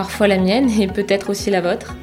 parfois 0.00 0.28
la 0.28 0.38
mienne 0.38 0.70
et 0.80 0.86
peut-être 0.86 1.28
aussi 1.28 1.50
la 1.50 1.60
vôtre. 1.60 1.94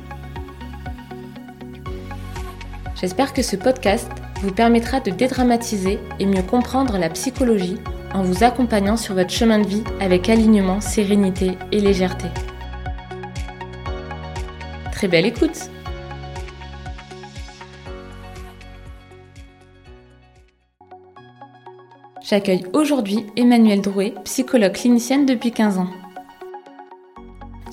J'espère 2.94 3.34
que 3.34 3.42
ce 3.42 3.56
podcast 3.56 4.08
vous 4.44 4.52
permettra 4.52 5.00
de 5.00 5.10
dédramatiser 5.10 5.98
et 6.20 6.28
mieux 6.28 6.44
comprendre 6.44 7.00
la 7.00 7.10
psychologie 7.10 7.78
en 8.14 8.22
vous 8.22 8.44
accompagnant 8.44 8.98
sur 8.98 9.16
votre 9.16 9.32
chemin 9.32 9.58
de 9.58 9.66
vie 9.66 9.84
avec 10.00 10.30
alignement, 10.30 10.80
sérénité 10.80 11.58
et 11.72 11.80
légèreté. 11.80 12.28
Très 14.92 15.08
belle 15.08 15.26
écoute 15.26 15.58
J'accueille 22.22 22.68
aujourd'hui 22.74 23.26
Emmanuelle 23.36 23.82
Drouet, 23.82 24.14
psychologue 24.24 24.74
clinicienne 24.74 25.26
depuis 25.26 25.52
15 25.52 25.80
ans. 25.80 25.90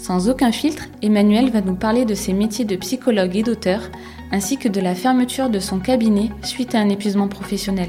Sans 0.05 0.29
aucun 0.29 0.53
filtre, 0.53 0.85
Emmanuel 1.01 1.51
va 1.51 1.63
nous 1.63 1.77
parler 1.77 2.05
de 2.05 2.13
ses 2.13 2.35
métiers 2.35 2.67
de 2.67 2.77
psychologue 2.77 3.35
et 3.37 3.43
d'auteur, 3.43 3.81
ainsi 4.33 4.59
que 4.59 4.69
de 4.69 4.79
la 4.79 4.95
fermeture 4.95 5.49
de 5.49 5.59
son 5.59 5.81
cabinet 5.81 6.29
suite 6.43 6.75
à 6.75 6.81
un 6.81 6.91
épuisement 6.91 7.27
professionnel. 7.27 7.89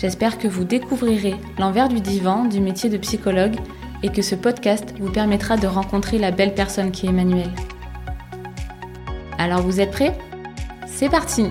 J'espère 0.00 0.38
que 0.38 0.48
vous 0.48 0.64
découvrirez 0.64 1.34
l'envers 1.58 1.90
du 1.90 2.00
divan 2.00 2.46
du 2.46 2.60
métier 2.60 2.88
de 2.88 2.96
psychologue 2.96 3.56
et 4.02 4.08
que 4.08 4.22
ce 4.22 4.34
podcast 4.34 4.94
vous 5.00 5.12
permettra 5.12 5.58
de 5.58 5.66
rencontrer 5.66 6.16
la 6.16 6.30
belle 6.30 6.54
personne 6.54 6.90
qui 6.90 7.04
est 7.04 7.10
Emmanuel. 7.10 7.50
Alors 9.36 9.60
vous 9.60 9.82
êtes 9.82 9.90
prêts? 9.90 10.16
C'est 10.86 11.10
parti 11.10 11.44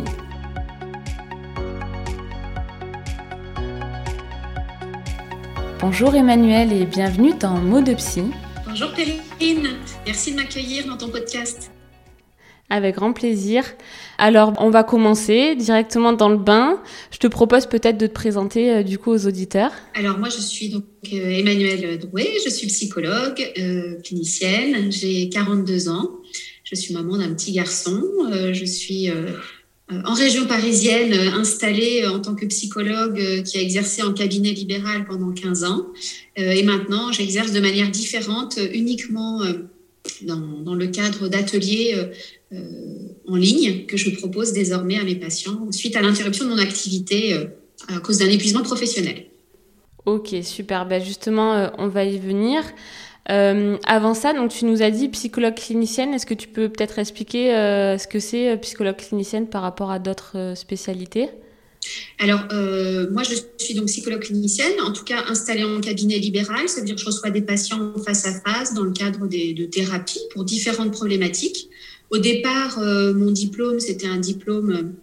Bonjour 5.80 6.16
Emmanuel 6.16 6.74
et 6.74 6.86
bienvenue 6.86 7.34
dans 7.40 7.60
Mots 7.60 7.82
de 7.82 7.94
Psy. 7.94 8.24
Bonjour 8.68 8.92
Perrine, 8.94 9.68
merci 10.08 10.32
de 10.32 10.38
m'accueillir 10.38 10.88
dans 10.88 10.98
ton 10.98 11.10
podcast. 11.10 11.70
Avec 12.72 12.96
grand 12.96 13.14
plaisir. 13.14 13.64
Alors, 14.18 14.54
on 14.58 14.72
va 14.72 14.84
commencer 14.84 15.56
directement 15.56 16.14
dans 16.14 16.30
le 16.30 16.38
bain. 16.38 16.82
Je 17.12 17.20
te 17.20 17.28
propose 17.28 17.68
peut-être 17.68 17.98
de 18.00 18.08
te 18.08 18.14
présenter 18.14 18.74
euh, 18.74 18.84
du 18.84 18.98
coup 18.98 19.12
aux 19.12 19.28
auditeurs. 19.28 19.72
Alors, 19.94 20.18
moi, 20.18 20.30
je 20.30 20.42
suis 20.42 20.70
donc 20.70 20.84
euh, 21.14 21.30
Emmanuelle 21.30 22.00
Drouet, 22.00 22.28
je 22.44 22.50
suis 22.50 22.68
psychologue, 22.68 23.54
euh, 23.60 24.02
clinicienne, 24.04 24.92
j'ai 24.92 25.30
42 25.30 25.90
ans. 25.90 26.10
Je 26.64 26.76
suis 26.76 26.94
maman 26.94 27.18
d'un 27.18 27.34
petit 27.34 27.54
garçon. 27.54 28.04
je 28.52 28.66
suis 28.66 29.10
euh, 29.10 29.28
en 29.90 30.14
région 30.14 30.46
parisienne, 30.46 31.14
euh, 31.14 31.32
installée 31.40 32.02
euh, 32.04 32.12
en 32.12 32.20
tant 32.20 32.36
que 32.36 32.46
psychologue 32.46 33.44
qui 33.44 33.58
a 33.58 33.62
exercé 33.62 34.04
en 34.04 34.14
cabinet 34.14 34.52
libéral 34.52 35.06
pendant 35.06 35.32
15 35.32 35.64
ans. 35.64 35.88
Et 36.36 36.62
maintenant, 36.64 37.12
j'exerce 37.12 37.52
de 37.52 37.60
manière 37.60 37.90
différente, 37.90 38.60
uniquement 38.72 39.42
dans, 40.22 40.76
le 40.76 40.86
cadre 40.86 41.28
d'ateliers 41.30 41.96
en 43.28 43.36
ligne 43.36 43.88
que 43.88 43.98
je 43.98 44.12
propose 44.12 44.54
désormais 44.54 45.00
à 45.00 45.04
mes 45.04 45.16
patients 45.16 45.72
suite 45.72 45.96
à 45.96 46.02
l'interruption 46.04 46.46
de 46.46 46.52
mon 46.52 46.60
activité 46.60 47.36
à 47.88 48.00
cause 48.02 48.20
d'un 48.20 48.30
épuisement 48.30 48.62
professionnel. 48.62 49.26
Ok, 50.06 50.36
super. 50.44 50.86
Ben 50.86 51.04
justement, 51.04 51.72
on 51.80 51.88
va 51.88 52.04
y 52.04 52.20
venir. 52.20 52.62
Euh, 53.30 53.78
avant 53.86 54.14
ça, 54.14 54.34
donc 54.34 54.52
tu 54.52 54.66
nous 54.66 54.82
as 54.82 54.92
dit 54.92 55.10
psychologue 55.10 55.56
clinicienne. 55.56 56.14
Est-ce 56.14 56.26
que 56.26 56.34
tu 56.34 56.48
peux 56.48 56.70
peut-être 56.70 56.98
expliquer 57.00 57.54
euh, 57.54 57.98
ce 57.98 58.08
que 58.08 58.20
c'est 58.20 58.52
euh, 58.52 58.58
psychologue 58.58 58.96
clinicienne 58.96 59.48
par 59.48 59.62
rapport 59.62 59.92
à 59.92 60.00
d'autres 60.00 60.54
spécialités? 60.56 61.30
Alors, 62.20 62.42
moi, 63.12 63.24
je 63.24 63.36
suis 63.64 63.74
donc 63.74 63.86
psychologue 63.86 64.22
clinicienne, 64.22 64.74
en 64.82 64.92
tout 64.92 65.06
cas 65.06 65.24
installée 65.30 65.64
en 65.64 65.80
cabinet 65.80 66.18
libéral. 66.18 66.68
Ça 66.68 66.82
veut 66.82 66.86
dire 66.86 66.96
que 66.96 67.02
je 67.02 67.06
reçois 67.06 67.30
des 67.30 67.42
patients 67.42 67.94
face 68.06 68.26
à 68.26 68.34
face 68.42 68.74
dans 68.74 68.84
le 68.84 68.92
cadre 68.92 69.26
des, 69.28 69.54
de 69.54 69.66
thérapies 69.66 70.20
pour 70.34 70.44
différentes 70.44 70.92
problématiques. 70.92 71.70
Au 72.10 72.18
départ, 72.18 72.80
mon 72.80 73.32
diplôme, 73.32 73.80
c'était 73.80 74.08
un 74.08 74.18
diplôme 74.18 74.96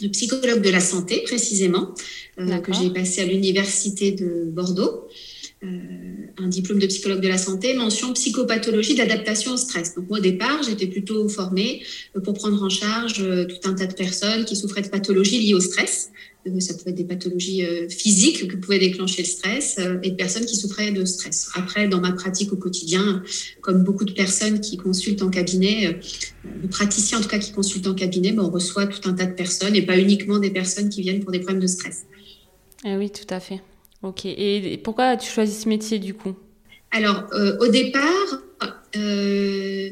de 0.00 0.08
psychologue 0.08 0.62
de 0.62 0.70
la 0.70 0.80
santé, 0.80 1.22
précisément, 1.24 1.94
que 2.36 2.72
j'ai 2.72 2.90
passé 2.90 3.22
à 3.22 3.24
l'université 3.24 4.12
de 4.12 4.44
Bordeaux. 4.44 5.08
Euh, 5.62 5.66
un 6.38 6.48
diplôme 6.48 6.78
de 6.78 6.86
psychologue 6.86 7.20
de 7.20 7.28
la 7.28 7.36
santé, 7.36 7.74
mention 7.74 8.14
psychopathologie 8.14 8.94
d'adaptation 8.94 9.52
au 9.52 9.56
stress. 9.58 9.94
Donc 9.94 10.06
au 10.08 10.18
départ, 10.18 10.62
j'étais 10.62 10.86
plutôt 10.86 11.28
formée 11.28 11.82
euh, 12.16 12.20
pour 12.20 12.32
prendre 12.32 12.62
en 12.62 12.70
charge 12.70 13.20
euh, 13.20 13.44
tout 13.44 13.68
un 13.68 13.74
tas 13.74 13.84
de 13.84 13.92
personnes 13.92 14.46
qui 14.46 14.56
souffraient 14.56 14.80
de 14.80 14.88
pathologies 14.88 15.38
liées 15.38 15.52
au 15.52 15.60
stress. 15.60 16.12
Ça 16.60 16.72
pouvait 16.72 16.92
être 16.92 16.96
des 16.96 17.04
pathologies 17.04 17.62
physiques 17.90 18.48
que 18.48 18.56
pouvait 18.56 18.78
déclencher 18.78 19.20
le 19.20 19.28
stress 19.28 19.78
et 20.02 20.10
de 20.12 20.16
personnes 20.16 20.46
qui 20.46 20.56
souffraient 20.56 20.90
de 20.90 21.04
stress. 21.04 21.50
Après, 21.54 21.86
dans 21.86 22.00
ma 22.00 22.12
pratique 22.12 22.50
au 22.54 22.56
quotidien, 22.56 23.22
comme 23.60 23.84
beaucoup 23.84 24.06
de 24.06 24.12
personnes 24.12 24.58
qui 24.62 24.78
consultent 24.78 25.20
en 25.20 25.28
cabinet, 25.28 26.00
de 26.46 26.66
praticiens 26.66 27.18
en 27.18 27.20
tout 27.20 27.28
cas 27.28 27.38
qui 27.38 27.52
consultent 27.52 27.88
en 27.88 27.94
cabinet, 27.94 28.32
ben, 28.32 28.44
on 28.44 28.50
reçoit 28.50 28.86
tout 28.86 29.06
un 29.06 29.12
tas 29.12 29.26
de 29.26 29.34
personnes 29.34 29.76
et 29.76 29.82
pas 29.82 29.98
uniquement 29.98 30.38
des 30.38 30.50
personnes 30.50 30.88
qui 30.88 31.02
viennent 31.02 31.20
pour 31.20 31.30
des 31.30 31.40
problèmes 31.40 31.60
de 31.60 31.66
stress. 31.66 32.06
Ah 32.86 32.96
oui, 32.96 33.10
tout 33.10 33.26
à 33.28 33.38
fait. 33.38 33.60
Ok. 34.02 34.24
Et 34.24 34.80
pourquoi 34.82 35.06
as-tu 35.06 35.30
choisi 35.30 35.60
ce 35.60 35.68
métier 35.68 35.98
du 35.98 36.14
coup? 36.14 36.34
Alors, 36.90 37.24
euh, 37.32 37.56
au 37.60 37.68
départ, 37.68 38.42
euh, 38.96 39.90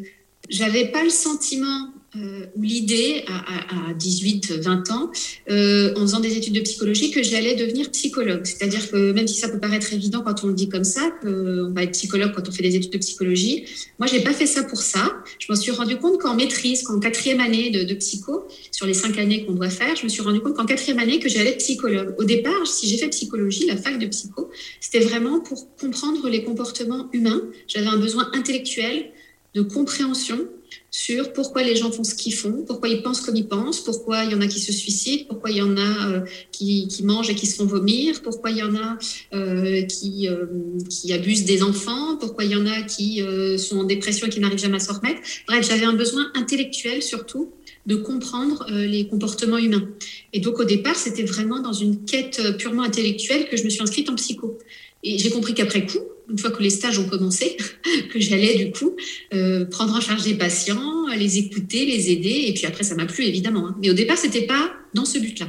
j'avais 0.48 0.86
pas 0.86 1.04
le 1.04 1.10
sentiment 1.10 1.92
euh, 2.16 2.46
ou 2.56 2.62
l'idée 2.62 3.24
à, 3.28 3.92
18, 3.92 4.52
20 4.62 4.90
ans, 4.92 5.10
euh, 5.50 5.92
en 5.94 6.00
faisant 6.00 6.20
des 6.20 6.38
études 6.38 6.54
de 6.54 6.60
psychologie, 6.60 7.10
que 7.10 7.22
j'allais 7.22 7.54
devenir 7.54 7.90
psychologue. 7.90 8.40
C'est-à-dire 8.44 8.90
que 8.90 9.12
même 9.12 9.28
si 9.28 9.34
ça 9.34 9.48
peut 9.50 9.60
paraître 9.60 9.92
évident 9.92 10.22
quand 10.22 10.42
on 10.42 10.46
le 10.46 10.54
dit 10.54 10.70
comme 10.70 10.84
ça, 10.84 11.10
qu'on 11.20 11.70
va 11.74 11.82
être 11.82 11.92
psychologue 11.92 12.32
quand 12.34 12.48
on 12.48 12.52
fait 12.52 12.62
des 12.62 12.76
études 12.76 12.92
de 12.92 12.98
psychologie, 12.98 13.66
moi, 13.98 14.06
j'ai 14.06 14.20
pas 14.20 14.32
fait 14.32 14.46
ça 14.46 14.62
pour 14.62 14.80
ça. 14.80 15.22
Je 15.38 15.46
m'en 15.50 15.56
suis 15.56 15.70
rendu 15.70 15.98
compte 15.98 16.18
qu'en 16.18 16.34
maîtrise, 16.34 16.82
qu'en 16.82 16.98
quatrième 16.98 17.40
année 17.40 17.68
de, 17.70 17.84
de, 17.84 17.94
psycho, 17.94 18.48
sur 18.72 18.86
les 18.86 18.94
cinq 18.94 19.18
années 19.18 19.44
qu'on 19.44 19.52
doit 19.52 19.68
faire, 19.68 19.94
je 19.94 20.04
me 20.04 20.08
suis 20.08 20.22
rendu 20.22 20.40
compte 20.40 20.56
qu'en 20.56 20.66
quatrième 20.66 20.98
année, 20.98 21.18
que 21.18 21.28
j'allais 21.28 21.50
être 21.50 21.58
psychologue. 21.58 22.14
Au 22.16 22.24
départ, 22.24 22.66
si 22.66 22.88
j'ai 22.88 22.96
fait 22.96 23.08
psychologie, 23.08 23.66
la 23.66 23.76
fac 23.76 23.98
de 23.98 24.06
psycho, 24.06 24.50
c'était 24.80 25.00
vraiment 25.00 25.40
pour 25.40 25.76
comprendre 25.76 26.26
les 26.30 26.42
comportements 26.42 27.10
humains. 27.12 27.42
J'avais 27.66 27.88
un 27.88 27.98
besoin 27.98 28.30
intellectuel 28.32 29.10
de 29.54 29.60
compréhension 29.60 30.48
sur 30.90 31.32
pourquoi 31.34 31.62
les 31.62 31.76
gens 31.76 31.90
font 31.90 32.04
ce 32.04 32.14
qu'ils 32.14 32.34
font, 32.34 32.64
pourquoi 32.66 32.88
ils 32.88 33.02
pensent 33.02 33.20
comme 33.20 33.36
ils 33.36 33.46
pensent, 33.46 33.80
pourquoi 33.80 34.24
il 34.24 34.32
y 34.32 34.34
en 34.34 34.40
a 34.40 34.46
qui 34.46 34.58
se 34.58 34.72
suicident, 34.72 35.24
pourquoi 35.28 35.50
il 35.50 35.58
y 35.58 35.62
en 35.62 35.76
a 35.76 36.10
euh, 36.10 36.20
qui, 36.50 36.88
mangent 37.04 37.28
et 37.28 37.34
qui 37.34 37.46
se 37.46 37.56
font 37.56 37.66
vomir, 37.66 38.22
pourquoi 38.22 38.50
il 38.50 38.58
y 38.58 38.62
en 38.62 38.74
a 38.74 38.98
euh, 39.34 39.82
qui, 39.82 40.28
euh, 40.28 40.46
qui 40.88 41.12
abusent 41.12 41.44
des 41.44 41.62
enfants, 41.62 42.16
pourquoi 42.16 42.44
il 42.44 42.52
y 42.52 42.56
en 42.56 42.66
a 42.66 42.82
qui 42.82 43.22
sont 43.58 43.80
en 43.80 43.84
dépression 43.84 44.26
et 44.26 44.30
qui 44.30 44.40
n'arrivent 44.40 44.58
jamais 44.58 44.76
à 44.76 44.80
s'en 44.80 44.94
remettre. 44.94 45.20
Bref, 45.46 45.66
j'avais 45.68 45.84
un 45.84 45.92
besoin 45.92 46.30
intellectuel 46.34 47.02
surtout 47.02 47.52
de 47.86 47.94
comprendre 47.94 48.66
les 48.70 49.06
comportements 49.06 49.58
humains. 49.58 49.88
Et 50.32 50.40
donc 50.40 50.58
au 50.58 50.64
départ, 50.64 50.96
c'était 50.96 51.22
vraiment 51.22 51.60
dans 51.60 51.72
une 51.72 52.04
quête 52.04 52.56
purement 52.58 52.82
intellectuelle 52.82 53.48
que 53.48 53.56
je 53.56 53.64
me 53.64 53.70
suis 53.70 53.82
inscrite 53.82 54.10
en 54.10 54.14
psycho. 54.14 54.58
Et 55.02 55.18
j'ai 55.18 55.30
compris 55.30 55.54
qu'après 55.54 55.86
coup, 55.86 56.00
une 56.30 56.38
fois 56.38 56.50
que 56.50 56.62
les 56.62 56.70
stages 56.70 56.98
ont 56.98 57.08
commencé, 57.08 57.56
que 58.12 58.20
j'allais 58.20 58.56
du 58.56 58.70
coup 58.70 58.96
euh, 59.34 59.64
prendre 59.66 59.94
en 59.94 60.00
charge 60.00 60.24
des 60.24 60.34
patients, 60.34 61.06
les 61.16 61.38
écouter, 61.38 61.86
les 61.86 62.10
aider. 62.10 62.44
Et 62.46 62.54
puis 62.54 62.66
après, 62.66 62.84
ça 62.84 62.94
m'a 62.94 63.06
plu 63.06 63.24
évidemment. 63.24 63.68
Hein. 63.68 63.76
Mais 63.80 63.90
au 63.90 63.94
départ, 63.94 64.18
c'était 64.18 64.46
pas 64.46 64.72
dans 64.94 65.04
ce 65.04 65.18
but-là. 65.18 65.46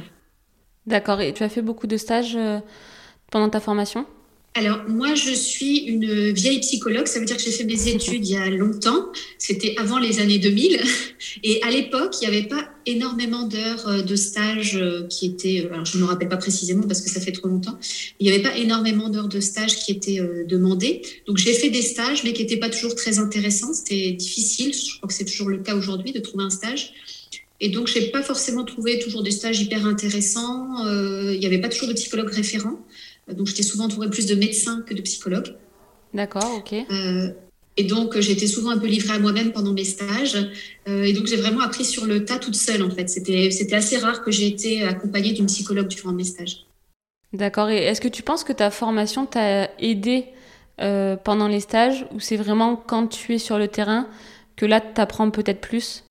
D'accord. 0.86 1.20
Et 1.20 1.32
tu 1.32 1.42
as 1.42 1.48
fait 1.48 1.62
beaucoup 1.62 1.86
de 1.86 1.96
stages 1.96 2.36
euh, 2.36 2.58
pendant 3.30 3.48
ta 3.48 3.60
formation? 3.60 4.06
Alors, 4.54 4.80
moi, 4.88 5.14
je 5.14 5.30
suis 5.30 5.78
une 5.78 6.32
vieille 6.32 6.58
psychologue. 6.58 7.06
Ça 7.06 7.20
veut 7.20 7.24
dire 7.24 7.36
que 7.36 7.42
j'ai 7.42 7.52
fait 7.52 7.64
mes 7.64 7.88
études 7.94 8.26
il 8.26 8.32
y 8.32 8.36
a 8.36 8.50
longtemps. 8.50 9.06
C'était 9.38 9.74
avant 9.78 9.98
les 9.98 10.18
années 10.18 10.38
2000. 10.38 10.80
Et 11.44 11.62
à 11.62 11.70
l'époque, 11.70 12.16
il 12.20 12.28
n'y 12.28 12.36
avait 12.36 12.48
pas 12.48 12.68
énormément 12.84 13.46
d'heures 13.46 13.86
euh, 13.86 14.02
de 14.02 14.16
stage 14.16 14.76
euh, 14.76 15.06
qui 15.06 15.26
étaient. 15.26 15.64
Euh, 15.64 15.72
alors, 15.72 15.84
je 15.84 15.96
ne 15.96 16.02
me 16.02 16.08
rappelle 16.08 16.28
pas 16.28 16.36
précisément 16.36 16.82
parce 16.82 17.00
que 17.00 17.08
ça 17.08 17.20
fait 17.20 17.30
trop 17.30 17.46
longtemps. 17.46 17.78
Il 18.18 18.26
n'y 18.26 18.32
avait 18.32 18.42
pas 18.42 18.56
énormément 18.56 19.08
d'heures 19.08 19.28
de 19.28 19.38
stage 19.38 19.76
qui 19.76 19.92
étaient 19.92 20.20
demandées. 20.48 21.02
Donc, 21.26 21.36
j'ai 21.36 21.52
fait 21.52 21.70
des 21.70 21.82
stages, 21.82 22.24
mais 22.24 22.32
qui 22.32 22.42
n'étaient 22.42 22.56
pas 22.56 22.70
toujours 22.70 22.96
très 22.96 23.20
intéressants. 23.20 23.72
C'était 23.72 24.10
difficile. 24.10 24.74
Je 24.74 24.96
crois 24.96 25.06
que 25.06 25.14
c'est 25.14 25.26
toujours 25.26 25.48
le 25.48 25.58
cas 25.58 25.76
aujourd'hui 25.76 26.10
de 26.10 26.18
trouver 26.18 26.42
un 26.42 26.50
stage. 26.50 26.92
Et 27.60 27.68
donc, 27.68 27.86
je 27.86 27.98
n'ai 27.98 28.06
pas 28.06 28.22
forcément 28.22 28.64
trouvé 28.64 28.98
toujours 28.98 29.22
des 29.22 29.30
stages 29.30 29.60
hyper 29.60 29.86
intéressants. 29.86 30.88
il 30.88 31.38
n'y 31.38 31.46
avait 31.46 31.60
pas 31.60 31.68
toujours 31.68 31.88
de 31.88 31.92
psychologue 31.92 32.30
référent. 32.30 32.80
Donc, 33.34 33.46
j'étais 33.46 33.62
souvent 33.62 33.84
entourée 33.84 34.10
plus 34.10 34.26
de 34.26 34.34
médecins 34.34 34.82
que 34.82 34.94
de 34.94 35.02
psychologues. 35.02 35.54
D'accord, 36.12 36.56
ok. 36.58 36.72
et 37.76 37.84
donc, 37.84 38.18
j'étais 38.18 38.46
souvent 38.46 38.70
un 38.70 38.78
peu 38.78 38.86
livrée 38.86 39.14
à 39.14 39.18
moi-même 39.18 39.52
pendant 39.52 39.72
mes 39.72 39.84
stages. 39.84 40.36
et 40.86 41.12
donc, 41.12 41.26
j'ai 41.26 41.36
vraiment 41.36 41.60
appris 41.60 41.84
sur 41.84 42.04
le 42.04 42.24
tas 42.24 42.38
toute 42.38 42.56
seule, 42.56 42.82
en 42.82 42.90
fait. 42.90 43.08
C'était 43.08 43.74
assez 43.74 43.96
rare 43.96 44.22
que 44.22 44.30
j'ai 44.30 44.48
été 44.48 44.82
accompagnée 44.82 45.32
d'une 45.32 45.46
psychologue 45.46 45.88
durant 45.88 46.12
mes 46.12 46.24
stages. 46.24 46.66
D'accord. 47.32 47.70
Et 47.70 47.76
est-ce 47.84 48.00
que 48.00 48.08
tu 48.08 48.22
penses 48.22 48.42
que 48.42 48.52
ta 48.52 48.70
formation 48.70 49.24
t'a 49.24 49.70
aidé 49.78 50.24
pendant 50.78 51.46
les 51.46 51.60
stages 51.60 52.06
ou 52.12 52.18
c'est 52.18 52.36
vraiment 52.36 52.74
quand 52.74 53.06
tu 53.06 53.34
es 53.34 53.38
sur 53.38 53.56
le 53.56 53.68
terrain 53.68 54.08
que 54.56 54.66
là, 54.66 54.80
tu 54.80 55.00
apprends 55.00 55.30
peut-être 55.30 55.60
plus? 55.60 56.04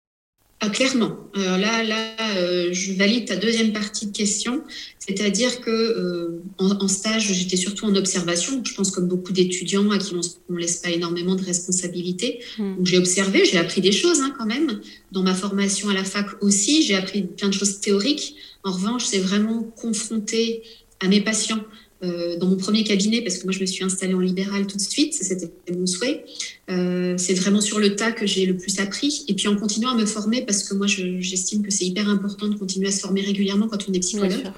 Ah, 0.62 0.70
clairement. 0.70 1.16
Alors 1.36 1.58
là, 1.58 1.84
là, 1.84 2.16
euh, 2.36 2.70
je 2.74 2.92
valide 2.92 3.26
ta 3.26 3.38
deuxième 3.38 3.72
partie 3.72 4.08
de 4.08 4.12
question, 4.12 4.62
c'est-à-dire 5.00 5.62
que 5.62 5.70
euh, 5.70 6.44
en, 6.58 6.88
stage, 6.90 7.32
j'étais 7.32 7.56
surtout 7.56 7.86
en 7.86 7.96
observation. 7.96 8.62
Je 8.66 8.74
pense 8.74 8.92
comme 8.92 9.08
beaucoup 9.08 9.32
d'étudiants 9.32 9.90
à 9.92 9.98
qui 9.98 10.14
on 10.14 10.54
ne 10.54 10.60
laisse 10.60 10.78
pas 10.78 10.90
énormément 10.90 11.36
de 11.36 11.46
responsabilités. 11.46 12.42
Hmm. 12.58 12.76
Donc 12.76 12.88
j'ai 12.88 12.98
observé, 12.98 13.46
j'ai 13.46 13.58
appris 13.58 13.80
des 13.80 13.94
choses 13.94 14.20
hein, 14.20 14.34
quand 14.38 14.46
même. 14.46 14.82
Dans 15.14 15.24
ma 15.24 15.34
formation 15.34 15.88
à 15.88 15.94
la 15.94 16.04
fac 16.04 16.28
aussi, 16.42 16.84
j'ai 16.84 16.96
appris 16.96 17.22
plein 17.24 17.48
de 17.48 17.54
choses 17.54 17.80
théoriques. 17.80 18.36
En 18.66 18.74
revanche, 18.74 19.06
c'est 19.06 19.20
vraiment 19.20 19.64
confronté 19.64 20.64
à 21.00 21.08
mes 21.08 21.22
patients 21.22 21.64
euh, 22.02 22.38
dans 22.38 22.48
mon 22.48 22.56
premier 22.56 22.84
cabinet, 22.84 23.22
parce 23.22 23.38
que 23.38 23.44
moi 23.44 23.52
je 23.52 23.60
me 23.60 23.66
suis 23.66 23.84
installée 23.84 24.14
en 24.14 24.20
libéral 24.20 24.68
tout 24.68 24.78
de 24.78 24.82
suite, 24.82 25.14
c'était 25.14 25.52
mon 25.76 25.86
souhait. 25.86 26.24
Euh, 26.70 27.16
c'est 27.18 27.34
vraiment 27.34 27.60
sur 27.60 27.80
le 27.80 27.96
tas 27.96 28.12
que 28.12 28.26
j'ai 28.26 28.46
le 28.46 28.56
plus 28.56 28.80
appris. 28.80 29.26
Et 29.28 29.34
puis 29.34 29.48
en 29.48 29.58
continuant 29.58 29.92
à 29.92 29.96
me 29.96 30.06
former, 30.06 30.44
parce 30.46 30.64
que 30.64 30.74
moi 30.74 30.88
j'estime 30.88 31.62
que 31.62 31.72
c'est 31.72 31.86
hyper 31.86 32.08
important 32.08 32.48
de 32.48 32.56
continuer 32.56 32.88
à 32.88 32.92
se 32.92 33.02
former 33.02 33.22
régulièrement 33.22 33.68
quand 33.68 33.90
on 33.90 33.94
est 33.94 34.00
psychologue. 34.00 34.52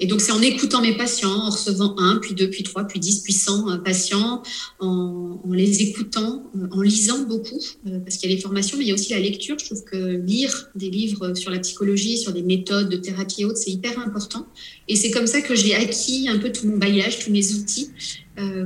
Et 0.00 0.06
donc, 0.06 0.20
c'est 0.20 0.32
en 0.32 0.42
écoutant 0.42 0.80
mes 0.80 0.96
patients, 0.96 1.30
en 1.30 1.50
recevant 1.50 1.94
un, 1.98 2.16
puis 2.16 2.34
deux, 2.34 2.50
puis 2.50 2.64
trois, 2.64 2.84
puis 2.84 2.98
dix, 2.98 3.20
puis 3.20 3.32
cent 3.32 3.70
euh, 3.70 3.76
patients, 3.76 4.42
en, 4.80 5.40
les 5.48 5.82
écoutant, 5.82 6.50
euh, 6.56 6.66
en 6.72 6.80
lisant 6.82 7.20
beaucoup, 7.20 7.60
euh, 7.86 8.00
parce 8.00 8.16
qu'il 8.16 8.28
y 8.28 8.32
a 8.32 8.36
les 8.36 8.42
formations, 8.42 8.76
mais 8.76 8.84
il 8.84 8.88
y 8.88 8.90
a 8.90 8.94
aussi 8.94 9.12
la 9.12 9.20
lecture. 9.20 9.56
Je 9.60 9.66
trouve 9.66 9.84
que 9.84 9.96
lire 9.96 10.70
des 10.74 10.90
livres 10.90 11.34
sur 11.34 11.52
la 11.52 11.60
psychologie, 11.60 12.18
sur 12.18 12.32
des 12.32 12.42
méthodes 12.42 12.88
de 12.88 12.96
thérapie 12.96 13.42
et 13.42 13.44
autres, 13.44 13.58
c'est 13.58 13.70
hyper 13.70 13.96
important. 14.00 14.46
Et 14.88 14.96
c'est 14.96 15.12
comme 15.12 15.28
ça 15.28 15.40
que 15.40 15.54
j'ai 15.54 15.76
acquis 15.76 16.28
un 16.28 16.38
peu 16.38 16.50
tout 16.50 16.66
mon 16.66 16.76
bagage, 16.76 17.24
tous 17.24 17.30
mes 17.30 17.52
outils, 17.52 17.90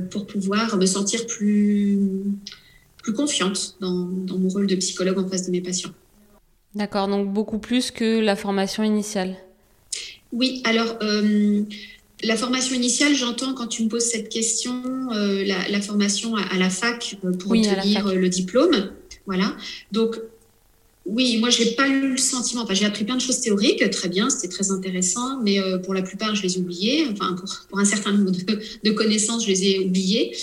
pour 0.09 0.25
pouvoir 0.25 0.77
me 0.77 0.85
sentir 0.85 1.27
plus, 1.27 1.99
plus 3.03 3.13
confiante 3.13 3.75
dans 3.81 3.89
mon 4.39 4.47
rôle 4.47 4.67
de 4.67 4.75
psychologue 4.75 5.19
en 5.19 5.27
face 5.27 5.45
de 5.45 5.51
mes 5.51 5.61
patients. 5.61 5.91
D'accord, 6.73 7.07
donc 7.07 7.31
beaucoup 7.31 7.59
plus 7.59 7.91
que 7.91 8.19
la 8.19 8.35
formation 8.35 8.83
initiale. 8.83 9.35
Oui, 10.31 10.61
alors 10.63 10.97
euh, 11.01 11.61
la 12.23 12.35
formation 12.35 12.75
initiale, 12.75 13.15
j'entends 13.15 13.53
quand 13.53 13.67
tu 13.67 13.83
me 13.83 13.89
poses 13.89 14.05
cette 14.05 14.29
question, 14.29 14.81
euh, 15.13 15.45
la, 15.45 15.81
formation 15.81 16.35
à, 16.35 16.57
la 16.57 16.69
fac 16.69 17.17
euh, 17.23 17.31
pour 17.31 17.51
obtenir 17.51 18.13
le 18.13 18.29
diplôme. 18.29 18.91
Voilà. 19.25 19.55
Donc, 19.91 20.19
oui, 21.05 21.37
moi, 21.37 21.49
j'ai 21.49 21.71
pas 21.71 21.87
eu 21.87 22.11
le 22.11 22.17
sentiment. 22.17 22.63
Enfin, 22.63 22.73
j'ai 22.73 22.85
appris 22.85 23.05
plein 23.05 23.15
de 23.15 23.21
choses 23.21 23.39
théoriques, 23.39 23.87
très 23.91 24.09
bien, 24.09 24.29
c'était 24.29 24.47
très 24.47 24.71
intéressant, 24.71 25.39
mais 25.41 25.59
pour 25.83 25.93
la 25.93 26.01
plupart, 26.01 26.33
je 26.35 26.41
les 26.41 26.55
ai 26.55 26.59
oubliées. 26.59 27.05
Enfin, 27.11 27.35
pour, 27.69 27.79
un 27.79 27.85
certain 27.85 28.11
nombre 28.11 28.31
de, 28.31 28.91
connaissances, 28.91 29.43
je 29.43 29.49
les 29.49 29.67
ai 29.67 29.79
oubliées. 29.79 30.35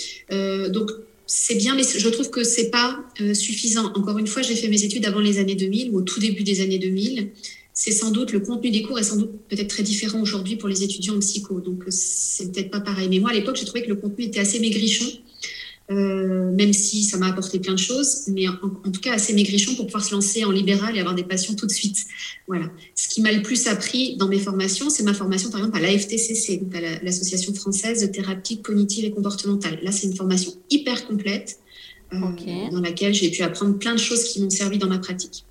donc, 0.71 0.91
c'est 1.25 1.55
bien, 1.55 1.75
mais 1.75 1.83
je 1.83 2.07
trouve 2.07 2.29
que 2.29 2.45
c'est 2.45 2.69
pas 2.69 2.97
suffisant. 3.33 3.91
Encore 3.95 4.17
une 4.19 4.27
fois, 4.27 4.41
j'ai 4.41 4.55
fait 4.55 4.69
mes 4.69 4.85
études 4.85 5.05
avant 5.05 5.19
les 5.19 5.37
années 5.37 5.55
2000 5.55 5.91
ou 5.91 5.97
au 5.97 6.01
tout 6.01 6.21
début 6.21 6.43
des 6.43 6.61
années 6.61 6.79
2000 6.79 7.31
c'est 7.83 7.91
sans 7.91 8.11
doute 8.11 8.31
le 8.31 8.39
contenu 8.39 8.71
des 8.71 8.81
cours 8.81 8.97
est 8.97 9.03
sans 9.03 9.17
doute 9.17 9.31
peut-être 9.49 9.67
très 9.67 9.83
différent 9.83 10.21
aujourd'hui 10.21 10.55
pour 10.55 10.69
les 10.69 10.83
étudiants 10.83 11.17
en 11.17 11.19
psycho. 11.19 11.59
Donc 11.59 11.83
c'est 11.89 12.49
peut-être 12.49 12.71
pas 12.71 12.79
pareil. 12.79 13.09
Mais 13.09 13.19
moi 13.19 13.31
à 13.31 13.33
l'époque 13.33 13.57
j'ai 13.57 13.65
trouvé 13.65 13.83
que 13.83 13.89
le 13.89 13.97
contenu 13.97 14.23
était 14.23 14.39
assez 14.39 14.57
maigrichon, 14.61 15.05
euh, 15.91 16.49
même 16.53 16.71
si 16.71 17.03
ça 17.03 17.17
m'a 17.17 17.27
apporté 17.27 17.59
plein 17.59 17.73
de 17.73 17.79
choses, 17.79 18.29
mais 18.29 18.47
en, 18.47 18.55
tout 18.89 19.01
cas 19.01 19.15
assez 19.15 19.33
maigrichon 19.33 19.75
pour 19.75 19.87
pouvoir 19.87 20.01
se 20.01 20.13
lancer 20.13 20.45
en 20.45 20.51
libéral 20.51 20.95
et 20.95 21.01
avoir 21.01 21.13
des 21.13 21.25
patients 21.25 21.55
tout 21.55 21.65
de 21.65 21.73
suite. 21.73 21.97
Voilà. 22.47 22.71
Ce 22.95 23.09
qui 23.09 23.21
m'a 23.21 23.33
le 23.33 23.41
plus 23.41 23.67
appris 23.67 24.15
dans 24.15 24.29
mes 24.29 24.39
formations, 24.39 24.89
c'est 24.89 25.03
ma 25.03 25.13
formation 25.13 25.49
par 25.49 25.59
exemple 25.59 25.77
à 25.77 25.81
l'AFTCC, 25.81 26.61
donc 26.63 26.73
à 26.75 27.03
l'Association 27.03 27.53
française 27.53 27.99
de 27.99 28.07
thérapie 28.07 28.61
cognitive 28.61 29.03
et 29.03 29.11
comportementale. 29.11 29.79
Là 29.83 29.91
c'est 29.91 30.07
une 30.07 30.15
formation 30.15 30.53
hyper 30.69 31.05
complète 31.05 31.59
euh, 32.13 32.17
dans 32.71 32.79
laquelle 32.79 33.13
j'ai 33.13 33.29
pu 33.29 33.41
apprendre 33.41 33.77
plein 33.77 33.93
de 33.93 33.99
choses 33.99 34.23
qui 34.23 34.41
m'ont 34.41 34.49
servi 34.49 34.77
dans 34.77 34.87
ma 34.87 34.99
pratique. 34.99 35.43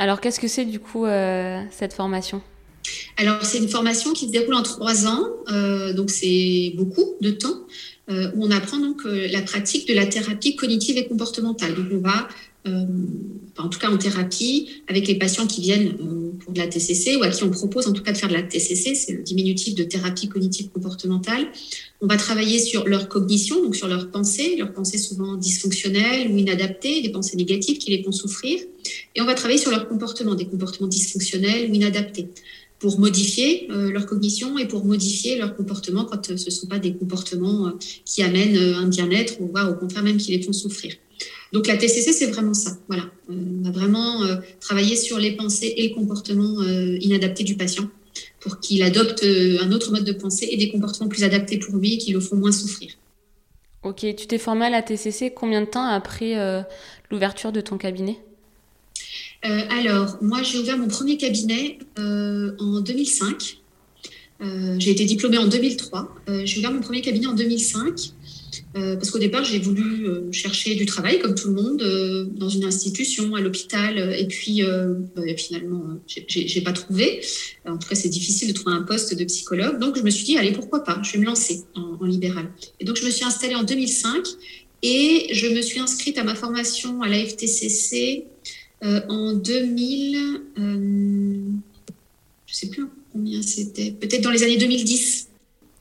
Alors, 0.00 0.22
qu'est-ce 0.22 0.40
que 0.40 0.48
c'est 0.48 0.64
du 0.64 0.80
coup 0.80 1.04
euh, 1.04 1.60
cette 1.70 1.92
formation? 1.92 2.40
Alors, 3.18 3.44
c'est 3.44 3.58
une 3.58 3.68
formation 3.68 4.14
qui 4.14 4.28
se 4.28 4.32
déroule 4.32 4.54
en 4.54 4.62
trois 4.62 5.06
ans, 5.06 5.26
euh, 5.52 5.92
donc 5.92 6.08
c'est 6.08 6.72
beaucoup 6.74 7.04
de 7.20 7.30
temps, 7.30 7.66
euh, 8.08 8.30
où 8.34 8.46
on 8.46 8.50
apprend 8.50 8.78
donc 8.78 9.02
la 9.04 9.42
pratique 9.42 9.86
de 9.86 9.92
la 9.92 10.06
thérapie 10.06 10.56
cognitive 10.56 10.96
et 10.96 11.06
comportementale. 11.06 11.74
Donc, 11.74 11.88
on 11.92 11.98
va 11.98 12.28
en 12.66 13.68
tout 13.68 13.78
cas 13.78 13.90
en 13.90 13.96
thérapie, 13.96 14.68
avec 14.88 15.08
les 15.08 15.16
patients 15.16 15.46
qui 15.46 15.60
viennent 15.60 15.96
pour 16.40 16.52
de 16.52 16.58
la 16.58 16.66
TCC 16.66 17.16
ou 17.16 17.22
à 17.22 17.28
qui 17.28 17.42
on 17.44 17.50
propose 17.50 17.86
en 17.86 17.92
tout 17.92 18.02
cas 18.02 18.12
de 18.12 18.18
faire 18.18 18.28
de 18.28 18.34
la 18.34 18.42
TCC, 18.42 18.94
c'est 18.94 19.12
le 19.12 19.22
diminutif 19.22 19.74
de 19.74 19.84
thérapie 19.84 20.28
cognitive 20.28 20.68
comportementale. 20.70 21.46
On 22.00 22.06
va 22.06 22.16
travailler 22.16 22.58
sur 22.58 22.86
leur 22.86 23.08
cognition, 23.08 23.62
donc 23.62 23.76
sur 23.76 23.88
leurs 23.88 24.10
pensées, 24.10 24.56
leurs 24.56 24.72
pensées 24.72 24.98
souvent 24.98 25.36
dysfonctionnelles 25.36 26.30
ou 26.30 26.36
inadaptées, 26.36 27.02
des 27.02 27.10
pensées 27.10 27.36
négatives 27.36 27.78
qui 27.78 27.90
les 27.90 28.02
font 28.02 28.12
souffrir. 28.12 28.58
Et 29.14 29.20
on 29.20 29.26
va 29.26 29.34
travailler 29.34 29.60
sur 29.60 29.70
leur 29.70 29.88
comportement, 29.88 30.34
des 30.34 30.46
comportements 30.46 30.88
dysfonctionnels 30.88 31.70
ou 31.70 31.74
inadaptés, 31.74 32.28
pour 32.78 32.98
modifier 32.98 33.68
euh, 33.70 33.90
leur 33.90 34.06
cognition 34.06 34.58
et 34.58 34.66
pour 34.66 34.84
modifier 34.84 35.36
leur 35.36 35.54
comportement 35.54 36.04
quand 36.04 36.30
euh, 36.30 36.36
ce 36.36 36.46
ne 36.46 36.50
sont 36.50 36.66
pas 36.66 36.78
des 36.78 36.94
comportements 36.94 37.68
euh, 37.68 37.72
qui 38.06 38.22
amènent 38.22 38.56
un 38.56 38.88
bien-être 38.88 39.40
ou 39.40 39.48
voire 39.48 39.70
au 39.70 39.74
contraire 39.74 40.02
même 40.02 40.16
qui 40.16 40.32
les 40.32 40.42
font 40.42 40.54
souffrir. 40.54 40.94
Donc 41.52 41.66
la 41.66 41.76
TCC, 41.76 42.12
c'est 42.12 42.26
vraiment 42.26 42.54
ça. 42.54 42.76
Voilà, 42.88 43.04
on 43.28 43.62
va 43.62 43.70
vraiment 43.70 44.20
travailler 44.60 44.94
sur 44.94 45.18
les 45.18 45.32
pensées 45.32 45.74
et 45.76 45.88
le 45.88 45.94
comportement 45.94 46.62
inadapté 47.00 47.42
du 47.42 47.56
patient 47.56 47.88
pour 48.38 48.60
qu'il 48.60 48.82
adopte 48.84 49.24
un 49.24 49.72
autre 49.72 49.90
mode 49.90 50.04
de 50.04 50.12
pensée 50.12 50.48
et 50.50 50.56
des 50.56 50.70
comportements 50.70 51.08
plus 51.08 51.24
adaptés 51.24 51.58
pour 51.58 51.76
lui 51.76 51.98
qui 51.98 52.12
le 52.12 52.20
font 52.20 52.36
moins 52.36 52.52
souffrir. 52.52 52.92
Ok, 53.82 54.06
tu 54.16 54.26
t'es 54.28 54.38
formé 54.38 54.66
à 54.66 54.70
la 54.70 54.82
TCC 54.82 55.32
combien 55.34 55.60
de 55.60 55.66
temps 55.66 55.84
après 55.84 56.36
l'ouverture 57.10 57.50
de 57.50 57.60
ton 57.60 57.78
cabinet? 57.78 58.18
Euh, 59.44 59.60
alors, 59.70 60.18
moi, 60.20 60.42
j'ai 60.42 60.58
ouvert 60.58 60.76
mon 60.76 60.88
premier 60.88 61.16
cabinet 61.16 61.78
euh, 61.98 62.54
en 62.58 62.80
2005. 62.80 63.58
Euh, 64.42 64.76
j'ai 64.78 64.90
été 64.90 65.04
diplômée 65.04 65.38
en 65.38 65.46
2003. 65.46 66.14
j'ai 66.44 66.58
ouvert 66.58 66.72
mon 66.72 66.80
premier 66.80 67.00
cabinet 67.02 67.26
en 67.26 67.34
2005 67.34 68.12
parce 68.72 69.10
qu'au 69.10 69.18
départ, 69.18 69.44
j'ai 69.44 69.58
voulu 69.58 70.06
chercher 70.30 70.74
du 70.74 70.86
travail 70.86 71.18
comme 71.18 71.34
tout 71.34 71.48
le 71.48 71.54
monde 71.54 72.28
dans 72.36 72.48
une 72.48 72.64
institution, 72.64 73.34
à 73.34 73.40
l'hôpital, 73.40 74.14
et 74.16 74.26
puis 74.26 74.62
bah, 75.16 75.22
finalement, 75.36 75.82
j'ai 76.06 76.60
pas 76.60 76.72
trouvé. 76.72 77.20
En 77.66 77.78
tout 77.78 77.88
cas, 77.88 77.96
c'est 77.96 78.08
difficile 78.08 78.48
de 78.48 78.52
trouver 78.52 78.76
un 78.76 78.82
poste 78.82 79.14
de 79.14 79.24
psychologue. 79.24 79.78
Donc, 79.80 79.98
je 79.98 80.02
me 80.02 80.10
suis 80.10 80.24
dit, 80.24 80.36
allez, 80.36 80.52
pourquoi 80.52 80.84
pas 80.84 81.00
Je 81.02 81.12
vais 81.12 81.18
me 81.18 81.26
lancer 81.26 81.64
en, 81.74 81.98
en 82.00 82.04
libéral. 82.04 82.50
Et 82.78 82.84
donc, 82.84 82.96
je 82.96 83.04
me 83.04 83.10
suis 83.10 83.24
installée 83.24 83.56
en 83.56 83.64
2005 83.64 84.24
et 84.82 85.28
je 85.32 85.48
me 85.48 85.60
suis 85.60 85.80
inscrite 85.80 86.16
à 86.18 86.24
ma 86.24 86.34
formation 86.34 87.02
à 87.02 87.08
la 87.08 87.18
FTCC 87.18 88.26
euh, 88.82 89.00
en 89.08 89.34
2000, 89.34 90.16
euh, 90.16 90.40
je 92.46 92.52
ne 92.52 92.56
sais 92.56 92.68
plus 92.68 92.86
combien 93.12 93.42
c'était, 93.42 93.90
peut-être 93.90 94.22
dans 94.22 94.30
les 94.30 94.42
années 94.42 94.56
2010, 94.56 95.28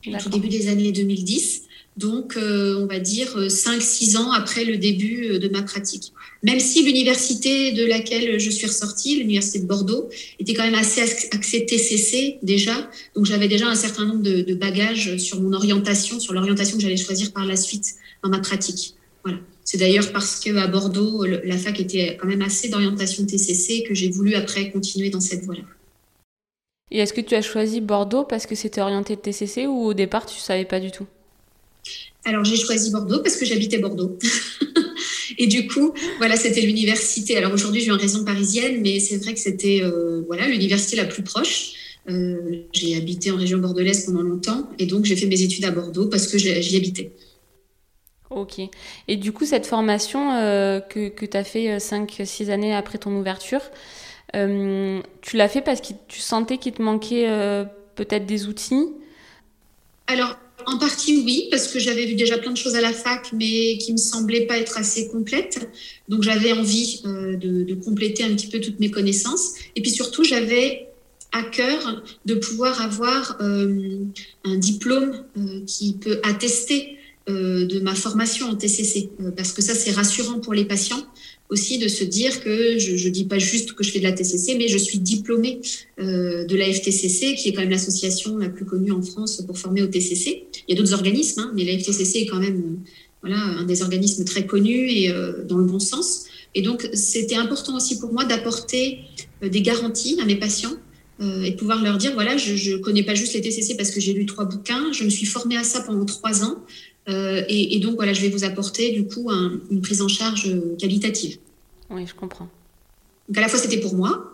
au 0.08 0.30
début 0.30 0.50
des 0.50 0.68
années 0.68 0.92
2010. 0.92 1.64
Donc, 2.00 2.38
euh, 2.38 2.80
on 2.80 2.86
va 2.86 3.00
dire 3.00 3.38
5-6 3.38 4.16
ans 4.16 4.32
après 4.32 4.64
le 4.64 4.78
début 4.78 5.38
de 5.38 5.50
ma 5.50 5.62
pratique. 5.62 6.14
Même 6.44 6.62
si 6.62 6.82
l'université 6.82 7.74
de 7.74 7.86
laquelle 7.86 8.40
je 8.40 8.50
suis 8.50 8.68
ressortie, 8.68 9.18
l'université 9.18 9.60
de 9.60 9.66
Bordeaux, 9.66 10.10
était 10.40 10.54
quand 10.54 10.64
même 10.64 10.76
assez 10.76 11.02
axée 11.02 11.66
TCC 11.66 12.40
déjà. 12.42 12.90
Donc, 13.16 13.26
j'avais 13.26 13.50
déjà 13.50 13.68
un 13.68 13.76
certain 13.76 14.06
nombre 14.06 14.24
de, 14.24 14.42
de 14.42 14.54
bagages 14.54 15.18
sur 15.18 15.42
mon 15.42 15.52
orientation, 15.52 16.22
sur 16.22 16.34
l'orientation 16.34 16.78
que 16.78 16.84
j'allais 16.84 16.96
choisir 16.96 17.34
par 17.34 17.46
la 17.46 17.58
suite 17.58 17.96
dans 18.24 18.30
ma 18.30 18.40
pratique. 18.40 18.94
Voilà. 19.26 19.40
C'est 19.66 19.78
d'ailleurs 19.78 20.12
parce 20.14 20.40
qu'à 20.40 20.68
Bordeaux, 20.68 21.26
la 21.26 21.58
fac 21.58 21.80
était 21.82 22.18
quand 22.20 22.28
même 22.28 22.42
assez 22.42 22.70
d'orientation 22.70 23.26
TCC 23.26 23.84
que 23.84 23.94
j'ai 23.94 24.10
voulu 24.10 24.36
après 24.36 24.72
continuer 24.72 25.10
dans 25.10 25.20
cette 25.20 25.44
voie-là. 25.44 25.64
Et 26.92 27.00
est-ce 27.00 27.14
que 27.14 27.22
tu 27.22 27.36
as 27.36 27.42
choisi 27.42 27.82
Bordeaux 27.82 28.24
parce 28.24 28.46
que 28.46 28.56
c'était 28.56 28.82
orienté 28.82 29.18
TCC 29.18 29.68
ou 29.68 29.84
au 29.86 29.94
départ 29.94 30.26
tu 30.26 30.38
ne 30.38 30.42
savais 30.42 30.66
pas 30.66 30.80
du 30.80 30.92
tout? 30.92 31.06
Alors 32.26 32.44
j'ai 32.44 32.58
choisi 32.58 32.92
Bordeaux 32.92 33.20
parce 33.20 33.38
que 33.38 33.46
j'habitais 33.46 33.78
Bordeaux. 33.78 34.18
Et 35.38 35.48
du 35.48 35.68
coup, 35.68 35.94
voilà, 36.18 36.36
c'était 36.36 36.62
l'université. 36.62 37.38
Alors 37.38 37.54
aujourd'hui, 37.54 37.80
je 37.80 37.86
suis 37.86 37.94
en 37.94 37.98
région 37.98 38.26
parisienne, 38.26 38.82
mais 38.82 39.00
c'est 39.00 39.18
vrai 39.18 39.34
que 39.34 39.40
c'était 39.40 39.80
euh, 39.82 40.22
voilà 40.28 40.48
l'université 40.48 40.98
la 40.98 41.06
plus 41.06 41.24
proche. 41.24 41.74
Euh, 42.10 42.64
j'ai 42.74 42.96
habité 42.96 43.32
en 43.32 43.36
région 43.36 43.60
bordelaise 43.60 44.06
pendant 44.06 44.22
longtemps 44.22 44.68
et 44.80 44.86
donc 44.86 45.06
j'ai 45.06 45.16
fait 45.16 45.28
mes 45.28 45.42
études 45.42 45.66
à 45.66 45.72
Bordeaux 45.72 46.08
parce 46.08 46.28
que 46.28 46.38
j'y 46.38 46.76
habitais. 46.76 47.12
Ok. 48.30 48.62
Et 49.08 49.16
du 49.16 49.32
coup, 49.32 49.46
cette 49.46 49.66
formation 49.66 50.34
euh, 50.34 50.80
que, 50.80 51.10
que 51.10 51.26
tu 51.26 51.38
as 51.38 51.44
fait 51.44 51.78
5-6 51.78 52.50
euh, 52.50 52.54
années 52.54 52.76
après 52.76 52.98
ton 52.98 53.16
ouverture, 53.16 53.62
tu 54.34 55.38
l'as 55.38 55.50
fait 55.50 55.62
parce 55.62 55.82
que 55.82 55.94
tu 56.08 56.20
sentais 56.20 56.58
qu'il 56.60 56.74
te 56.74 56.82
manquait 56.84 57.28
peut-être 57.96 58.28
des 58.28 58.48
outils? 58.48 58.90
Alors, 60.06 60.38
en 60.70 60.78
partie, 60.78 61.22
oui, 61.26 61.48
parce 61.52 61.68
que 61.68 61.80
j'avais 61.80 62.06
vu 62.06 62.16
déjà 62.16 62.38
plein 62.38 62.52
de 62.52 62.58
choses 62.58 62.76
à 62.76 62.82
la 62.82 62.94
fac, 62.94 63.32
mais 63.34 63.78
qui 63.78 63.92
me 63.92 63.98
semblaient 63.98 64.46
pas 64.46 64.58
être 64.58 64.78
assez 64.78 65.08
complètes. 65.08 65.70
Donc, 66.08 66.24
j'avais 66.24 66.54
envie 66.54 67.02
euh, 67.06 67.36
de, 67.36 67.74
compléter 67.76 68.24
un 68.24 68.34
petit 68.36 68.48
peu 68.48 68.60
toutes 68.60 68.80
mes 68.80 68.92
connaissances. 68.92 69.54
Et 69.76 69.82
puis 69.82 69.92
surtout, 69.92 70.24
j'avais 70.24 70.88
à 71.32 71.44
cœur 71.44 72.04
de 72.26 72.36
pouvoir 72.36 72.82
avoir 72.82 73.38
euh, 73.42 74.00
un 74.44 74.58
diplôme 74.58 75.24
euh, 75.38 75.64
qui 75.66 75.94
peut 75.94 76.20
attester 76.24 76.96
de 77.28 77.80
ma 77.82 77.94
formation 77.94 78.48
en 78.50 78.56
TCC, 78.56 79.12
parce 79.38 79.52
que 79.52 79.62
ça, 79.62 79.76
c'est 79.76 79.92
rassurant 79.92 80.40
pour 80.40 80.56
les 80.56 80.66
patients 80.66 81.06
aussi 81.50 81.80
de 81.80 81.88
se 81.88 82.04
dire 82.04 82.44
que 82.44 82.78
je 82.78 82.92
ne 82.92 83.12
dis 83.12 83.26
pas 83.26 83.40
juste 83.40 83.74
que 83.74 83.84
je 83.84 83.92
fais 83.92 84.00
de 84.00 84.04
la 84.04 84.12
TCC, 84.12 84.56
mais 84.58 84.68
je 84.68 84.78
suis 84.78 85.00
diplômée 85.00 85.60
euh, 86.00 86.46
de 86.46 86.56
la 86.56 86.72
FTCC, 86.72 87.36
qui 87.36 87.50
est 87.50 87.54
quand 87.54 87.62
même 87.62 87.72
l'association 87.72 88.38
la 88.38 88.50
plus 88.50 88.66
connue 88.66 88.92
en 88.92 89.02
France 89.02 89.42
pour 89.46 89.58
former 89.58 89.82
au 89.82 89.88
TCC. 89.88 90.46
Il 90.68 90.76
y 90.76 90.78
a 90.78 90.82
d'autres 90.82 90.94
organismes, 90.94 91.42
hein, 91.42 91.52
mais 91.56 91.66
la 91.66 91.78
FTCC 91.78 92.20
est 92.20 92.26
quand 92.28 92.40
même 92.40 92.58
euh, 92.58 92.90
voilà, 93.22 93.38
un 93.38 93.66
des 93.66 93.82
organismes 93.82 94.24
très 94.26 94.46
connus 94.46 94.92
et 94.92 95.12
euh, 95.12 95.44
dans 95.44 95.58
le 95.58 95.66
bon 95.66 95.80
sens. 95.80 96.26
Et 96.54 96.62
donc, 96.62 96.88
c'était 96.94 97.36
important 97.36 97.76
aussi 97.76 98.00
pour 98.00 98.14
moi 98.14 98.26
d'apporter 98.26 99.00
des 99.42 99.62
garanties 99.62 100.20
à 100.22 100.26
mes 100.26 100.36
patients 100.36 100.76
et 101.22 101.52
de 101.52 101.56
pouvoir 101.58 101.84
leur 101.84 101.98
dire, 101.98 102.14
voilà, 102.14 102.38
je 102.38 102.72
ne 102.72 102.78
connais 102.78 103.04
pas 103.04 103.14
juste 103.14 103.34
les 103.34 103.42
TCC 103.42 103.76
parce 103.76 103.92
que 103.92 104.00
j'ai 104.00 104.14
lu 104.14 104.26
trois 104.26 104.46
bouquins, 104.46 104.92
je 104.94 105.04
me 105.04 105.10
suis 105.10 105.26
formée 105.26 105.58
à 105.58 105.64
ça 105.64 105.82
pendant 105.82 106.06
trois 106.06 106.46
ans. 106.46 106.64
Euh, 107.08 107.44
et, 107.48 107.80
donc, 107.80 107.96
voilà, 107.96 108.14
je 108.14 108.22
vais 108.22 108.30
vous 108.30 108.44
apporter 108.44 108.92
du 108.92 109.08
coup 109.08 109.32
une 109.32 109.82
prise 109.82 110.02
en 110.02 110.08
charge 110.08 110.52
qualitative. 110.78 111.40
Oui, 111.90 112.06
je 112.06 112.14
comprends. 112.14 112.50
Donc, 113.28 113.38
à 113.38 113.42
la 113.42 113.48
fois, 113.48 113.60
c'était 113.60 113.80
pour 113.80 113.96
moi, 113.96 114.34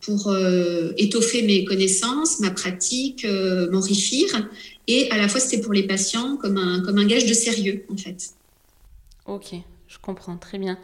pour 0.00 0.28
euh, 0.28 0.92
étoffer 0.96 1.42
mes 1.42 1.64
connaissances, 1.64 2.40
ma 2.40 2.50
pratique, 2.50 3.24
euh, 3.24 3.70
m'enrichir, 3.70 4.28
et 4.86 5.10
à 5.10 5.16
la 5.16 5.28
fois, 5.28 5.40
c'était 5.40 5.60
pour 5.60 5.72
les 5.72 5.82
patients 5.82 6.36
comme 6.36 6.56
un, 6.56 6.80
comme 6.82 6.98
un 6.98 7.06
gage 7.06 7.26
de 7.26 7.34
sérieux, 7.34 7.84
en 7.90 7.96
fait. 7.96 8.30
Ok, 9.26 9.54
je 9.86 9.98
comprends, 10.00 10.36
très 10.36 10.58
bien. 10.58 10.78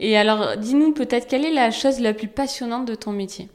Et 0.00 0.16
alors, 0.16 0.56
dis-nous 0.56 0.92
peut-être, 0.92 1.28
quelle 1.28 1.44
est 1.44 1.52
la 1.52 1.70
chose 1.70 2.00
la 2.00 2.14
plus 2.14 2.28
passionnante 2.28 2.86
de 2.86 2.94
ton 2.94 3.12
métier? 3.12 3.48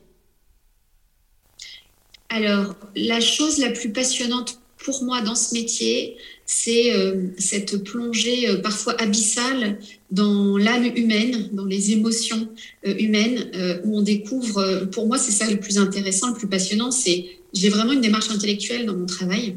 Alors, 2.29 2.75
la 2.95 3.19
chose 3.19 3.59
la 3.59 3.69
plus 3.69 3.91
passionnante 3.91 4.59
pour 4.77 5.03
moi 5.03 5.21
dans 5.21 5.35
ce 5.35 5.53
métier, 5.53 6.17
c'est 6.55 6.93
euh, 6.93 7.29
cette 7.39 7.83
plongée 7.83 8.47
euh, 8.47 8.61
parfois 8.61 8.93
abyssale 9.01 9.79
dans 10.11 10.55
l'âme 10.57 10.85
humaine, 10.95 11.49
dans 11.51 11.65
les 11.65 11.91
émotions 11.93 12.47
euh, 12.85 12.93
humaines, 12.99 13.49
où 13.83 13.97
on 13.97 14.01
découvre, 14.01 14.87
pour 14.91 15.07
moi 15.07 15.17
c'est 15.17 15.31
ça 15.31 15.49
le 15.49 15.59
plus 15.59 15.77
intéressant, 15.79 16.29
le 16.29 16.35
plus 16.35 16.47
passionnant, 16.47 16.91
c'est 16.91 17.25
j'ai 17.53 17.69
vraiment 17.69 17.91
une 17.91 18.01
démarche 18.01 18.29
intellectuelle 18.29 18.85
dans 18.85 18.95
mon 18.95 19.05
travail. 19.07 19.55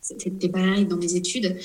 C'était 0.00 0.48
pareil 0.48 0.86
dans 0.86 0.96
mes 0.96 1.14
études. 1.16 1.56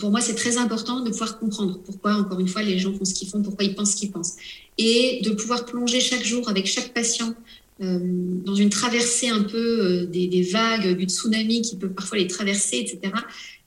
pour 0.00 0.10
moi, 0.10 0.20
c'est 0.20 0.34
très 0.34 0.56
important 0.58 1.04
de 1.04 1.10
pouvoir 1.10 1.38
comprendre 1.38 1.78
pourquoi, 1.84 2.14
encore 2.14 2.40
une 2.40 2.48
fois, 2.48 2.62
les 2.62 2.78
gens 2.80 2.92
font 2.92 3.04
ce 3.04 3.14
qu'ils 3.14 3.28
font, 3.28 3.42
pourquoi 3.42 3.64
ils 3.64 3.76
pensent 3.76 3.92
ce 3.92 3.96
qu'ils 3.96 4.10
pensent. 4.10 4.34
Et 4.76 5.20
de 5.22 5.30
pouvoir 5.30 5.64
plonger 5.64 6.00
chaque 6.00 6.24
jour 6.24 6.48
avec 6.48 6.66
chaque 6.66 6.92
patient 6.92 7.34
dans 7.80 8.56
une 8.56 8.70
traversée 8.70 9.28
un 9.28 9.44
peu 9.44 9.56
euh, 9.56 10.06
des, 10.06 10.42
vagues, 10.42 10.96
du 10.96 11.04
tsunami 11.04 11.62
qui 11.62 11.76
peut 11.76 11.90
parfois 11.90 12.18
les 12.18 12.26
traverser, 12.26 12.78
etc. 12.78 12.98
Et 13.04 13.08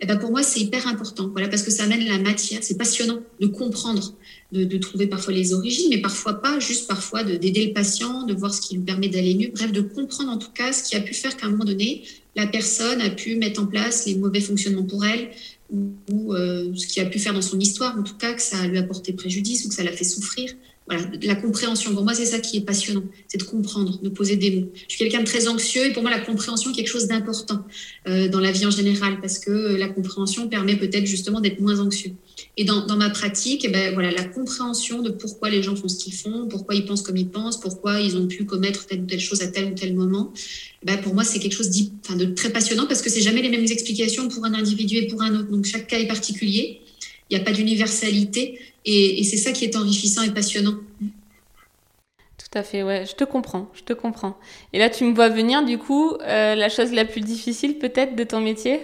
eh 0.02 0.06
ben 0.06 0.18
pour 0.18 0.32
moi, 0.32 0.44
c'est 0.44 0.60
hyper 0.60 0.88
important, 0.88 1.30
voilà, 1.30 1.48
parce 1.48 1.64
que 1.64 1.72
ça 1.72 1.84
amène 1.84 2.06
la 2.06 2.18
matière. 2.18 2.60
C'est 2.62 2.78
passionnant 2.78 3.22
de 3.40 3.48
comprendre, 3.48 4.16
de, 4.52 4.66
de, 4.66 4.78
trouver 4.80 5.08
parfois 5.08 5.32
les 5.32 5.54
origines, 5.54 5.88
mais 5.92 6.02
parfois 6.02 6.42
pas, 6.42 6.60
juste 6.60 6.88
parfois 6.88 7.24
d'aider 7.24 7.68
le 7.68 7.74
patient, 7.74 8.24
de 8.26 8.34
voir 8.34 8.54
ce 8.54 8.62
qui 8.62 8.76
lui 8.76 8.84
permet 8.84 9.08
d'aller 9.08 9.36
mieux. 9.36 9.52
Bref, 9.54 9.72
de 9.72 9.82
comprendre 9.82 10.32
en 10.32 10.38
tout 10.38 10.52
cas 10.52 10.74
ce 10.74 10.84
qui 10.84 10.96
a 10.96 11.02
pu 11.02 11.14
faire 11.14 11.38
qu'à 11.38 11.46
un 11.48 11.52
moment 11.52 11.66
donné, 11.66 12.04
la 12.36 12.48
personne 12.48 13.00
a 13.00 13.12
pu 13.12 13.36
mettre 13.36 13.62
en 13.62 13.66
place 13.66 14.08
les 14.08 14.16
mauvais 14.16 14.42
fonctionnements 14.42 14.86
pour 14.86 15.06
elle, 15.06 15.30
ou, 15.72 16.34
euh, 16.34 16.74
ce 16.76 16.86
qui 16.86 17.00
a 17.00 17.06
pu 17.06 17.18
faire 17.20 17.34
dans 17.34 17.42
son 17.42 17.60
histoire, 17.60 17.98
en 17.98 18.04
tout 18.04 18.18
cas, 18.18 18.34
que 18.34 18.42
ça 18.42 18.68
lui 18.68 18.78
a 18.78 18.84
porté 18.84 19.14
préjudice 19.14 19.66
ou 19.66 19.70
que 19.70 19.76
ça 19.76 19.84
l'a 19.84 19.94
fait 19.94 20.04
souffrir 20.04 20.52
la 21.24 21.36
compréhension. 21.36 21.94
Pour 21.94 22.04
moi, 22.04 22.14
c'est 22.14 22.26
ça 22.26 22.40
qui 22.40 22.58
est 22.58 22.62
passionnant, 22.62 23.04
c'est 23.28 23.38
de 23.38 23.44
comprendre, 23.44 24.00
de 24.02 24.10
poser 24.10 24.36
des 24.36 24.52
mots. 24.52 24.72
Je 24.88 24.96
suis 24.96 24.98
quelqu'un 24.98 25.20
de 25.20 25.26
très 25.26 25.48
anxieux 25.48 25.86
et 25.86 25.94
pour 25.94 26.02
moi, 26.02 26.12
la 26.12 26.20
compréhension 26.20 26.72
est 26.72 26.74
quelque 26.74 26.90
chose 26.90 27.08
d'important 27.08 27.66
euh, 28.08 28.28
dans 28.30 28.40
la 28.40 28.52
vie 28.52 28.66
en 28.66 28.72
général 28.72 29.20
parce 29.22 29.40
que 29.40 29.52
la 29.52 29.88
compréhension 29.88 30.48
permet 30.48 30.76
peut-être 30.76 31.06
justement 31.06 31.40
d'être 31.40 31.60
moins 31.60 31.80
anxieux. 31.80 32.14
Et 32.58 32.66
dans, 32.66 32.86
ma 32.98 33.10
pratique, 33.10 33.64
eh 33.66 33.70
ben, 33.70 33.94
voilà, 33.94 34.12
la 34.12 34.24
compréhension 34.24 35.02
de 35.02 35.10
pourquoi 35.10 35.50
les 35.50 35.64
gens 35.64 35.76
font 35.76 35.88
ce 35.88 35.98
qu'ils 35.98 36.14
font, 36.14 36.48
pourquoi 36.48 36.76
ils 36.76 36.86
pensent 36.86 37.02
comme 37.02 37.18
ils 37.18 37.30
pensent, 37.30 37.60
pourquoi 37.60 38.02
ils 38.02 38.18
ont 38.18 38.28
pu 38.28 38.46
commettre 38.46 38.86
telle 38.86 39.02
ou 39.02 39.06
telle 39.06 39.20
chose 39.20 39.42
à 39.42 39.48
tel 39.48 39.72
ou 39.72 39.76
tel 39.76 39.96
moment, 39.96 40.34
eh 40.82 40.86
ben, 40.86 40.98
pour 41.02 41.14
moi, 41.14 41.24
c'est 41.24 41.40
quelque 41.40 41.56
chose 41.56 41.70
de 41.70 42.26
très 42.26 42.52
passionnant 42.52 42.88
parce 42.88 43.02
que 43.02 43.10
c'est 43.10 43.22
jamais 43.22 43.42
les 43.42 43.50
mêmes 43.50 43.66
explications 43.66 44.28
pour 44.28 44.46
un 44.46 44.54
individu 44.54 44.98
et 44.98 45.08
pour 45.08 45.22
un 45.22 45.34
autre. 45.36 45.50
Donc, 45.50 45.66
chaque 45.66 45.88
cas 45.88 46.00
est 46.00 46.08
particulier. 46.08 46.82
Il 47.32 47.38
n'y 47.38 47.42
a 47.42 47.46
pas 47.46 47.54
d'universalité. 47.54 48.60
Et, 48.84 49.24
c'est 49.24 49.38
ça 49.38 49.54
qui 49.54 49.64
est 49.64 49.76
enrichissant 49.78 50.22
et 50.22 50.32
passionnant. 50.32 50.76
Tout 52.38 52.58
à 52.58 52.64
fait, 52.64 52.84
ouais, 52.84 53.06
je 53.10 53.16
te 53.16 53.24
comprends, 53.24 53.70
je 53.74 53.84
te 53.84 53.94
comprends. 53.94 54.38
Et 54.74 54.80
là, 54.80 54.90
tu 54.90 55.06
me 55.06 55.16
vois 55.16 55.30
venir, 55.30 55.64
du 55.64 55.78
coup, 55.78 56.12
euh, 56.22 56.56
la 56.56 56.68
chose 56.68 56.92
la 56.92 57.06
plus 57.06 57.22
difficile 57.22 57.78
peut-être 57.78 58.16
de 58.16 58.24
ton 58.26 58.42
métier? 58.42 58.82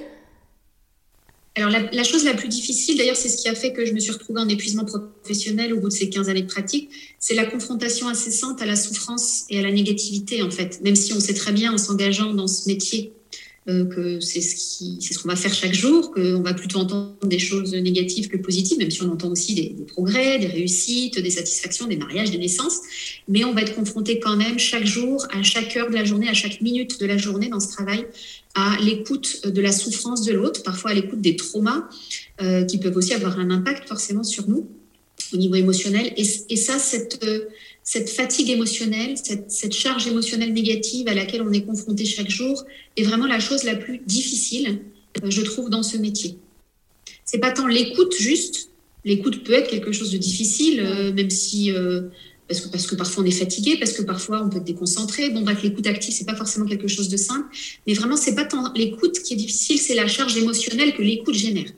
Alors 1.56 1.72
la, 1.72 2.04
chose 2.04 2.24
la 2.24 2.36
plus 2.36 2.50
difficile, 2.50 3.00
d'ailleurs 3.00 3.16
c'est 3.16 3.30
ce 3.30 3.38
qui 3.42 3.50
a 3.50 3.56
fait 3.56 3.74
que 3.74 3.84
je 3.84 3.92
me 3.92 4.00
suis 4.00 4.12
retrouvée 4.12 4.40
en 4.40 4.48
épuisement 4.48 4.86
professionnel 4.86 5.74
au 5.74 5.80
bout 5.80 5.88
de 5.88 5.94
ces 5.94 6.08
15 6.08 6.30
années 6.30 6.44
de 6.44 6.48
pratique, 6.48 6.92
c'est 7.18 7.34
la 7.34 7.46
confrontation 7.46 8.08
incessante 8.08 8.62
à 8.62 8.68
la 8.68 8.76
souffrance 8.76 9.46
et 9.50 9.58
à 9.58 9.64
la 9.64 9.72
négativité 9.72 10.44
en 10.44 10.52
fait. 10.52 10.80
Même 10.84 10.96
si 10.96 11.14
on 11.14 11.20
sait 11.20 11.34
très 11.34 11.52
bien 11.54 11.74
en 11.74 11.80
s'engageant 11.80 12.32
dans 12.36 12.46
ce 12.46 12.70
métier 12.70 13.17
que 13.68 14.22
c'est 14.22 14.40
ce 14.40 15.20
qu'on 15.20 15.28
va 15.28 15.36
faire 15.36 15.54
chaque 15.54 15.74
jour, 15.74 16.12
qu'on 16.12 16.42
va 16.42 16.54
plutôt 16.54 16.80
entendre 16.80 17.18
des 17.24 17.40
choses 17.40 17.74
négatives 17.74 18.30
que 18.30 18.38
positives, 18.38 18.78
même 18.78 18.92
si 18.92 19.02
on 19.04 19.12
entend 19.12 19.30
aussi 19.30 19.56
des, 19.56 19.76
progrès, 19.88 20.40
des 20.40 20.48
réussites, 20.48 21.20
des 21.22 21.30
satisfactions, 21.30 21.86
des 21.86 21.98
mariages, 21.98 22.32
des 22.32 22.38
naissances. 22.38 22.80
Mais 23.28 23.44
on 23.44 23.54
va 23.54 23.62
être 23.62 23.76
confronté 23.76 24.20
quand 24.20 24.38
même 24.38 24.58
chaque 24.58 24.86
jour, 24.86 25.28
à 25.32 25.44
chaque 25.44 25.76
heure 25.76 25.90
de 25.90 25.96
la 25.96 26.06
journée, 26.06 26.30
à 26.30 26.34
chaque 26.34 26.62
minute 26.62 27.00
de 27.00 27.06
la 27.06 27.18
journée 27.18 27.50
dans 27.50 27.60
ce 27.60 27.68
travail, 27.68 28.06
à 28.56 28.78
l'écoute 28.82 29.46
de 29.46 29.62
la 29.62 29.74
souffrance 29.74 30.24
de 30.24 30.32
l'autre, 30.32 30.64
parfois 30.64 30.92
à 30.92 30.94
l'écoute 30.94 31.20
des 31.20 31.36
traumas 31.36 31.90
euh, 32.42 32.64
qui 32.64 32.78
peuvent 32.78 32.96
aussi 32.96 33.14
avoir 33.14 33.38
un 33.38 33.52
impact 33.52 33.88
forcément 33.88 34.24
sur 34.24 34.48
nous 34.48 34.68
au 35.34 35.38
niveau 35.38 35.56
émotionnel. 35.56 36.14
Et, 36.16 36.26
et 36.50 36.56
ça, 36.56 36.80
cette 36.80 37.24
euh, 37.26 37.42
cette 37.88 38.10
fatigue 38.10 38.50
émotionnelle, 38.50 39.16
cette, 39.16 39.72
charge 39.72 40.08
émotionnelle 40.08 40.52
négative 40.52 41.08
à 41.08 41.14
laquelle 41.14 41.42
on 41.42 41.54
est 41.54 41.62
confronté 41.62 42.04
chaque 42.04 42.30
jour 42.30 42.66
est 42.98 43.04
vraiment 43.04 43.28
la 43.28 43.40
chose 43.40 43.64
la 43.64 43.78
plus 43.78 44.02
difficile, 44.06 44.82
euh, 45.24 45.30
je 45.30 45.42
trouve, 45.42 45.70
dans 45.70 45.84
ce 45.84 45.96
métier. 45.96 46.38
C'est 47.24 47.38
pas 47.38 47.52
tant 47.52 47.66
l'écoute 47.66 48.14
juste. 48.20 48.72
L'écoute 49.06 49.46
peut 49.46 49.54
être 49.54 49.70
quelque 49.70 49.94
chose 49.94 50.12
de 50.12 50.18
difficile, 50.18 50.82
euh, 50.82 51.14
même 51.14 51.30
si 51.30 51.72
euh, 51.72 52.02
parce 52.50 52.60
que, 52.60 52.68
parce 52.68 52.88
que 52.88 52.96
parfois 52.96 53.24
on 53.24 53.26
est 53.26 53.32
fatigué, 53.32 53.78
parce 53.80 53.94
que 53.94 54.02
parfois 54.02 54.44
on 54.44 54.50
peut 54.50 54.58
être 54.58 54.66
déconcentré. 54.66 55.30
Bon, 55.30 55.44
bref, 55.44 55.64
l'écoute 55.64 55.88
active, 55.88 56.14
c'est 56.14 56.26
pas 56.26 56.36
forcément 56.36 56.66
quelque 56.66 56.90
chose 56.90 57.08
de 57.08 57.16
simple. 57.16 57.48
Mais 57.88 57.94
vraiment, 57.94 58.18
c'est 58.18 58.36
pas 58.36 58.44
tant 58.44 58.74
l'écoute 58.74 59.18
qui 59.20 59.36
est 59.36 59.38
difficile, 59.38 59.80
c'est 59.80 59.96
la 59.96 60.10
charge 60.10 60.36
émotionnelle 60.36 60.94
que 60.94 61.04
l'écoute 61.04 61.36
génère. 61.36 61.72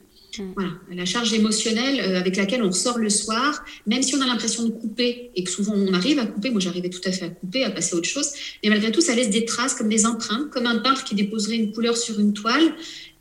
Voilà, 0.55 0.71
la 0.91 1.05
charge 1.05 1.33
émotionnelle 1.33 1.99
euh, 1.99 2.19
avec 2.19 2.37
laquelle 2.37 2.63
on 2.63 2.71
sort 2.71 2.97
le 2.97 3.09
soir, 3.09 3.63
même 3.85 4.01
si 4.01 4.15
on 4.15 4.21
a 4.21 4.25
l'impression 4.25 4.63
de 4.63 4.71
couper 4.71 5.31
et 5.35 5.43
que 5.43 5.51
souvent 5.51 5.73
on 5.75 5.93
arrive 5.93 6.19
à 6.19 6.25
couper, 6.25 6.49
moi 6.49 6.59
j'arrivais 6.59 6.89
tout 6.89 7.01
à 7.05 7.11
fait 7.11 7.25
à 7.25 7.29
couper, 7.29 7.63
à 7.63 7.71
passer 7.71 7.95
à 7.95 7.97
autre 7.97 8.07
chose, 8.07 8.29
mais 8.63 8.69
malgré 8.69 8.91
tout 8.91 9.01
ça 9.01 9.15
laisse 9.15 9.29
des 9.29 9.45
traces 9.45 9.75
comme 9.75 9.89
des 9.89 10.05
empreintes, 10.05 10.49
comme 10.49 10.65
un 10.65 10.79
peintre 10.79 11.03
qui 11.03 11.15
déposerait 11.15 11.55
une 11.55 11.71
couleur 11.71 11.97
sur 11.97 12.19
une 12.19 12.33
toile 12.33 12.73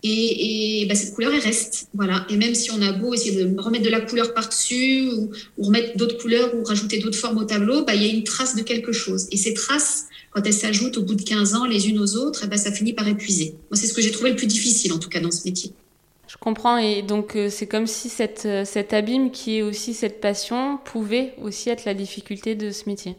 et, 0.03 0.87
bah, 0.89 0.95
cette 0.95 1.15
couleur 1.15 1.33
elle 1.35 1.41
reste. 1.41 1.89
Voilà, 1.95 2.25
et 2.31 2.37
même 2.37 2.55
si 2.55 2.71
on 2.71 2.81
a 2.83 2.93
beau 2.93 3.15
essayer 3.15 3.45
de 3.45 3.61
remettre 3.61 3.85
de 3.85 3.91
la 3.91 4.01
couleur 4.01 4.33
par-dessus 4.33 5.11
ou, 5.11 5.31
remettre 5.59 5.97
d'autres 5.97 6.19
couleurs 6.19 6.55
ou 6.55 6.63
rajouter 6.63 6.99
d'autres 6.99 7.19
formes 7.19 7.39
au 7.39 7.45
tableau, 7.45 7.85
bah, 7.85 7.95
il 7.95 8.03
y 8.03 8.07
a 8.07 8.13
une 8.13 8.25
trace 8.25 8.55
de 8.55 8.63
quelque 8.63 8.93
chose. 8.93 9.27
Et 9.33 9.37
ces 9.37 9.55
traces, 9.55 10.07
quand 10.31 10.47
elles 10.47 10.53
s'ajoutent 10.53 10.99
au 10.99 11.03
bout 11.03 11.17
de 11.17 11.23
15 11.23 11.55
ans 11.55 11.65
les 11.65 11.89
unes 11.89 11.99
aux 11.99 12.17
autres, 12.17 12.47
bah, 12.47 12.57
ça 12.57 12.71
finit 12.71 12.93
par 12.93 13.09
épuiser. 13.09 13.55
Moi 13.71 13.77
c'est 13.77 13.87
ce 13.87 13.95
que 13.95 14.03
j'ai 14.03 14.13
trouvé 14.13 14.31
le 14.31 14.37
plus 14.37 14.47
difficile 14.47 14.93
en 14.93 14.99
tout 14.99 15.09
cas 15.09 15.21
dans 15.21 15.33
ce 15.33 15.45
métier. 15.45 15.73
Je 16.29 16.37
comprends 16.37 16.77
et 16.77 17.01
donc 17.01 17.37
euh, 17.37 17.49
c'est 17.51 17.67
comme 17.67 17.87
si 17.87 18.13
euh, 18.45 18.65
cet 18.67 18.93
abîme 18.93 19.31
qui 19.31 19.57
est 19.57 19.63
aussi 19.63 19.95
cette 19.95 20.21
passion 20.21 20.79
pouvait 20.85 21.33
aussi 21.41 21.71
être 21.71 21.87
la 21.87 21.95
difficulté 21.95 22.55
de 22.55 22.71
ce 22.71 22.87
métier. 22.87 23.17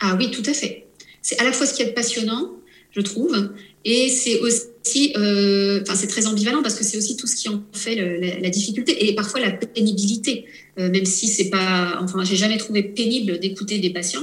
Ah 0.00 0.16
oui, 0.18 0.32
tout 0.32 0.42
à 0.44 0.52
fait. 0.52 0.88
C'est 1.22 1.40
à 1.40 1.44
la 1.44 1.52
fois 1.52 1.66
ce 1.66 1.74
qui 1.74 1.82
est 1.82 1.92
passionnant, 1.92 2.50
je 2.90 3.00
trouve, 3.00 3.52
et 3.84 4.08
c'est 4.08 4.40
aussi, 4.40 5.12
euh, 5.16 5.80
enfin 5.82 5.94
c'est 5.94 6.08
très 6.08 6.26
ambivalent 6.26 6.62
parce 6.62 6.74
que 6.74 6.82
c'est 6.82 6.96
aussi 6.96 7.16
tout 7.16 7.28
ce 7.28 7.36
qui 7.36 7.48
en 7.48 7.62
fait 7.72 7.94
la, 7.94 8.50
difficulté 8.50 9.06
et 9.06 9.14
parfois 9.14 9.40
la 9.40 9.52
pénibilité, 9.52 10.46
même 10.76 11.04
si 11.04 11.28
c'est 11.28 11.50
pas, 11.50 11.98
enfin 12.00 12.24
j'ai 12.24 12.36
jamais 12.36 12.56
trouvé 12.56 12.82
pénible 12.82 13.38
d'écouter 13.40 13.78
des 13.78 13.90
patients, 13.90 14.22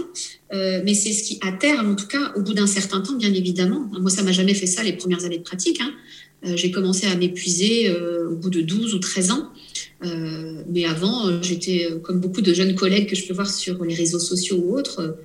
mais 0.52 0.94
c'est 0.94 1.14
ce 1.14 1.24
qui 1.24 1.40
à 1.42 1.52
terme, 1.52 1.92
en 1.92 1.96
tout 1.96 2.08
cas, 2.08 2.34
au 2.36 2.42
bout 2.42 2.54
d'un 2.54 2.68
certain 2.68 3.02
temps, 3.02 3.14
bien 3.14 3.34
évidemment, 3.34 3.88
moi 4.00 4.10
ça 4.10 4.24
m'a 4.24 4.32
jamais 4.32 4.54
fait 4.54 4.68
ça 4.68 4.82
les 4.82 4.94
premières 4.94 5.26
années 5.26 5.38
de 5.38 5.44
pratique. 5.44 5.80
Hein, 5.82 5.94
j'ai 6.56 6.72
commencé 6.72 7.08
à 7.08 7.16
m'épuiser 7.16 7.90
euh, 7.90 8.30
au 8.30 8.36
bout 8.36 8.50
de 8.50 8.62
12 8.62 8.94
ou 8.94 9.00
13 9.00 9.32
ans. 9.32 9.50
Euh, 10.04 10.62
mais 10.70 10.86
avant, 10.86 11.42
j'étais, 11.42 11.90
comme 12.04 12.20
beaucoup 12.20 12.42
de 12.42 12.54
jeunes 12.54 12.76
collègues 12.76 13.10
que 13.10 13.16
je 13.16 13.26
peux 13.26 13.34
voir 13.34 13.50
sur 13.50 13.84
les 13.84 13.96
réseaux 13.96 14.20
sociaux 14.20 14.62
ou 14.64 14.78
autres, 14.78 15.18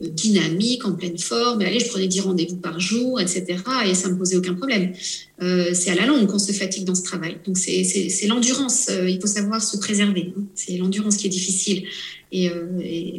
dynamique, 0.00 0.84
en 0.84 0.92
pleine 0.92 1.18
forme. 1.18 1.60
Allez, 1.62 1.80
je 1.80 1.88
prenais 1.88 2.06
10 2.06 2.20
rendez-vous 2.20 2.56
par 2.56 2.78
jour, 2.78 3.20
etc. 3.20 3.44
Et 3.86 3.94
ça 3.94 4.10
me 4.10 4.16
posait 4.16 4.36
aucun 4.36 4.54
problème. 4.54 4.92
c'est 5.40 5.90
à 5.90 5.94
la 5.94 6.06
longue 6.06 6.26
qu'on 6.26 6.38
se 6.38 6.52
fatigue 6.52 6.84
dans 6.84 6.94
ce 6.94 7.02
travail. 7.02 7.38
Donc, 7.46 7.56
c'est 7.56 8.26
l'endurance. 8.26 8.90
il 8.90 9.18
faut 9.20 9.26
savoir 9.26 9.62
se 9.62 9.76
préserver. 9.78 10.34
Hein. 10.36 10.42
C'est 10.54 10.76
l'endurance 10.76 11.16
qui 11.16 11.26
est 11.26 11.30
difficile 11.30 11.84
et, 12.32 12.50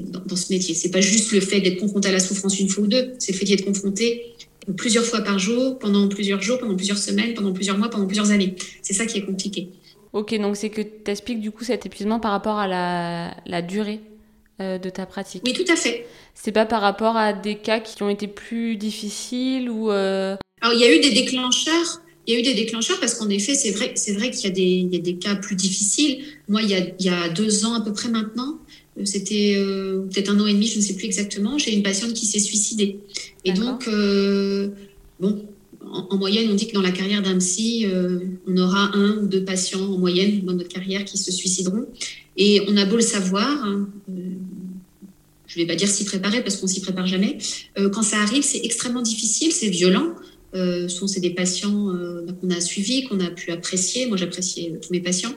dans, 0.08 0.36
ce 0.36 0.54
métier. 0.54 0.76
C'est 0.76 0.92
pas 0.92 1.02
juste 1.02 1.32
le 1.32 1.42
fait 1.42 1.62
d'être 1.62 1.80
confronté 1.80 2.10
à 2.10 2.12
la 2.12 2.20
souffrance 2.20 2.60
une 2.60 2.70
fois 2.70 2.84
ou 2.84 2.88
deux. 2.88 3.14
C'est 3.20 3.32
le 3.32 3.38
fait 3.38 3.46
d'y 3.46 3.54
être 3.54 3.66
confronté 3.66 4.36
plusieurs 4.76 5.06
fois 5.06 5.22
par 5.22 5.40
jour, 5.40 5.80
pendant 5.80 6.08
plusieurs 6.08 6.42
jours, 6.42 6.60
pendant 6.60 6.76
plusieurs 6.76 6.98
semaines, 6.98 7.34
pendant 7.34 7.54
plusieurs 7.54 7.78
mois, 7.78 7.90
pendant 7.90 8.06
plusieurs 8.06 8.32
années. 8.32 8.56
C'est 8.82 8.94
ça 8.94 9.06
qui 9.06 9.18
est 9.18 9.26
compliqué. 9.26 9.70
Ok, 10.14 10.38
donc 10.40 10.58
c'est 10.58 10.70
que 10.70 10.82
tu 10.82 11.12
expliques 11.12 11.42
du 11.42 11.52
coup 11.52 11.64
cet 11.64 11.86
épuisement 11.86 12.20
par 12.20 12.32
rapport 12.32 12.58
à 12.58 12.68
la, 12.68 13.62
durée 13.62 14.02
euh, 14.62 14.78
de 14.78 14.90
ta 14.90 15.06
pratique. 15.06 15.44
Oui, 15.46 15.54
tout 15.54 15.72
à 15.72 15.76
fait. 15.76 16.06
C'est 16.34 16.52
pas 16.52 16.66
par 16.66 16.82
rapport 16.82 17.18
à 17.18 17.34
des 17.34 17.56
cas 17.56 17.80
qui 17.80 18.02
ont 18.04 18.10
été 18.10 18.28
plus 18.28 18.78
difficiles 18.78 19.70
ou. 19.70 19.92
Euh, 19.92 20.36
Alors 20.62 20.76
il 20.76 20.82
y 20.82 20.86
a 20.86 20.96
eu 20.96 21.00
des 21.00 21.12
déclencheurs. 21.12 22.02
Il 22.26 22.34
y 22.34 22.38
a 22.38 22.40
eu 22.42 22.44
des 22.44 22.56
déclencheurs 22.56 23.00
parce 23.00 23.16
qu'en 23.16 23.30
effet, 23.30 23.56
c'est 23.56 23.72
vrai, 23.72 23.94
c'est 23.96 24.12
vrai 24.12 24.32
qu'il 24.32 24.50
y, 24.50 24.52
a 24.52 24.56
des, 24.56 24.90
y 24.92 24.98
a 24.98 25.00
des 25.00 25.16
cas 25.16 25.36
plus 25.36 25.56
difficiles. 25.56 26.26
Moi, 26.50 26.62
il 26.62 26.70
y, 26.70 26.76
a, 26.76 26.80
il 27.00 27.06
y 27.06 27.10
a 27.10 27.30
deux 27.30 27.66
ans 27.66 27.74
à 27.74 27.80
peu 27.80 27.94
près 27.94 28.10
maintenant, 28.10 28.60
euh, 29.00 29.06
c'était 29.06 29.56
peut-être 30.10 30.30
un 30.30 30.40
an 30.40 30.48
et 30.48 30.54
demi, 30.54 30.68
je 30.68 30.78
ne 30.78 30.84
sais 30.84 30.96
plus 30.96 31.06
exactement, 31.06 31.58
j'ai 31.58 31.74
une 31.74 31.84
patiente 31.84 32.14
qui 32.14 32.26
s'est 32.26 32.40
suicidée. 32.40 33.00
Et 33.46 33.54
donc, 33.54 33.90
bon, 35.20 35.48
en, 35.92 36.18
moyenne, 36.18 36.50
on 36.52 36.56
dit 36.56 36.68
que 36.68 36.74
dans 36.74 36.82
la 36.82 36.92
carrière 36.92 37.22
d'un 37.22 37.38
psy, 37.38 37.86
euh, 37.86 38.20
on 38.48 38.58
aura 38.58 38.96
un 38.96 39.18
ou 39.18 39.28
deux 39.28 39.44
patients 39.44 39.82
en 39.82 39.98
moyenne 39.98 40.42
dans 40.44 40.54
notre 40.54 40.70
carrière 40.70 41.06
qui 41.06 41.18
se 41.18 41.32
suicideront. 41.32 41.86
Et 42.36 42.62
on 42.68 42.78
a 42.78 42.86
beau 42.86 42.96
le 42.96 43.02
savoir, 43.02 43.64
hein, 43.64 43.90
euh, 44.10 44.14
je 45.48 45.60
ne 45.60 45.64
vais 45.64 45.68
pas 45.68 45.76
dire 45.76 45.88
s'y 45.88 46.06
préparer 46.06 46.44
parce 46.44 46.58
qu'on 46.58 46.68
s'y 46.68 46.82
prépare 46.82 47.08
jamais. 47.08 47.38
Euh, 47.78 47.90
quand 47.90 48.04
ça 48.04 48.18
arrive, 48.18 48.44
c'est 48.44 48.62
extrêmement 48.64 49.02
difficile, 49.02 49.52
c'est 49.52 49.70
violent. 49.70 50.14
Euh, 50.56 50.88
souvent, 50.88 51.08
c'est 51.08 51.20
des 51.20 51.32
patients 51.32 51.94
qu'on 52.42 52.50
a 52.50 52.62
suivis, 52.62 53.04
qu'on 53.04 53.20
a 53.20 53.30
pu 53.30 53.52
apprécier. 53.52 54.08
Moi, 54.08 54.18
j'appréciais 54.18 54.74
tous 54.82 54.92
mes 54.92 55.02
patients 55.02 55.34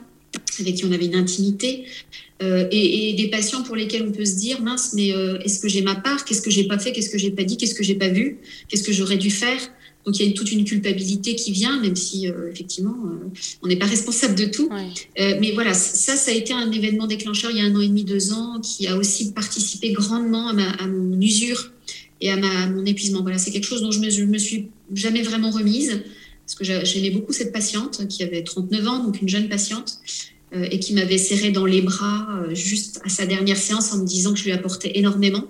avec 0.59 0.75
qui 0.75 0.85
on 0.85 0.91
avait 0.91 1.05
une 1.05 1.15
intimité. 1.15 1.85
Et, 2.43 3.09
et, 3.09 3.13
des 3.13 3.27
patients 3.27 3.61
pour 3.61 3.75
lesquels 3.75 4.01
on 4.01 4.11
peut 4.11 4.25
se 4.25 4.35
dire 4.35 4.63
mince, 4.63 4.93
mais 4.95 5.09
est-ce 5.09 5.59
que 5.59 5.67
j'ai 5.67 5.83
ma 5.83 5.93
part? 5.93 6.25
Qu'est-ce 6.25 6.41
que 6.41 6.49
j'ai 6.49 6.63
pas 6.63 6.79
fait? 6.79 6.91
Qu'est-ce 6.91 7.11
que 7.11 7.19
j'ai 7.19 7.29
pas 7.29 7.43
dit? 7.43 7.55
Qu'est-ce 7.55 7.75
que 7.75 7.83
j'ai 7.83 7.93
pas 7.93 8.09
vu? 8.09 8.39
Qu'est-ce 8.67 8.81
que 8.81 8.91
j'aurais 8.91 9.17
dû 9.17 9.29
faire? 9.29 9.59
Donc 10.05 10.19
il 10.19 10.27
y 10.27 10.29
a 10.29 10.33
toute 10.33 10.51
une 10.51 10.63
culpabilité 10.63 11.35
qui 11.35 11.51
vient, 11.51 11.79
même 11.79 11.95
si 11.95 12.27
euh, 12.27 12.51
effectivement 12.51 12.95
euh, 13.05 13.29
on 13.61 13.67
n'est 13.67 13.75
pas 13.75 13.85
responsable 13.85 14.35
de 14.35 14.45
tout. 14.45 14.69
Euh, 14.71 15.37
mais 15.39 15.51
voilà, 15.51 15.73
ça, 15.73 16.15
ça 16.15 16.31
a 16.31 16.33
été 16.33 16.53
un 16.53 16.71
événement 16.71 17.07
déclencheur 17.07 17.51
il 17.51 17.57
y 17.57 17.61
a 17.61 17.65
un 17.65 17.75
an 17.75 17.81
et 17.81 17.87
demi, 17.87 18.03
deux 18.03 18.33
ans, 18.33 18.59
qui 18.61 18.87
a 18.87 18.97
aussi 18.97 19.33
participé 19.33 19.91
grandement 19.91 20.47
à, 20.47 20.53
ma, 20.53 20.87
mon 20.87 21.19
usure 21.21 21.71
et 22.19 22.31
à, 22.31 22.37
ma, 22.37 22.67
mon 22.67 22.85
épuisement. 22.85 23.21
Voilà, 23.21 23.37
c'est 23.37 23.51
quelque 23.51 23.67
chose 23.67 23.81
dont 23.81 23.91
je 23.91 23.99
me, 23.99 24.25
me 24.25 24.37
suis 24.37 24.69
jamais 24.93 25.21
vraiment 25.21 25.51
remise, 25.51 26.01
parce 26.45 26.55
que 26.55 26.63
j'aimais 26.63 27.11
beaucoup 27.11 27.33
cette 27.33 27.53
patiente 27.53 28.07
qui 28.07 28.23
avait 28.23 28.43
39 28.43 28.87
ans, 28.87 29.03
donc 29.03 29.21
une 29.21 29.29
jeune 29.29 29.47
patiente, 29.47 29.99
et 30.53 30.79
qui 30.79 30.93
m'avait 30.93 31.17
serré 31.17 31.51
dans 31.51 31.65
les 31.65 31.81
bras 31.81 32.27
juste 32.51 32.99
à 33.05 33.09
sa 33.09 33.25
dernière 33.25 33.55
séance 33.55 33.93
en 33.93 33.99
me 33.99 34.05
disant 34.05 34.33
que 34.33 34.39
je 34.39 34.43
lui 34.43 34.51
apportais 34.51 34.91
énormément. 34.95 35.45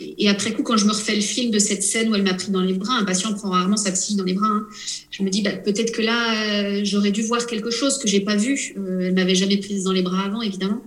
Et 0.00 0.28
après 0.28 0.52
coup, 0.52 0.62
quand 0.62 0.76
je 0.76 0.86
me 0.86 0.92
refais 0.92 1.14
le 1.14 1.20
film 1.20 1.50
de 1.50 1.58
cette 1.58 1.82
scène 1.82 2.10
où 2.10 2.14
elle 2.14 2.22
m'a 2.22 2.34
pris 2.34 2.52
dans 2.52 2.60
les 2.60 2.74
bras, 2.74 2.94
un 2.94 3.04
patient 3.04 3.34
prend 3.34 3.50
rarement 3.50 3.76
sa 3.76 3.90
psy 3.90 4.14
dans 4.14 4.24
les 4.24 4.34
bras, 4.34 4.46
hein, 4.46 4.66
je 5.10 5.22
me 5.24 5.28
dis 5.28 5.42
bah, 5.42 5.52
peut-être 5.52 5.92
que 5.92 6.02
là, 6.02 6.52
euh, 6.52 6.80
j'aurais 6.84 7.10
dû 7.10 7.22
voir 7.22 7.46
quelque 7.46 7.70
chose 7.70 7.98
que 7.98 8.06
j'ai 8.06 8.20
pas 8.20 8.36
vu. 8.36 8.74
Euh, 8.78 9.08
elle 9.08 9.14
m'avait 9.14 9.34
jamais 9.34 9.56
prise 9.56 9.84
dans 9.84 9.92
les 9.92 10.02
bras 10.02 10.24
avant, 10.24 10.40
évidemment. 10.40 10.80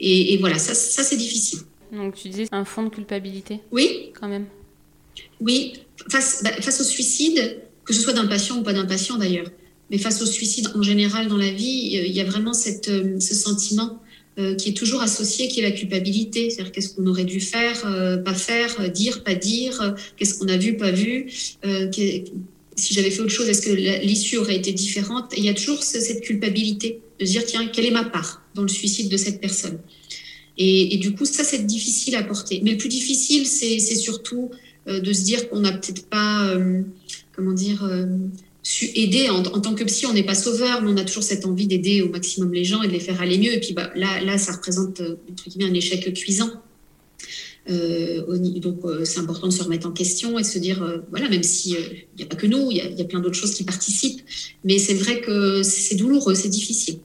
Et, 0.00 0.36
voilà, 0.38 0.58
ça, 0.58 0.74
ça 0.74 1.04
c'est 1.04 1.16
difficile. 1.16 1.60
Donc 1.92 2.16
tu 2.16 2.28
disais 2.28 2.48
un 2.50 2.64
fond 2.64 2.82
de 2.82 2.88
culpabilité? 2.88 3.60
Oui. 3.70 4.10
Quand 4.20 4.28
même. 4.28 4.46
Oui, 5.40 5.74
face, 6.10 6.42
bah, 6.42 6.50
face 6.60 6.80
au 6.80 6.84
suicide, 6.84 7.60
que 7.86 7.94
ce 7.94 8.00
soit 8.00 8.12
d'un 8.12 8.26
patient 8.26 8.58
ou 8.58 8.62
pas 8.62 8.72
d'un 8.72 8.86
patient 8.86 9.16
d'ailleurs, 9.16 9.50
mais 9.90 9.98
face 9.98 10.20
au 10.20 10.26
suicide 10.26 10.68
en 10.74 10.82
général 10.82 11.28
dans 11.28 11.36
la 11.36 11.50
vie, 11.50 11.90
il 11.92 12.12
y 12.12 12.20
a 12.20 12.24
vraiment 12.24 12.52
euh, 12.52 13.20
ce 13.20 13.34
sentiment 13.34 14.02
euh, 14.38 14.54
qui 14.54 14.68
est 14.68 14.74
toujours 14.74 15.00
associé, 15.00 15.48
qui 15.48 15.60
est 15.60 15.62
la 15.62 15.70
culpabilité. 15.70 16.50
C'est-à-dire 16.50 16.70
qu'est-ce 16.70 16.90
qu'on 16.90 17.06
aurait 17.06 17.24
dû 17.24 17.40
faire, 17.40 17.86
euh, 17.86 18.18
pas 18.18 18.34
faire, 18.34 18.78
euh, 18.80 18.88
dire, 18.88 19.24
pas 19.24 19.34
dire, 19.34 19.94
qu'est-ce 20.18 20.34
qu'on 20.34 20.48
a 20.48 20.58
vu, 20.58 20.76
pas 20.76 20.90
vu. 20.90 21.30
si 22.78 22.92
j'avais 22.92 23.10
fait 23.10 23.20
autre 23.20 23.30
chose, 23.30 23.48
est-ce 23.48 23.62
que 23.62 23.70
l'issue 24.04 24.36
aurait 24.36 24.56
été 24.56 24.72
différente? 24.72 25.32
Il 25.38 25.42
y 25.42 25.48
a 25.48 25.54
toujours 25.54 25.82
cette 25.82 26.20
culpabilité 26.20 27.00
de 27.18 27.24
se 27.24 27.30
dire, 27.30 27.46
tiens, 27.46 27.66
quelle 27.68 27.86
est 27.86 27.90
ma 27.90 28.04
part 28.04 28.42
dans 28.54 28.60
le 28.60 28.68
suicide 28.68 29.08
de 29.08 29.16
cette 29.16 29.40
personne? 29.40 29.78
Et, 30.58 30.98
du 30.98 31.14
coup, 31.14 31.24
ça, 31.24 31.42
c'est 31.42 31.64
difficile 31.64 32.14
à 32.16 32.22
porter. 32.22 32.60
Mais 32.62 32.72
le 32.72 32.76
plus 32.76 32.90
difficile, 32.90 33.46
c'est 33.46 33.78
surtout 33.78 34.50
de 34.86 35.12
se 35.14 35.22
dire 35.22 35.48
qu'on 35.48 35.60
n'a 35.60 35.72
peut-être 35.72 36.10
pas, 36.10 36.54
comment 37.36 37.52
dire, 37.52 37.88
su 38.66 38.90
aider. 38.96 39.30
En, 39.30 39.42
tant 39.42 39.74
que 39.74 39.84
psy, 39.84 40.06
on 40.06 40.12
n'est 40.12 40.24
pas 40.24 40.34
sauveur, 40.34 40.82
mais 40.82 40.90
on 40.90 40.96
a 40.96 41.04
toujours 41.04 41.22
cette 41.22 41.46
envie 41.46 41.68
d'aider 41.68 42.02
au 42.02 42.08
maximum 42.08 42.52
les 42.52 42.64
gens 42.64 42.82
et 42.82 42.88
de 42.88 42.92
les 42.92 42.98
faire 42.98 43.20
aller 43.20 43.38
mieux. 43.38 43.52
Et 43.52 43.60
puis 43.60 43.74
bah, 43.74 43.92
là, 43.94 44.20
là, 44.20 44.38
ça 44.38 44.52
représente 44.52 45.00
euh, 45.00 45.16
entre 45.30 45.48
guillemets, 45.48 45.70
un 45.70 45.74
échec 45.74 46.12
cuisant. 46.14 46.50
Euh, 47.70 48.24
donc 48.58 48.78
euh, 48.84 49.04
c'est 49.04 49.20
important 49.20 49.46
de 49.46 49.52
se 49.52 49.62
remettre 49.62 49.86
en 49.86 49.92
question 49.92 50.36
et 50.36 50.42
de 50.42 50.46
se 50.46 50.58
dire, 50.58 51.00
voilà, 51.10 51.28
même 51.28 51.44
s'il 51.44 51.76
n'y 52.16 52.24
a 52.24 52.26
pas 52.26 52.34
que 52.34 52.48
nous, 52.48 52.72
il 52.72 52.78
y, 52.78 53.00
a, 53.00 53.04
plein 53.04 53.20
d'autres 53.20 53.36
choses 53.36 53.54
qui 53.54 53.62
participent, 53.62 54.22
mais 54.64 54.78
c'est 54.78 54.94
vrai 54.94 55.20
que 55.20 55.62
c'est 55.62 55.94
douloureux, 55.94 56.34
c'est 56.34 56.48
difficile. 56.48 56.98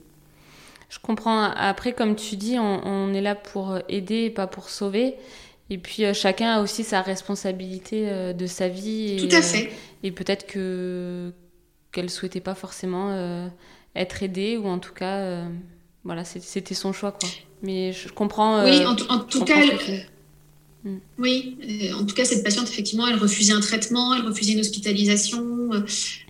Je 0.89 0.97
comprends. 0.99 1.43
Après, 1.43 1.93
comme 1.93 2.15
tu 2.15 2.37
dis, 2.37 2.57
on, 2.57 3.13
est 3.13 3.21
là 3.21 3.35
pour 3.35 3.77
aider 3.87 4.25
et 4.25 4.29
pas 4.31 4.47
pour 4.47 4.69
sauver. 4.69 5.13
Et 5.69 5.77
puis 5.77 6.03
chacun 6.13 6.57
a 6.57 6.61
aussi 6.61 6.83
sa 6.83 7.01
responsabilité 7.01 8.33
de 8.33 8.45
sa 8.47 8.67
vie. 8.67 9.17
Tout 9.17 9.35
à 9.35 9.41
fait. 9.41 9.71
Et 10.03 10.11
peut-être 10.11 10.47
que 10.47 11.31
qu'elle 11.91 12.09
souhaitait 12.09 12.41
pas 12.41 12.55
forcément 12.55 13.11
euh, 13.11 13.47
être 13.95 14.23
aidée 14.23 14.57
ou 14.57 14.65
en 14.65 14.79
tout 14.79 14.93
cas 14.93 15.17
euh, 15.17 15.49
voilà 16.03 16.23
c'était 16.23 16.73
son 16.73 16.93
choix 16.93 17.11
quoi. 17.11 17.29
Mais 17.63 17.93
je 17.93 18.09
comprends 18.09 18.57
euh, 18.57 18.65
oui 18.65 18.85
en, 18.85 18.95
tout 18.95 19.43
cas 19.43 19.59
mm. 20.83 20.97
oui 21.19 21.57
en 21.93 22.05
tout 22.05 22.15
cas 22.15 22.25
cette 22.25 22.43
patiente 22.43 22.69
effectivement 22.69 23.07
elle 23.07 23.17
refusait 23.17 23.53
un 23.53 23.59
traitement 23.59 24.15
elle 24.15 24.25
refusait 24.25 24.53
une 24.53 24.61
hospitalisation 24.61 25.69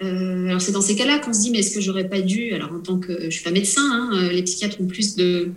alors 0.02 0.62
c'est 0.62 0.72
dans 0.72 0.82
ces 0.82 0.96
cas-là 0.96 1.20
qu'on 1.20 1.34
se 1.34 1.42
dit 1.42 1.52
mais 1.52 1.60
est-ce 1.60 1.76
que 1.76 1.82
j'aurais 1.82 2.10
pas 2.10 2.22
dû 2.22 2.54
alors 2.54 2.72
en 2.74 2.80
tant 2.80 3.00
que 3.00 3.26
je 3.26 3.30
suis 3.30 3.44
pas 3.44 3.52
médecin 3.52 3.82
hein, 3.84 4.30
les 4.32 4.44
psychiatres 4.44 4.82
ont 4.82 4.88
plus 4.88 5.16
de 5.16 5.52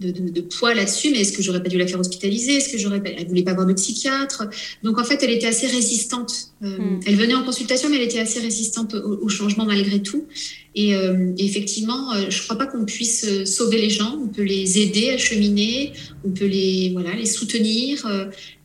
de, 0.00 0.40
poids 0.40 0.74
là-dessus, 0.74 1.10
mais 1.10 1.20
est-ce 1.20 1.32
que 1.32 1.42
j'aurais 1.42 1.62
pas 1.62 1.68
dû 1.68 1.76
la 1.76 1.86
faire 1.86 2.00
hospitaliser? 2.00 2.54
Est-ce 2.56 2.70
que 2.70 2.78
j'aurais 2.78 3.02
pas... 3.02 3.10
Elle 3.10 3.28
voulait 3.28 3.42
pas 3.42 3.54
voir 3.54 3.66
de 3.66 3.74
psychiatre? 3.74 4.44
Donc 4.82 4.98
en 4.98 5.04
fait, 5.04 5.22
elle 5.22 5.30
était 5.30 5.46
assez 5.46 5.66
résistante. 5.66 6.52
Euh, 6.62 6.78
hmm. 6.78 7.00
Elle 7.06 7.16
venait 7.16 7.34
en 7.34 7.44
consultation, 7.44 7.88
mais 7.90 7.96
elle 7.96 8.04
était 8.04 8.18
assez 8.18 8.40
résistante 8.40 8.94
au, 8.94 9.28
changement 9.28 9.66
malgré 9.66 10.00
tout. 10.02 10.26
Et, 10.74 10.94
euh, 10.94 11.32
effectivement, 11.38 12.14
euh, 12.14 12.30
je 12.30 12.42
crois 12.42 12.56
pas 12.56 12.66
qu'on 12.66 12.84
puisse 12.84 13.44
sauver 13.44 13.80
les 13.80 13.90
gens. 13.90 14.18
On 14.22 14.28
peut 14.28 14.42
les 14.42 14.78
aider 14.78 15.10
à 15.10 15.18
cheminer, 15.18 15.92
on 16.24 16.30
peut 16.30 16.46
les 16.46 16.90
voilà 16.92 17.14
les 17.14 17.26
soutenir, 17.26 18.06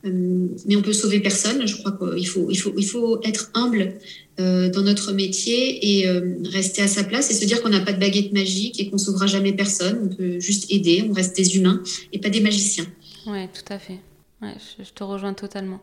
mais 0.04 0.76
on 0.76 0.82
peut 0.82 0.92
sauver 0.92 1.20
personne. 1.20 1.66
Je 1.66 1.76
crois 1.76 1.92
qu'il 1.92 2.26
faut 2.26 2.48
il 2.50 2.56
faut 2.56 2.72
il 2.76 2.86
faut 2.86 3.20
être 3.22 3.50
humble 3.54 3.94
euh, 4.38 4.68
dans 4.68 4.82
notre 4.82 5.12
métier 5.12 6.00
et 6.00 6.08
euh, 6.08 6.36
rester 6.44 6.82
à 6.82 6.88
sa 6.88 7.04
place 7.04 7.30
et 7.30 7.34
se 7.34 7.46
dire 7.46 7.62
qu'on 7.62 7.70
n'a 7.70 7.80
pas 7.80 7.92
de 7.92 7.98
baguette 7.98 8.34
magique 8.34 8.78
et 8.78 8.90
qu'on 8.90 8.98
sauvera 8.98 9.26
jamais 9.26 9.54
personne. 9.54 10.10
On 10.10 10.14
peut 10.14 10.38
juste 10.40 10.70
aider, 10.70 11.06
on 11.08 11.14
reste 11.14 11.34
des 11.34 11.56
humains 11.56 11.82
et 12.12 12.18
pas 12.18 12.28
des 12.28 12.40
magiciens. 12.40 12.84
Ouais, 13.26 13.48
tout 13.48 13.72
à 13.72 13.78
fait. 13.78 13.98
Ouais, 14.42 14.52
je, 14.78 14.90
te 14.90 15.02
rejoins 15.02 15.32
totalement. 15.32 15.80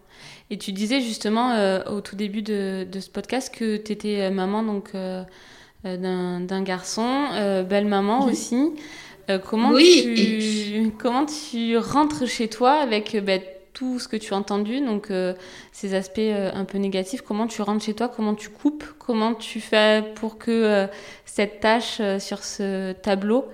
Et 0.52 0.60
tu 0.60 0.72
disais 0.72 1.02
justement 1.02 1.54
euh, 1.54 1.84
au 1.86 2.02
tout 2.02 2.16
début 2.16 2.44
de, 2.44 2.86
de, 2.92 3.00
ce 3.00 3.10
podcast 3.10 3.52
que 3.52 3.78
tu 3.78 3.92
étais 3.92 4.30
maman 4.30 4.62
donc 4.62 4.92
d'un 5.84 6.64
garçon, 6.64 7.64
belle 7.68 7.88
maman 7.88 8.28
aussi. 8.28 8.70
comment, 9.46 9.72
oui, 9.72 10.04
tu, 10.16 10.92
comment 11.00 11.26
tu 11.26 11.76
rentres 11.78 12.28
chez 12.28 12.50
toi 12.50 12.74
avec 12.74 13.18
bah, 13.26 13.40
tout 13.74 14.00
ce 14.00 14.08
que 14.08 14.16
tu 14.16 14.34
as 14.34 14.38
entendu, 14.38 14.80
donc 14.82 15.10
euh, 15.10 15.34
ces 15.72 15.96
aspects 15.96 16.20
euh, 16.20 16.52
un 16.54 16.64
peu 16.64 16.78
négatifs, 16.78 17.22
comment 17.22 17.48
tu 17.48 17.62
rentres 17.62 17.84
chez 17.84 17.94
toi, 17.94 18.08
comment 18.08 18.36
tu 18.36 18.50
coupes, 18.50 18.84
comment 19.00 19.34
tu 19.34 19.60
fais 19.60 20.04
pour 20.16 20.38
que 20.38 20.52
euh, 20.52 20.88
cette 21.26 21.60
tâche 21.60 22.02
sur 22.20 22.44
ce 22.44 22.94
tableau 22.94 23.46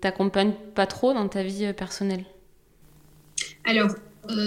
t'accompagne 0.00 0.52
pas 0.74 0.86
trop 0.86 1.12
dans 1.12 1.28
ta 1.28 1.42
vie 1.42 1.74
personnelle? 1.74 2.24
Alors, 3.64 3.90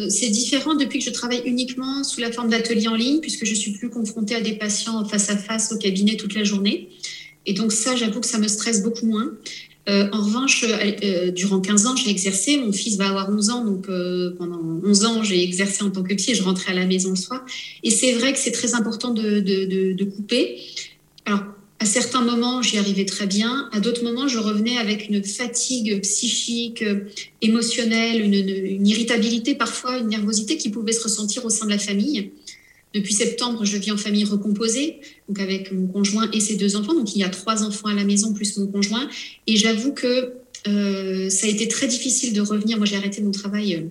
c'est 0.10 0.30
différent 0.30 0.74
depuis 0.74 0.98
que 0.98 1.06
je 1.06 1.12
travaille 1.12 1.44
uniquement 1.46 2.04
sous 2.04 2.20
la 2.22 2.32
forme 2.32 2.50
d'atelier 2.50 2.88
en 2.88 2.96
ligne, 2.96 3.20
puisque 3.20 3.46
je 3.46 3.54
suis 3.54 3.74
plus 3.74 3.92
confrontée 3.92 4.34
à 4.34 4.42
des 4.42 4.54
patients 4.54 5.06
face 5.06 5.30
à 5.30 5.38
face 5.38 5.72
au 5.72 5.78
cabinet 5.78 6.18
toute 6.18 6.34
la 6.34 6.44
journée. 6.44 6.90
Et 7.46 7.54
donc 7.54 7.72
ça, 7.72 7.96
j'avoue 7.96 8.20
que 8.20 8.26
ça 8.26 8.40
me 8.40 8.48
stresse 8.48 8.82
beaucoup 8.82 9.06
moins. 9.06 9.32
Euh, 9.90 10.08
en 10.14 10.22
revanche, 10.24 10.64
euh, 10.64 10.92
euh, 11.04 11.32
durant 11.32 11.60
15 11.60 11.88
ans, 11.88 11.96
j'ai 11.96 12.10
exercé. 12.10 12.58
Mon 12.58 12.72
fils 12.72 12.96
va 12.96 13.10
avoir 13.10 13.30
11 13.30 13.50
ans, 13.50 13.66
donc 13.66 13.88
pendant 14.38 14.62
11 14.84 15.06
ans, 15.06 15.24
j'ai 15.24 15.44
exercé 15.44 15.84
en 15.84 15.90
tant 15.90 16.04
que 16.04 16.14
psy 16.14 16.32
et 16.32 16.36
je 16.36 16.44
rentrais 16.44 16.72
à 16.72 16.76
la 16.76 16.86
maison 16.86 17.10
le 17.10 17.16
soir. 17.16 17.46
Et 17.84 17.92
c'est 17.92 18.14
vrai 18.14 18.34
que 18.34 18.40
c'est 18.40 18.52
très 18.52 18.76
important 18.76 19.12
de, 19.12 19.40
de, 19.40 19.94
de, 19.94 20.06
couper. 20.06 20.60
Alors, 21.26 21.44
à 21.80 21.86
certains 21.86 22.22
moments, 22.22 22.62
j'y 22.62 22.78
arrivais 22.78 23.06
très 23.06 23.28
bien. 23.28 23.70
À 23.74 23.82
d'autres 23.82 24.04
moments, 24.04 24.28
je 24.28 24.38
revenais 24.38 24.78
avec 24.78 25.10
une 25.10 25.22
fatigue 25.24 26.02
psychique, 26.02 26.84
émotionnelle, 27.42 28.22
une, 28.22 28.88
irritabilité 28.88 29.54
parfois, 29.54 29.98
une 29.98 30.08
nervosité 30.08 30.58
qui 30.58 30.70
pouvait 30.70 30.94
se 30.94 31.04
ressentir 31.04 31.44
au 31.46 31.50
sein 31.50 31.66
de 31.66 31.72
la 31.72 31.80
famille. 31.80 32.32
Depuis 32.94 33.14
septembre, 33.14 33.66
je 33.66 33.78
vis 33.78 33.92
en 33.92 33.98
famille 33.98 34.24
recomposée, 34.24 35.00
donc 35.28 35.40
avec 35.40 35.72
mon 35.72 35.88
conjoint 35.88 36.30
et 36.32 36.40
ses 36.40 36.56
deux 36.56 36.76
enfants. 36.76 36.94
Donc 36.94 37.16
il 37.16 37.20
y 37.20 37.24
a 37.24 37.30
trois 37.30 37.64
enfants 37.64 37.88
à 37.88 37.94
la 37.94 38.04
maison 38.04 38.34
plus 38.34 38.58
mon 38.58 38.68
conjoint. 38.68 39.10
Et 39.48 39.58
j'avoue 39.58 39.94
que 39.94 40.34
euh, 40.68 41.30
ça 41.30 41.48
a 41.48 41.50
été 41.50 41.68
très 41.68 41.88
difficile 41.88 42.34
de 42.34 42.42
revenir. 42.42 42.78
Moi, 42.78 42.86
j'ai 42.86 42.96
arrêté 42.96 43.22
mon 43.22 43.32
travail 43.32 43.76
euh, 43.76 43.82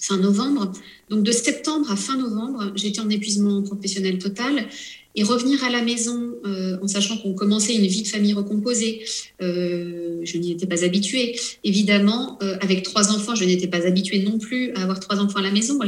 fin 0.00 0.16
novembre. 0.16 0.72
Donc 1.08 1.22
de 1.22 1.32
septembre 1.32 1.90
à 1.90 1.96
fin 1.96 2.16
novembre, 2.16 2.72
j'étais 2.74 3.00
en 3.00 3.10
épuisement 3.10 3.62
professionnel 3.62 4.18
total. 4.18 4.66
Et 5.14 5.24
revenir 5.24 5.62
à 5.62 5.70
la 5.70 5.82
maison 5.82 6.32
euh, 6.46 6.78
en 6.80 6.88
sachant 6.88 7.18
qu'on 7.18 7.34
commençait 7.34 7.74
une 7.74 7.86
vie 7.86 8.02
de 8.02 8.08
famille 8.08 8.32
recomposée, 8.32 9.04
euh, 9.42 10.20
je 10.22 10.38
n'y 10.38 10.52
étais 10.52 10.66
pas 10.66 10.84
habituée. 10.84 11.38
Évidemment, 11.64 12.38
euh, 12.42 12.56
avec 12.62 12.82
trois 12.82 13.10
enfants, 13.10 13.34
je 13.34 13.44
n'étais 13.44 13.66
pas 13.66 13.86
habituée 13.86 14.22
non 14.22 14.38
plus 14.38 14.72
à 14.72 14.82
avoir 14.82 15.00
trois 15.00 15.18
enfants 15.18 15.40
à 15.40 15.42
la 15.42 15.50
maison. 15.50 15.74
Moi, 15.76 15.86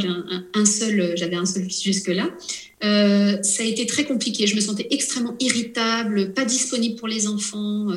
un, 0.52 0.66
seul, 0.66 1.14
j'avais 1.16 1.36
un 1.36 1.46
seul 1.46 1.64
fils 1.64 1.82
jusque-là. 1.82 2.28
ça 2.82 3.62
a 3.62 3.66
été 3.66 3.86
très 3.86 4.04
compliqué. 4.04 4.46
Je 4.46 4.56
me 4.56 4.60
sentais 4.60 4.88
extrêmement 4.90 5.36
irritable, 5.40 6.34
pas 6.34 6.44
disponible 6.44 6.96
pour 6.96 7.08
les 7.08 7.26
enfants. 7.26 7.88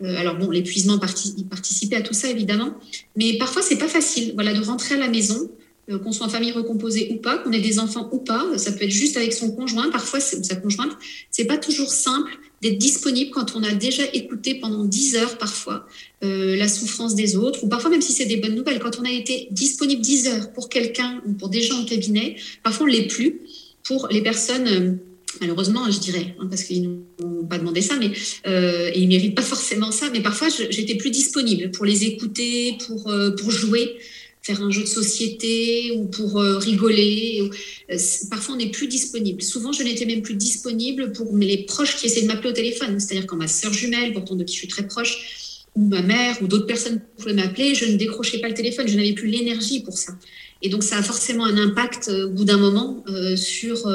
alors 0.00 0.36
bon, 0.36 0.50
l'épuisement 0.50 0.98
participait 0.98 1.96
à 1.96 2.02
tout 2.02 2.14
ça 2.14 2.28
évidemment, 2.28 2.74
mais 3.16 3.38
parfois 3.38 3.62
c'est 3.62 3.78
pas 3.78 3.88
facile. 3.88 4.32
Voilà, 4.34 4.52
de 4.52 4.64
rentrer 4.64 4.96
à 4.96 4.98
la 4.98 5.08
maison 5.08 5.48
qu'on 5.90 6.12
soit 6.12 6.26
en 6.26 6.28
famille 6.28 6.52
recomposée 6.52 7.08
ou 7.10 7.16
pas, 7.16 7.38
qu'on 7.38 7.52
ait 7.52 7.60
des 7.60 7.78
enfants 7.78 8.08
ou 8.12 8.18
pas, 8.18 8.46
ça 8.56 8.70
peut 8.72 8.84
être 8.84 8.90
juste 8.90 9.16
avec 9.16 9.32
son 9.32 9.50
conjoint, 9.50 9.90
parfois 9.90 10.20
sa 10.20 10.54
conjointe. 10.56 10.92
C'est 11.30 11.44
pas 11.44 11.58
toujours 11.58 11.90
simple 11.90 12.38
d'être 12.62 12.78
disponible 12.78 13.30
quand 13.32 13.56
on 13.56 13.64
a 13.64 13.72
déjà 13.72 14.04
écouté 14.12 14.54
pendant 14.54 14.84
10 14.84 15.16
heures 15.16 15.38
parfois 15.38 15.86
euh, 16.22 16.54
la 16.54 16.68
souffrance 16.68 17.16
des 17.16 17.34
autres, 17.34 17.64
ou 17.64 17.68
parfois 17.68 17.90
même 17.90 18.00
si 18.00 18.12
c'est 18.12 18.26
des 18.26 18.36
bonnes 18.36 18.54
nouvelles, 18.54 18.78
quand 18.78 19.00
on 19.00 19.04
a 19.04 19.10
été 19.10 19.48
disponible 19.50 20.00
10 20.00 20.28
heures 20.28 20.52
pour 20.52 20.68
quelqu'un 20.68 21.20
ou 21.26 21.32
pour 21.32 21.48
des 21.48 21.62
gens 21.62 21.82
au 21.82 21.84
cabinet, 21.84 22.36
parfois 22.62 22.86
on 22.86 22.88
l'est 22.88 23.08
plus 23.08 23.40
pour 23.82 24.06
les 24.08 24.22
personnes. 24.22 24.68
Euh, 24.68 24.92
malheureusement, 25.40 25.90
je 25.90 25.98
dirais, 25.98 26.36
hein, 26.38 26.46
parce 26.48 26.62
qu'ils 26.62 26.82
n'ont 26.82 27.44
pas 27.48 27.58
demandé 27.58 27.80
ça, 27.80 27.96
mais 27.98 28.12
et 28.46 29.00
ils 29.00 29.08
méritent 29.08 29.34
pas 29.34 29.42
forcément 29.42 29.90
ça. 29.90 30.10
Mais 30.12 30.20
parfois, 30.20 30.48
j'étais 30.48 30.94
plus 30.94 31.10
disponible 31.10 31.70
pour 31.70 31.86
les 31.86 32.04
écouter, 32.04 32.76
pour 32.86 33.10
pour 33.38 33.50
jouer 33.50 33.96
faire 34.42 34.60
un 34.60 34.70
jeu 34.70 34.82
de 34.82 34.88
société 34.88 35.92
ou 35.96 36.06
pour 36.06 36.40
euh, 36.40 36.58
rigoler. 36.58 37.48
Euh, 37.90 37.96
parfois, 38.28 38.56
on 38.56 38.58
n'est 38.58 38.70
plus 38.70 38.88
disponible. 38.88 39.40
Souvent, 39.40 39.72
je 39.72 39.84
n'étais 39.84 40.04
même 40.04 40.22
plus 40.22 40.34
disponible 40.34 41.12
pour 41.12 41.36
les 41.36 41.58
proches 41.58 41.96
qui 41.96 42.06
essaient 42.06 42.22
de 42.22 42.26
m'appeler 42.26 42.50
au 42.50 42.52
téléphone. 42.52 42.98
C'est-à-dire 42.98 43.26
quand 43.26 43.36
ma 43.36 43.46
sœur 43.46 43.72
jumelle, 43.72 44.12
pourtant 44.12 44.34
de 44.34 44.42
qui 44.42 44.54
je 44.54 44.58
suis 44.58 44.68
très 44.68 44.86
proche, 44.86 45.64
ou 45.76 45.86
ma 45.86 46.02
mère 46.02 46.36
ou 46.42 46.48
d'autres 46.48 46.66
personnes 46.66 47.00
pouvaient 47.16 47.34
m'appeler, 47.34 47.74
je 47.74 47.86
ne 47.86 47.96
décrochais 47.96 48.38
pas 48.38 48.48
le 48.48 48.54
téléphone. 48.54 48.88
Je 48.88 48.96
n'avais 48.96 49.12
plus 49.12 49.28
l'énergie 49.28 49.80
pour 49.80 49.96
ça. 49.96 50.12
Et 50.60 50.68
donc, 50.68 50.82
ça 50.82 50.98
a 50.98 51.02
forcément 51.02 51.44
un 51.44 51.56
impact 51.56 52.08
euh, 52.08 52.26
au 52.26 52.30
bout 52.30 52.44
d'un 52.44 52.58
moment 52.58 53.04
sur 53.36 53.88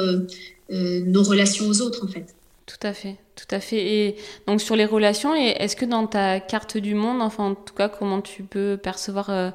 nos 0.70 1.22
relations 1.22 1.66
aux 1.66 1.80
autres, 1.80 2.04
en 2.04 2.08
fait. 2.08 2.34
Tout 2.66 2.86
à 2.86 2.92
fait, 2.92 3.16
tout 3.34 3.46
à 3.50 3.60
fait. 3.60 3.78
Et 3.78 4.16
donc 4.46 4.60
sur 4.60 4.76
les 4.76 4.84
relations, 4.84 5.34
est-ce 5.34 5.74
que 5.74 5.86
dans 5.86 6.06
ta 6.06 6.38
carte 6.38 6.76
du 6.76 6.94
monde, 6.94 7.22
enfin 7.22 7.44
en 7.44 7.54
tout 7.54 7.72
cas, 7.72 7.88
comment 7.88 8.20
tu 8.20 8.42
peux 8.42 8.76
percevoir 8.76 9.54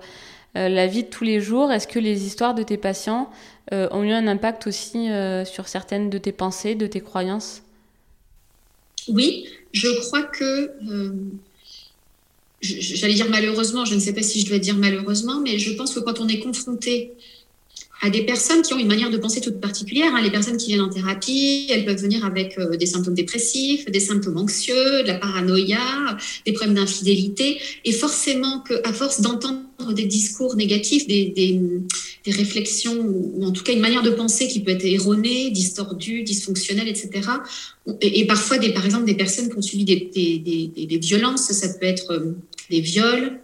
la 0.56 0.88
vie 0.88 1.04
de 1.04 1.10
tous 1.10 1.24
les 1.24 1.42
jours. 1.42 1.72
Est-ce 1.72 1.88
que 1.88 2.00
les 2.00 2.26
histoires 2.26 2.54
de 2.54 2.64
tes 2.64 2.78
patients 2.78 3.30
euh, 3.72 3.88
ont 3.92 4.04
eu 4.04 4.12
un 4.12 4.28
impact 4.28 4.68
aussi 4.68 5.10
euh, 5.10 5.46
sur 5.46 5.68
certaines 5.68 6.10
de 6.10 6.18
tes 6.18 6.32
pensées, 6.32 6.76
de 6.76 6.86
tes 6.86 7.00
croyances? 7.00 7.64
Oui, 9.08 9.46
je 9.72 9.88
crois 10.02 10.24
que 10.24 10.72
j'allais 12.62 13.14
dire 13.14 13.30
malheureusement, 13.30 13.86
je 13.86 13.96
ne 13.96 14.00
sais 14.00 14.14
pas 14.14 14.22
si 14.22 14.42
je 14.42 14.48
dois 14.48 14.60
dire 14.60 14.76
malheureusement, 14.76 15.40
mais 15.40 15.60
je 15.60 15.74
pense 15.74 15.94
que 15.94 16.00
quand 16.00 16.20
on 16.20 16.28
est 16.28 16.40
confronté 16.40 17.14
à 18.02 18.10
des 18.10 18.24
personnes 18.24 18.62
qui 18.62 18.74
ont 18.74 18.80
une 18.80 18.88
manière 18.88 19.10
de 19.10 19.18
penser 19.18 19.40
toute 19.40 19.62
particulière. 19.62 20.14
Hein. 20.14 20.22
Les 20.22 20.32
personnes 20.32 20.58
qui 20.58 20.68
viennent 20.68 20.82
en 20.82 20.90
thérapie, 20.90 21.68
elles 21.70 21.86
peuvent 21.86 22.02
venir 22.02 22.26
avec 22.26 22.58
euh, 22.58 22.76
des 22.76 22.86
symptômes 22.86 23.14
dépressifs, 23.14 23.86
des 23.86 24.00
symptômes 24.00 24.38
anxieux, 24.38 25.04
de 25.04 25.08
la 25.08 25.16
paranoïa, 25.16 26.18
des 26.46 26.54
problèmes 26.54 26.76
d'infidélité. 26.76 27.60
Et 27.86 27.92
forcément 27.94 28.62
qu'à 28.62 28.92
force 28.92 29.22
d'entendre 29.22 29.94
des 29.94 30.06
discours 30.06 30.56
négatifs, 30.56 31.08
des, 31.08 31.26
des, 31.36 31.60
des, 32.26 32.32
réflexions, 32.32 33.00
ou 33.00 33.46
en 33.46 33.52
tout 33.52 33.64
cas 33.64 33.74
une 33.74 33.80
manière 33.80 34.04
de 34.04 34.12
penser 34.12 34.48
qui 34.48 34.62
peut 34.62 34.72
être 34.72 34.86
erronée, 34.86 35.50
distordue, 35.52 36.24
dysfonctionnelle, 36.24 36.88
etc. 36.88 37.10
Et, 38.02 38.26
parfois, 38.26 38.58
des, 38.58 38.74
par 38.74 38.86
exemple, 38.86 39.06
des 39.06 39.16
personnes 39.16 39.50
qui 39.50 39.58
ont 39.58 39.62
subi 39.62 39.86
des, 39.86 40.10
des 40.14 40.98
violences, 40.98 41.52
ça 41.52 41.70
peut 41.70 41.86
être 41.86 42.12
euh, 42.12 42.32
des 42.70 42.82
viols, 42.82 43.40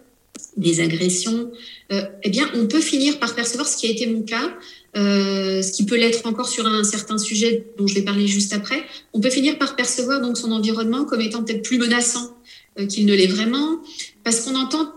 des 0.57 0.81
agressions, 0.81 1.51
euh, 1.91 2.01
eh 2.23 2.29
bien, 2.29 2.49
on 2.55 2.67
peut 2.67 2.81
finir 2.81 3.19
par 3.19 3.35
percevoir 3.35 3.67
ce 3.67 3.77
qui 3.77 3.87
a 3.87 3.89
été 3.89 4.07
mon 4.07 4.21
cas, 4.21 4.53
euh, 4.97 5.61
ce 5.61 5.71
qui 5.71 5.85
peut 5.85 5.97
l'être 5.97 6.25
encore 6.25 6.49
sur 6.49 6.65
un 6.65 6.83
certain 6.83 7.17
sujet 7.17 7.67
dont 7.77 7.87
je 7.87 7.95
vais 7.95 8.01
parler 8.01 8.27
juste 8.27 8.53
après. 8.53 8.83
On 9.13 9.21
peut 9.21 9.29
finir 9.29 9.57
par 9.57 9.75
percevoir 9.75 10.21
donc 10.21 10.37
son 10.37 10.51
environnement 10.51 11.05
comme 11.05 11.21
étant 11.21 11.43
peut-être 11.43 11.63
plus 11.63 11.77
menaçant 11.77 12.37
euh, 12.79 12.85
qu'il 12.85 13.05
ne 13.05 13.13
l'est 13.13 13.27
vraiment, 13.27 13.81
parce 14.23 14.41
qu'on 14.41 14.55
entend 14.55 14.93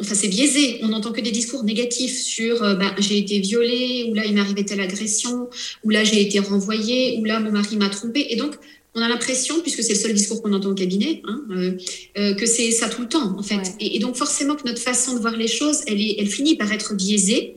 enfin 0.00 0.14
c'est 0.16 0.28
biaisé, 0.28 0.80
on 0.82 0.88
n'entend 0.88 1.12
que 1.12 1.20
des 1.20 1.30
discours 1.30 1.62
négatifs 1.62 2.18
sur 2.18 2.58
bah, 2.60 2.92
j'ai 2.98 3.16
été 3.16 3.38
violée, 3.38 4.08
ou 4.10 4.14
là 4.14 4.24
il 4.26 4.36
arrivé 4.36 4.64
telle 4.64 4.80
agression, 4.80 5.48
ou 5.84 5.90
là 5.90 6.02
j'ai 6.02 6.20
été 6.20 6.40
renvoyée, 6.40 7.18
ou 7.20 7.24
là 7.24 7.38
mon 7.38 7.52
mari 7.52 7.76
m'a 7.76 7.88
trompée. 7.88 8.26
Et 8.30 8.36
donc 8.36 8.58
on 8.94 9.02
a 9.02 9.08
l'impression, 9.08 9.60
puisque 9.60 9.82
c'est 9.82 9.94
le 9.94 9.98
seul 9.98 10.12
discours 10.14 10.42
qu'on 10.42 10.52
entend 10.52 10.70
au 10.70 10.74
cabinet, 10.74 11.22
hein, 11.24 11.42
euh, 11.50 11.72
euh, 12.16 12.34
que 12.34 12.46
c'est 12.46 12.70
ça 12.70 12.88
tout 12.88 13.02
le 13.02 13.08
temps, 13.08 13.38
en 13.38 13.42
fait. 13.42 13.74
Et, 13.80 13.98
donc, 13.98 14.16
forcément, 14.16 14.56
que 14.56 14.66
notre 14.66 14.80
façon 14.80 15.14
de 15.14 15.20
voir 15.20 15.36
les 15.36 15.48
choses, 15.48 15.82
elle, 15.86 16.00
est, 16.00 16.16
elle 16.18 16.26
finit 16.26 16.56
par 16.56 16.72
être 16.72 16.94
biaisée. 16.94 17.56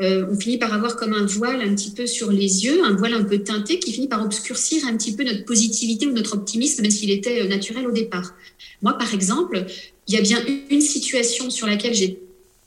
Euh, 0.00 0.26
on 0.30 0.38
finit 0.38 0.58
par 0.58 0.72
avoir 0.72 0.96
comme 0.96 1.12
un 1.12 1.26
voile 1.26 1.60
un 1.60 1.74
petit 1.74 1.90
peu 1.90 2.06
sur 2.06 2.32
les 2.32 2.64
yeux, 2.64 2.84
un 2.84 2.96
voile 2.96 3.14
un 3.14 3.22
peu 3.22 3.38
teinté 3.38 3.78
qui 3.78 3.92
finit 3.92 4.08
par 4.08 4.24
obscurcir 4.24 4.84
un 4.86 4.96
petit 4.96 5.14
peu 5.14 5.22
notre 5.22 5.44
positivité 5.44 6.06
ou 6.06 6.12
notre 6.12 6.34
optimisme, 6.34 6.82
même 6.82 6.90
s'il 6.90 7.10
était 7.10 7.46
naturel 7.46 7.86
au 7.86 7.92
départ. 7.92 8.34
Moi, 8.80 8.94
par 8.94 9.14
exemple, 9.14 9.64
il 10.08 10.14
y 10.14 10.16
a 10.16 10.20
bien 10.20 10.44
une 10.70 10.80
situation 10.80 11.50
sur 11.50 11.66
laquelle 11.66 11.94
j'ai 11.94 12.18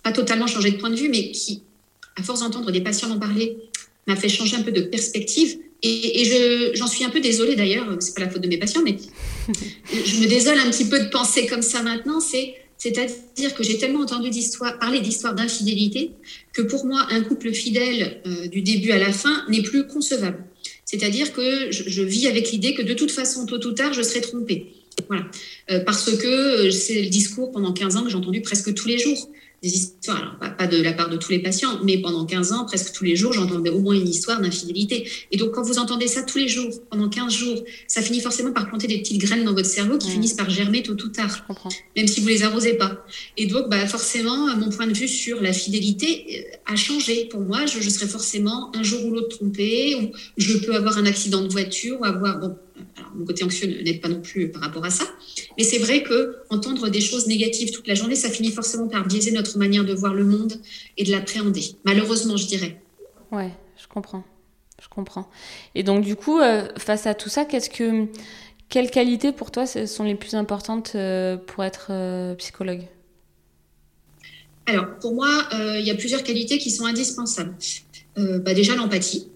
pas 0.04 0.12
totalement 0.12 0.48
changé 0.48 0.72
de 0.72 0.78
point 0.78 0.90
de 0.90 0.96
vue, 0.96 1.10
mais 1.10 1.32
qui, 1.32 1.62
à 2.16 2.24
force 2.24 2.40
d'entendre 2.40 2.72
des 2.72 2.82
patients 2.82 3.10
en 3.10 3.20
parler, 3.20 3.58
m'a 4.08 4.16
fait 4.16 4.30
changer 4.30 4.56
un 4.56 4.62
peu 4.62 4.72
de 4.72 4.82
perspective. 4.82 5.58
Et, 5.88 6.72
j'en 6.74 6.88
suis 6.88 7.04
un 7.04 7.10
peu 7.10 7.20
désolée 7.20 7.56
d'ailleurs, 7.56 7.88
c'est 8.00 8.16
pas 8.16 8.22
la 8.22 8.30
faute 8.30 8.42
de 8.42 8.48
mes 8.48 8.58
patients, 8.58 8.82
mais 8.84 8.98
je 10.06 10.20
me 10.20 10.28
désole 10.28 10.58
un 10.58 10.70
petit 10.72 10.86
peu 10.86 11.00
de 11.00 11.10
penser 11.10 11.46
comme 11.46 11.62
ça 11.62 11.82
maintenant. 11.84 12.20
C'est 12.20 12.56
c'est-à-dire 12.78 13.56
que 13.56 13.64
j'ai 13.64 13.78
tellement 13.78 14.02
entendu 14.02 14.30
parler 14.80 15.00
d'histoires 15.00 15.34
d'infidélité 15.34 16.12
que 16.54 16.62
pour 16.62 16.86
moi, 16.86 17.08
un 17.10 17.22
couple 17.22 17.54
fidèle 17.54 18.22
euh, 18.28 18.48
du 18.48 18.62
début 18.62 18.92
à 18.92 19.00
la 19.00 19.12
fin 19.12 19.46
n'est 19.50 19.62
plus 19.62 19.88
concevable. 19.88 20.44
C'est-à-dire 20.84 21.34
que 21.34 21.72
je, 21.72 22.02
vis 22.04 22.28
avec 22.28 22.52
l'idée 22.52 22.74
que 22.74 22.82
de 22.82 22.94
toute 22.94 23.12
façon, 23.12 23.46
tôt 23.46 23.66
ou 23.66 23.72
tard, 23.72 23.94
je 23.94 24.02
serai 24.02 24.22
trompée. 24.22 24.74
Voilà. 25.08 25.26
Euh, 25.72 25.80
parce 25.80 26.16
que 26.16 26.28
euh, 26.68 26.72
c'est 26.72 27.02
le 27.02 27.10
discours 27.10 27.52
pendant 27.52 27.74
15 27.74 27.96
ans 27.96 28.04
que 28.04 28.10
j'ai 28.10 28.18
entendu 28.18 28.42
presque 28.42 28.74
tous 28.74 28.88
les 28.88 28.98
jours 28.98 29.30
des 29.66 29.74
histoires, 29.74 30.18
alors 30.40 30.56
pas, 30.58 30.68
de 30.68 30.82
la 30.82 30.94
part 30.94 31.10
de 31.10 31.18
tous 31.18 31.32
les 31.32 31.40
patients, 31.40 31.80
mais 31.84 31.98
pendant 31.98 32.26
15 32.26 32.52
ans, 32.52 32.66
presque 32.66 32.94
tous 32.94 33.04
les 33.04 33.16
jours, 33.16 33.34
j'entendais 33.34 33.72
au 33.72 33.80
moins 33.80 33.96
une 33.96 34.08
histoire 34.08 34.40
d'infidélité. 34.40 35.10
Et 35.32 35.38
donc, 35.38 35.52
quand 35.52 35.64
vous 35.64 35.80
entendez 35.80 36.08
ça 36.08 36.22
tous 36.22 36.38
les 36.38 36.48
jours, 36.48 36.70
pendant 36.90 37.10
15 37.10 37.34
jours, 37.34 37.64
ça 37.88 38.02
finit 38.02 38.22
forcément 38.22 38.52
par 38.52 38.68
planter 38.68 38.88
des 38.88 39.00
petites 39.00 39.20
graines 39.20 39.44
dans 39.44 39.54
votre 39.54 39.68
cerveau 39.68 39.98
qui 39.98 40.10
finissent 40.10 40.34
par 40.34 40.50
germer 40.50 40.84
tôt 40.84 40.94
ou 40.94 41.10
tard, 41.10 41.46
même 41.96 42.08
si 42.08 42.22
vous 42.22 42.28
les 42.28 42.44
arrosez 42.44 42.74
pas. 42.76 43.06
Et 43.38 43.48
donc, 43.48 43.70
bah, 43.70 43.88
forcément, 43.88 44.56
mon 44.56 44.70
point 44.70 44.88
de 44.88 44.94
vue 44.94 45.08
sur 45.08 45.42
la 45.42 45.54
fidélité 45.54 46.48
euh, 46.68 46.74
a 46.74 46.76
changé. 46.76 47.26
Pour 47.26 47.42
moi, 47.42 47.66
je, 47.66 47.80
je 47.82 47.90
serai 47.90 48.08
forcément 48.08 48.72
un 48.76 48.84
jour 48.84 49.04
ou 49.06 49.12
l'autre 49.12 49.38
trompée, 49.38 49.96
ou 49.96 50.12
je 50.38 50.58
peux 50.58 50.76
avoir 50.76 50.98
un 50.98 51.06
accident 51.06 51.42
de 51.42 51.50
voiture, 51.50 52.00
ou 52.02 52.06
avoir, 52.06 52.40
bon, 52.40 52.56
alors, 52.98 53.12
mon 53.16 53.26
côté 53.26 53.44
anxieux 53.44 53.68
n'aide 53.84 54.02
pas 54.02 54.10
non 54.10 54.22
plus 54.22 54.50
par 54.50 54.62
rapport 54.62 54.84
à 54.84 54.90
ça. 54.90 55.06
Mais 55.58 55.64
c'est 55.64 55.78
vrai 55.78 56.04
que 56.04 56.38
entendre 56.50 56.90
des 56.90 57.02
choses 57.02 57.28
négatives 57.28 57.72
toute 57.72 57.88
la 57.88 57.96
journée, 57.96 58.16
ça 58.16 58.30
finit 58.30 58.52
forcément 58.52 58.88
par 58.88 59.06
biaiser 59.08 59.32
notre 59.32 59.58
manière 59.58 59.86
de 59.86 59.94
voir 59.94 60.14
le 60.14 60.26
monde 60.26 60.60
et 60.98 61.04
de 61.04 61.12
l'appréhender. 61.12 61.76
Malheureusement, 61.86 62.38
je 62.38 62.48
dirais. 62.48 62.82
Ouais, 63.32 63.52
je 63.82 63.88
comprends. 63.88 64.24
Je 64.82 64.90
comprends. 64.90 65.30
Et 65.74 65.84
donc, 65.84 66.04
du 66.04 66.16
coup, 66.16 66.40
euh, 66.40 66.68
face 66.78 67.08
à 67.08 67.14
tout 67.14 67.30
ça, 67.30 67.46
qu'est-ce 67.46 67.70
que, 67.70 68.08
quelles 68.68 68.92
qualités 68.92 69.32
pour 69.32 69.52
toi 69.52 69.66
sont 69.66 70.04
les 70.04 70.16
plus 70.16 70.36
importantes 70.36 70.94
euh, 70.96 71.38
pour 71.38 71.64
être 71.64 71.88
euh, 71.92 72.36
psychologue? 72.36 72.82
Alors, 74.66 74.98
pour 75.00 75.14
moi, 75.14 75.30
il 75.54 75.86
y 75.86 75.92
a 75.92 75.96
plusieurs 75.96 76.24
qualités 76.24 76.58
qui 76.58 76.72
sont 76.72 76.86
indispensables. 76.86 77.54
Bah, 78.18 78.56
déjà, 78.56 78.76
l'empathie 78.76 79.28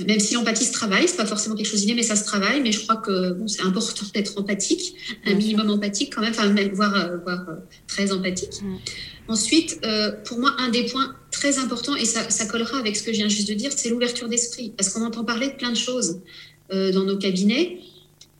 même 0.00 0.18
si 0.18 0.34
l'empathie 0.34 0.64
se 0.64 0.72
travaille, 0.72 1.06
c'est 1.06 1.16
pas 1.16 1.26
forcément 1.26 1.54
quelque 1.54 1.68
chose 1.68 1.82
d'inné, 1.82 1.94
mais 1.94 2.02
ça 2.02 2.16
se 2.16 2.24
travaille. 2.24 2.60
Mais 2.60 2.72
je 2.72 2.80
crois 2.80 2.96
que 2.96 3.32
bon, 3.32 3.46
c'est 3.46 3.62
important 3.62 4.04
d'être 4.12 4.36
empathique, 4.38 4.94
un 5.24 5.34
minimum 5.34 5.70
empathique 5.70 6.14
quand 6.14 6.20
même, 6.20 6.32
enfin 6.32 6.48
même 6.48 6.72
voire, 6.72 6.94
euh, 6.94 7.16
euh, 7.28 7.54
très 7.86 8.10
empathique. 8.12 8.60
Ensuite, 9.28 9.78
euh, 9.84 10.10
pour 10.24 10.38
moi, 10.38 10.54
un 10.58 10.68
des 10.68 10.84
points 10.84 11.14
très 11.30 11.58
importants, 11.58 11.94
et 11.94 12.04
ça, 12.04 12.28
ça, 12.28 12.46
collera 12.46 12.78
avec 12.78 12.96
ce 12.96 13.02
que 13.02 13.12
je 13.12 13.18
viens 13.18 13.28
juste 13.28 13.48
de 13.48 13.54
dire, 13.54 13.70
c'est 13.74 13.88
l'ouverture 13.88 14.28
d'esprit, 14.28 14.72
parce 14.76 14.90
qu'on 14.90 15.02
entend 15.02 15.24
parler 15.24 15.48
de 15.48 15.54
plein 15.54 15.70
de 15.70 15.76
choses 15.76 16.20
dans 16.70 17.04
nos 17.04 17.18
cabinets. 17.18 17.78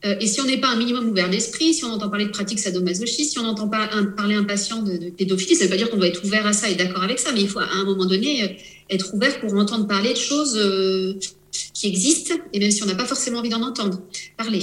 Euh, 0.05 0.15
et 0.19 0.27
si 0.27 0.39
on 0.39 0.45
n'est 0.45 0.59
pas 0.59 0.67
un 0.67 0.75
minimum 0.75 1.09
ouvert 1.09 1.29
d'esprit, 1.29 1.73
si 1.73 1.83
on 1.83 1.89
entend 1.89 2.09
parler 2.09 2.25
de 2.25 2.31
pratiques 2.31 2.59
sadomasochistes, 2.59 3.31
si 3.31 3.39
on 3.39 3.43
n'entend 3.43 3.67
pas 3.67 3.89
parler 4.15 4.35
un 4.35 4.43
patient 4.43 4.83
de, 4.83 5.09
pédophilie, 5.09 5.55
ça 5.55 5.63
ne 5.63 5.69
veut 5.69 5.71
pas 5.71 5.77
dire 5.77 5.89
qu'on 5.89 5.97
doit 5.97 6.07
être 6.07 6.23
ouvert 6.23 6.45
à 6.45 6.53
ça 6.53 6.69
et 6.69 6.75
d'accord 6.75 7.03
avec 7.03 7.17
ça, 7.17 7.31
mais 7.31 7.41
il 7.41 7.47
faut 7.47 7.59
à 7.59 7.69
un 7.73 7.85
moment 7.85 8.05
donné 8.05 8.57
être 8.89 9.13
ouvert 9.15 9.39
pour 9.39 9.53
entendre 9.55 9.87
parler 9.87 10.11
de 10.13 10.17
choses 10.17 10.59
qui 11.73 11.87
existent, 11.87 12.35
et 12.53 12.59
même 12.59 12.71
si 12.71 12.83
on 12.83 12.85
n'a 12.85 12.95
pas 12.95 13.05
forcément 13.05 13.39
envie 13.39 13.49
d'en 13.49 13.61
entendre 13.61 14.01
parler. 14.37 14.61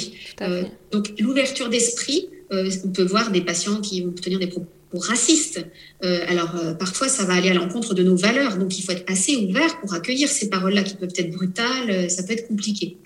donc 0.91 1.13
l'ouverture 1.19 1.69
d'esprit, 1.69 2.29
on 2.51 2.89
peut 2.89 3.05
voir 3.05 3.31
des 3.31 3.41
patients 3.41 3.81
qui 3.81 4.03
vont 4.03 4.13
tenir 4.13 4.39
des 4.39 4.47
propos 4.47 4.69
racistes. 4.95 5.65
alors 6.03 6.55
parfois, 6.79 7.09
ça 7.09 7.25
va 7.25 7.35
aller 7.35 7.51
à 7.51 7.55
l'encontre 7.55 7.95
de 7.95 8.03
nos 8.03 8.17
valeurs, 8.17 8.59
donc 8.59 8.79
il 8.79 8.83
faut 8.83 8.93
être 8.93 9.11
assez 9.11 9.37
ouvert 9.37 9.81
pour 9.81 9.95
accueillir 9.95 10.29
ces 10.29 10.51
paroles-là 10.51 10.83
qui 10.83 10.97
peuvent 10.97 11.15
être 11.17 11.31
brutales, 11.31 12.11
ça 12.11 12.23
peut 12.23 12.33
être 12.33 12.49
compliqué. 12.49 12.99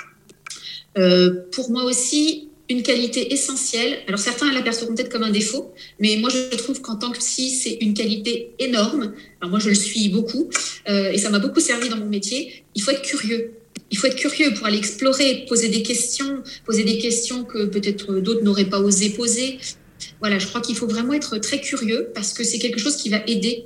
Euh, 0.99 1.43
pour 1.53 1.71
moi 1.71 1.85
aussi, 1.85 2.49
une 2.69 2.83
qualité 2.83 3.33
essentielle. 3.33 3.99
Alors 4.09 4.19
certains 4.19 4.53
l'aperçoivent 4.53 4.93
peut-être 4.95 5.11
comme 5.11 5.23
un 5.23 5.31
défaut, 5.31 5.73
mais 6.01 6.17
moi 6.17 6.31
je 6.31 6.57
trouve 6.57 6.81
qu'en 6.81 6.97
tant 6.97 7.13
que 7.13 7.19
psy, 7.19 7.51
c'est 7.51 7.79
une 7.81 7.95
qualité 7.95 8.55
énorme. 8.59 9.13
Alors 9.41 9.51
moi 9.51 9.61
je 9.61 9.69
le 9.69 9.75
suis 9.75 10.09
beaucoup 10.09 10.49
euh, 10.89 11.13
et 11.13 11.19
ça 11.19 11.31
m'a 11.31 11.39
beaucoup 11.39 11.61
servi 11.61 11.89
dans 11.89 11.97
mon 11.97 12.07
métier. 12.07 12.65
Il 12.75 12.83
faut 12.83 12.91
être 12.91 13.03
curieux. 13.03 13.53
Il 13.91 13.99
faut 13.99 14.07
être 14.07 14.17
curieux 14.17 14.53
pour 14.55 14.67
aller 14.67 14.79
explorer, 14.79 15.47
poser 15.49 15.69
des 15.69 15.83
questions, 15.83 16.43
poser 16.65 16.85
des 16.85 16.99
questions 16.99 17.45
que 17.45 17.67
peut-être 17.67 18.15
d'autres 18.21 18.43
n'auraient 18.43 18.67
pas 18.67 18.81
osé 18.81 19.11
poser. 19.11 19.59
Voilà, 20.21 20.39
je 20.39 20.47
crois 20.47 20.61
qu'il 20.61 20.77
faut 20.77 20.87
vraiment 20.87 21.13
être 21.13 21.39
très 21.39 21.61
curieux 21.61 22.11
parce 22.15 22.33
que 22.33 22.45
c'est 22.45 22.59
quelque 22.59 22.79
chose 22.79 22.97
qui 22.97 23.09
va 23.09 23.23
aider 23.27 23.65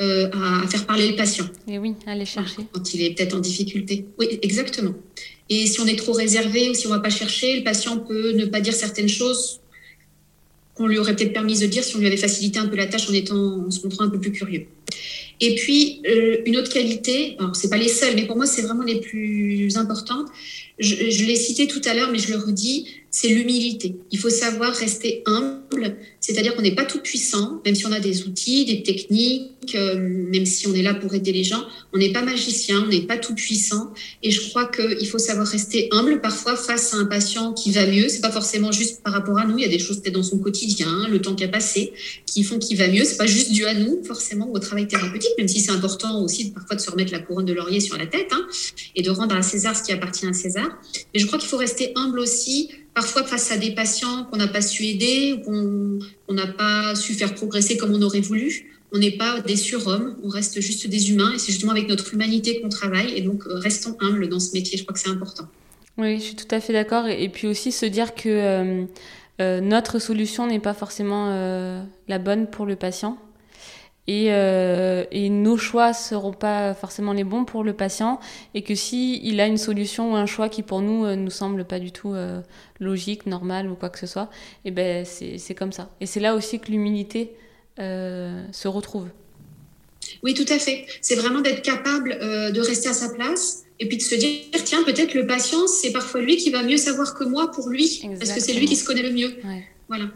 euh, 0.00 0.30
à 0.32 0.66
faire 0.68 0.86
parler 0.86 1.08
le 1.08 1.16
patient. 1.16 1.48
Et 1.68 1.78
oui, 1.78 1.94
aller 2.06 2.24
chercher. 2.24 2.62
Quand 2.72 2.94
il 2.94 3.02
est 3.02 3.10
peut-être 3.14 3.34
en 3.34 3.40
difficulté. 3.40 4.06
Oui, 4.18 4.38
exactement. 4.42 4.94
Et 5.48 5.66
si 5.66 5.80
on 5.80 5.86
est 5.86 5.96
trop 5.96 6.12
réservé 6.12 6.70
ou 6.70 6.74
si 6.74 6.86
on 6.86 6.90
ne 6.90 6.96
va 6.96 7.00
pas 7.00 7.10
chercher, 7.10 7.56
le 7.56 7.64
patient 7.64 7.98
peut 7.98 8.32
ne 8.32 8.46
pas 8.46 8.60
dire 8.60 8.74
certaines 8.74 9.08
choses 9.08 9.60
qu'on 10.74 10.86
lui 10.86 10.98
aurait 10.98 11.14
peut-être 11.14 11.32
permis 11.32 11.58
de 11.58 11.66
dire 11.66 11.84
si 11.84 11.96
on 11.96 11.98
lui 11.98 12.06
avait 12.06 12.16
facilité 12.16 12.58
un 12.58 12.66
peu 12.66 12.76
la 12.76 12.86
tâche 12.86 13.08
en, 13.08 13.12
étant, 13.12 13.66
en 13.66 13.70
se 13.70 13.82
montrant 13.82 14.04
un 14.04 14.08
peu 14.08 14.18
plus 14.18 14.32
curieux. 14.32 14.66
Et 15.44 15.56
puis, 15.56 16.00
euh, 16.06 16.40
une 16.46 16.56
autre 16.56 16.72
qualité, 16.72 17.34
alors 17.40 17.56
ce 17.56 17.66
pas 17.66 17.76
les 17.76 17.88
seules, 17.88 18.14
mais 18.14 18.26
pour 18.26 18.36
moi, 18.36 18.46
c'est 18.46 18.62
vraiment 18.62 18.84
les 18.84 19.00
plus 19.00 19.76
importantes. 19.76 20.28
Je, 20.78 21.24
l'ai 21.24 21.36
cité 21.36 21.66
tout 21.66 21.82
à 21.84 21.94
l'heure, 21.94 22.10
mais 22.10 22.18
je 22.18 22.32
le 22.32 22.38
redis, 22.38 22.86
c'est 23.10 23.28
l'humilité. 23.28 23.96
Il 24.10 24.18
faut 24.18 24.30
savoir 24.30 24.72
rester 24.72 25.22
humble, 25.26 25.96
c'est-à-dire 26.18 26.56
qu'on 26.56 26.62
n'est 26.62 26.74
pas 26.74 26.86
tout 26.86 27.00
puissant, 27.00 27.60
même 27.64 27.74
si 27.74 27.86
on 27.86 27.92
a 27.92 28.00
des 28.00 28.22
outils, 28.22 28.64
des 28.64 28.82
techniques, 28.82 29.74
euh, 29.74 29.96
même 29.98 30.46
si 30.46 30.66
on 30.66 30.74
est 30.74 30.82
là 30.82 30.94
pour 30.94 31.14
aider 31.14 31.30
les 31.30 31.44
gens, 31.44 31.62
on 31.92 31.98
n'est 31.98 32.12
pas 32.12 32.22
magicien, 32.22 32.82
on 32.82 32.88
n'est 32.88 33.02
pas 33.02 33.18
tout 33.18 33.34
puissant. 33.34 33.92
Et 34.22 34.30
je 34.30 34.48
crois 34.48 34.64
qu'il 34.64 35.06
faut 35.06 35.18
savoir 35.18 35.46
rester 35.46 35.88
humble 35.92 36.22
parfois 36.22 36.56
face 36.56 36.94
à 36.94 36.96
un 36.96 37.04
patient 37.04 37.52
qui 37.52 37.70
va 37.70 37.86
mieux. 37.86 38.08
C'est 38.08 38.22
pas 38.22 38.32
forcément 38.32 38.72
juste 38.72 39.02
par 39.02 39.12
rapport 39.12 39.38
à 39.38 39.44
nous. 39.44 39.58
Il 39.58 39.62
y 39.62 39.68
a 39.68 39.70
des 39.70 39.78
choses 39.78 40.00
peut-être 40.00 40.14
dans 40.14 40.22
son 40.22 40.38
quotidien, 40.38 41.06
le 41.08 41.20
temps 41.20 41.34
qui 41.34 41.44
a 41.44 41.48
passé, 41.48 41.92
qui 42.26 42.44
font 42.44 42.58
qu'il 42.58 42.78
va 42.78 42.88
mieux. 42.88 43.04
C'est 43.04 43.18
pas 43.18 43.26
juste 43.26 43.52
dû 43.52 43.66
à 43.66 43.74
nous 43.74 44.02
forcément 44.04 44.50
au 44.50 44.58
travail 44.58 44.88
thérapeutique, 44.88 45.32
même 45.36 45.48
si 45.48 45.60
c'est 45.60 45.72
important 45.72 46.22
aussi 46.22 46.50
parfois 46.50 46.76
de 46.76 46.80
se 46.80 46.90
remettre 46.90 47.12
la 47.12 47.18
couronne 47.18 47.44
de 47.44 47.52
laurier 47.52 47.80
sur 47.80 47.98
la 47.98 48.06
tête 48.06 48.28
hein, 48.32 48.46
et 48.96 49.02
de 49.02 49.10
rendre 49.10 49.34
à 49.34 49.42
César 49.42 49.76
ce 49.76 49.82
qui 49.82 49.92
appartient 49.92 50.26
à 50.26 50.32
César. 50.32 50.61
Mais 51.12 51.20
je 51.20 51.26
crois 51.26 51.38
qu'il 51.38 51.48
faut 51.48 51.56
rester 51.56 51.92
humble 51.96 52.18
aussi 52.18 52.70
parfois 52.94 53.24
face 53.24 53.50
à 53.50 53.56
des 53.56 53.72
patients 53.72 54.24
qu'on 54.24 54.36
n'a 54.36 54.48
pas 54.48 54.60
su 54.60 54.84
aider 54.84 55.34
ou 55.34 55.98
qu'on 56.26 56.34
n'a 56.34 56.46
pas 56.46 56.94
su 56.94 57.14
faire 57.14 57.34
progresser 57.34 57.76
comme 57.76 57.92
on 57.92 58.02
aurait 58.02 58.20
voulu. 58.20 58.70
On 58.94 58.98
n'est 58.98 59.12
pas 59.12 59.40
des 59.40 59.56
surhommes, 59.56 60.16
on 60.22 60.28
reste 60.28 60.60
juste 60.60 60.86
des 60.86 61.10
humains 61.10 61.32
et 61.32 61.38
c'est 61.38 61.52
justement 61.52 61.72
avec 61.72 61.88
notre 61.88 62.12
humanité 62.12 62.60
qu'on 62.60 62.68
travaille 62.68 63.16
et 63.16 63.22
donc 63.22 63.46
euh, 63.46 63.54
restons 63.54 63.96
humbles 64.00 64.28
dans 64.28 64.40
ce 64.40 64.52
métier, 64.52 64.76
je 64.76 64.82
crois 64.82 64.92
que 64.92 65.00
c'est 65.00 65.08
important. 65.08 65.44
Oui, 65.96 66.18
je 66.18 66.24
suis 66.24 66.36
tout 66.36 66.54
à 66.54 66.60
fait 66.60 66.74
d'accord 66.74 67.06
et, 67.08 67.28
puis 67.30 67.46
aussi 67.46 67.72
se 67.72 67.86
dire 67.86 68.14
que 68.14 68.28
euh, 68.28 68.84
euh, 69.40 69.60
notre 69.60 69.98
solution 69.98 70.46
n'est 70.46 70.60
pas 70.60 70.74
forcément 70.74 71.86
la 72.08 72.18
bonne 72.18 72.46
pour 72.48 72.66
le 72.66 72.76
patient 72.76 73.18
et, 74.08 74.32
euh, 74.32 75.04
et, 75.12 75.28
nos 75.28 75.56
choix 75.56 75.92
seront 75.92 76.32
pas 76.32 76.74
forcément 76.74 77.12
les 77.12 77.22
bons 77.22 77.44
pour 77.44 77.62
le 77.62 77.72
patient 77.72 78.18
et 78.52 78.62
que 78.62 78.74
si 78.74 79.20
il 79.22 79.40
a 79.40 79.46
une 79.46 79.58
solution 79.58 80.12
ou 80.12 80.16
un 80.16 80.26
choix 80.26 80.48
qui 80.48 80.62
pour 80.62 80.80
nous 80.80 81.04
euh, 81.04 81.14
nous 81.14 81.30
semble 81.30 81.64
pas 81.64 81.78
du 81.78 81.92
tout 81.92 82.14
euh, 82.14 82.40
logique, 82.80 83.26
normal 83.26 83.70
ou 83.70 83.76
quoi 83.76 83.90
que 83.90 84.00
ce 84.00 84.08
soit, 84.08 84.28
et 84.64 84.68
eh 84.68 84.70
ben 84.72 85.04
c'est 85.04 85.54
comme 85.54 85.70
ça. 85.70 85.88
Et 86.00 86.06
c'est 86.06 86.18
là 86.18 86.34
aussi 86.34 86.58
que 86.58 86.72
l'humilité 86.72 87.30
euh, 87.78 88.44
se 88.50 88.66
retrouve. 88.66 89.06
Oui, 90.24 90.34
tout 90.34 90.52
à 90.52 90.58
fait. 90.58 90.84
C'est 91.00 91.14
vraiment 91.14 91.40
d'être 91.40 91.62
capable 91.62 92.10
de 92.18 92.60
rester 92.60 92.88
à 92.88 92.92
sa 92.92 93.08
place 93.08 93.62
et 93.78 93.86
puis 93.86 93.98
de 93.98 94.02
se 94.02 94.16
dire 94.16 94.40
tiens 94.64 94.82
peut-être 94.82 95.14
le 95.14 95.26
patient 95.26 95.66
c'est 95.68 95.92
parfois 95.92 96.20
lui 96.20 96.36
qui 96.36 96.50
va 96.50 96.62
mieux 96.64 96.76
savoir 96.76 97.14
que 97.14 97.24
moi 97.24 97.50
pour 97.52 97.68
lui 97.68 97.84
Exactement. 97.84 98.18
parce 98.18 98.32
que 98.32 98.40
c'est 98.40 98.52
lui 98.52 98.66
qui 98.66 98.74
se 98.74 98.84
connaît 98.84 99.02
le 99.02 99.12
mieux. 99.12 99.36
Ouais. 99.44 99.64
Voilà. 99.88 100.06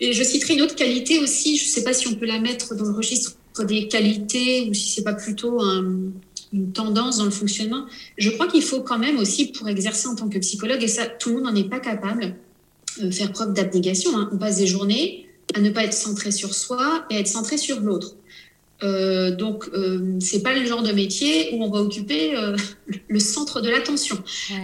Et 0.00 0.12
je 0.12 0.22
citerai 0.22 0.54
une 0.54 0.62
autre 0.62 0.74
qualité 0.74 1.18
aussi, 1.18 1.56
je 1.58 1.64
ne 1.64 1.68
sais 1.68 1.84
pas 1.84 1.92
si 1.92 2.08
on 2.08 2.14
peut 2.14 2.26
la 2.26 2.40
mettre 2.40 2.74
dans 2.74 2.84
le 2.84 2.92
registre 2.92 3.36
des 3.64 3.88
qualités 3.88 4.68
ou 4.68 4.74
si 4.74 4.90
c'est 4.90 5.04
pas 5.04 5.14
plutôt 5.14 5.60
une 6.52 6.72
tendance 6.72 7.18
dans 7.18 7.24
le 7.24 7.30
fonctionnement. 7.30 7.86
Je 8.18 8.30
crois 8.30 8.48
qu'il 8.48 8.62
faut 8.62 8.80
quand 8.80 8.98
même 8.98 9.18
aussi, 9.18 9.46
pour 9.52 9.68
exercer 9.68 10.08
en 10.08 10.14
tant 10.14 10.28
que 10.28 10.38
psychologue, 10.38 10.82
et 10.82 10.88
ça, 10.88 11.06
tout 11.06 11.30
le 11.30 11.36
monde 11.36 11.44
n'en 11.44 11.54
est 11.54 11.68
pas 11.68 11.80
capable, 11.80 12.34
euh, 13.02 13.10
faire 13.10 13.32
preuve 13.32 13.52
d'abnégation. 13.52 14.16
Hein. 14.16 14.30
On 14.32 14.38
passe 14.38 14.56
des 14.56 14.66
journées 14.66 15.26
à 15.54 15.60
ne 15.60 15.70
pas 15.70 15.84
être 15.84 15.92
centré 15.92 16.30
sur 16.30 16.54
soi 16.54 17.04
et 17.10 17.16
à 17.16 17.20
être 17.20 17.28
centré 17.28 17.56
sur 17.56 17.80
l'autre. 17.80 18.16
Euh, 18.82 19.30
donc, 19.34 19.68
euh, 19.74 20.16
c'est 20.20 20.42
pas 20.42 20.54
le 20.54 20.64
genre 20.64 20.82
de 20.82 20.92
métier 20.92 21.50
où 21.52 21.62
on 21.62 21.70
va 21.70 21.80
occuper 21.80 22.34
euh, 22.36 22.56
le 23.08 23.20
centre 23.20 23.60
de 23.60 23.68
l'attention. 23.68 24.18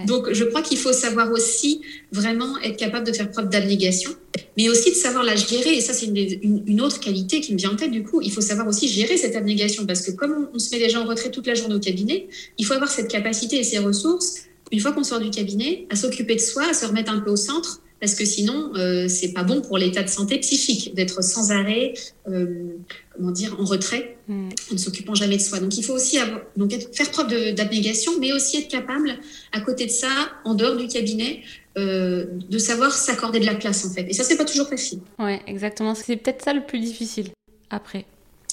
Donc, 0.05 0.31
je 0.33 0.43
crois 0.43 0.61
qu'il 0.61 0.77
faut 0.77 0.93
savoir 0.93 1.31
aussi 1.31 1.81
vraiment 2.11 2.57
être 2.59 2.77
capable 2.77 3.05
de 3.05 3.13
faire 3.13 3.29
preuve 3.29 3.49
d'abnégation, 3.49 4.11
mais 4.57 4.69
aussi 4.69 4.91
de 4.91 4.95
savoir 4.95 5.23
la 5.23 5.35
gérer. 5.35 5.75
Et 5.75 5.81
ça, 5.81 5.93
c'est 5.93 6.07
une, 6.07 6.63
une, 6.67 6.81
autre 6.81 6.99
qualité 6.99 7.41
qui 7.41 7.53
me 7.53 7.57
vient 7.57 7.71
en 7.71 7.75
tête. 7.75 7.91
Du 7.91 8.03
coup, 8.03 8.21
il 8.21 8.31
faut 8.31 8.41
savoir 8.41 8.67
aussi 8.67 8.87
gérer 8.87 9.17
cette 9.17 9.35
abnégation 9.35 9.85
parce 9.85 10.01
que 10.01 10.11
comme 10.11 10.49
on, 10.53 10.59
se 10.59 10.71
met 10.71 10.79
déjà 10.79 10.99
en 10.99 11.05
retrait 11.05 11.29
toute 11.29 11.47
la 11.47 11.53
journée 11.53 11.75
au 11.75 11.79
cabinet, 11.79 12.27
il 12.57 12.65
faut 12.65 12.73
avoir 12.73 12.89
cette 12.89 13.09
capacité 13.09 13.57
et 13.57 13.63
ces 13.63 13.79
ressources 13.79 14.47
une 14.71 14.81
fois 14.81 14.91
qu'on 14.91 15.03
sort 15.03 15.21
du 15.21 15.29
cabinet 15.29 15.87
à 15.89 15.95
s'occuper 15.95 16.35
de 16.35 16.41
soi, 16.41 16.63
à 16.69 16.73
se 16.73 16.85
remettre 16.85 17.11
un 17.11 17.19
peu 17.19 17.31
au 17.31 17.37
centre 17.37 17.81
parce 17.99 18.13
que 18.13 18.25
sinon, 18.25 18.71
euh, 18.75 19.07
c'est 19.07 19.33
pas 19.33 19.43
bon 19.43 19.61
pour 19.61 19.77
l'état 19.77 20.03
de 20.03 20.09
santé 20.09 20.37
psychique 20.39 20.93
d'être 20.93 21.23
sans 21.23 21.51
arrêt, 21.51 21.93
euh, 22.29 22.75
comment 23.15 23.31
dire, 23.31 23.55
en 23.59 23.65
retrait, 23.65 24.17
mm. 24.27 24.49
en 24.71 24.73
ne 24.73 24.77
s'occupant 24.77 25.15
jamais 25.15 25.37
de 25.37 25.41
soi. 25.41 25.59
Donc, 25.59 25.77
il 25.77 25.83
faut 25.83 25.93
aussi 25.93 26.19
avoir, 26.19 26.41
donc 26.55 26.73
faire 26.93 27.09
preuve 27.09 27.53
d'abnégation, 27.53 28.13
mais 28.19 28.33
aussi 28.33 28.57
être 28.57 28.67
capable, 28.67 29.17
à 29.51 29.61
côté 29.61 29.85
de 29.87 29.91
ça, 29.91 30.09
en 30.45 30.53
dehors 30.53 30.75
du 30.75 30.87
cabinet, 30.87 31.41
euh, 31.77 32.25
de 32.49 32.57
savoir 32.59 32.91
s'accorder 32.91 33.39
de 33.39 33.45
la 33.45 33.55
place, 33.55 33.83
en 33.85 33.89
fait. 33.89 34.05
Et 34.07 34.13
ça, 34.13 34.23
c'est 34.23 34.37
pas 34.37 34.45
toujours 34.45 34.69
facile. 34.69 34.99
Ouais, 35.17 35.41
exactement. 35.47 35.95
C'est 35.95 36.17
peut-être 36.17 36.43
ça 36.43 36.53
le 36.53 36.65
plus 36.65 36.79
difficile 36.79 37.29
après. 37.71 38.05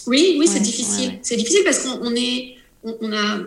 Oui, 0.06 0.36
oui, 0.38 0.46
c'est 0.46 0.60
difficile. 0.60 1.18
C'est 1.22 1.36
difficile 1.36 1.62
parce 1.64 1.80
qu'on 1.80 2.14
est, 2.14 2.56
on 2.82 3.12
a 3.12 3.40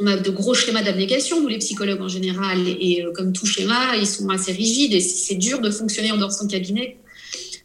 on 0.00 0.06
a 0.06 0.16
de 0.16 0.30
gros 0.30 0.54
schémas 0.54 0.82
d'abnégation, 0.82 1.40
nous 1.40 1.48
les 1.48 1.58
psychologues 1.58 2.00
en 2.00 2.08
général, 2.08 2.58
et, 2.66 3.04
euh, 3.04 3.12
comme 3.12 3.32
tout 3.32 3.46
schéma, 3.46 3.96
ils 3.96 4.06
sont 4.06 4.28
assez 4.28 4.52
rigides 4.52 4.92
et 4.92 5.00
c'est 5.00 5.34
dur 5.34 5.60
de 5.60 5.70
fonctionner 5.70 6.12
en 6.12 6.16
dehors 6.16 6.30
de 6.30 6.34
son 6.34 6.46
cabinet. 6.46 6.98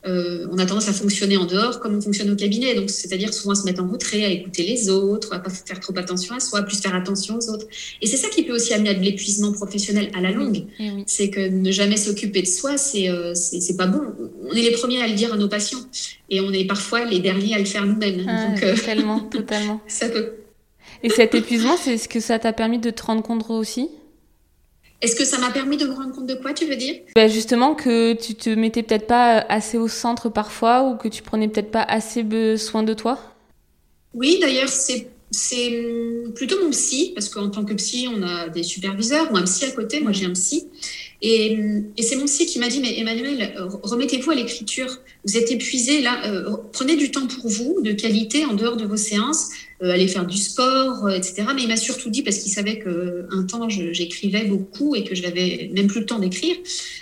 Euh, 0.06 0.48
on 0.52 0.58
a 0.58 0.66
tendance 0.66 0.90
à 0.90 0.94
fonctionner 0.94 1.38
en 1.38 1.46
dehors 1.46 1.80
comme 1.80 1.96
on 1.96 2.02
fonctionne 2.02 2.30
au 2.30 2.36
cabinet, 2.36 2.76
donc 2.76 2.90
c'est-à-dire 2.90 3.34
souvent 3.34 3.56
se 3.56 3.64
mettre 3.64 3.82
en 3.82 3.88
retrait, 3.88 4.26
à 4.26 4.30
écouter 4.30 4.64
les 4.64 4.90
autres, 4.90 5.34
à 5.34 5.40
pas 5.40 5.50
faire 5.50 5.80
trop 5.80 5.98
attention 5.98 6.36
à 6.36 6.42
soi, 6.42 6.62
plus 6.64 6.82
faire 6.82 6.94
attention 6.94 7.38
aux 7.38 7.50
autres. 7.50 7.66
Et 8.02 8.08
c'est 8.08 8.18
ça 8.18 8.28
qui 8.28 8.44
peut 8.44 8.54
aussi 8.54 8.74
amener 8.74 8.90
à 8.90 8.94
de 8.96 9.00
l'épuisement 9.02 9.54
professionnel 9.54 10.10
à 10.14 10.20
la 10.20 10.32
longue. 10.32 10.66
C'est 11.06 11.30
que 11.30 11.48
ne 11.48 11.72
jamais 11.72 11.96
s'occuper 11.96 12.42
de 12.42 12.48
soi, 12.48 12.78
c'est 12.78 13.10
euh, 13.10 13.34
c'est 13.34 13.78
pas 13.78 13.88
bon. 13.88 14.02
On 14.50 14.54
est 14.54 14.62
les 14.62 14.72
premiers 14.72 15.02
à 15.02 15.08
le 15.08 15.14
dire 15.14 15.34
à 15.34 15.38
nos 15.38 15.48
patients 15.48 15.86
et 16.30 16.42
on 16.42 16.52
est 16.52 16.66
parfois 16.66 17.06
les 17.06 17.20
derniers 17.20 17.56
à 17.56 17.60
le 17.60 17.66
faire 17.66 17.86
nous-mêmes. 17.86 18.26
Ah, 18.28 18.48
donc, 18.50 18.60
totalement, 18.60 19.20
totalement. 19.32 19.82
Ça 19.88 20.10
peut 20.10 20.34
et 21.04 21.10
cet 21.10 21.36
épuisement, 21.36 21.78
c'est 21.78 21.98
ce 21.98 22.08
que 22.08 22.20
ça 22.20 22.40
t'a 22.40 22.54
permis 22.54 22.80
de 22.80 22.90
te 22.90 23.04
rendre 23.04 23.24
compte 23.24 23.50
aussi 23.50 23.90
Est-ce 25.02 25.16
que 25.16 25.26
ça 25.26 25.38
m'a 25.38 25.52
permis 25.52 25.78
de 25.78 25.86
me 25.86 25.94
rendre 25.94 26.14
compte 26.16 26.28
de 26.28 26.36
quoi, 26.36 26.54
tu 26.54 26.66
veux 26.66 26.76
dire? 26.78 26.96
Bah 27.16 27.28
Justement, 27.28 27.76
que 27.76 28.14
tu 28.14 28.36
te 28.36 28.50
mettais 28.50 28.84
peut-être 28.84 29.08
pas 29.08 29.40
assez 29.50 29.78
au 29.78 29.88
centre 29.88 30.30
parfois 30.30 30.84
ou 30.84 30.98
que 30.98 31.08
tu 31.10 31.22
prenais 31.22 31.48
peut-être 31.48 31.72
pas 31.72 31.84
assez 31.84 32.24
soin 32.58 32.84
de 32.84 32.94
toi? 32.94 33.20
Oui, 34.14 34.40
d'ailleurs, 34.40 34.70
c'est 34.70 35.10
c'est 35.32 35.84
plutôt 36.36 36.64
mon 36.64 36.70
psy, 36.70 37.12
parce 37.16 37.28
qu'en 37.28 37.50
tant 37.50 37.66
que 37.66 37.74
psy, 37.74 38.08
on 38.08 38.22
a 38.22 38.50
des 38.50 38.62
superviseurs 38.62 39.32
ou 39.32 39.38
un 39.38 39.44
psy 39.44 39.66
à 39.66 39.72
côté. 39.72 40.00
Moi, 40.00 40.12
j'ai 40.12 40.28
un 40.28 40.34
psy. 40.34 40.70
Et, 41.26 41.58
c'est 42.02 42.18
mon 42.18 42.26
psy 42.26 42.46
qui 42.46 42.60
m'a 42.60 42.68
dit, 42.68 42.82
mais 42.82 43.00
Emmanuel, 43.00 43.56
remettez-vous 43.82 44.32
à 44.32 44.36
l'écriture. 44.36 45.00
Vous 45.26 45.38
êtes 45.38 45.50
épuisé, 45.52 46.02
là, 46.02 46.22
euh, 46.26 46.58
prenez 46.74 46.98
du 46.98 47.12
temps 47.12 47.28
pour 47.28 47.50
vous, 47.50 47.80
de 47.82 47.94
qualité, 47.94 48.44
en 48.44 48.54
dehors 48.54 48.76
de 48.76 48.86
vos 48.86 48.98
séances, 48.98 49.48
euh, 49.82 49.90
aller 49.90 50.10
faire 50.10 50.26
du 50.26 50.36
sport, 50.36 51.06
euh, 51.06 51.16
etc. 51.16 51.46
Mais 51.56 51.62
il 51.62 51.70
m'a 51.70 51.78
surtout 51.78 52.10
dit, 52.10 52.24
parce 52.24 52.40
qu'il 52.40 52.52
savait 52.52 52.78
qu'un 52.78 53.44
temps, 53.44 53.70
j'écrivais 53.70 54.44
beaucoup 54.44 54.96
et 54.98 55.06
que 55.06 55.16
je 55.16 55.22
n'avais 55.22 55.72
même 55.74 55.88
plus 55.88 56.02
le 56.02 56.06
temps 56.06 56.20
d'écrire, 56.20 56.58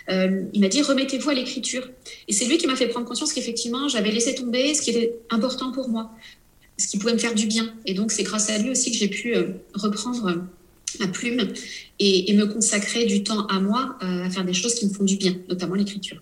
il 0.07 0.61
m'a 0.61 0.67
dit, 0.67 0.83
remettez-vous 0.83 1.29
à 1.31 1.33
l'écriture. 1.33 1.89
Et 2.27 2.33
c'est 2.33 2.45
lui 2.45 2.59
qui 2.59 2.67
m'a 2.67 2.75
fait 2.75 2.87
prendre 2.87 3.07
conscience 3.07 3.33
qu'effectivement, 3.33 3.87
j'avais 3.87 4.11
laissé 4.11 4.35
tomber 4.35 4.75
ce 4.75 4.83
qui 4.83 4.91
était 4.91 5.15
important 5.31 5.71
pour 5.71 5.89
moi, 5.89 6.11
ce 6.77 6.87
qui 6.87 6.99
pouvait 6.99 7.13
me 7.13 7.17
faire 7.17 7.33
du 7.33 7.47
bien. 7.47 7.73
Et 7.87 7.95
donc, 7.95 8.11
c'est 8.11 8.23
grâce 8.23 8.51
à 8.51 8.59
lui 8.59 8.69
aussi 8.69 8.91
que 8.91 8.97
j'ai 8.97 9.07
pu 9.07 9.33
reprendre 9.73 10.43
ma 10.99 11.07
plume 11.07 11.47
et, 11.99 12.33
me 12.33 12.45
consacrer 12.45 13.05
du 13.05 13.23
temps 13.23 13.45
à 13.47 13.59
moi 13.59 13.97
à 14.01 14.29
faire 14.29 14.45
des 14.45 14.53
choses 14.53 14.75
qui 14.75 14.87
me 14.87 14.93
font 14.93 15.03
du 15.03 15.17
bien, 15.17 15.35
notamment 15.49 15.75
l'écriture. 15.75 16.21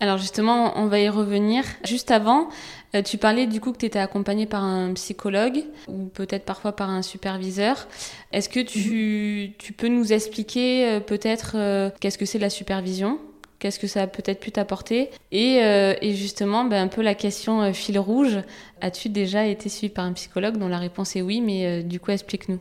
Alors 0.00 0.18
justement, 0.18 0.78
on 0.78 0.86
va 0.86 1.00
y 1.00 1.08
revenir. 1.08 1.64
Juste 1.84 2.10
avant, 2.10 2.48
euh, 2.94 3.02
tu 3.02 3.16
parlais 3.16 3.46
du 3.46 3.60
coup 3.60 3.72
que 3.72 3.78
tu 3.78 3.86
étais 3.86 3.98
accompagnée 3.98 4.46
par 4.46 4.62
un 4.62 4.92
psychologue 4.94 5.64
ou 5.88 6.06
peut-être 6.06 6.44
parfois 6.44 6.72
par 6.72 6.90
un 6.90 7.02
superviseur. 7.02 7.88
Est-ce 8.32 8.48
que 8.48 8.60
tu, 8.60 9.52
tu, 9.58 9.72
peux 9.72 9.88
nous 9.88 10.12
expliquer 10.12 10.88
euh, 10.88 11.00
peut-être 11.00 11.52
euh, 11.54 11.90
qu'est-ce 12.00 12.18
que 12.18 12.26
c'est 12.26 12.38
la 12.38 12.50
supervision? 12.50 13.18
Qu'est-ce 13.60 13.78
que 13.78 13.86
ça 13.86 14.02
a 14.02 14.06
peut-être 14.06 14.40
pu 14.40 14.50
t'apporter? 14.50 15.08
Et, 15.32 15.54
et, 15.54 16.14
justement, 16.14 16.66
ben, 16.66 16.82
un 16.82 16.88
peu 16.88 17.00
la 17.00 17.14
question 17.14 17.72
fil 17.72 17.98
rouge. 17.98 18.40
As-tu 18.82 19.08
déjà 19.08 19.46
été 19.46 19.70
suivi 19.70 19.88
par 19.88 20.04
un 20.04 20.12
psychologue 20.12 20.58
dont 20.58 20.68
la 20.68 20.76
réponse 20.76 21.16
est 21.16 21.22
oui, 21.22 21.40
mais 21.40 21.82
du 21.82 21.98
coup, 21.98 22.10
explique-nous. 22.10 22.58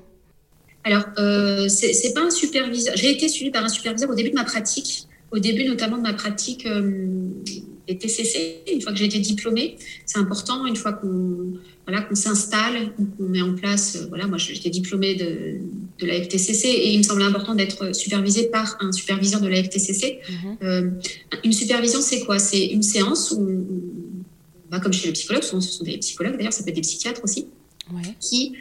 Alors, 0.84 1.06
c'est 1.70 2.14
pas 2.14 2.22
un 2.22 2.30
superviseur. 2.30 2.96
J'ai 2.98 3.12
été 3.12 3.30
suivie 3.30 3.52
par 3.52 3.64
un 3.64 3.70
superviseur 3.70 4.10
au 4.10 4.16
début 4.16 4.30
de 4.30 4.36
ma 4.36 4.44
pratique 4.44 5.08
au 5.34 5.40
début 5.40 5.66
notamment 5.66 5.98
de 5.98 6.04
ma 6.04 6.14
pratique 6.14 6.66
euh, 6.66 7.28
des 7.88 7.98
TCC, 7.98 8.64
une 8.72 8.82
fois 8.82 8.94
que 8.94 9.00
j'ai 9.00 9.06
été 9.06 9.20
diplômée, 9.20 9.76
c'est 10.06 10.20
important, 10.20 10.66
une 10.66 10.78
fois 10.78 10.94
qu'on 10.94 11.54
voilà, 11.86 12.02
qu'on 12.02 12.16
s'installe, 12.16 12.94
qu'on 12.96 13.24
met 13.24 13.42
en 13.42 13.56
place, 13.56 13.98
euh, 13.98 14.06
voilà, 14.08 14.28
moi 14.28 14.38
j'étais 14.38 14.70
diplômée 14.70 15.16
de, 15.16 15.58
de 16.00 16.06
la 16.06 16.22
FTCC 16.22 16.68
et 16.68 16.94
il 16.94 17.00
me 17.00 17.04
semblait 17.04 17.26
important 17.26 17.56
d'être 17.56 17.94
supervisée 17.94 18.46
par 18.46 18.78
un 18.80 18.92
superviseur 18.94 19.42
de 19.42 19.48
la 19.48 19.62
FTCC. 19.62 20.20
Mhm. 20.30 20.58
Euh, 20.64 20.90
une 21.44 21.52
supervision, 21.52 22.00
c'est 22.00 22.22
quoi? 22.22 22.40
C'est 22.40 22.68
une 22.68 22.84
séance 22.84 23.32
où, 23.32 23.66
bah, 24.72 24.80
comme 24.80 24.94
chez 24.94 25.08
le 25.08 25.14
psychologue, 25.14 25.44
souvent 25.44 25.62
ce 25.62 25.74
sont 25.74 25.84
des 25.84 25.98
psychologues 25.98 26.38
d'ailleurs, 26.38 26.54
ça 26.54 26.64
peut 26.64 26.70
être 26.70 26.76
des 26.76 26.82
psychiatres 26.82 27.22
aussi, 27.24 27.48
qui 28.22 28.54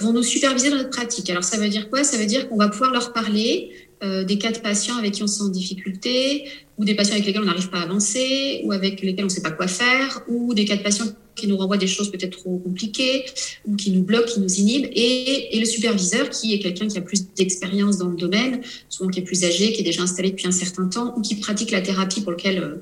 vont 0.00 0.12
nous 0.12 0.22
superviser 0.22 0.70
dans 0.70 0.76
notre 0.76 0.90
pratique. 0.90 1.28
Alors 1.30 1.44
ça 1.44 1.56
veut 1.56 1.68
dire 1.68 1.88
quoi? 1.88 2.04
Ça 2.04 2.18
veut 2.18 2.26
dire 2.26 2.48
qu'on 2.48 2.56
va 2.56 2.68
pouvoir 2.68 2.92
leur 2.92 3.12
parler 3.12 3.70
euh, 4.02 4.24
des 4.24 4.36
cas 4.36 4.50
de 4.50 4.58
patients 4.58 4.96
avec 4.96 5.12
qui 5.12 5.22
on 5.22 5.28
se 5.28 5.38
sent 5.38 5.44
en 5.44 5.48
difficulté, 5.48 6.48
ou 6.76 6.84
des 6.84 6.96
patients 6.96 7.12
avec 7.12 7.24
lesquels 7.24 7.42
on 7.42 7.46
n'arrive 7.46 7.70
pas 7.70 7.78
à 7.78 7.82
avancer, 7.82 8.60
ou 8.64 8.72
avec 8.72 9.00
lesquels 9.00 9.24
on 9.24 9.28
ne 9.28 9.32
sait 9.32 9.42
pas 9.42 9.52
quoi 9.52 9.68
faire, 9.68 10.22
ou 10.26 10.54
des 10.54 10.64
cas 10.64 10.74
de 10.74 10.82
patients 10.82 11.06
qui 11.34 11.46
nous 11.46 11.56
renvoient 11.56 11.76
des 11.76 11.86
choses 11.86 12.10
peut-être 12.10 12.38
trop 12.38 12.58
compliquées, 12.58 13.24
ou 13.66 13.76
qui 13.76 13.90
nous 13.90 14.02
bloquent, 14.02 14.32
qui 14.32 14.40
nous 14.40 14.54
inhibent, 14.54 14.88
et, 14.92 15.56
et 15.56 15.60
le 15.60 15.66
superviseur 15.66 16.30
qui 16.30 16.54
est 16.54 16.58
quelqu'un 16.58 16.88
qui 16.88 16.98
a 16.98 17.02
plus 17.02 17.26
d'expérience 17.34 17.98
dans 17.98 18.08
le 18.08 18.16
domaine, 18.16 18.60
souvent 18.88 19.10
qui 19.10 19.20
est 19.20 19.24
plus 19.24 19.44
âgé, 19.44 19.72
qui 19.72 19.80
est 19.80 19.84
déjà 19.84 20.02
installé 20.02 20.30
depuis 20.30 20.46
un 20.46 20.52
certain 20.52 20.86
temps, 20.88 21.14
ou 21.16 21.22
qui 21.22 21.36
pratique 21.36 21.70
la 21.70 21.80
thérapie 21.80 22.20
pour 22.20 22.32
lequel 22.32 22.58
euh, 22.58 22.76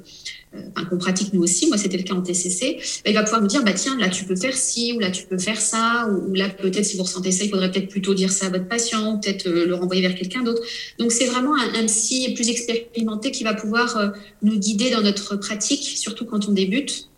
euh, 0.56 0.84
qu'on 0.90 0.98
pratique 0.98 1.32
nous 1.32 1.42
aussi, 1.42 1.68
moi 1.68 1.78
c'était 1.78 1.96
le 1.96 2.02
cas 2.02 2.14
en 2.14 2.22
TCC, 2.22 2.76
bah, 3.04 3.10
il 3.10 3.14
va 3.14 3.22
pouvoir 3.22 3.40
nous 3.40 3.46
dire, 3.46 3.62
bah, 3.62 3.72
tiens, 3.72 3.96
là 3.96 4.08
tu 4.08 4.24
peux 4.24 4.34
faire 4.34 4.56
ci, 4.56 4.92
ou 4.92 4.98
là 4.98 5.12
tu 5.12 5.24
peux 5.26 5.38
faire 5.38 5.60
ça, 5.60 6.08
ou, 6.08 6.34
là 6.34 6.48
peut-être 6.48 6.84
si 6.84 6.96
vous 6.96 7.04
ressentez 7.04 7.30
ça, 7.30 7.44
il 7.44 7.50
faudrait 7.50 7.70
peut-être 7.70 7.88
plutôt 7.88 8.14
dire 8.14 8.32
ça 8.32 8.46
à 8.46 8.50
votre 8.50 8.66
patient, 8.66 9.14
ou 9.14 9.20
peut-être 9.20 9.46
euh, 9.46 9.66
le 9.66 9.74
renvoyer 9.76 10.02
vers 10.02 10.16
quelqu'un 10.16 10.42
d'autre. 10.42 10.60
Donc 10.98 11.12
c'est 11.12 11.26
vraiment 11.26 11.54
un, 11.54 11.86
psy 11.86 12.34
plus 12.34 12.48
expérimenté 12.48 13.30
qui 13.30 13.44
va 13.44 13.54
pouvoir 13.54 13.96
euh, 13.96 14.08
nous 14.42 14.58
guider 14.58 14.90
dans 14.90 15.02
notre 15.02 15.36
pratique, 15.36 15.84
surtout 15.84 16.24
quand 16.24 16.48
on 16.48 16.52
débute. 16.52 17.09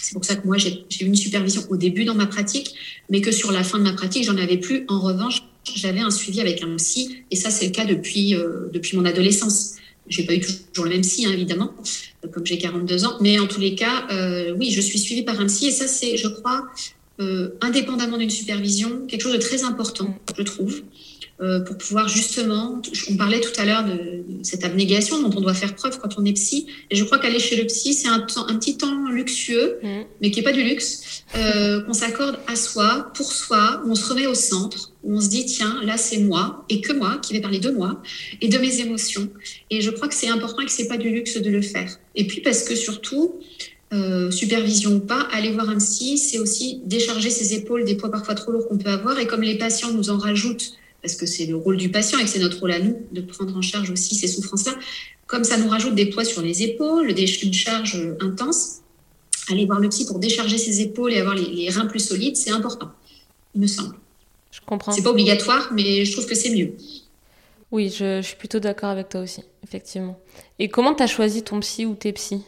C'est 0.00 0.14
pour 0.14 0.24
ça 0.24 0.36
que 0.36 0.46
moi 0.46 0.56
j'ai 0.58 0.84
eu 1.00 1.04
une 1.04 1.16
supervision 1.16 1.62
au 1.68 1.76
début 1.76 2.04
dans 2.04 2.14
ma 2.14 2.26
pratique, 2.26 2.74
mais 3.08 3.20
que 3.20 3.32
sur 3.32 3.52
la 3.52 3.64
fin 3.64 3.78
de 3.78 3.84
ma 3.84 3.92
pratique, 3.92 4.24
j'en 4.24 4.36
avais 4.36 4.56
plus. 4.56 4.84
En 4.88 5.00
revanche, 5.00 5.42
j'avais 5.74 6.00
un 6.00 6.10
suivi 6.10 6.40
avec 6.40 6.62
un 6.62 6.76
psy, 6.76 7.24
et 7.30 7.36
ça 7.36 7.50
c'est 7.50 7.66
le 7.66 7.72
cas 7.72 7.84
depuis, 7.84 8.34
depuis 8.72 8.96
mon 8.96 9.04
adolescence. 9.04 9.76
J'ai 10.10 10.24
pas 10.24 10.34
eu 10.34 10.40
toujours 10.40 10.84
le 10.84 10.90
même 10.90 11.02
psy, 11.02 11.24
hein, 11.24 11.32
évidemment, 11.32 11.72
comme 12.32 12.44
j'ai 12.44 12.58
42 12.58 13.04
ans. 13.04 13.16
Mais 13.20 13.38
en 13.38 13.46
tous 13.46 13.60
les 13.60 13.76
cas, 13.76 14.08
euh, 14.10 14.54
oui, 14.58 14.70
je 14.70 14.80
suis 14.80 14.98
suivie 14.98 15.22
par 15.22 15.40
un 15.40 15.46
psy. 15.46 15.68
Et 15.68 15.70
ça, 15.70 15.86
c'est, 15.86 16.16
je 16.16 16.26
crois, 16.26 16.68
euh, 17.20 17.50
indépendamment 17.60 18.18
d'une 18.18 18.30
supervision, 18.30 19.06
quelque 19.06 19.22
chose 19.22 19.32
de 19.32 19.38
très 19.38 19.62
important, 19.62 20.18
je 20.36 20.42
trouve. 20.42 20.82
Euh, 21.42 21.60
pour 21.60 21.78
pouvoir 21.78 22.06
justement, 22.06 22.82
on 23.10 23.16
parlait 23.16 23.40
tout 23.40 23.58
à 23.58 23.64
l'heure 23.64 23.84
de, 23.84 24.24
cette 24.42 24.62
abnégation 24.62 25.22
dont 25.22 25.34
on 25.34 25.40
doit 25.40 25.54
faire 25.54 25.74
preuve 25.74 25.98
quand 25.98 26.18
on 26.18 26.24
est 26.26 26.34
psy, 26.34 26.66
et 26.90 26.96
je 26.96 27.04
crois 27.04 27.18
qu'aller 27.18 27.38
chez 27.38 27.56
le 27.56 27.64
psy, 27.64 27.94
c'est 27.94 28.08
un, 28.08 28.26
un, 28.48 28.56
petit 28.56 28.76
temps 28.76 29.08
luxueux, 29.08 29.78
mmh. 29.82 29.88
mais 30.20 30.30
qui 30.30 30.40
n'est 30.40 30.44
pas 30.44 30.52
du 30.52 30.62
luxe, 30.62 31.24
euh, 31.36 31.80
qu'on 31.82 31.94
s'accorde 31.94 32.38
à 32.46 32.56
soi, 32.56 33.10
pour 33.14 33.32
soi, 33.32 33.80
où 33.84 33.90
on 33.90 33.94
se 33.94 34.06
remet 34.10 34.26
au 34.26 34.34
centre, 34.34 34.92
où 35.02 35.14
on 35.14 35.20
se 35.20 35.28
dit, 35.28 35.46
tiens, 35.46 35.80
là 35.82 35.96
c'est 35.96 36.18
moi, 36.18 36.66
et 36.68 36.82
que 36.82 36.92
moi, 36.92 37.18
qui 37.22 37.32
vais 37.32 37.40
parler 37.40 37.58
de 37.58 37.70
moi, 37.70 38.02
et 38.42 38.48
de 38.48 38.58
mes 38.58 38.80
émotions. 38.80 39.30
Et 39.70 39.80
je 39.80 39.90
crois 39.90 40.08
que 40.08 40.14
c'est 40.14 40.28
important 40.28 40.60
et 40.60 40.66
que 40.66 40.72
ce 40.72 40.82
n'est 40.82 40.88
pas 40.88 40.98
du 40.98 41.08
luxe 41.08 41.38
de 41.38 41.50
le 41.50 41.62
faire. 41.62 41.98
Et 42.16 42.26
puis 42.26 42.42
parce 42.42 42.64
que 42.64 42.74
surtout, 42.74 43.40
euh, 43.92 44.30
supervision 44.30 44.92
ou 44.92 45.00
pas, 45.00 45.26
aller 45.32 45.50
voir 45.50 45.68
un 45.68 45.78
psy, 45.78 46.18
c'est 46.18 46.38
aussi 46.38 46.80
décharger 46.84 47.30
ses 47.30 47.54
épaules 47.54 47.84
des 47.84 47.96
poids 47.96 48.10
parfois 48.10 48.34
trop 48.34 48.52
lourds 48.52 48.68
qu'on 48.68 48.78
peut 48.78 48.90
avoir. 48.90 49.18
Et 49.18 49.26
comme 49.26 49.42
les 49.42 49.56
patients 49.56 49.92
nous 49.92 50.10
en 50.10 50.18
rajoutent 50.18 50.74
parce 51.02 51.14
que 51.14 51.26
c'est 51.26 51.46
le 51.46 51.56
rôle 51.56 51.76
du 51.76 51.90
patient 51.90 52.18
et 52.18 52.24
que 52.24 52.28
c'est 52.28 52.38
notre 52.38 52.60
rôle 52.60 52.72
à 52.72 52.78
nous 52.78 53.06
de 53.12 53.20
prendre 53.20 53.56
en 53.56 53.62
charge 53.62 53.90
aussi 53.90 54.14
ces 54.14 54.28
souffrances-là. 54.28 54.74
Comme 55.26 55.44
ça 55.44 55.56
nous 55.56 55.68
rajoute 55.68 55.94
des 55.94 56.06
poids 56.06 56.24
sur 56.24 56.42
les 56.42 56.62
épaules, 56.62 57.14
des, 57.14 57.26
une 57.42 57.52
charge 57.52 58.00
intense, 58.20 58.80
aller 59.48 59.66
voir 59.66 59.80
le 59.80 59.88
psy 59.88 60.06
pour 60.06 60.18
décharger 60.18 60.58
ses 60.58 60.80
épaules 60.80 61.12
et 61.12 61.20
avoir 61.20 61.34
les, 61.34 61.68
reins 61.70 61.86
plus 61.86 62.00
solides, 62.00 62.36
c'est 62.36 62.50
important, 62.50 62.90
il 63.54 63.60
me 63.60 63.66
semble. 63.66 63.96
Je 64.50 64.60
comprends. 64.66 64.92
C'est 64.92 65.02
pas 65.02 65.10
obligatoire, 65.10 65.70
mais 65.72 66.04
je 66.04 66.12
trouve 66.12 66.26
que 66.26 66.34
c'est 66.34 66.50
mieux. 66.50 66.74
Oui, 67.70 67.88
je, 67.88 68.20
suis 68.20 68.36
plutôt 68.36 68.58
d'accord 68.58 68.90
avec 68.90 69.08
toi 69.08 69.20
aussi, 69.20 69.42
effectivement. 69.62 70.18
Et 70.58 70.68
comment 70.68 70.94
tu 70.94 71.04
as 71.04 71.06
choisi 71.06 71.42
ton 71.42 71.60
psy 71.60 71.86
ou 71.86 71.94
tes 71.94 72.12
psys? 72.12 72.42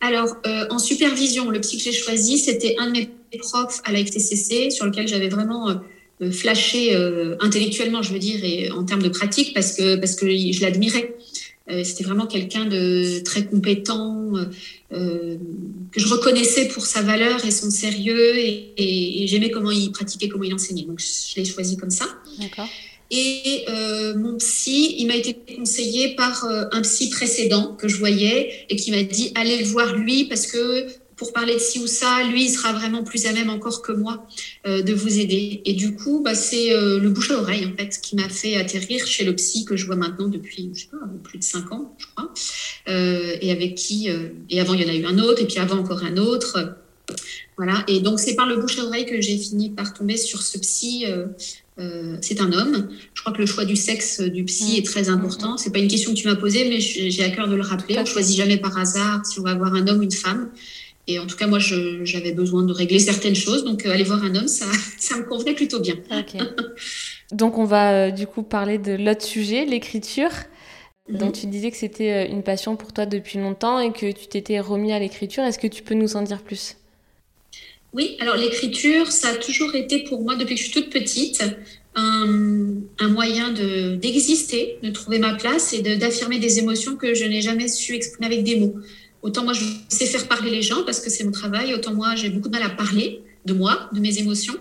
Alors, 0.00 0.36
euh, 0.46 0.66
en 0.70 0.78
supervision, 0.78 1.50
le 1.50 1.60
psy 1.60 1.78
que 1.78 1.84
j'ai 1.84 1.92
choisi, 1.92 2.38
c'était 2.38 2.74
un 2.78 2.88
de 2.88 2.92
mes 2.92 3.10
profs 3.38 3.80
à 3.84 3.92
la 3.92 4.04
FTCC, 4.04 4.70
sur 4.70 4.86
lequel 4.86 5.06
j'avais 5.06 5.28
vraiment 5.28 5.70
euh, 5.70 5.74
euh, 6.22 6.32
flasher 6.32 6.96
euh, 6.96 7.36
intellectuellement, 7.40 8.00
je 8.00 8.10
veux 8.10 8.18
dire, 8.18 8.42
et 8.42 8.70
en 8.70 8.84
termes 8.84 9.02
de 9.02 9.10
pratique, 9.10 9.52
parce 9.52 9.72
que, 9.72 9.96
parce 9.96 10.14
que 10.14 10.26
je 10.26 10.62
l'admirais. 10.62 11.14
Euh, 11.68 11.84
c'était 11.84 12.04
vraiment 12.04 12.26
quelqu'un 12.26 12.64
de 12.64 13.18
très 13.24 13.44
compétent, 13.44 14.32
que 14.90 16.00
je 16.00 16.06
reconnaissais 16.06 16.68
pour 16.68 16.86
sa 16.86 17.02
valeur 17.02 17.44
et 17.44 17.50
son 17.50 17.70
sérieux, 17.70 18.38
et, 18.38 19.24
j'aimais 19.26 19.50
comment 19.50 19.70
il 19.70 19.90
pratiquait, 19.90 20.28
comment 20.28 20.44
il 20.44 20.54
enseignait. 20.54 20.84
Donc, 20.84 21.00
je 21.00 21.36
l'ai 21.36 21.44
choisi 21.44 21.76
comme 21.76 21.90
ça. 21.90 22.06
Et 23.10 23.64
mon 24.16 24.36
psy, 24.36 24.96
il 24.98 25.08
m'a 25.08 25.16
été 25.16 25.36
conseillé 25.56 26.14
par 26.14 26.44
un 26.44 26.82
psy 26.82 27.10
précédent 27.10 27.76
que 27.78 27.88
je 27.88 27.96
voyais 27.96 28.66
et 28.70 28.76
qui 28.76 28.90
m'a 28.90 29.02
dit 29.02 29.32
allez 29.34 29.58
le 29.58 29.64
voir 29.64 29.96
lui 29.96 30.24
parce 30.24 30.46
que 30.46 30.86
pour 31.16 31.32
parler 31.32 31.54
de 31.54 31.58
ci 31.58 31.78
ou 31.78 31.86
ça, 31.86 32.22
lui, 32.24 32.44
il 32.44 32.50
sera 32.50 32.72
vraiment 32.72 33.02
plus 33.02 33.24
à 33.26 33.32
même 33.32 33.48
encore 33.48 33.80
que 33.80 33.92
moi 33.92 34.26
euh, 34.66 34.82
de 34.82 34.92
vous 34.92 35.18
aider. 35.18 35.62
Et 35.64 35.72
du 35.72 35.94
coup, 35.94 36.20
bah, 36.22 36.34
c'est 36.34 36.74
euh, 36.74 37.00
le 37.00 37.08
bouche 37.08 37.30
à 37.30 37.38
oreille, 37.38 37.64
en 37.64 37.74
fait, 37.74 37.98
qui 38.02 38.16
m'a 38.16 38.28
fait 38.28 38.56
atterrir 38.56 39.06
chez 39.06 39.24
le 39.24 39.34
psy 39.34 39.64
que 39.64 39.76
je 39.76 39.86
vois 39.86 39.96
maintenant 39.96 40.28
depuis, 40.28 40.70
je 40.74 40.82
sais 40.82 40.88
pas, 40.88 40.98
plus 41.24 41.38
de 41.38 41.44
cinq 41.44 41.72
ans, 41.72 41.94
je 41.98 42.06
crois. 42.14 42.32
Euh, 42.88 43.36
et 43.40 43.50
avec 43.50 43.76
qui, 43.76 44.08
et 44.50 44.60
avant, 44.60 44.74
il 44.74 44.82
y 44.82 44.84
en 44.84 44.88
a 44.88 44.94
eu 44.94 45.06
un 45.06 45.18
autre, 45.18 45.40
et 45.40 45.46
puis 45.46 45.58
avant, 45.58 45.78
encore 45.78 46.04
un 46.04 46.18
autre. 46.18 46.76
Voilà. 47.56 47.82
Et 47.88 48.00
donc, 48.00 48.20
c'est 48.20 48.34
par 48.34 48.46
le 48.46 48.56
bouche 48.56 48.78
à 48.78 48.84
oreille 48.84 49.06
que 49.06 49.20
j'ai 49.20 49.38
fini 49.38 49.70
par 49.70 49.94
tomber 49.94 50.18
sur 50.18 50.42
ce 50.42 50.58
psy. 50.58 51.06
c'est 52.20 52.40
un 52.40 52.52
homme. 52.52 52.88
Je 53.14 53.22
crois 53.22 53.32
que 53.32 53.38
le 53.38 53.46
choix 53.46 53.64
du 53.64 53.76
sexe 53.76 54.20
du 54.20 54.44
psy 54.44 54.74
mmh. 54.74 54.78
est 54.78 54.86
très 54.86 55.08
important. 55.08 55.56
C'est 55.56 55.72
pas 55.72 55.78
une 55.78 55.88
question 55.88 56.12
que 56.12 56.18
tu 56.18 56.28
m'as 56.28 56.36
posée, 56.36 56.68
mais 56.68 56.80
j'ai 56.80 57.24
à 57.24 57.30
cœur 57.30 57.48
de 57.48 57.54
le 57.54 57.62
rappeler. 57.62 57.96
On 57.98 58.04
choisit 58.04 58.36
jamais 58.36 58.58
par 58.58 58.76
hasard 58.76 59.24
si 59.24 59.40
on 59.40 59.42
va 59.42 59.52
avoir 59.52 59.72
un 59.72 59.86
homme 59.88 60.00
ou 60.00 60.02
une 60.02 60.12
femme. 60.12 60.50
Et 61.08 61.18
en 61.18 61.26
tout 61.26 61.36
cas, 61.36 61.46
moi, 61.46 61.58
j'avais 61.60 62.32
besoin 62.32 62.64
de 62.64 62.72
régler 62.72 62.98
certaines 62.98 63.36
choses. 63.36 63.64
Donc, 63.64 63.86
euh, 63.86 63.92
aller 63.92 64.02
voir 64.02 64.24
un 64.24 64.34
homme, 64.34 64.48
ça, 64.48 64.66
ça 64.98 65.16
me 65.16 65.22
convenait 65.22 65.54
plutôt 65.54 65.80
bien. 65.80 65.94
donc, 67.32 67.58
on 67.58 67.64
va 67.64 67.92
euh, 67.92 68.10
du 68.10 68.26
coup 68.26 68.42
parler 68.42 68.78
de 68.78 68.92
l'autre 68.92 69.22
sujet, 69.22 69.64
l'écriture. 69.64 70.30
Mhm. 71.08 71.18
Donc, 71.18 71.34
tu 71.34 71.46
disais 71.46 71.70
que 71.70 71.76
c'était 71.76 72.12
euh, 72.12 72.28
une 72.28 72.42
passion 72.42 72.76
pour 72.76 72.92
toi 72.92 73.06
depuis 73.06 73.38
longtemps 73.38 73.78
et 73.78 73.92
que 73.92 74.10
tu 74.10 74.26
t'étais 74.26 74.58
remis 74.58 74.92
à 74.92 74.98
l'écriture. 74.98 75.44
Est-ce 75.44 75.60
que 75.60 75.68
tu 75.68 75.82
peux 75.82 75.94
nous 75.94 76.16
en 76.16 76.22
dire 76.22 76.42
plus? 76.42 76.76
Oui, 77.92 78.16
alors 78.20 78.36
l'écriture, 78.36 79.10
ça 79.10 79.28
a 79.28 79.34
toujours 79.36 79.74
été 79.74 80.00
pour 80.00 80.22
moi, 80.22 80.34
depuis 80.34 80.56
que 80.56 80.60
je 80.60 80.66
suis 80.66 80.72
toute 80.72 80.90
petite, 80.90 81.42
un, 81.94 82.82
un 82.98 83.08
moyen 83.08 83.52
d'exister, 83.52 84.78
de, 84.82 84.90
trouver 84.90 85.18
ma 85.18 85.34
place 85.34 85.72
et 85.72 85.80
d'affirmer 85.80 86.38
des 86.38 86.58
émotions 86.58 86.96
que 86.96 87.14
je 87.14 87.24
n'ai 87.24 87.40
jamais 87.40 87.68
su 87.68 87.94
exprimer 87.94 88.26
avec 88.26 88.44
des 88.44 88.56
mots. 88.56 88.74
Autant 89.26 89.42
moi, 89.42 89.54
je 89.54 89.64
sais 89.88 90.06
faire 90.06 90.28
parler 90.28 90.52
les 90.52 90.62
gens 90.62 90.84
parce 90.84 91.00
que 91.00 91.10
c'est 91.10 91.24
mon 91.24 91.32
travail, 91.32 91.74
autant 91.74 91.92
moi, 91.92 92.14
j'ai 92.14 92.30
beaucoup 92.30 92.46
de 92.48 92.56
mal 92.56 92.62
à 92.62 92.70
parler 92.70 93.22
de 93.44 93.54
moi, 93.54 93.90
de 93.92 93.98
mes 93.98 94.20
émotions. 94.20 94.54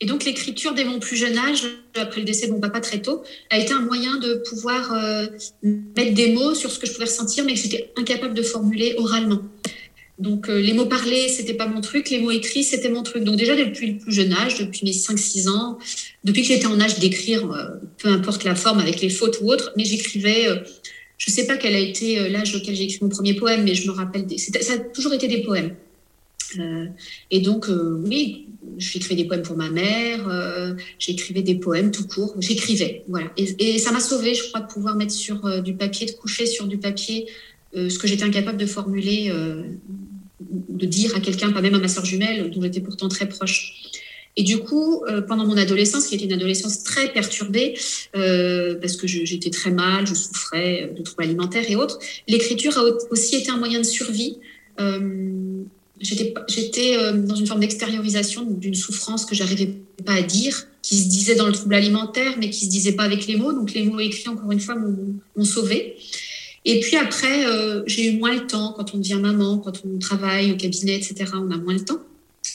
Et 0.00 0.06
donc, 0.06 0.24
l'écriture, 0.24 0.72
dès 0.72 0.84
mon 0.84 0.98
plus 0.98 1.18
jeune 1.18 1.36
âge, 1.36 1.64
après 1.94 2.20
le 2.20 2.26
décès 2.26 2.46
de 2.46 2.52
mon 2.52 2.58
papa 2.58 2.80
très 2.80 3.02
tôt, 3.02 3.22
a 3.50 3.58
été 3.58 3.74
un 3.74 3.82
moyen 3.82 4.16
de 4.16 4.42
pouvoir 4.48 4.94
euh, 4.94 5.26
mettre 5.62 6.14
des 6.14 6.32
mots 6.32 6.54
sur 6.54 6.70
ce 6.70 6.78
que 6.78 6.86
je 6.86 6.92
pouvais 6.92 7.04
ressentir, 7.04 7.44
mais 7.44 7.52
que 7.52 7.60
j'étais 7.60 7.92
incapable 7.96 8.32
de 8.32 8.40
formuler 8.40 8.94
oralement. 8.96 9.42
Donc, 10.18 10.48
euh, 10.48 10.60
les 10.60 10.72
mots 10.72 10.86
parlés, 10.86 11.28
c'était 11.28 11.52
pas 11.52 11.66
mon 11.66 11.82
truc, 11.82 12.08
les 12.08 12.18
mots 12.18 12.30
écrits, 12.30 12.64
c'était 12.64 12.88
mon 12.88 13.02
truc. 13.02 13.22
Donc, 13.22 13.36
déjà, 13.36 13.54
depuis 13.54 13.92
le 13.92 13.98
plus 13.98 14.12
jeune 14.12 14.32
âge, 14.32 14.58
depuis 14.58 14.86
mes 14.86 14.92
5-6 14.92 15.50
ans, 15.50 15.76
depuis 16.24 16.40
que 16.40 16.48
j'étais 16.48 16.64
en 16.64 16.80
âge 16.80 16.98
d'écrire, 17.00 17.52
euh, 17.52 17.66
peu 17.98 18.08
importe 18.08 18.44
la 18.44 18.54
forme, 18.54 18.78
avec 18.78 19.02
les 19.02 19.10
fautes 19.10 19.40
ou 19.42 19.52
autres, 19.52 19.72
mais 19.76 19.84
j'écrivais 19.84 20.48
je 21.18 21.30
ne 21.30 21.34
sais 21.34 21.46
pas 21.46 21.56
quel 21.56 21.74
a 21.74 21.78
été 21.78 22.18
euh, 22.18 22.28
l'âge 22.28 22.54
auquel 22.54 22.74
j'ai 22.74 22.84
écrit 22.84 22.98
mon 23.02 23.08
premier 23.08 23.34
poème, 23.34 23.64
mais 23.64 23.74
je 23.74 23.88
me 23.88 23.92
rappelle, 23.92 24.26
des, 24.26 24.38
ça 24.38 24.74
a 24.74 24.78
toujours 24.78 25.14
été 25.14 25.28
des 25.28 25.42
poèmes. 25.42 25.74
et 27.30 27.40
donc, 27.40 27.66
oui, 28.04 28.46
j'écrivais 28.78 29.16
des 29.16 29.24
poèmes 29.24 29.42
pour 29.42 29.56
ma 29.56 29.68
mère, 29.68 30.76
j'écrivais 30.98 31.42
des 31.42 31.56
poèmes 31.56 31.90
tout 31.90 32.06
court, 32.06 32.34
j'écrivais, 32.38 33.02
voilà. 33.08 33.32
Et, 33.36 33.78
ça 33.78 33.90
m'a 33.90 34.00
sauvée, 34.00 34.34
je 34.34 34.44
crois, 34.48 34.60
de 34.60 34.66
pouvoir 34.66 34.94
mettre 34.94 35.12
sur 35.12 35.62
du 35.62 35.74
papier, 35.74 36.06
de 36.06 36.12
coucher 36.12 36.46
sur 36.46 36.66
du 36.66 36.78
papier 36.78 37.26
ce 37.74 37.98
que 37.98 38.06
j'étais 38.06 38.22
incapable 38.22 38.58
de 38.58 38.66
formuler, 38.66 39.32
de 40.40 40.86
dire 40.86 41.16
à 41.16 41.20
quelqu'un, 41.20 41.50
pas 41.50 41.60
même 41.60 41.74
à 41.74 41.80
ma 41.80 41.88
soeur 41.88 42.04
jumelle, 42.04 42.50
dont 42.50 42.62
j'étais 42.62 42.80
pourtant 42.80 43.08
très 43.08 43.28
proche. 43.28 43.74
Et 44.36 44.42
du 44.42 44.58
coup, 44.58 45.02
euh, 45.08 45.22
pendant 45.22 45.46
mon 45.46 45.56
adolescence, 45.56 46.06
qui 46.06 46.14
était 46.14 46.26
une 46.26 46.34
adolescence 46.34 46.82
très 46.82 47.12
perturbée, 47.12 47.78
euh, 48.14 48.74
parce 48.74 48.96
que 48.96 49.06
j'étais 49.06 49.50
très 49.50 49.70
mal, 49.70 50.06
je 50.06 50.14
souffrais 50.14 50.92
de 50.96 51.02
troubles 51.02 51.24
alimentaires 51.24 51.64
et 51.68 51.76
autres, 51.76 51.98
l'écriture 52.28 52.76
a 52.78 52.82
aussi 53.10 53.36
été 53.36 53.50
un 53.50 53.56
moyen 53.56 53.78
de 53.78 53.84
survie. 53.84 54.38
Euh, 54.78 55.64
J'étais 55.98 56.96
euh, 56.98 57.12
dans 57.12 57.34
une 57.34 57.46
forme 57.46 57.60
d'extériorisation 57.60 58.44
d'une 58.44 58.74
souffrance 58.74 59.24
que 59.24 59.34
j'arrivais 59.34 59.70
pas 60.04 60.14
à 60.14 60.22
dire, 60.22 60.66
qui 60.82 60.98
se 60.98 61.08
disait 61.08 61.36
dans 61.36 61.46
le 61.46 61.52
trouble 61.52 61.74
alimentaire, 61.74 62.34
mais 62.38 62.50
qui 62.50 62.66
se 62.66 62.70
disait 62.70 62.92
pas 62.92 63.04
avec 63.04 63.26
les 63.26 63.36
mots. 63.36 63.52
Donc 63.52 63.72
les 63.72 63.82
mots 63.82 63.98
écrits, 63.98 64.28
encore 64.28 64.52
une 64.52 64.60
fois, 64.60 64.74
m'ont 64.74 65.44
sauvé. 65.44 65.96
Et 66.66 66.80
puis 66.80 66.96
après, 66.96 67.46
euh, 67.46 67.82
j'ai 67.86 68.08
eu 68.08 68.18
moins 68.18 68.34
le 68.34 68.46
temps 68.46 68.74
quand 68.76 68.94
on 68.94 68.98
devient 68.98 69.20
maman, 69.20 69.58
quand 69.58 69.82
on 69.86 69.98
travaille 69.98 70.52
au 70.52 70.56
cabinet, 70.56 70.96
etc. 70.96 71.32
On 71.34 71.50
a 71.50 71.56
moins 71.56 71.74
le 71.74 71.84
temps. 71.84 72.00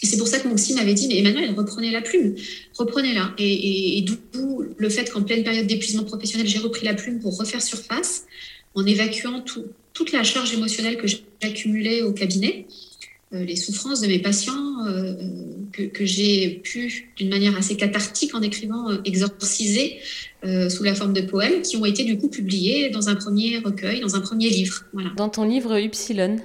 Et 0.04 0.06
c'est 0.06 0.18
pour 0.18 0.28
ça 0.28 0.40
que 0.40 0.48
mon 0.48 0.56
m'avait 0.76 0.94
dit, 0.94 1.08
mais 1.08 1.18
Emmanuel, 1.20 1.54
reprenez 1.56 1.92
la 1.92 2.02
plume, 2.02 2.36
reprenez-la. 2.74 3.34
Et, 3.38 3.98
et, 3.98 4.02
d'où 4.02 4.64
le 4.78 4.90
fait 4.90 5.12
qu'en 5.12 5.22
pleine 5.22 5.44
période 5.44 5.68
d'épuisement 5.68 6.04
professionnel, 6.04 6.48
j'ai 6.48 6.60
repris 6.60 6.86
la 6.86 6.94
plume 6.94 7.20
pour 7.20 7.38
refaire 7.38 7.62
surface, 7.62 8.26
en 8.74 8.86
évacuant 8.86 9.44
toute 9.94 10.12
la 10.12 10.24
charge 10.24 10.54
émotionnelle 10.54 10.98
que 10.98 11.08
j'accumulais 11.42 12.02
au 12.04 12.14
cabinet, 12.14 12.66
euh, 13.34 13.46
les 13.46 13.56
souffrances 13.56 14.02
de 14.02 14.08
mes 14.08 14.20
patients 14.20 14.86
euh, 14.88 15.14
que, 15.72 15.84
que 15.84 16.06
j'ai 16.06 16.50
pu, 16.50 17.14
d'une 17.16 17.30
manière 17.30 17.56
assez 17.58 17.78
cathartique 17.78 18.36
en 18.36 18.42
écrivant, 18.42 18.90
euh, 18.90 18.98
exorciser 19.06 20.00
sous 20.70 20.82
la 20.82 20.96
forme 20.96 21.14
de 21.14 21.22
poèmes 21.22 21.62
qui 21.62 21.78
ont 21.78 21.86
été 21.86 22.04
du 22.04 22.18
coup 22.18 22.28
publiés 22.28 22.90
dans 22.90 23.10
un 23.10 23.16
premier 23.16 23.60
recueil, 23.60 24.00
dans 24.00 24.16
un 24.16 24.22
premier 24.22 24.50
livre. 24.50 24.86
Voilà. 24.92 25.12
Dans 25.16 25.30
ton 25.30 25.48
livre 25.48 25.78
Upsilon 25.78 26.38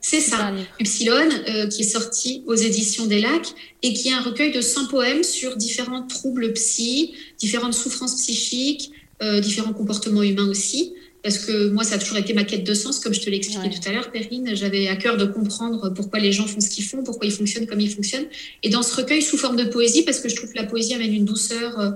c'est 0.00 0.20
ça, 0.20 0.52
Upsilon, 0.80 1.28
euh, 1.48 1.66
qui 1.66 1.82
est 1.82 1.88
sorti 1.88 2.42
aux 2.46 2.54
éditions 2.54 3.06
des 3.06 3.20
Lacs 3.20 3.54
et 3.82 3.92
qui 3.92 4.08
est 4.08 4.12
un 4.12 4.20
recueil 4.20 4.52
de 4.52 4.60
100 4.60 4.86
poèmes 4.86 5.22
sur 5.22 5.56
différents 5.56 6.06
troubles 6.06 6.52
psy, 6.52 7.14
différentes 7.38 7.74
souffrances 7.74 8.14
psychiques, 8.16 8.92
euh, 9.22 9.40
différents 9.40 9.72
comportements 9.72 10.22
humains 10.22 10.48
aussi. 10.48 10.94
Parce 11.22 11.38
que 11.38 11.70
moi, 11.70 11.84
ça 11.84 11.94
a 11.94 11.98
toujours 11.98 12.18
été 12.18 12.34
ma 12.34 12.44
quête 12.44 12.64
de 12.64 12.74
sens, 12.74 13.00
comme 13.00 13.14
je 13.14 13.20
te 13.20 13.30
l'ai 13.30 13.36
expliqué 13.36 13.70
tout 13.70 13.88
à 13.88 13.92
l'heure, 13.92 14.10
Perrine. 14.10 14.54
J'avais 14.54 14.88
à 14.88 14.96
cœur 14.96 15.16
de 15.16 15.24
comprendre 15.24 15.88
pourquoi 15.94 16.18
les 16.18 16.32
gens 16.32 16.46
font 16.46 16.60
ce 16.60 16.68
qu'ils 16.68 16.84
font, 16.84 17.02
pourquoi 17.02 17.26
ils 17.26 17.32
fonctionnent 17.32 17.66
comme 17.66 17.80
ils 17.80 17.90
fonctionnent. 17.90 18.26
Et 18.62 18.68
dans 18.68 18.82
ce 18.82 18.94
recueil, 18.94 19.22
sous 19.22 19.38
forme 19.38 19.56
de 19.56 19.64
poésie, 19.64 20.02
parce 20.02 20.20
que 20.20 20.28
je 20.28 20.36
trouve 20.36 20.52
que 20.52 20.58
la 20.58 20.66
poésie 20.66 20.92
amène 20.92 21.14
une 21.14 21.24
douceur 21.24 21.80
euh, 21.80 21.90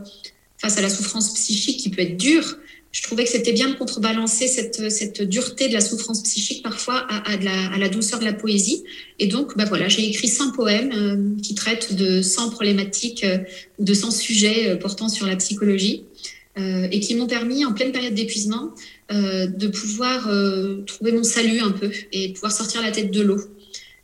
face 0.56 0.78
à 0.78 0.80
la 0.80 0.88
souffrance 0.88 1.34
psychique 1.34 1.78
qui 1.78 1.90
peut 1.90 2.00
être 2.00 2.16
dure, 2.16 2.56
je 2.90 3.02
trouvais 3.02 3.24
que 3.24 3.30
c'était 3.30 3.52
bien 3.52 3.68
de 3.68 3.74
contrebalancer 3.74 4.48
cette, 4.48 4.90
cette, 4.90 5.22
dureté 5.22 5.68
de 5.68 5.74
la 5.74 5.80
souffrance 5.80 6.22
psychique 6.22 6.62
parfois 6.62 7.06
à, 7.08 7.36
la, 7.76 7.88
douceur 7.88 8.18
de 8.18 8.24
la 8.24 8.32
poésie. 8.32 8.82
Et 9.18 9.26
donc, 9.26 9.56
bah 9.56 9.66
voilà, 9.66 9.88
j'ai 9.88 10.08
écrit 10.08 10.28
100 10.28 10.52
poèmes 10.52 10.92
euh, 10.92 11.40
qui 11.42 11.54
traitent 11.54 11.94
de 11.94 12.22
100 12.22 12.50
problématiques 12.50 13.24
euh, 13.24 13.38
ou 13.78 13.84
de 13.84 13.92
100 13.92 14.10
sujets 14.10 14.70
euh, 14.70 14.76
portant 14.76 15.08
sur 15.08 15.26
la 15.26 15.36
psychologie 15.36 16.04
et 16.90 16.98
qui 16.98 17.14
m'ont 17.14 17.28
permis, 17.28 17.64
en 17.64 17.72
pleine 17.72 17.92
période 17.92 18.14
d'épuisement, 18.14 18.74
de 19.12 19.68
pouvoir 19.68 20.28
trouver 20.86 21.12
mon 21.12 21.22
salut 21.22 21.60
un 21.60 21.70
peu 21.70 21.88
et 22.10 22.32
pouvoir 22.32 22.50
sortir 22.50 22.82
la 22.82 22.90
tête 22.90 23.12
de 23.12 23.20
l'eau. 23.22 23.40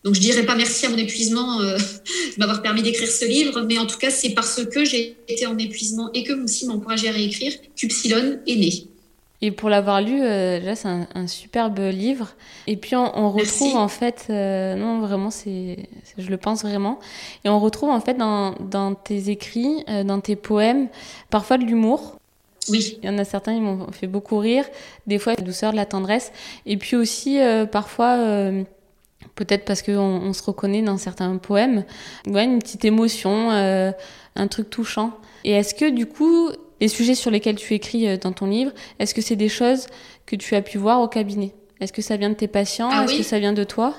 Donc 0.04 0.14
je 0.14 0.20
dirais 0.20 0.44
pas 0.44 0.54
merci 0.54 0.84
à 0.84 0.90
mon 0.90 0.98
épuisement 0.98 1.60
euh, 1.60 1.78
de 2.36 2.38
m'avoir 2.38 2.60
permis 2.60 2.82
d'écrire 2.82 3.08
ce 3.08 3.24
livre, 3.24 3.62
mais 3.62 3.78
en 3.78 3.86
tout 3.86 3.98
cas 3.98 4.10
c'est 4.10 4.30
parce 4.30 4.62
que 4.66 4.84
j'ai 4.84 5.16
été 5.28 5.46
en 5.46 5.56
épuisement 5.56 6.10
et 6.12 6.22
que 6.24 6.34
mon 6.34 6.44
psy 6.44 6.66
m'a 6.66 6.74
encouragé 6.74 7.08
à 7.08 7.12
réécrire 7.12 7.54
qu'Upsilon 7.74 8.38
est 8.46 8.56
né. 8.56 8.86
Et 9.40 9.50
pour 9.50 9.68
l'avoir 9.68 10.02
lu, 10.02 10.22
euh, 10.22 10.60
là 10.60 10.74
c'est 10.74 10.88
un, 10.88 11.26
superbe 11.26 11.78
livre. 11.78 12.34
Et 12.66 12.76
puis 12.76 12.96
on, 12.96 13.30
retrouve 13.30 13.76
en 13.76 13.88
fait, 13.88 14.26
euh, 14.28 14.74
non 14.74 15.00
vraiment 15.00 15.30
c'est, 15.30 15.78
je 16.18 16.28
le 16.28 16.36
pense 16.36 16.62
vraiment. 16.62 16.98
Et 17.44 17.48
on 17.48 17.58
retrouve 17.58 17.88
en 17.88 18.00
fait 18.00 18.14
dans, 18.14 18.54
dans 18.60 18.94
tes 18.94 19.30
écrits, 19.30 19.84
dans 20.04 20.20
tes 20.20 20.36
poèmes, 20.36 20.88
parfois 21.30 21.56
de 21.56 21.64
l'humour. 21.64 22.16
Oui. 22.70 22.98
Il 23.02 23.06
y 23.06 23.12
en 23.12 23.18
a 23.18 23.24
certains, 23.24 23.52
ils 23.52 23.60
m'ont 23.60 23.90
fait 23.92 24.06
beaucoup 24.06 24.38
rire. 24.38 24.64
Des 25.06 25.18
fois, 25.18 25.34
la 25.36 25.42
douceur, 25.42 25.72
de 25.72 25.76
la 25.76 25.84
tendresse. 25.84 26.32
Et 26.64 26.78
puis 26.78 26.96
aussi, 26.96 27.38
parfois, 27.70 28.16
peut-être 29.34 29.64
parce 29.64 29.82
qu'on 29.82 29.92
on 29.98 30.32
se 30.32 30.42
reconnaît 30.42 30.82
dans 30.82 30.96
certains 30.96 31.36
poèmes, 31.36 31.84
ouais, 32.26 32.44
une 32.44 32.58
petite 32.58 32.84
émotion, 32.84 33.50
euh, 33.50 33.92
un 34.36 34.46
truc 34.48 34.70
touchant. 34.70 35.18
Et 35.44 35.52
est-ce 35.52 35.74
que 35.74 35.90
du 35.90 36.06
coup, 36.06 36.50
les 36.80 36.88
sujets 36.88 37.14
sur 37.14 37.30
lesquels 37.30 37.56
tu 37.56 37.74
écris 37.74 38.08
euh, 38.08 38.16
dans 38.16 38.32
ton 38.32 38.46
livre, 38.46 38.72
est-ce 38.98 39.14
que 39.14 39.22
c'est 39.22 39.36
des 39.36 39.48
choses 39.48 39.86
que 40.26 40.36
tu 40.36 40.54
as 40.54 40.62
pu 40.62 40.78
voir 40.78 41.00
au 41.00 41.08
cabinet? 41.08 41.54
Est-ce 41.80 41.92
que 41.92 42.02
ça 42.02 42.16
vient 42.16 42.30
de 42.30 42.34
tes 42.34 42.48
patients? 42.48 42.88
Ah 42.90 43.04
Est-ce 43.04 43.16
que 43.16 43.22
ça 43.22 43.38
vient 43.38 43.52
de 43.52 43.64
toi? 43.64 43.94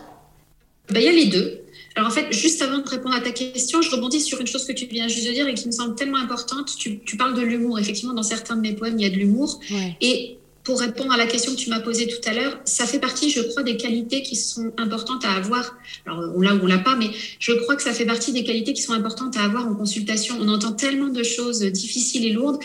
Ben, 0.89 0.99
Il 0.99 1.05
y 1.05 1.07
a 1.07 1.11
les 1.11 1.25
deux. 1.25 1.61
Alors 1.95 2.09
en 2.09 2.11
fait, 2.11 2.31
juste 2.31 2.61
avant 2.61 2.79
de 2.79 2.89
répondre 2.89 3.15
à 3.15 3.21
ta 3.21 3.31
question, 3.31 3.81
je 3.81 3.89
rebondis 3.89 4.19
sur 4.19 4.39
une 4.41 4.47
chose 4.47 4.65
que 4.65 4.73
tu 4.73 4.85
viens 4.85 5.07
juste 5.07 5.27
de 5.27 5.31
dire 5.31 5.47
et 5.47 5.53
qui 5.53 5.67
me 5.67 5.71
semble 5.71 5.95
tellement 5.95 6.17
importante. 6.17 6.75
Tu, 6.77 6.99
tu 6.99 7.15
parles 7.15 7.35
de 7.35 7.41
l'humour. 7.41 7.79
Effectivement, 7.79 8.13
dans 8.13 8.23
certains 8.23 8.57
de 8.57 8.61
mes 8.61 8.73
poèmes, 8.73 8.99
il 8.99 9.03
y 9.03 9.05
a 9.05 9.09
de 9.09 9.15
l'humour. 9.15 9.59
Et 10.01 10.37
pour 10.65 10.79
répondre 10.79 11.13
à 11.13 11.17
la 11.17 11.27
question 11.27 11.53
que 11.53 11.59
tu 11.59 11.69
m'as 11.69 11.79
posée 11.79 12.07
tout 12.07 12.27
à 12.27 12.33
l'heure, 12.33 12.59
ça 12.65 12.87
fait 12.87 12.97
partie, 12.99 13.29
je 13.29 13.39
crois, 13.39 13.61
des 13.61 13.77
qualités 13.77 14.23
qui 14.23 14.35
sont 14.35 14.73
importantes 14.77 15.23
à 15.23 15.33
avoir. 15.33 15.77
Alors, 16.07 16.33
on 16.35 16.41
l'a 16.41 16.55
ou 16.55 16.59
on 16.63 16.65
l'a 16.65 16.79
pas, 16.79 16.95
mais 16.95 17.11
je 17.39 17.51
crois 17.53 17.75
que 17.75 17.83
ça 17.83 17.93
fait 17.93 18.05
partie 18.05 18.33
des 18.33 18.43
qualités 18.43 18.73
qui 18.73 18.81
sont 18.81 18.93
importantes 18.93 19.37
à 19.37 19.43
avoir 19.43 19.67
en 19.67 19.75
consultation. 19.75 20.35
On 20.41 20.49
entend 20.49 20.71
tellement 20.71 21.09
de 21.09 21.21
choses 21.21 21.61
difficiles 21.61 22.25
et 22.25 22.31
lourdes 22.31 22.59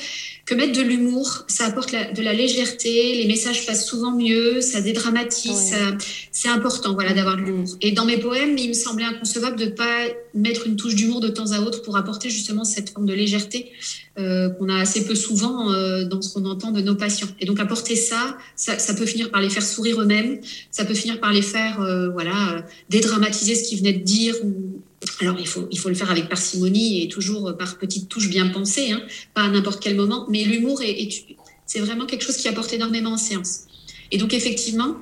que 0.47 0.55
mettre 0.55 0.73
de 0.73 0.83
l'humour, 0.83 1.45
ça 1.47 1.67
apporte 1.67 1.93
de 1.93 2.23
la 2.23 2.33
légèreté, 2.33 3.15
les 3.15 3.27
messages 3.27 3.67
passent 3.67 3.87
souvent 3.87 4.11
mieux, 4.11 4.61
ça 4.61 4.81
dédramatise, 4.81 5.75
c'est 6.33 6.49
important 6.49 6.95
voilà, 6.95 7.13
d'avoir 7.13 7.37
de 7.37 7.43
l'humour. 7.43 7.69
Et 7.83 7.93
dans 7.93 8.05
mes 8.05 8.17
poèmes, 8.17 8.57
il 8.59 8.69
me 8.69 8.75
semblait 8.75 9.05
inconcevable 9.05 9.57
de 9.57 9.67
ne 9.67 9.71
pas 9.71 10.07
mettre 10.35 10.67
une 10.67 10.77
touche 10.77 10.97
d'humour 10.97 11.21
de 11.21 11.29
temps 11.29 11.53
à 11.53 11.61
autre 11.61 11.83
pour 11.83 11.97
apporter 11.97 12.31
justement 12.31 12.65
cette 12.65 12.91
forme 12.91 13.07
de 13.07 13.13
légèreté 13.13 13.71
euh, 14.21 14.51
qu'on 14.51 14.69
a 14.69 14.77
assez 14.77 15.05
peu 15.05 15.15
souvent 15.15 15.73
euh, 15.73 16.05
dans 16.05 16.21
ce 16.21 16.33
qu'on 16.33 16.45
entend 16.45 16.71
de 16.71 16.81
nos 16.81 16.95
patients. 16.95 17.29
Et 17.41 17.47
donc 17.47 17.59
apporter 17.59 17.97
ça, 17.97 18.37
ça, 18.55 18.95
peut 18.95 19.07
finir 19.07 19.31
par 19.31 19.41
les 19.41 19.51
faire 19.51 19.63
sourire 19.63 20.01
eux-mêmes, 20.01 20.41
ça 20.71 20.85
peut 20.85 20.95
finir 20.95 21.19
par 21.21 21.33
les 21.33 21.43
faire 21.43 21.81
euh, 21.81 22.11
voilà, 22.11 22.65
dédramatiser 22.89 23.55
ce 23.55 23.69
qu'ils 23.69 23.79
venaient 23.79 23.95
de 23.95 24.05
dire 24.05 24.35
alors, 25.23 25.37
il 25.39 25.49
faut, 25.49 25.67
il 25.71 25.79
faut 25.79 25.89
le 25.89 25.95
faire 25.95 26.11
avec 26.11 26.29
parcimonie 26.29 27.03
et 27.03 27.09
toujours 27.09 27.57
par 27.57 27.79
petites 27.79 28.09
touches 28.09 28.29
bien 28.29 28.49
pensées, 28.49 28.93
hein, 28.93 29.01
pas 29.33 29.43
à 29.43 29.49
n'importe 29.49 29.83
quel 29.83 29.97
moment. 29.97 30.27
Mais 30.29 30.45
l'humour, 30.45 30.83
est, 30.83 31.09
c'est 31.65 31.81
vraiment 31.81 32.05
quelque 32.05 32.25
chose 32.25 32.37
qui 32.37 32.49
apporte 32.49 32.73
énormément 32.75 33.13
en 33.13 33.17
séance. 33.17 33.61
Et 34.13 34.19
donc, 34.19 34.35
effectivement, 34.35 34.97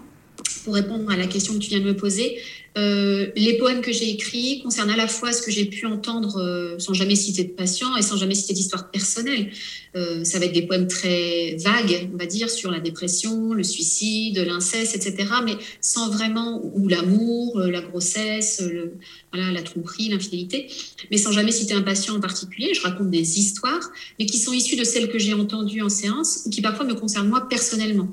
pour 0.65 0.75
répondre 0.75 1.11
à 1.11 1.17
la 1.17 1.27
question 1.27 1.55
que 1.55 1.59
tu 1.59 1.71
viens 1.71 1.81
de 1.81 1.85
me 1.85 1.97
poser, 1.97 2.39
euh, 2.77 3.29
les 3.35 3.57
poèmes 3.57 3.81
que 3.81 3.93
j'ai 3.93 4.11
écrits 4.11 4.61
concernent 4.63 4.91
à 4.91 4.97
la 4.97 5.09
fois 5.09 5.33
ce 5.33 5.43
que 5.43 5.51
j'ai 5.51 5.65
pu 5.65 5.87
entendre 5.87 6.37
euh, 6.39 6.79
sans 6.79 6.93
jamais 6.93 7.17
citer 7.17 7.45
de 7.45 7.51
patients 7.51 7.97
et 7.97 8.03
sans 8.03 8.17
jamais 8.17 8.35
citer 8.35 8.53
d'histoire 8.53 8.91
personnelle. 8.91 9.51
Euh, 9.97 10.23
ça 10.23 10.39
va 10.39 10.45
être 10.45 10.53
des 10.53 10.63
poèmes 10.63 10.87
très 10.87 11.57
vagues, 11.57 12.11
on 12.13 12.19
va 12.19 12.27
dire, 12.27 12.51
sur 12.51 12.71
la 12.71 12.79
dépression, 12.79 13.53
le 13.55 13.65
suicide, 13.65 14.39
l'inceste, 14.39 14.95
etc., 14.95 15.29
mais 15.45 15.55
sans 15.81 16.11
vraiment, 16.11 16.61
ou 16.75 16.89
l'amour, 16.89 17.59
la 17.59 17.81
grossesse, 17.81 18.61
le, 18.61 18.93
voilà, 19.33 19.51
la 19.51 19.63
tromperie, 19.63 20.11
l'infidélité, 20.11 20.69
mais 21.11 21.17
sans 21.17 21.33
jamais 21.33 21.53
citer 21.53 21.75
un 21.75 21.83
patient 21.83 22.17
en 22.17 22.21
particulier. 22.21 22.75
Je 22.75 22.83
raconte 22.83 23.11
des 23.11 23.41
histoires, 23.41 23.91
mais 24.19 24.27
qui 24.27 24.39
sont 24.39 24.53
issues 24.53 24.77
de 24.77 24.85
celles 24.85 25.09
que 25.09 25.19
j'ai 25.19 25.33
entendues 25.33 25.83
en 25.83 25.89
séance 25.89 26.43
ou 26.45 26.51
qui 26.51 26.61
parfois 26.61 26.85
me 26.85 26.95
concernent 26.95 27.29
moi 27.29 27.49
personnellement. 27.49 28.09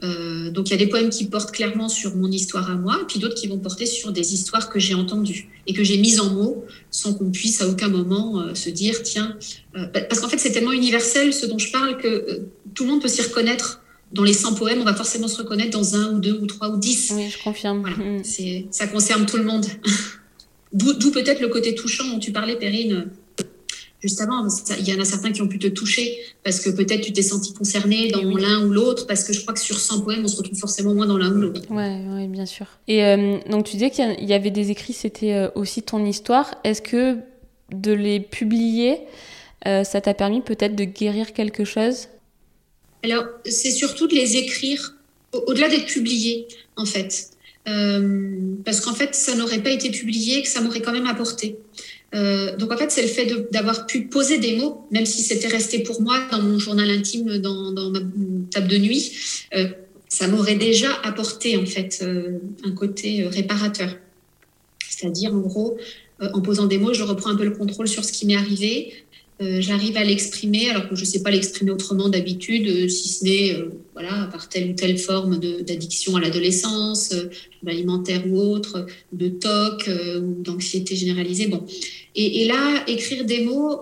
Mmh. 0.00 0.50
donc 0.50 0.68
il 0.68 0.70
y 0.70 0.74
a 0.74 0.76
des 0.76 0.86
poèmes 0.86 1.10
qui 1.10 1.24
portent 1.24 1.50
clairement 1.50 1.88
sur 1.88 2.16
mon 2.16 2.30
histoire 2.30 2.70
à 2.70 2.74
moi, 2.74 3.00
puis 3.08 3.18
d'autres 3.18 3.34
qui 3.34 3.48
vont 3.48 3.58
porter 3.58 3.84
sur 3.86 4.07
des 4.10 4.34
histoires 4.34 4.68
que 4.70 4.78
j'ai 4.78 4.94
entendues 4.94 5.48
et 5.66 5.72
que 5.72 5.84
j'ai 5.84 5.98
mises 5.98 6.20
en 6.20 6.30
mots 6.30 6.64
sans 6.90 7.14
qu'on 7.14 7.30
puisse 7.30 7.60
à 7.60 7.68
aucun 7.68 7.88
moment 7.88 8.40
euh, 8.40 8.54
se 8.54 8.70
dire 8.70 9.02
tiens 9.02 9.36
euh, 9.76 9.86
parce 9.86 10.20
qu'en 10.20 10.28
fait 10.28 10.38
c'est 10.38 10.52
tellement 10.52 10.72
universel 10.72 11.32
ce 11.32 11.46
dont 11.46 11.58
je 11.58 11.70
parle 11.70 11.98
que 11.98 12.08
euh, 12.08 12.50
tout 12.74 12.84
le 12.84 12.90
monde 12.90 13.02
peut 13.02 13.08
s'y 13.08 13.22
reconnaître. 13.22 13.82
Dans 14.10 14.22
les 14.22 14.32
100 14.32 14.54
poèmes 14.54 14.80
on 14.80 14.84
va 14.84 14.94
forcément 14.94 15.28
se 15.28 15.36
reconnaître 15.36 15.70
dans 15.70 15.94
un 15.94 16.14
ou 16.14 16.18
deux 16.18 16.38
ou 16.40 16.46
trois 16.46 16.70
ou 16.70 16.78
dix. 16.78 17.12
Oui 17.14 17.28
je 17.30 17.42
confirme. 17.42 17.82
Mm. 17.82 18.24
c'est 18.24 18.66
ça 18.70 18.86
concerne 18.86 19.26
tout 19.26 19.36
le 19.36 19.44
monde. 19.44 19.66
D'où 20.72 21.10
peut-être 21.10 21.40
le 21.40 21.48
côté 21.48 21.74
touchant 21.74 22.06
dont 22.08 22.18
tu 22.18 22.32
parlais 22.32 22.56
Perrine 22.56 23.08
juste 24.00 24.20
avant. 24.20 24.46
Il 24.78 24.88
y 24.88 24.94
en 24.94 25.00
a 25.00 25.04
certains 25.04 25.32
qui 25.32 25.42
ont 25.42 25.48
pu 25.48 25.58
te 25.58 25.66
toucher 25.66 26.18
parce 26.44 26.60
que 26.60 26.70
peut-être 26.70 27.00
tu 27.00 27.12
t'es 27.12 27.22
senti 27.22 27.52
concerné 27.52 28.10
dans 28.10 28.22
l'un 28.22 28.64
ou 28.64 28.72
l'autre, 28.72 29.06
parce 29.06 29.24
que 29.24 29.32
je 29.32 29.40
crois 29.40 29.54
que 29.54 29.60
sur 29.60 29.78
100 29.78 30.02
poèmes, 30.02 30.24
on 30.24 30.28
se 30.28 30.36
retrouve 30.36 30.58
forcément 30.58 30.94
moins 30.94 31.06
dans 31.06 31.18
l'un 31.18 31.32
ou 31.32 31.40
l'autre. 31.40 31.62
Oui, 31.70 31.76
ouais, 31.76 32.26
bien 32.28 32.46
sûr. 32.46 32.66
Et 32.86 33.04
euh, 33.04 33.38
donc 33.50 33.66
tu 33.66 33.72
disais 33.76 33.90
qu'il 33.90 34.24
y 34.24 34.32
avait 34.32 34.50
des 34.50 34.70
écrits, 34.70 34.92
c'était 34.92 35.34
euh, 35.34 35.48
aussi 35.54 35.82
ton 35.82 36.04
histoire. 36.04 36.54
Est-ce 36.64 36.82
que 36.82 37.18
de 37.72 37.92
les 37.92 38.20
publier, 38.20 39.00
euh, 39.66 39.84
ça 39.84 40.00
t'a 40.00 40.14
permis 40.14 40.40
peut-être 40.40 40.76
de 40.76 40.84
guérir 40.84 41.32
quelque 41.32 41.64
chose? 41.64 42.08
Alors, 43.04 43.24
c'est 43.44 43.70
surtout 43.70 44.06
de 44.08 44.14
les 44.14 44.36
écrire 44.36 44.94
au-delà 45.46 45.68
d'être 45.68 45.86
publiés, 45.86 46.48
en 46.76 46.84
fait. 46.84 47.30
parce 48.64 48.80
qu'en 48.80 48.94
fait, 48.94 49.14
ça 49.14 49.34
n'aurait 49.34 49.62
pas 49.62 49.70
été 49.70 49.90
publié, 49.90 50.42
que 50.42 50.48
ça 50.48 50.62
m'aurait 50.62 50.80
quand 50.80 50.92
même 50.92 51.06
apporté. 51.06 51.58
Donc 52.12 52.72
en 52.72 52.76
fait, 52.76 52.90
c'est 52.90 53.02
le 53.02 53.08
fait 53.08 53.52
d'avoir 53.52 53.86
pu 53.86 54.06
poser 54.06 54.38
des 54.38 54.56
mots, 54.56 54.86
même 54.90 55.06
si 55.06 55.22
c'était 55.22 55.48
resté 55.48 55.80
pour 55.80 56.00
moi 56.00 56.18
dans 56.30 56.40
mon 56.40 56.58
journal 56.58 56.90
intime, 56.90 57.38
dans, 57.38 57.90
ma 57.90 58.00
table 58.50 58.68
de 58.68 58.78
nuit, 58.78 59.12
ça 60.08 60.26
m'aurait 60.26 60.56
déjà 60.56 60.88
apporté 61.04 61.56
en 61.56 61.66
fait 61.66 62.04
un 62.64 62.70
côté 62.72 63.26
réparateur. 63.26 63.94
C'est-à-dire, 64.88 65.34
en 65.34 65.40
gros, 65.40 65.76
en 66.20 66.40
posant 66.40 66.66
des 66.66 66.78
mots, 66.78 66.94
je 66.94 67.02
reprends 67.02 67.30
un 67.30 67.36
peu 67.36 67.44
le 67.44 67.52
contrôle 67.52 67.88
sur 67.88 68.04
ce 68.04 68.12
qui 68.12 68.26
m'est 68.26 68.36
arrivé, 68.36 68.92
euh, 69.40 69.60
j'arrive 69.60 69.96
à 69.96 70.02
l'exprimer 70.02 70.68
alors 70.68 70.88
que 70.88 70.96
je 70.96 71.02
ne 71.02 71.06
sais 71.06 71.22
pas 71.22 71.30
l'exprimer 71.30 71.70
autrement 71.70 72.08
d'habitude, 72.08 72.66
euh, 72.66 72.88
si 72.88 73.08
ce 73.08 73.24
n'est 73.24 73.54
euh, 73.54 73.70
voilà, 73.92 74.28
par 74.32 74.48
telle 74.48 74.70
ou 74.70 74.72
telle 74.72 74.98
forme 74.98 75.38
d'addiction 75.38 76.16
à 76.16 76.20
l'adolescence, 76.20 77.14
alimentaire 77.64 78.24
ou 78.26 78.40
autre, 78.40 78.86
de 79.12 79.28
TOC 79.28 79.90
ou 80.22 80.42
d'anxiété 80.42 80.96
généralisée. 80.96 81.46
Bon. 81.46 81.64
Et, 82.16 82.46
là, 82.46 82.82
écrire 82.88 83.24
des 83.24 83.44
mots, 83.44 83.80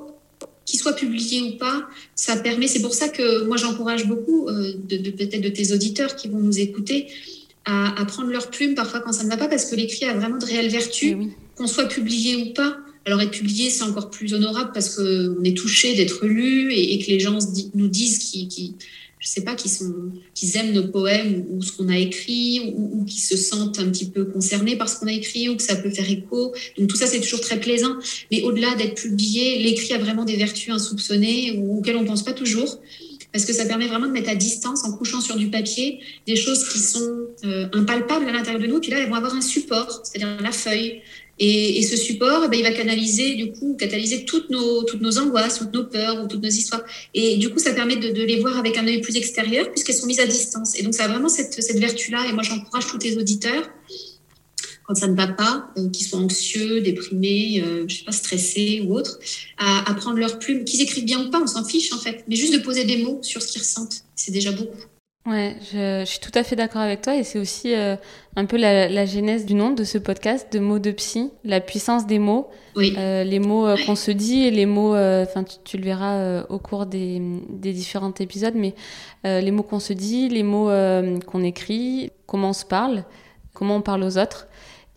qu'ils 0.67 0.81
soient 0.81 0.95
publiés 0.95 1.41
ou 1.41 1.57
pas, 1.59 1.87
ça 2.15 2.37
permet, 2.37 2.67
c'est 2.67 2.83
pour 2.83 2.93
ça 2.93 3.09
que 3.09 3.45
moi 3.45 3.57
j'encourage 3.57 4.07
beaucoup, 4.07 4.49
de, 4.51 5.11
peut-être 5.11 5.41
de 5.41 5.49
tes 5.49 5.73
auditeurs 5.73 6.17
qui 6.17 6.29
vont 6.29 6.41
nous 6.41 6.59
écouter, 6.59 7.07
à, 7.65 8.05
prendre 8.07 8.31
leur 8.31 8.51
plume 8.51 8.75
parfois 8.75 9.01
quand 9.01 9.13
ça 9.13 9.25
ne 9.25 9.29
va 9.29 9.37
pas, 9.37 9.49
parce 9.49 9.67
que 9.67 9.77
l'écrit 9.77 10.07
a 10.07 10.15
vraiment 10.15 10.39
de 10.39 10.45
réelles 10.45 10.69
vertus, 10.69 11.17
eh 11.21 11.29
qu'on 11.57 11.67
soit 11.67 11.87
publié 11.87 12.37
ou 12.37 12.53
pas. 12.53 12.79
Alors 13.07 13.23
être 13.23 13.31
publié, 13.31 13.71
c'est 13.71 13.85
encore 13.85 14.11
plus 14.11 14.35
honorable 14.35 14.73
parce 14.75 14.97
qu'on 14.97 15.43
est 15.45 15.57
touché 15.57 15.95
d'être 15.95 16.27
lu 16.27 16.73
et, 16.75 16.99
que 16.99 17.07
les 17.07 17.21
gens 17.21 17.39
nous 17.75 17.87
disent 17.87 18.19
qu'ils, 18.19 18.75
je 19.21 19.29
sais 19.29 19.45
pas, 19.45 19.55
aiment 20.57 20.73
nos 20.73 20.89
poèmes 20.89 21.45
ou, 21.49 21.63
ce 21.63 21.71
qu'on 21.71 21.89
a 21.89 21.97
écrit 21.97 22.75
ou, 22.75 23.05
qu'ils 23.05 23.23
se 23.23 23.37
sentent 23.37 23.79
un 23.79 23.89
petit 23.91 24.07
peu 24.07 24.25
concernés 24.25 24.75
par 24.75 24.89
ce 24.89 24.99
qu'on 24.99 25.07
a 25.07 25.13
écrit 25.13 25.49
ou 25.49 25.57
que 25.57 25.63
ça 25.63 25.77
peut 25.77 25.91
faire 25.91 26.11
écho. 26.11 26.53
Donc 26.77 26.89
tout 26.89 26.97
ça, 26.97 27.07
c'est 27.07 27.21
toujours 27.21 27.41
très 27.41 27.61
plaisant. 27.61 27.97
Mais 28.33 28.43
au-delà 28.43 28.75
d'être 28.75 29.01
publié, 29.01 29.63
l'écrit 29.63 29.95
a 29.95 29.99
vraiment 29.99 30.25
des 30.25 30.35
vertus 30.35 30.71
insoupçonnées 30.71 31.59
ou 31.59 31.79
auxquelles 31.79 31.97
on 31.97 32.05
pense 32.05 32.25
pas 32.25 32.33
toujours 32.33 32.81
parce 33.37 33.45
que 33.45 33.53
ça 33.53 33.67
permet 33.67 33.87
vraiment 33.87 34.07
de 34.07 34.13
mettre 34.13 34.31
à 34.31 34.35
distance, 34.35 34.83
en 34.85 34.93
couchant 34.93 35.21
sur 35.21 35.37
du 35.37 35.51
papier, 35.51 36.01
des 36.27 36.37
choses 36.37 36.67
qui 36.71 36.79
sont 36.79 37.27
euh, 37.45 37.69
impalpables 37.75 38.27
à 38.27 38.33
l'intérieur 38.33 38.63
de 38.63 38.67
nous. 38.67 38.81
Puis 38.81 38.91
là, 38.91 38.99
elles 38.99 39.11
vont 39.11 39.15
avoir 39.15 39.35
un 39.35 39.43
support, 39.43 40.01
c'est-à-dire 40.05 40.39
la 40.41 40.53
feuille, 40.53 41.03
et, 41.39 41.83
ce 41.83 41.99
support, 41.99 42.45
eh 42.47 42.49
ben, 42.49 42.59
il 42.59 42.63
va 42.63 42.73
canaliser, 42.73 43.35
du 43.35 43.53
coup, 43.53 43.77
catalyser 43.79 44.25
toutes 44.25 44.49
nos, 44.49 44.85
toutes 44.85 45.03
nos 45.03 45.19
angoisses, 45.19 45.59
toutes 45.59 45.75
nos 45.75 45.85
peurs 45.85 46.25
ou 46.25 46.29
toutes 46.29 46.43
nos 46.43 46.49
histoires. 46.49 46.83
Et 47.13 47.37
du 47.37 47.51
coup, 47.51 47.59
ça 47.59 47.75
permet 47.75 47.97
de, 47.97 48.09
les 48.09 48.41
voir 48.41 48.57
avec 48.57 48.79
un 48.79 48.87
œil 48.87 49.03
plus 49.03 49.17
extérieur 49.17 49.71
puisqu'elles 49.71 49.97
sont 49.97 50.07
mises 50.07 50.21
à 50.21 50.27
distance. 50.27 50.79
Et 50.79 50.83
donc, 50.83 50.95
ça 50.95 51.05
a 51.05 51.09
vraiment 51.09 51.29
cette, 51.29 51.63
cette 51.63 51.79
vertu-là. 51.79 52.27
Et 52.27 52.33
moi, 52.33 52.43
j'encourage 52.43 52.87
tous 52.87 52.99
les 53.05 53.19
auditeurs, 53.19 53.69
quand 54.87 54.95
ça 54.95 55.09
ne 55.09 55.17
va 55.17 55.29
pas, 55.29 55.71
euh, 55.79 55.89
qu'ils 55.91 56.07
soient 56.07 56.21
anxieux, 56.21 56.81
déprimés, 56.81 57.63
euh, 57.65 57.85
je 57.89 57.97
sais 57.97 58.05
pas, 58.05 58.13
stressés 58.13 58.85
ou 58.87 58.95
autres, 58.95 59.19
à, 59.59 59.91
à 59.91 59.95
prendre 59.95 60.19
leur 60.19 60.39
plume, 60.39 60.65
qu'ils 60.65 60.83
écrivent 60.83 61.05
bien 61.05 61.27
ou 61.27 61.31
pas, 61.31 61.41
on 61.41 61.47
s'en 61.47 61.65
fiche 61.65 61.93
en 61.93 61.99
fait. 61.99 62.25
Mais 62.29 62.37
juste 62.37 62.55
de 62.55 62.59
poser 62.59 62.85
des 62.85 63.03
mots 63.03 63.19
sur 63.23 63.43
ce 63.43 63.49
qu'ils 63.49 63.63
ressentent, 63.63 64.05
c'est 64.15 64.33
déjà 64.33 64.53
beaucoup. 64.53 64.87
Ouais, 65.27 65.57
je, 65.73 66.05
je, 66.05 66.05
suis 66.05 66.21
tout 66.21 66.31
à 66.37 66.45
fait 66.45 66.55
d'accord 66.55 66.83
avec 66.83 67.03
toi 67.03 67.17
et 67.17 67.25
c'est 67.25 67.41
aussi 67.41 67.75
euh, 67.75 67.97
un 68.37 68.45
peu 68.45 68.57
la, 68.57 68.89
la, 68.89 69.07
genèse 69.07 69.45
du 69.45 69.55
nom 69.55 69.73
de 69.73 69.83
ce 69.83 69.99
podcast, 69.99 70.53
de 70.53 70.61
mots 70.61 70.79
de 70.79 70.93
psy, 70.93 71.33
la 71.43 71.61
puissance 71.61 72.07
des 72.07 72.21
mots, 72.21 72.49
oui. 72.77 72.95
euh, 72.97 73.25
les 73.25 73.41
mots 73.41 73.67
euh, 73.67 73.77
qu'on 73.85 73.97
se 73.97 74.13
dit 74.13 74.45
et 74.45 74.53
les 74.53 74.67
mots, 74.67 74.95
enfin 74.95 75.43
tu, 75.43 75.57
tu, 75.65 75.79
le 75.79 75.83
verras 75.83 76.43
au 76.43 76.61
cours 76.61 76.87
des, 76.87 77.21
des 77.51 77.73
différents 77.73 78.15
épisodes, 78.21 78.55
mais 78.55 78.75
les 79.25 79.51
mots 79.51 79.65
qu'on 79.65 79.81
se 79.81 79.93
dit, 79.93 80.29
les 80.29 80.45
mots 80.45 80.71
qu'on 81.27 81.43
écrit, 81.43 82.13
comment 82.27 82.51
on 82.51 82.53
se 82.53 82.65
parle, 82.65 83.05
comment 83.53 83.77
on 83.77 83.83
parle 83.83 84.05
aux 84.05 84.19
autres. 84.19 84.47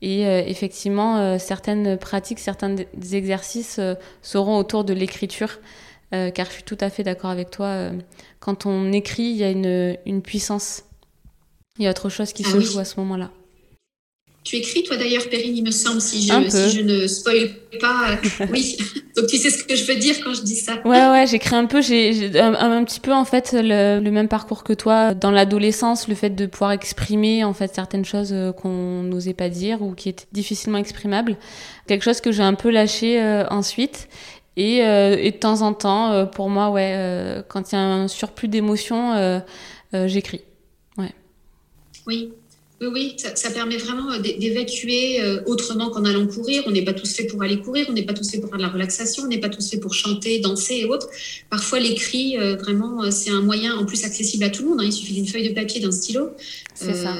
Et 0.01 0.21
effectivement, 0.49 1.37
certaines 1.39 1.97
pratiques, 1.97 2.39
certains 2.39 2.75
exercices 3.11 3.81
seront 4.21 4.57
autour 4.57 4.85
de 4.85 4.93
l'écriture. 4.93 5.59
Euh, 6.13 6.31
car 6.31 6.47
je 6.47 6.53
suis 6.53 6.63
tout 6.63 6.77
à 6.79 6.89
fait 6.89 7.03
d'accord 7.03 7.29
avec 7.29 7.51
toi. 7.51 7.67
Euh, 7.67 7.91
quand 8.39 8.65
on 8.65 8.91
écrit, 8.91 9.23
il 9.23 9.35
y 9.35 9.43
a 9.43 9.51
une, 9.51 9.95
une 10.05 10.21
puissance. 10.21 10.83
Il 11.77 11.85
y 11.85 11.87
a 11.87 11.91
autre 11.91 12.09
chose 12.09 12.33
qui 12.33 12.43
ah 12.47 12.51
se 12.51 12.59
joue 12.59 12.79
à 12.79 12.85
ce 12.85 12.99
moment-là. 12.99 13.31
Tu 14.43 14.55
écris, 14.55 14.83
toi 14.83 14.95
d'ailleurs, 14.95 15.27
Perrine, 15.29 15.57
il 15.57 15.63
me 15.63 15.71
semble, 15.71 16.01
si 16.01 16.21
je, 16.25 16.49
si 16.49 16.77
je 16.77 16.81
ne 16.81 17.07
spoil 17.07 17.49
pas. 17.79 18.11
Euh, 18.11 18.45
oui, 18.51 18.77
donc 19.15 19.27
tu 19.27 19.37
sais 19.37 19.49
ce 19.49 19.63
que 19.63 19.75
je 19.75 19.83
veux 19.83 19.97
dire 19.97 20.15
quand 20.23 20.33
je 20.33 20.41
dis 20.41 20.55
ça. 20.55 20.75
Ouais, 20.85 21.09
ouais, 21.09 21.27
j'écris 21.27 21.55
un 21.55 21.65
peu, 21.65 21.81
j'ai 21.81 22.39
un, 22.39 22.53
un, 22.55 22.83
petit 22.83 23.01
peu 23.01 23.13
en 23.13 23.25
fait 23.25 23.51
le, 23.53 23.99
le, 23.99 24.11
même 24.11 24.27
parcours 24.27 24.63
que 24.63 24.73
toi. 24.73 25.13
Dans 25.13 25.31
l'adolescence, 25.31 26.07
le 26.07 26.15
fait 26.15 26.31
de 26.31 26.45
pouvoir 26.45 26.71
exprimer 26.71 27.43
en 27.43 27.53
fait 27.53 27.75
certaines 27.75 28.05
choses 28.05 28.33
qu'on 28.61 29.03
n'osait 29.03 29.33
pas 29.33 29.49
dire 29.49 29.81
ou 29.81 29.93
qui 29.93 30.09
étaient 30.09 30.27
difficilement 30.31 30.77
exprimables. 30.77 31.37
Quelque 31.87 32.03
chose 32.03 32.21
que 32.21 32.31
j'ai 32.31 32.43
un 32.43 32.53
peu 32.55 32.69
lâché 32.69 33.21
ensuite. 33.51 34.07
Euh, 34.59 35.15
et, 35.17 35.31
de 35.31 35.37
temps 35.37 35.61
en 35.61 35.73
temps, 35.73 36.11
euh, 36.11 36.25
pour 36.25 36.49
moi, 36.49 36.69
ouais, 36.69 36.93
euh, 36.95 37.41
quand 37.47 37.71
il 37.71 37.75
y 37.75 37.77
a 37.77 37.81
un 37.81 38.07
surplus 38.07 38.47
d'émotions, 38.47 39.41
j'écris. 39.93 40.41
Ouais. 40.97 41.13
Oui, 42.07 42.33
oui, 42.81 42.87
oui, 42.93 43.15
ça, 43.17 43.51
permet 43.51 43.77
vraiment 43.77 44.17
d'évacuer 44.19 45.19
autrement 45.45 45.89
qu'en 45.89 46.05
allant 46.05 46.27
courir. 46.27 46.63
On 46.65 46.71
n'est 46.71 46.83
pas 46.83 46.93
tous 46.93 47.13
faits 47.13 47.29
pour 47.29 47.43
aller 47.43 47.59
courir, 47.59 47.87
on 47.89 47.93
n'est 47.93 48.05
pas 48.05 48.13
tous 48.13 48.29
faits 48.29 48.39
pour 48.39 48.49
faire 48.49 48.57
de 48.57 48.63
la 48.63 48.69
relaxation, 48.69 49.23
on 49.23 49.27
n'est 49.27 49.39
pas 49.39 49.49
tous 49.49 49.69
faits 49.69 49.81
pour 49.81 49.93
chanter, 49.93 50.39
danser 50.39 50.75
et 50.75 50.85
autres. 50.85 51.09
Parfois, 51.49 51.79
l'écrit, 51.79 52.37
vraiment, 52.37 53.11
c'est 53.11 53.31
un 53.31 53.41
moyen 53.41 53.75
en 53.75 53.85
plus 53.85 54.05
accessible 54.05 54.45
à 54.45 54.49
tout 54.49 54.63
le 54.63 54.69
monde. 54.69 54.81
Hein. 54.81 54.85
Il 54.85 54.93
suffit 54.93 55.13
d'une 55.13 55.27
feuille 55.27 55.49
de 55.49 55.53
papier, 55.53 55.81
d'un 55.81 55.91
stylo. 55.91 56.29
C'est 56.73 56.93
ça. 56.93 57.15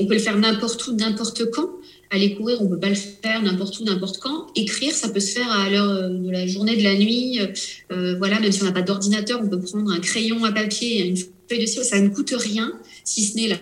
On 0.00 0.06
peut 0.06 0.14
le 0.14 0.20
faire 0.20 0.36
n'importe 0.38 0.86
où, 0.86 0.92
n'importe 0.94 1.50
quand. 1.50 1.70
Aller 2.12 2.34
courir, 2.34 2.60
on 2.60 2.68
peut 2.68 2.78
pas 2.78 2.90
le 2.90 2.94
faire 2.94 3.42
n'importe 3.42 3.80
où, 3.80 3.84
n'importe 3.84 4.18
quand. 4.18 4.48
Écrire, 4.54 4.92
ça 4.92 5.08
peut 5.08 5.18
se 5.18 5.32
faire 5.32 5.50
à 5.50 5.70
l'heure 5.70 5.88
euh, 5.88 6.08
de 6.10 6.30
la 6.30 6.46
journée, 6.46 6.76
de 6.76 6.82
la 6.82 6.94
nuit. 6.94 7.40
Euh, 7.90 8.16
voilà, 8.18 8.38
même 8.38 8.52
si 8.52 8.62
on 8.62 8.66
n'a 8.66 8.72
pas 8.72 8.82
d'ordinateur, 8.82 9.40
on 9.42 9.48
peut 9.48 9.58
prendre 9.58 9.90
un 9.90 9.98
crayon 9.98 10.44
à 10.44 10.52
papier 10.52 11.06
une 11.06 11.16
feuille 11.16 11.60
de 11.60 11.66
stylo. 11.66 11.84
Ça 11.84 11.98
ne 11.98 12.10
coûte 12.10 12.34
rien, 12.36 12.70
si 13.04 13.24
ce 13.24 13.36
n'est 13.36 13.48
la, 13.48 13.56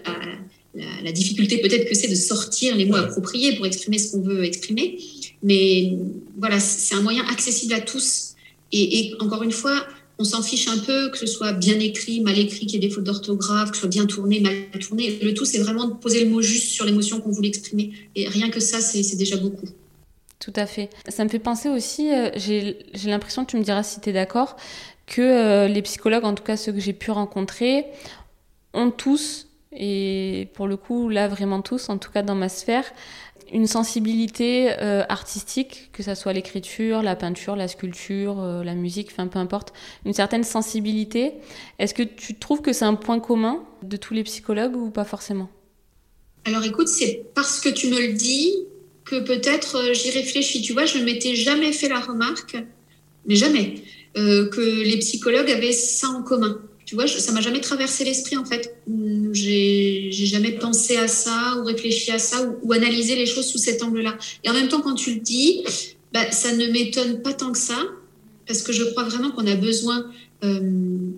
la, 0.74 1.12
difficulté 1.12 1.58
peut-être 1.58 1.88
que 1.88 1.94
c'est 1.94 2.08
de 2.08 2.14
sortir 2.14 2.76
les 2.76 2.84
mots 2.84 2.96
appropriés 2.96 3.56
pour 3.56 3.66
exprimer 3.66 3.98
ce 3.98 4.12
qu'on 4.12 4.20
veut 4.20 4.44
exprimer. 4.44 4.98
Mais 5.42 5.96
voilà, 6.38 6.60
c'est 6.60 6.94
un 6.94 7.02
moyen 7.02 7.24
accessible 7.28 7.74
à 7.74 7.80
tous. 7.80 8.34
Et, 8.72 8.98
et 8.98 9.14
encore 9.20 9.42
une 9.42 9.52
fois, 9.52 9.86
on 10.20 10.24
s'en 10.24 10.42
fiche 10.42 10.68
un 10.68 10.78
peu, 10.78 11.10
que 11.10 11.16
ce 11.16 11.26
soit 11.26 11.52
bien 11.52 11.78
écrit, 11.80 12.20
mal 12.20 12.38
écrit, 12.38 12.66
qu'il 12.66 12.74
y 12.74 12.76
ait 12.84 12.88
des 12.88 12.94
fautes 12.94 13.04
d'orthographe, 13.04 13.70
que 13.70 13.76
ce 13.76 13.80
soit 13.80 13.88
bien 13.88 14.04
tourné, 14.04 14.40
mal 14.40 14.54
tourné. 14.78 15.18
Le 15.22 15.32
tout, 15.32 15.46
c'est 15.46 15.58
vraiment 15.58 15.86
de 15.86 15.94
poser 15.94 16.24
le 16.24 16.30
mot 16.30 16.42
juste 16.42 16.68
sur 16.68 16.84
l'émotion 16.84 17.20
qu'on 17.20 17.30
voulait 17.30 17.48
exprimer. 17.48 17.92
Et 18.14 18.28
rien 18.28 18.50
que 18.50 18.60
ça, 18.60 18.80
c'est 18.80 19.16
déjà 19.16 19.38
beaucoup. 19.38 19.66
Tout 20.38 20.52
à 20.56 20.66
fait. 20.66 20.90
Ça 21.08 21.24
me 21.24 21.30
fait 21.30 21.38
penser 21.38 21.70
aussi, 21.70 22.12
euh, 22.12 22.30
j'ai 22.36 22.76
l'impression, 23.06 23.46
tu 23.46 23.56
me 23.56 23.62
diras 23.62 23.82
si 23.82 24.00
tu 24.00 24.10
es 24.10 24.12
d'accord, 24.12 24.56
que 25.06 25.22
euh, 25.22 25.68
les 25.68 25.82
psychologues, 25.82 26.24
en 26.24 26.34
tout 26.34 26.44
cas 26.44 26.56
ceux 26.56 26.72
que 26.72 26.80
j'ai 26.80 26.92
pu 26.92 27.10
rencontrer, 27.10 27.86
ont 28.74 28.90
tous, 28.90 29.48
et 29.72 30.48
pour 30.54 30.66
le 30.66 30.76
coup 30.76 31.08
là 31.08 31.28
vraiment 31.28 31.62
tous, 31.62 31.88
en 31.88 31.98
tout 31.98 32.10
cas 32.10 32.22
dans 32.22 32.34
ma 32.34 32.48
sphère, 32.48 32.84
une 33.52 33.66
sensibilité 33.66 34.70
euh, 34.80 35.02
artistique, 35.08 35.90
que 35.92 36.02
ça 36.02 36.14
soit 36.14 36.32
l'écriture, 36.32 37.02
la 37.02 37.16
peinture, 37.16 37.56
la 37.56 37.68
sculpture, 37.68 38.40
euh, 38.40 38.62
la 38.62 38.74
musique, 38.74 39.08
enfin 39.10 39.26
peu 39.26 39.38
importe, 39.38 39.72
une 40.04 40.12
certaine 40.12 40.44
sensibilité. 40.44 41.34
Est-ce 41.78 41.94
que 41.94 42.02
tu 42.02 42.38
trouves 42.38 42.62
que 42.62 42.72
c'est 42.72 42.84
un 42.84 42.94
point 42.94 43.18
commun 43.20 43.64
de 43.82 43.96
tous 43.96 44.14
les 44.14 44.22
psychologues 44.22 44.76
ou 44.76 44.90
pas 44.90 45.04
forcément? 45.04 45.50
Alors 46.44 46.64
écoute, 46.64 46.88
c'est 46.88 47.24
parce 47.34 47.60
que 47.60 47.68
tu 47.68 47.88
me 47.88 48.00
le 48.00 48.12
dis 48.12 48.52
que 49.04 49.20
peut-être 49.20 49.76
euh, 49.76 49.94
j'y 49.94 50.10
réfléchis. 50.10 50.62
Tu 50.62 50.72
vois, 50.72 50.86
je 50.86 50.98
ne 50.98 51.04
m'étais 51.04 51.34
jamais 51.34 51.72
fait 51.72 51.88
la 51.88 52.00
remarque, 52.00 52.56
mais 53.26 53.34
jamais, 53.34 53.74
que 54.14 54.82
les 54.82 54.98
psychologues 54.98 55.50
avaient 55.50 55.72
ça 55.72 56.08
en 56.08 56.22
commun 56.22 56.60
tu 56.91 56.97
vois, 56.97 57.07
ça 57.07 57.30
m'a 57.30 57.41
jamais 57.41 57.61
traversé 57.61 58.03
l'esprit 58.03 58.36
en 58.36 58.45
fait. 58.45 58.74
J'ai 59.30 60.11
jamais 60.11 60.51
pensé 60.51 60.97
à 60.97 61.07
ça 61.07 61.55
ou 61.57 61.64
réfléchi 61.64 62.11
à 62.11 62.18
ça 62.18 62.38
ou, 62.64 62.72
analysé 62.72 63.14
les 63.14 63.26
choses 63.26 63.47
sous 63.47 63.59
cet 63.59 63.84
angle-là. 63.84 64.18
Et 64.43 64.51
en 64.51 64.55
même 64.55 64.66
temps, 64.66 64.80
quand 64.80 64.97
tu 64.97 65.14
le 65.14 65.20
dis, 65.20 65.62
bah, 66.12 66.32
ça 66.32 66.53
ne 66.53 66.66
m'étonne 66.66 67.22
pas 67.22 67.32
tant 67.32 67.53
que 67.53 67.59
ça, 67.59 67.78
parce 68.45 68.62
que 68.62 68.72
je 68.72 68.82
crois 68.82 69.05
vraiment 69.05 69.30
qu'on 69.30 69.47
a 69.47 69.55
besoin 69.55 70.05
euh, 70.43 70.61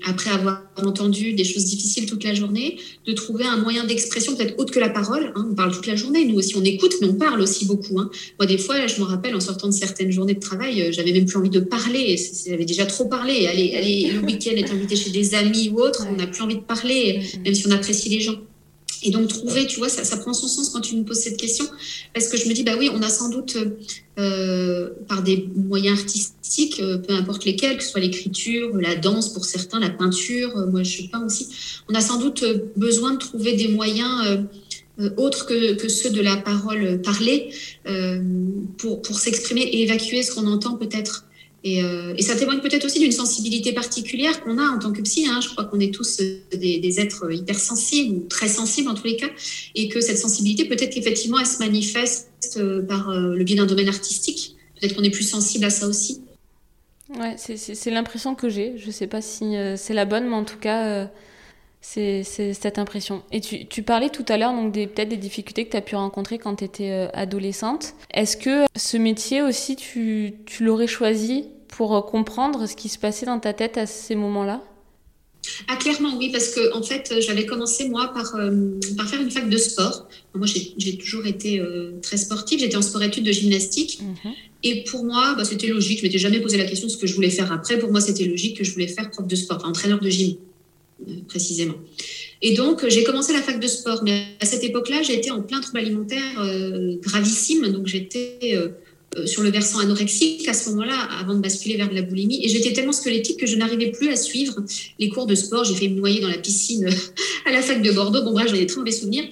après 0.04 0.30
avoir 0.30 0.62
entendu 0.76 1.32
des 1.34 1.44
choses 1.44 1.64
difficiles 1.64 2.06
toute 2.06 2.24
la 2.24 2.34
journée, 2.34 2.78
de 3.06 3.12
trouver 3.12 3.44
un 3.44 3.56
moyen 3.56 3.84
d'expression 3.84 4.34
peut-être 4.34 4.58
autre 4.58 4.72
que 4.72 4.80
la 4.80 4.88
parole. 4.88 5.32
Hein. 5.36 5.46
On 5.50 5.54
parle 5.54 5.72
toute 5.72 5.86
la 5.86 5.94
journée, 5.94 6.24
nous 6.24 6.36
aussi 6.38 6.56
on 6.56 6.64
écoute, 6.64 6.94
mais 7.00 7.06
on 7.08 7.14
parle 7.14 7.40
aussi 7.40 7.66
beaucoup. 7.66 8.00
Hein. 8.00 8.10
Moi, 8.38 8.46
des 8.46 8.58
fois, 8.58 8.86
je 8.86 9.00
me 9.00 9.04
rappelle 9.04 9.36
en 9.36 9.40
sortant 9.40 9.68
de 9.68 9.72
certaines 9.72 10.10
journées 10.10 10.34
de 10.34 10.40
travail, 10.40 10.82
euh, 10.82 10.92
j'avais 10.92 11.12
même 11.12 11.26
plus 11.26 11.36
envie 11.36 11.50
de 11.50 11.60
parler, 11.60 12.16
j'avais 12.46 12.64
déjà 12.64 12.86
trop 12.86 13.04
parlé. 13.04 13.46
Aller, 13.46 13.74
aller 13.76 14.10
le 14.12 14.20
week-end, 14.26 14.52
être 14.56 14.72
invité 14.72 14.96
chez 14.96 15.10
des 15.10 15.34
amis 15.34 15.70
ou 15.72 15.80
autres, 15.80 16.06
on 16.10 16.16
n'a 16.16 16.26
plus 16.26 16.42
envie 16.42 16.56
de 16.56 16.60
parler, 16.60 17.20
même 17.44 17.54
si 17.54 17.66
on 17.66 17.70
apprécie 17.70 18.08
les 18.08 18.20
gens. 18.20 18.36
Et 19.02 19.10
donc 19.10 19.28
trouver, 19.28 19.66
tu 19.66 19.78
vois, 19.78 19.88
ça, 19.88 20.04
ça, 20.04 20.16
prend 20.16 20.32
son 20.32 20.48
sens 20.48 20.70
quand 20.70 20.80
tu 20.80 20.96
me 20.96 21.04
poses 21.04 21.20
cette 21.20 21.36
question, 21.36 21.64
parce 22.14 22.28
que 22.28 22.36
je 22.36 22.48
me 22.48 22.54
dis, 22.54 22.62
bah 22.62 22.74
oui, 22.78 22.90
on 22.92 23.02
a 23.02 23.08
sans 23.08 23.28
doute, 23.28 23.56
euh, 24.18 24.90
par 25.08 25.22
des 25.22 25.48
moyens 25.56 26.00
artistiques, 26.00 26.80
euh, 26.80 26.98
peu 26.98 27.14
importe 27.14 27.46
lesquels, 27.46 27.78
que 27.78 27.82
ce 27.82 27.88
soit 27.88 28.00
l'écriture, 28.00 28.76
la 28.76 28.94
danse 28.94 29.32
pour 29.32 29.46
certains, 29.46 29.80
la 29.80 29.88
peinture, 29.88 30.54
euh, 30.54 30.66
moi 30.66 30.82
je 30.82 31.04
peins 31.10 31.24
aussi, 31.24 31.48
on 31.88 31.94
a 31.94 32.02
sans 32.02 32.18
doute 32.18 32.44
besoin 32.76 33.14
de 33.14 33.18
trouver 33.18 33.54
des 33.54 33.68
moyens 33.68 34.38
autres 35.16 35.46
que, 35.46 35.88
ceux 35.88 36.10
de 36.10 36.20
la 36.20 36.36
parole 36.36 37.00
parlée 37.00 37.54
pour, 38.76 39.00
pour 39.00 39.18
s'exprimer 39.18 39.62
et 39.62 39.82
évacuer 39.82 40.22
ce 40.22 40.34
qu'on 40.34 40.46
entend 40.46 40.76
peut-être. 40.76 41.24
Euh, 41.64 42.14
et, 42.16 42.22
ça 42.22 42.34
témoigne 42.34 42.60
peut-être 42.60 42.84
aussi 42.84 42.98
d'une 42.98 43.12
sensibilité 43.12 43.72
particulière 43.72 44.42
qu'on 44.42 44.58
a 44.58 44.64
en 44.64 44.78
tant 44.78 44.92
que 44.92 45.00
psy. 45.02 45.26
Hein. 45.28 45.40
Je 45.40 45.48
crois 45.48 45.64
qu'on 45.64 45.78
est 45.78 45.94
tous 45.94 46.20
euh, 46.20 46.40
des, 46.56 47.00
êtres 47.00 47.32
hypersensibles 47.32 48.16
ou 48.16 48.20
très 48.28 48.48
sensibles 48.48 48.88
en 48.88 48.94
tous 48.94 49.06
les 49.06 49.16
cas, 49.16 49.30
et 49.74 49.88
que 49.88 50.00
cette 50.00 50.18
sensibilité, 50.18 50.64
peut-être 50.64 50.92
qu'effectivement, 50.92 51.38
elle 51.38 51.46
se 51.46 51.58
manifeste 51.58 52.28
euh, 52.56 52.82
par 52.82 53.12
le 53.12 53.44
biais 53.44 53.56
d'un 53.56 53.66
domaine 53.66 53.88
artistique. 53.88 54.56
Peut-être 54.80 54.96
qu'on 54.96 55.04
est 55.04 55.10
plus 55.10 55.28
sensible 55.28 55.64
à 55.64 55.70
ça 55.70 55.86
aussi. 55.86 56.22
Ouais, 57.16 57.36
c'est 57.36 57.90
l'impression 57.90 58.34
que 58.34 58.48
j'ai. 58.48 58.76
Je 58.78 58.86
ne 58.86 58.92
sais 58.92 59.06
pas 59.06 59.20
si 59.20 59.54
c'est 59.76 59.94
la 59.94 60.06
bonne, 60.06 60.28
mais 60.28 60.34
en 60.34 60.44
tout 60.44 60.56
cas, 60.56 61.10
c'est 61.82 62.22
cette 62.24 62.78
impression. 62.78 63.22
Et 63.32 63.40
tu, 63.40 63.66
tu 63.66 63.82
parlais 63.82 64.08
tout 64.08 64.24
à 64.28 64.38
l'heure 64.38 64.52
donc 64.52 64.72
peut-être 64.72 65.08
des 65.08 65.16
difficultés 65.16 65.66
que 65.66 65.72
tu 65.72 65.76
as 65.76 65.82
pu 65.82 65.96
rencontrer 65.96 66.38
quand 66.38 66.56
tu 66.56 66.64
étais 66.64 67.08
adolescente. 67.12 67.94
Est-ce 68.14 68.36
que 68.36 68.64
ce 68.76 68.96
métier 68.96 69.42
aussi, 69.42 69.76
tu, 69.76 70.34
tu 70.46 70.64
l'aurais 70.64 70.86
choisi 70.86 71.46
pour 71.72 71.96
euh, 71.96 72.00
comprendre 72.02 72.66
ce 72.66 72.76
qui 72.76 72.88
se 72.88 72.98
passait 72.98 73.26
dans 73.26 73.40
ta 73.40 73.52
tête 73.52 73.76
à 73.76 73.86
ces 73.86 74.14
moments-là? 74.14 74.62
Ah, 75.66 75.74
clairement, 75.74 76.16
oui, 76.18 76.30
parce 76.30 76.50
que 76.50 76.72
en 76.76 76.82
fait, 76.82 77.12
j'avais 77.20 77.46
commencé, 77.46 77.88
moi, 77.88 78.12
par, 78.14 78.36
euh, 78.36 78.78
par 78.96 79.08
faire 79.08 79.20
une 79.20 79.30
fac 79.30 79.48
de 79.48 79.56
sport. 79.56 80.08
Moi, 80.36 80.46
j'ai 80.46 80.96
toujours 80.98 81.26
été 81.26 81.58
euh, 81.58 81.98
très 82.00 82.16
sportive. 82.16 82.60
J'étais 82.60 82.76
en 82.76 82.82
sport-études 82.82 83.24
de 83.24 83.32
gymnastique. 83.32 84.00
Mhm. 84.00 84.32
Et 84.62 84.84
pour 84.84 85.04
moi, 85.04 85.34
bah, 85.36 85.44
c'était 85.44 85.66
logique. 85.66 85.98
Je 85.98 86.04
m'étais 86.04 86.18
jamais 86.18 86.38
posé 86.38 86.58
la 86.58 86.64
question 86.64 86.86
de 86.86 86.92
ce 86.92 86.96
que 86.96 87.08
je 87.08 87.14
voulais 87.16 87.30
faire 87.30 87.50
après. 87.50 87.76
Pour 87.78 87.90
moi, 87.90 88.00
c'était 88.00 88.24
logique 88.24 88.56
que 88.58 88.62
je 88.62 88.72
voulais 88.72 88.86
faire 88.86 89.10
prof 89.10 89.26
de 89.26 89.34
sport, 89.34 89.56
enfin, 89.56 89.70
entraîneur 89.70 89.98
de 89.98 90.08
gym, 90.08 90.36
précisément. 91.28 91.74
Et 92.40 92.54
donc, 92.54 92.86
j'ai 92.88 93.04
commencé 93.04 93.32
la 93.32 93.42
fac 93.42 93.60
de 93.60 93.66
sport. 93.66 94.02
Mais 94.04 94.24
à 94.40 94.46
cette 94.46 94.64
époque-là, 94.64 95.02
j'étais 95.02 95.30
en 95.30 95.42
plein 95.42 95.60
trouble 95.60 95.78
alimentaire 95.78 96.44
gravissime. 97.02 97.68
Donc, 97.68 97.86
j'étais 97.86 98.56
euh, 99.18 99.26
sur 99.26 99.42
le 99.42 99.50
versant 99.50 99.80
anorexique 99.80 100.48
à 100.48 100.54
ce 100.54 100.70
moment-là, 100.70 100.96
avant 101.20 101.34
de 101.34 101.40
basculer 101.40 101.76
vers 101.76 101.90
de 101.90 101.94
la 101.94 102.02
boulimie. 102.02 102.44
Et 102.44 102.48
j'étais 102.48 102.72
tellement 102.72 102.92
squelettique 102.92 103.38
que 103.38 103.46
je 103.46 103.56
n'arrivais 103.56 103.90
plus 103.90 104.08
à 104.08 104.16
suivre 104.16 104.62
les 104.98 105.10
cours 105.10 105.26
de 105.26 105.34
sport. 105.34 105.64
J'ai 105.64 105.74
fait 105.74 105.88
me 105.88 105.96
noyer 105.96 106.20
dans 106.20 106.28
la 106.28 106.38
piscine 106.38 106.88
à 107.46 107.52
la 107.52 107.60
fac 107.60 107.82
de 107.82 107.92
Bordeaux. 107.92 108.22
Bon, 108.22 108.32
bref, 108.32 108.48
j'en 108.48 108.54
ai 108.54 108.66
très 108.66 108.78
mauvais 108.78 108.92
souvenirs. 108.92 109.24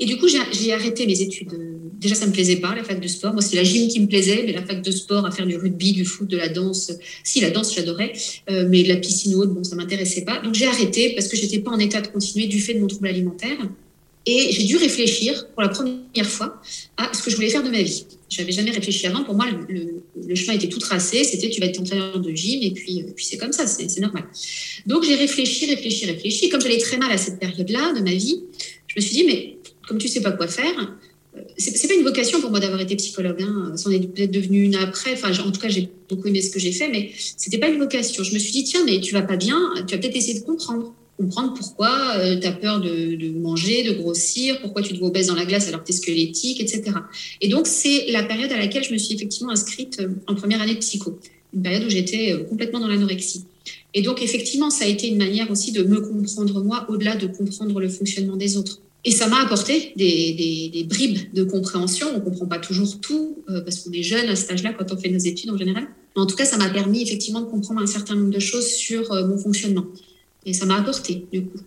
Et 0.00 0.06
du 0.06 0.16
coup, 0.16 0.28
j'ai 0.28 0.72
arrêté 0.72 1.06
mes 1.06 1.20
études. 1.20 1.50
Déjà, 1.98 2.14
ça 2.14 2.26
me 2.26 2.32
plaisait 2.32 2.56
pas, 2.56 2.74
la 2.76 2.84
fac 2.84 3.00
de 3.00 3.08
sport. 3.08 3.32
Moi, 3.32 3.42
c'est 3.42 3.56
la 3.56 3.64
gym 3.64 3.88
qui 3.88 3.98
me 3.98 4.06
plaisait, 4.06 4.44
mais 4.46 4.52
la 4.52 4.64
fac 4.64 4.80
de 4.80 4.90
sport, 4.92 5.26
à 5.26 5.32
faire 5.32 5.46
du 5.46 5.56
rugby, 5.56 5.92
du 5.92 6.04
foot, 6.04 6.28
de 6.28 6.36
la 6.36 6.48
danse. 6.48 6.92
Si, 7.24 7.40
la 7.40 7.50
danse, 7.50 7.74
j'adorais. 7.74 8.12
Euh, 8.50 8.66
mais 8.68 8.84
la 8.84 8.96
piscine 8.96 9.34
ou 9.34 9.40
autre, 9.40 9.52
bon, 9.52 9.64
ça 9.64 9.74
m'intéressait 9.74 10.24
pas. 10.24 10.40
Donc, 10.40 10.54
j'ai 10.54 10.66
arrêté 10.66 11.14
parce 11.16 11.26
que 11.26 11.36
j'étais 11.36 11.58
pas 11.58 11.72
en 11.72 11.78
état 11.78 12.00
de 12.00 12.06
continuer 12.06 12.46
du 12.46 12.60
fait 12.60 12.74
de 12.74 12.80
mon 12.80 12.86
trouble 12.86 13.08
alimentaire. 13.08 13.58
Et 14.26 14.52
j'ai 14.52 14.64
dû 14.64 14.76
réfléchir 14.76 15.48
pour 15.54 15.62
la 15.62 15.68
première 15.68 16.26
fois 16.26 16.60
à 16.98 17.10
ce 17.14 17.22
que 17.22 17.30
je 17.30 17.36
voulais 17.36 17.48
faire 17.48 17.62
de 17.62 17.70
ma 17.70 17.82
vie. 17.82 18.04
Je 18.28 18.40
n'avais 18.40 18.52
jamais 18.52 18.70
réfléchi 18.70 19.06
avant. 19.06 19.24
Pour 19.24 19.34
moi, 19.34 19.46
le, 19.68 20.34
chemin 20.34 20.52
était 20.52 20.68
tout 20.68 20.78
tracé. 20.78 21.24
C'était 21.24 21.48
tu 21.48 21.60
vas 21.60 21.66
être 21.66 21.80
entraîneur 21.80 22.20
de 22.20 22.30
gym 22.32 22.62
et 22.62 22.72
puis, 22.72 23.04
puis 23.16 23.24
c'est 23.24 23.38
comme 23.38 23.52
ça, 23.52 23.66
c'est 23.66 24.00
normal. 24.00 24.24
Donc 24.86 25.04
j'ai 25.04 25.14
réfléchi, 25.14 25.66
réfléchi, 25.66 26.04
réfléchi. 26.04 26.50
Comme 26.50 26.60
j'allais 26.60 26.78
très 26.78 26.98
mal 26.98 27.10
à 27.10 27.16
cette 27.16 27.38
période-là 27.40 27.94
de 27.94 28.00
ma 28.00 28.12
vie, 28.12 28.42
je 28.86 28.94
me 28.96 29.00
suis 29.00 29.14
dit, 29.14 29.24
mais 29.24 29.56
comme 29.88 29.98
tu 29.98 30.08
sais 30.08 30.20
pas 30.20 30.32
quoi 30.32 30.46
faire, 30.46 30.96
euh, 31.36 31.40
c'est 31.56 31.88
pas 31.88 31.94
une 31.94 32.04
vocation 32.04 32.40
pour 32.40 32.50
moi 32.50 32.60
d'avoir 32.60 32.80
été 32.80 32.94
psychologue. 32.96 33.42
Hein. 33.42 33.72
Ça 33.76 33.88
en 33.88 33.92
est 33.92 34.00
peut-être 34.00 34.30
devenu 34.30 34.62
une 34.62 34.76
après. 34.76 35.14
Enfin, 35.14 35.30
en 35.44 35.50
tout 35.50 35.60
cas, 35.60 35.68
j'ai 35.68 35.88
beaucoup 36.08 36.28
aimé 36.28 36.40
ce 36.40 36.50
que 36.50 36.60
j'ai 36.60 36.72
fait, 36.72 36.88
mais 36.88 37.10
c'était 37.36 37.58
pas 37.58 37.68
une 37.68 37.78
vocation. 37.78 38.22
Je 38.22 38.34
me 38.34 38.38
suis 38.38 38.52
dit, 38.52 38.64
tiens, 38.64 38.84
mais 38.84 39.00
tu 39.00 39.14
vas 39.14 39.22
pas 39.22 39.36
bien, 39.36 39.58
tu 39.86 39.94
vas 39.94 40.00
peut-être 40.00 40.16
essayer 40.16 40.38
de 40.38 40.44
comprendre 40.44 40.94
comprendre 41.18 41.52
pourquoi 41.54 42.16
euh, 42.18 42.38
tu 42.38 42.46
as 42.46 42.52
peur 42.52 42.80
de, 42.80 43.30
manger, 43.38 43.82
de 43.82 43.92
grossir, 43.92 44.60
pourquoi 44.60 44.82
tu 44.82 44.94
te 44.94 44.98
vois 44.98 45.08
obèse 45.08 45.26
dans 45.26 45.34
la 45.34 45.44
glace 45.44 45.66
alors 45.68 45.80
que 45.80 45.86
tu 45.86 45.92
es 45.92 45.96
squelettique, 45.96 46.60
etc. 46.60 46.92
Et 47.40 47.48
donc, 47.48 47.66
c'est 47.66 48.06
la 48.10 48.22
période 48.22 48.52
à 48.52 48.56
laquelle 48.56 48.84
je 48.84 48.92
me 48.92 48.98
suis 48.98 49.14
effectivement 49.14 49.50
inscrite 49.50 49.98
euh, 50.00 50.08
en 50.28 50.34
première 50.34 50.62
année 50.62 50.74
de 50.74 50.78
psycho, 50.78 51.18
une 51.54 51.62
période 51.62 51.84
où 51.84 51.90
j'étais 51.90 52.32
euh, 52.32 52.44
complètement 52.44 52.78
dans 52.78 52.88
l'anorexie. 52.88 53.44
Et 53.94 54.02
donc, 54.02 54.22
effectivement, 54.22 54.70
ça 54.70 54.84
a 54.84 54.88
été 54.88 55.08
une 55.08 55.16
manière 55.16 55.50
aussi 55.50 55.72
de 55.72 55.82
me 55.82 56.00
comprendre 56.00 56.62
moi, 56.62 56.86
au-delà 56.88 57.16
de 57.16 57.26
comprendre 57.26 57.80
le 57.80 57.88
fonctionnement 57.88 58.36
des 58.36 58.56
autres. 58.56 58.80
Et 59.04 59.10
ça 59.10 59.28
m'a 59.28 59.40
apporté 59.42 59.92
des, 59.96 60.86
bribes 60.88 61.32
de 61.32 61.44
compréhension. 61.44 62.08
On 62.12 62.18
ne 62.18 62.24
comprend 62.24 62.46
pas 62.46 62.58
toujours 62.58 63.00
tout, 63.00 63.38
parce 63.46 63.80
qu'on 63.80 63.92
est 63.92 64.02
jeune 64.02 64.28
à 64.28 64.36
cet 64.36 64.50
âge-là 64.50 64.72
quand 64.72 64.92
on 64.92 64.96
fait 64.96 65.08
nos 65.08 65.18
études 65.18 65.50
en 65.50 65.56
général. 65.56 65.86
Mais 66.16 66.22
en 66.22 66.26
tout 66.26 66.36
cas, 66.36 66.44
ça 66.44 66.58
m'a 66.58 66.68
permis 66.68 67.02
effectivement 67.02 67.40
de 67.40 67.46
comprendre 67.46 67.80
un 67.80 67.86
certain 67.86 68.16
nombre 68.16 68.30
de 68.30 68.40
choses 68.40 68.66
sur 68.66 69.14
mon 69.26 69.38
fonctionnement. 69.38 69.84
Et 70.44 70.52
ça 70.52 70.66
m'a 70.66 70.76
apporté, 70.76 71.26
du 71.32 71.44
coup. 71.44 71.58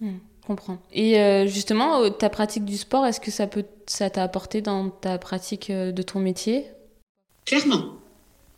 Hmm, 0.00 0.18
comprends. 0.46 0.78
Et 0.92 1.18
euh, 1.18 1.46
justement, 1.46 2.02
euh, 2.02 2.10
ta 2.10 2.28
pratique 2.28 2.64
du 2.64 2.76
sport, 2.76 3.04
est-ce 3.06 3.20
que 3.20 3.30
ça 3.30 3.46
peut, 3.46 3.64
ça 3.86 4.10
t'a 4.10 4.22
apporté 4.22 4.62
dans 4.62 4.90
ta 4.90 5.18
pratique 5.18 5.70
euh, 5.70 5.92
de 5.92 6.02
ton 6.02 6.20
métier? 6.20 6.64
Clairement. 7.44 7.94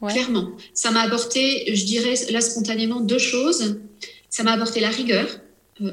Clairement. 0.07 0.51
Ça 0.73 0.91
m'a 0.91 1.01
apporté, 1.01 1.75
je 1.75 1.85
dirais 1.85 2.15
là 2.31 2.41
spontanément, 2.41 3.01
deux 3.01 3.19
choses. 3.19 3.81
Ça 4.31 4.43
m'a 4.43 4.53
apporté 4.53 4.81
la 4.81 4.89
rigueur. 4.89 5.27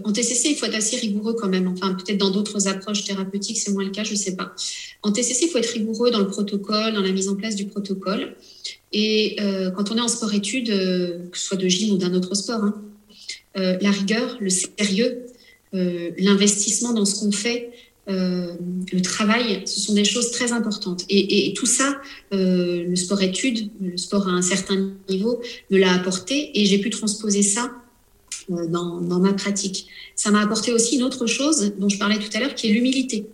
En 0.04 0.12
TCC, 0.12 0.50
il 0.50 0.56
faut 0.56 0.66
être 0.66 0.76
assez 0.76 0.98
rigoureux 0.98 1.34
quand 1.34 1.48
même. 1.48 1.68
Enfin, 1.68 1.94
peut-être 1.94 2.18
dans 2.18 2.32
d'autres 2.32 2.68
approches 2.68 3.04
thérapeutiques, 3.04 3.58
c'est 3.58 3.72
moins 3.72 3.86
le 3.86 3.92
cas, 3.92 4.04
je 4.04 4.12
ne 4.12 4.18
sais 4.18 4.36
pas. 4.36 4.54
En 5.02 5.12
TCC, 5.12 5.46
il 5.46 5.50
faut 5.50 5.58
être 5.58 5.72
rigoureux 5.72 6.12
dans 6.12 6.20
le 6.20 6.28
protocole, 6.28 6.94
dans 6.94 7.02
la 7.02 7.12
mise 7.12 7.30
en 7.30 7.36
place 7.36 7.56
du 7.56 7.66
protocole. 7.66 8.36
Et 8.92 9.38
quand 9.76 9.92
on 9.92 9.98
est 9.98 10.02
en 10.02 10.08
sport-études, 10.08 10.68
que 10.68 11.38
ce 11.38 11.46
soit 11.48 11.58
de 11.58 11.68
gym 11.68 11.94
ou 11.94 11.98
d'un 11.98 12.14
autre 12.14 12.36
sport, 12.36 12.64
hein, 12.64 12.82
euh, 13.58 13.78
la 13.82 13.92
rigueur, 13.92 14.38
le 14.40 14.50
sérieux, 14.50 15.26
euh, 15.74 16.12
l'investissement 16.18 16.94
dans 16.94 17.06
ce 17.06 17.20
qu'on 17.20 17.32
fait, 17.32 17.72
euh, 18.08 18.54
le 18.94 19.02
travail, 19.02 19.64
ce 19.66 19.80
sont 19.80 19.94
des 19.94 20.06
choses 20.06 20.32
très 20.32 20.52
importantes. 20.52 21.06
Et, 21.10 21.54
tout 21.56 21.66
ça, 21.66 22.00
le 22.32 22.96
sport-études, 22.96 23.70
le 23.82 23.98
sport 23.98 24.28
à 24.28 24.32
un 24.32 24.42
certain 24.42 24.92
niveau, 25.10 25.42
me 25.72 25.78
l'a 25.78 25.94
apporté 25.94 26.52
et 26.60 26.66
j'ai 26.66 26.78
pu 26.78 26.90
transposer 26.90 27.42
ça 27.42 27.72
dans, 28.50 29.20
ma 29.20 29.34
pratique. 29.34 29.88
Ça 30.16 30.32
m'a 30.32 30.42
apporté 30.42 30.72
aussi 30.72 30.96
une 30.96 31.04
autre 31.04 31.26
chose 31.28 31.74
dont 31.78 31.90
je 31.90 31.98
parlais 31.98 32.18
tout 32.18 32.30
à 32.34 32.40
l'heure, 32.40 32.56
qui 32.56 32.70
est 32.70 32.74
l'humilité. 32.74 33.28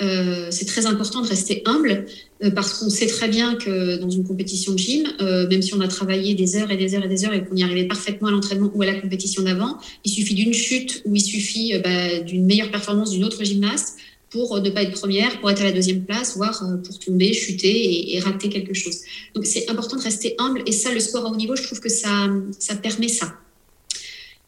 Euh, 0.00 0.48
c'est 0.50 0.64
très 0.64 0.86
important 0.86 1.22
de 1.22 1.26
rester 1.26 1.62
humble 1.64 2.06
euh, 2.44 2.52
parce 2.52 2.74
qu'on 2.74 2.88
sait 2.88 3.08
très 3.08 3.26
bien 3.26 3.56
que 3.56 3.96
dans 3.96 4.10
une 4.10 4.24
compétition 4.24 4.72
de 4.72 4.78
gym, 4.78 5.08
euh, 5.20 5.48
même 5.48 5.60
si 5.60 5.74
on 5.74 5.80
a 5.80 5.88
travaillé 5.88 6.34
des 6.34 6.56
heures 6.56 6.70
et 6.70 6.76
des 6.76 6.94
heures 6.94 7.04
et 7.04 7.08
des 7.08 7.24
heures 7.24 7.32
et 7.32 7.44
qu'on 7.44 7.56
y 7.56 7.64
arrivait 7.64 7.86
parfaitement 7.86 8.28
à 8.28 8.30
l'entraînement 8.30 8.70
ou 8.74 8.82
à 8.82 8.86
la 8.86 8.94
compétition 8.94 9.42
d'avant, 9.42 9.78
il 10.04 10.12
suffit 10.12 10.34
d'une 10.34 10.54
chute 10.54 11.02
ou 11.04 11.16
il 11.16 11.20
suffit 11.20 11.76
bah, 11.82 12.20
d'une 12.20 12.46
meilleure 12.46 12.70
performance 12.70 13.10
d'une 13.10 13.24
autre 13.24 13.42
gymnaste 13.42 13.96
pour 14.30 14.60
ne 14.60 14.70
pas 14.70 14.82
être 14.82 14.92
première, 14.92 15.40
pour 15.40 15.50
être 15.50 15.62
à 15.62 15.64
la 15.64 15.72
deuxième 15.72 16.04
place, 16.04 16.36
voire 16.36 16.62
pour 16.84 16.98
tomber, 17.00 17.32
chuter 17.32 18.14
et, 18.14 18.20
rater 18.20 18.50
quelque 18.50 18.74
chose. 18.74 18.98
Donc 19.34 19.46
c'est 19.46 19.68
important 19.68 19.96
de 19.96 20.02
rester 20.02 20.36
humble 20.38 20.62
et 20.66 20.72
ça, 20.72 20.92
le 20.92 21.00
sport 21.00 21.26
à 21.26 21.30
haut 21.30 21.36
niveau, 21.36 21.56
je 21.56 21.62
trouve 21.62 21.80
que 21.80 21.88
ça, 21.88 22.28
ça 22.58 22.76
permet 22.76 23.08
ça. 23.08 23.34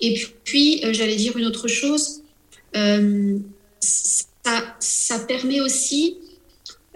Et 0.01 0.15
puis, 0.45 0.83
j'allais 0.93 1.17
dire 1.17 1.37
une 1.37 1.47
autre 1.47 1.69
chose 1.69 2.23
ça, 3.81 5.19
permet 5.27 5.61
aussi, 5.61 6.17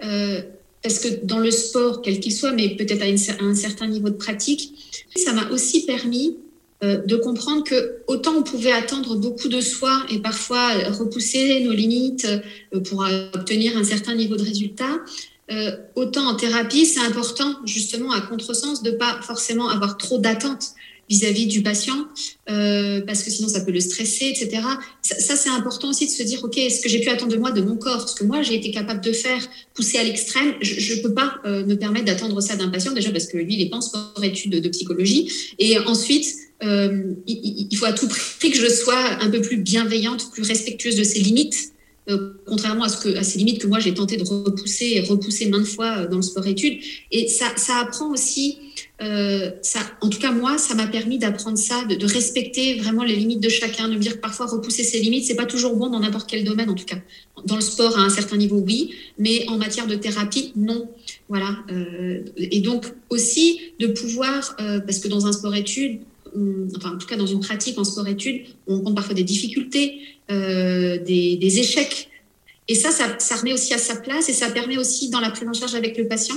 euh, 0.03 0.41
parce 0.81 0.99
que 0.99 1.25
dans 1.25 1.39
le 1.39 1.51
sport, 1.51 2.01
quel 2.01 2.19
qu'il 2.19 2.33
soit, 2.33 2.51
mais 2.51 2.75
peut-être 2.75 3.01
à, 3.01 3.43
un 3.43 3.55
certain 3.55 3.87
niveau 3.87 4.09
de 4.09 4.15
pratique, 4.15 4.73
ça 5.15 5.33
m'a 5.33 5.49
aussi 5.49 5.85
permis 5.85 6.37
euh, 6.83 6.97
de 6.97 7.15
comprendre 7.15 7.63
que 7.63 7.97
autant 8.07 8.35
on 8.35 8.43
pouvait 8.43 8.71
attendre 8.71 9.15
beaucoup 9.15 9.47
de 9.47 9.61
soi 9.61 10.05
et 10.09 10.19
parfois 10.19 10.73
repousser 10.89 11.61
nos 11.61 11.71
limites 11.71 12.25
euh, 12.73 12.79
pour 12.81 13.05
obtenir 13.33 13.77
un 13.77 13.83
certain 13.83 14.15
niveau 14.15 14.35
de 14.35 14.43
résultat, 14.43 14.99
autant 15.95 16.25
en 16.25 16.35
thérapie, 16.35 16.87
c'est 16.87 17.01
important 17.01 17.57
justement 17.65 18.11
à 18.11 18.19
contresens 18.19 18.81
de 18.81 18.89
pas 18.89 19.19
forcément 19.21 19.69
avoir 19.69 19.95
trop 19.95 20.17
d'attentes 20.17 20.73
vis-à-vis 21.09 21.45
du 21.45 21.61
patient, 21.61 22.07
euh, 22.49 23.01
parce 23.01 23.21
que 23.23 23.29
sinon 23.29 23.47
ça 23.47 23.61
peut 23.61 23.71
le 23.71 23.79
stresser, 23.79 24.25
etc. 24.25 24.61
Ça, 25.01 25.35
c'est 25.35 25.49
important 25.49 25.89
aussi 25.89 26.07
de 26.07 26.11
se 26.11 26.23
dire, 26.23 26.43
OK, 26.43 26.57
est-ce 26.57 26.81
que 26.81 26.89
j'ai 26.89 26.99
pu 26.99 27.09
attendre 27.09 27.31
de 27.31 27.37
moi, 27.37 27.51
de 27.51 27.61
mon 27.61 27.75
corps 27.75 28.09
Ce 28.09 28.15
que 28.15 28.23
moi, 28.23 28.41
j'ai 28.41 28.55
été 28.55 28.71
capable 28.71 29.01
de 29.01 29.11
faire, 29.11 29.47
pousser 29.73 29.97
à 29.97 30.03
l'extrême, 30.03 30.55
je 30.61 30.95
ne 30.95 31.01
peux 31.01 31.13
pas 31.13 31.35
euh, 31.45 31.65
me 31.65 31.75
permettre 31.75 32.05
d'attendre 32.05 32.39
ça 32.41 32.55
d'un 32.55 32.69
patient, 32.69 32.91
déjà 32.91 33.11
parce 33.11 33.27
que 33.27 33.37
lui, 33.37 33.53
il 33.53 33.61
est 33.61 33.69
pas 33.69 33.77
en 33.77 33.81
sport-études 33.81 34.59
de 34.59 34.69
psychologie. 34.69 35.31
Et 35.59 35.77
ensuite, 35.79 36.27
euh, 36.63 37.13
il, 37.27 37.75
faut 37.77 37.85
à 37.85 37.93
tout 37.93 38.07
prix 38.07 38.49
que 38.49 38.57
je 38.57 38.67
sois 38.67 39.21
un 39.21 39.29
peu 39.29 39.41
plus 39.41 39.57
bienveillante, 39.57 40.31
plus 40.31 40.43
respectueuse 40.43 40.95
de 40.95 41.03
ses 41.03 41.19
limites, 41.19 41.71
contrairement 42.45 42.83
à, 42.83 42.89
ce 42.89 42.97
que, 42.97 43.17
à 43.17 43.23
ces 43.23 43.39
limites 43.39 43.59
que 43.59 43.65
moi 43.65 43.79
j'ai 43.79 43.91
tenté 43.95 44.15
de 44.15 44.23
repousser 44.23 44.91
et 44.93 44.99
repousser 45.01 45.47
maintes 45.47 45.65
fois 45.65 46.05
dans 46.05 46.17
le 46.17 46.21
sport-études. 46.21 46.79
Et 47.11 47.27
ça, 47.27 47.51
ça 47.57 47.79
apprend 47.79 48.11
aussi 48.11 48.59
euh, 49.01 49.51
ça, 49.61 49.79
en 50.01 50.09
tout 50.09 50.19
cas, 50.19 50.31
moi, 50.31 50.57
ça 50.57 50.73
m'a 50.73 50.87
permis 50.87 51.17
d'apprendre 51.17 51.57
ça, 51.57 51.83
de, 51.83 52.05
respecter 52.05 52.75
vraiment 52.75 53.03
les 53.03 53.15
limites 53.15 53.41
de 53.41 53.49
chacun, 53.49 53.89
de 53.89 53.95
me 53.95 53.99
dire 53.99 54.13
que 54.13 54.21
parfois 54.21 54.45
repousser 54.45 54.83
ses 54.83 54.99
limites, 54.99 55.25
c'est 55.25 55.35
pas 55.35 55.45
toujours 55.45 55.75
bon 55.75 55.89
dans 55.89 55.99
n'importe 55.99 56.29
quel 56.29 56.43
domaine, 56.43 56.69
en 56.69 56.75
tout 56.75 56.85
cas. 56.85 56.97
Dans 57.45 57.55
le 57.55 57.61
sport, 57.61 57.97
à 57.97 58.01
un 58.01 58.09
certain 58.09 58.37
niveau, 58.37 58.57
oui, 58.57 58.93
mais 59.17 59.45
en 59.49 59.57
matière 59.57 59.87
de 59.87 59.95
thérapie, 59.95 60.53
non. 60.55 60.89
Voilà. 61.27 61.57
Euh, 61.71 62.21
et 62.37 62.61
donc 62.61 62.85
aussi 63.09 63.59
de 63.79 63.87
pouvoir, 63.87 64.55
euh, 64.61 64.79
parce 64.79 64.99
que 64.99 65.07
dans 65.07 65.27
un 65.27 65.33
sport-études, 65.33 65.99
enfin 66.75 66.95
en 66.95 66.97
tout 66.97 67.07
cas 67.07 67.15
dans 67.15 67.25
une 67.25 67.39
pratique 67.39 67.77
en 67.77 67.85
sport-études, 67.85 68.43
on 68.67 68.77
rencontre 68.77 68.95
parfois 68.95 69.13
des 69.13 69.23
difficultés, 69.23 70.01
des, 70.29 71.37
des, 71.39 71.59
échecs. 71.59 72.09
Et 72.67 72.75
ça, 72.75 72.91
ça, 72.91 73.15
ça 73.19 73.35
remet 73.37 73.53
aussi 73.53 73.73
à 73.73 73.77
sa 73.77 73.95
place 73.95 74.27
et 74.27 74.33
ça 74.33 74.49
permet 74.49 74.77
aussi 74.77 75.09
dans 75.09 75.21
la 75.21 75.29
prise 75.29 75.47
en 75.47 75.53
charge 75.53 75.75
avec 75.75 75.97
le 75.97 76.09
patient 76.09 76.35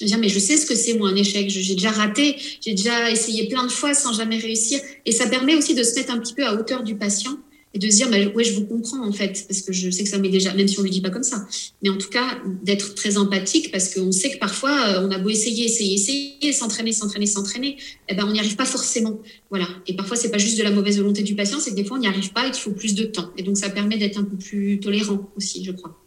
de 0.00 0.06
dire 0.06 0.18
mais 0.18 0.28
je 0.28 0.38
sais 0.38 0.56
ce 0.56 0.66
que 0.66 0.74
c'est 0.74 0.94
moi 0.94 1.08
un 1.08 1.16
échec, 1.16 1.48
j'ai 1.48 1.74
déjà 1.74 1.90
raté, 1.90 2.36
j'ai 2.60 2.74
déjà 2.74 3.10
essayé 3.10 3.48
plein 3.48 3.64
de 3.64 3.72
fois 3.72 3.94
sans 3.94 4.12
jamais 4.12 4.38
réussir 4.38 4.80
et 5.06 5.12
ça 5.12 5.26
permet 5.26 5.54
aussi 5.54 5.74
de 5.74 5.82
se 5.82 5.94
mettre 5.94 6.12
un 6.12 6.18
petit 6.18 6.34
peu 6.34 6.44
à 6.44 6.54
hauteur 6.54 6.82
du 6.82 6.96
patient 6.96 7.36
et 7.74 7.78
de 7.78 7.88
se 7.88 7.96
dire, 7.96 8.10
bah, 8.10 8.18
ouais, 8.34 8.44
je 8.44 8.52
vous 8.54 8.66
comprends 8.66 9.06
en 9.06 9.12
fait, 9.12 9.46
parce 9.48 9.62
que 9.62 9.72
je 9.72 9.90
sais 9.90 10.02
que 10.02 10.08
ça 10.08 10.18
m'est 10.18 10.28
déjà, 10.28 10.52
même 10.54 10.68
si 10.68 10.78
on 10.78 10.82
ne 10.82 10.86
lui 10.86 10.92
dit 10.92 11.00
pas 11.00 11.10
comme 11.10 11.22
ça, 11.22 11.46
mais 11.82 11.88
en 11.88 11.96
tout 11.96 12.10
cas, 12.10 12.38
d'être 12.62 12.94
très 12.94 13.16
empathique, 13.16 13.70
parce 13.72 13.94
qu'on 13.94 14.12
sait 14.12 14.30
que 14.30 14.38
parfois, 14.38 14.88
euh, 14.88 15.06
on 15.06 15.10
a 15.10 15.18
beau 15.18 15.30
essayer, 15.30 15.64
essayer, 15.64 15.94
essayer, 15.94 16.52
s'entraîner, 16.52 16.92
s'entraîner, 16.92 17.26
s'entraîner, 17.26 17.76
eh 18.08 18.14
ben, 18.14 18.24
on 18.26 18.32
n'y 18.32 18.38
arrive 18.38 18.56
pas 18.56 18.66
forcément. 18.66 19.20
Voilà. 19.50 19.66
Et 19.86 19.96
parfois, 19.96 20.16
c'est 20.16 20.30
pas 20.30 20.38
juste 20.38 20.58
de 20.58 20.62
la 20.62 20.70
mauvaise 20.70 20.98
volonté 20.98 21.22
du 21.22 21.34
patient, 21.34 21.58
c'est 21.60 21.70
que 21.70 21.76
des 21.76 21.84
fois, 21.84 21.96
on 21.96 22.00
n'y 22.00 22.08
arrive 22.08 22.32
pas 22.32 22.46
et 22.46 22.50
qu'il 22.50 22.60
faut 22.60 22.72
plus 22.72 22.94
de 22.94 23.04
temps. 23.04 23.30
Et 23.38 23.42
donc, 23.42 23.56
ça 23.56 23.70
permet 23.70 23.96
d'être 23.96 24.18
un 24.18 24.24
peu 24.24 24.36
plus 24.36 24.78
tolérant 24.80 25.30
aussi, 25.36 25.64
je 25.64 25.72
crois. 25.72 25.98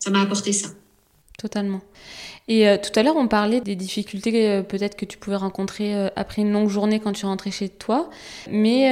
Ça 0.00 0.10
m'a 0.10 0.20
apporté 0.20 0.52
ça. 0.52 0.68
Totalement. 1.38 1.82
Et 2.46 2.68
euh, 2.68 2.76
tout 2.76 2.98
à 2.98 3.02
l'heure, 3.02 3.16
on 3.16 3.26
parlait 3.26 3.62
des 3.62 3.74
difficultés 3.74 4.50
euh, 4.50 4.62
peut-être 4.62 4.96
que 4.96 5.06
tu 5.06 5.16
pouvais 5.16 5.36
rencontrer 5.36 5.94
euh, 5.94 6.08
après 6.14 6.42
une 6.42 6.52
longue 6.52 6.68
journée 6.68 7.00
quand 7.00 7.12
tu 7.12 7.24
rentrais 7.24 7.50
chez 7.50 7.70
toi. 7.70 8.10
Mais 8.50 8.84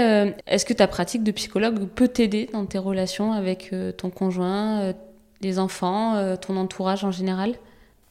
est-ce 0.46 0.64
que 0.64 0.72
ta 0.72 0.86
pratique 0.86 1.22
de 1.22 1.32
psychologue 1.32 1.86
peut 1.94 2.08
t'aider 2.08 2.48
dans 2.52 2.64
tes 2.64 2.78
relations 2.78 3.32
avec 3.32 3.74
ton 3.98 4.10
conjoint, 4.10 4.94
les 5.42 5.58
enfants, 5.58 6.36
ton 6.36 6.56
entourage 6.56 7.04
en 7.04 7.12
général? 7.12 7.54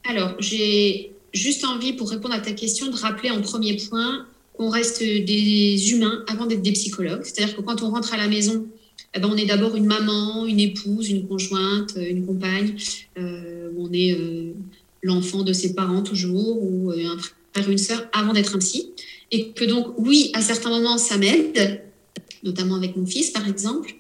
Alors, 0.08 0.36
j'ai 0.40 1.12
juste 1.34 1.66
envie, 1.66 1.94
pour 1.94 2.10
répondre 2.10 2.36
à 2.36 2.40
ta 2.40 2.52
question, 2.52 2.88
de 2.88 2.96
rappeler 2.96 3.32
en 3.32 3.42
premier 3.42 3.78
point 3.78 4.26
qu'on 4.54 4.70
reste 4.70 5.00
des 5.02 5.92
humains 5.92 6.24
avant 6.28 6.46
d'être 6.46 6.62
des 6.62 6.74
psychologues. 6.74 7.24
C'est-à-dire 7.24 7.56
que 7.56 7.62
quand 7.62 7.82
on 7.82 7.90
rentre 7.90 8.14
à 8.14 8.18
la 8.18 8.28
maison, 8.28 8.68
eh 9.14 9.20
ben, 9.20 9.30
on 9.32 9.38
est 9.38 9.46
d'abord 9.46 9.76
une 9.76 9.86
maman, 9.86 10.46
une 10.46 10.60
épouse, 10.60 11.10
une 11.10 11.28
conjointe, 11.28 11.96
une 11.98 12.26
compagne. 12.26 12.76
on 13.18 13.90
est 13.92 14.16
l'enfant 15.02 15.44
de 15.44 15.54
ses 15.54 15.74
parents 15.74 16.04
toujours, 16.04 16.62
ou 16.62 16.92
euh, 16.92 17.06
un 17.06 17.18
frère 17.54 17.70
une 17.70 17.78
sœur, 17.78 18.08
avant 18.14 18.34
d'être 18.34 18.56
un 18.56 18.60
psy. 18.60 18.92
Et 19.32 19.50
que 19.50 19.66
donc, 19.66 19.94
oui, 19.98 20.32
à 20.34 20.42
certains 20.42 20.70
moments, 20.70 20.98
ça 20.98 21.18
m'aide, 21.18 21.82
notamment 22.44 22.76
avec 22.76 22.96
mon 22.96 23.06
fils, 23.06 23.32
par 23.32 23.48
exemple, 23.48 23.96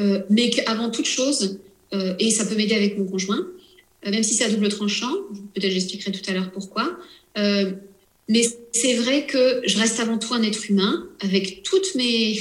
euh, 0.00 0.22
mais 0.30 0.50
qu'avant 0.50 0.90
toute 0.90 1.06
chose, 1.06 1.58
euh, 1.94 2.14
et 2.18 2.30
ça 2.30 2.44
peut 2.44 2.54
m'aider 2.54 2.74
avec 2.74 2.98
mon 2.98 3.06
conjoint, 3.06 3.46
même 4.04 4.22
si 4.22 4.34
c'est 4.34 4.44
à 4.44 4.48
double 4.48 4.68
tranchant, 4.68 5.12
peut-être 5.54 5.72
j'expliquerai 5.72 6.12
tout 6.12 6.30
à 6.30 6.32
l'heure 6.32 6.52
pourquoi, 6.52 6.96
mais 8.28 8.44
c'est 8.72 8.94
vrai 8.94 9.26
que 9.26 9.62
je 9.66 9.78
reste 9.78 10.00
avant 10.00 10.18
tout 10.18 10.34
un 10.34 10.42
être 10.42 10.68
humain 10.68 11.08
avec 11.20 11.62
toutes 11.62 11.94
mes, 11.94 12.40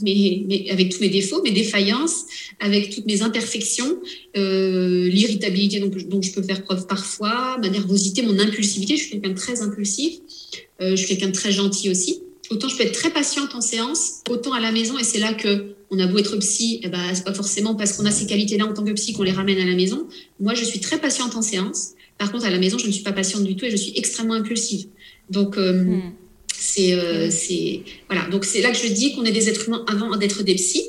mes, 0.00 0.66
avec 0.70 0.90
tous 0.90 1.00
mes 1.00 1.10
défauts, 1.10 1.42
mes 1.42 1.50
défaillances, 1.52 2.24
avec 2.58 2.90
toutes 2.90 3.06
mes 3.06 3.20
imperfections, 3.22 3.98
l'irritabilité 5.48 5.80
dont, 5.80 5.90
dont, 6.08 6.22
je 6.22 6.32
peux 6.32 6.42
faire 6.42 6.62
preuve 6.62 6.86
parfois, 6.86 7.58
ma 7.60 7.68
nervosité, 7.68 8.22
mon 8.22 8.38
impulsivité. 8.38 8.96
Je 8.96 9.02
suis 9.02 9.10
quelqu'un 9.12 9.30
de 9.30 9.34
très 9.34 9.62
impulsif. 9.62 10.18
Euh, 10.80 10.90
je 10.90 10.96
suis 10.96 11.06
quelqu'un 11.06 11.28
de 11.28 11.32
très 11.32 11.52
gentil 11.52 11.90
aussi. 11.90 12.22
Autant 12.50 12.68
je 12.68 12.76
peux 12.76 12.82
être 12.82 12.92
très 12.92 13.10
patiente 13.10 13.54
en 13.54 13.60
séance, 13.60 14.22
autant 14.28 14.52
à 14.52 14.60
la 14.60 14.72
maison. 14.72 14.98
Et 14.98 15.04
c'est 15.04 15.20
là 15.20 15.34
que 15.34 15.74
on 15.90 15.98
a 15.98 16.06
beau 16.06 16.18
être 16.18 16.36
psy, 16.36 16.80
eh 16.84 16.88
ben, 16.88 17.14
c'est 17.14 17.24
pas 17.24 17.34
forcément 17.34 17.74
parce 17.74 17.94
qu'on 17.94 18.06
a 18.06 18.12
ces 18.12 18.26
qualités-là 18.26 18.64
en 18.64 18.72
tant 18.72 18.84
que 18.84 18.92
psy 18.92 19.12
qu'on 19.12 19.24
les 19.24 19.32
ramène 19.32 19.58
à 19.58 19.64
la 19.64 19.74
maison. 19.74 20.06
Moi, 20.38 20.54
je 20.54 20.64
suis 20.64 20.78
très 20.80 20.98
patiente 20.98 21.34
en 21.34 21.42
séance. 21.42 21.92
Par 22.16 22.30
contre, 22.30 22.44
à 22.44 22.50
la 22.50 22.58
maison, 22.58 22.78
je 22.78 22.86
ne 22.86 22.92
suis 22.92 23.02
pas 23.02 23.12
patiente 23.12 23.44
du 23.44 23.56
tout 23.56 23.64
et 23.64 23.70
je 23.70 23.76
suis 23.76 23.92
extrêmement 23.96 24.34
impulsive. 24.34 24.86
Donc, 25.30 25.58
euh, 25.58 25.72
hmm. 25.72 26.12
euh, 26.78 27.28
c'est, 27.30 27.82
voilà. 28.08 28.28
Donc, 28.30 28.44
c'est 28.44 28.60
là 28.60 28.70
que 28.70 28.78
je 28.78 28.92
dis 28.92 29.14
qu'on 29.14 29.24
est 29.24 29.32
des 29.32 29.48
êtres 29.48 29.66
humains 29.66 29.84
avant 29.88 30.16
d'être 30.16 30.44
des 30.44 30.54
psys. 30.54 30.84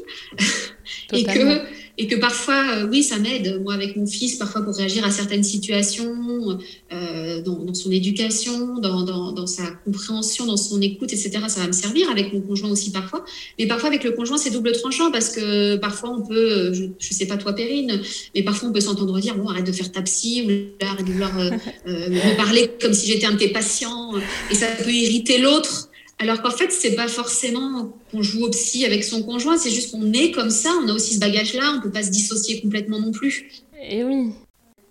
et 1.14 1.24
que 1.24 1.62
et 1.98 2.08
que 2.08 2.16
parfois, 2.16 2.78
euh, 2.78 2.88
oui, 2.90 3.04
ça 3.04 3.20
m'aide, 3.20 3.62
moi, 3.62 3.74
avec 3.74 3.96
mon 3.96 4.06
fils, 4.06 4.36
parfois 4.36 4.62
pour 4.62 4.76
réagir 4.76 5.06
à 5.06 5.12
certaines 5.12 5.44
situations, 5.44 6.58
euh, 6.94 7.42
dans, 7.42 7.74
son 7.74 7.92
éducation, 7.92 8.80
dans, 8.80 9.48
sa 9.48 9.64
compréhension, 9.86 10.46
dans 10.46 10.58
son 10.58 10.82
écoute, 10.82 11.14
etc. 11.14 11.32
Ça 11.48 11.62
va 11.62 11.68
me 11.68 11.72
servir 11.72 12.10
avec 12.10 12.34
mon 12.34 12.42
conjoint 12.42 12.70
aussi 12.70 12.92
parfois. 12.92 13.24
Mais 13.60 13.68
parfois, 13.68 13.90
avec 13.90 14.04
le 14.04 14.12
conjoint, 14.12 14.38
c'est 14.38 14.52
double 14.52 14.72
tranchant 14.74 15.12
parce 15.12 15.30
que 15.30 15.78
parfois, 15.78 16.12
on 16.12 16.22
peut, 16.22 16.74
je, 16.74 16.84
ne 16.84 16.92
sais 17.00 17.28
pas 17.28 17.38
toi, 17.38 17.54
Perrine, 17.54 18.02
mais 18.36 18.44
parfois, 18.44 18.70
on 18.70 18.72
peut 18.72 18.82
s'entendre 18.82 19.20
dire, 19.20 19.36
bon, 19.36 19.50
arrête 19.50 19.66
de 19.66 19.72
faire 19.72 19.92
ta 19.92 20.02
psy, 20.02 20.44
ou 20.48 20.86
arrête 20.86 21.06
de 21.06 21.12
vouloir 21.12 21.38
euh, 21.40 21.52
me 21.86 22.38
parler 22.38 22.72
comme 22.82 22.94
si 22.94 23.08
j'étais 23.08 23.26
un 23.26 23.34
de 23.34 23.38
tes 23.38 23.50
patients. 23.50 24.14
Et 24.50 24.56
ça 24.56 24.68
peut 24.84 24.92
irriter 24.92 25.38
l'autre 25.40 25.91
alors 26.22 26.42
qu'en 26.44 26.52
fait, 26.52 26.72
c'est 26.72 26.96
pas 26.96 27.08
forcément 27.08 27.98
qu'on 28.12 28.22
joue 28.22 28.46
au 28.46 28.50
psy 28.52 28.86
avec 28.86 29.04
son 29.04 29.24
conjoint, 29.24 29.58
c'est 29.58 29.72
juste 29.72 29.92
qu'on 29.92 30.14
est 30.14 30.32
comme 30.32 30.52
ça, 30.52 30.70
on 30.84 30.88
a 30.88 30.94
aussi 30.94 31.16
ce 31.16 31.20
bagage-là, 31.20 31.74
on 31.78 31.82
peut 31.82 31.90
pas 31.90 32.04
se 32.04 32.12
dissocier 32.12 32.62
complètement 32.62 33.00
non 33.00 33.12
plus. 33.12 33.50
Et 33.82 33.98
eh 33.98 34.04
oui. 34.04 34.30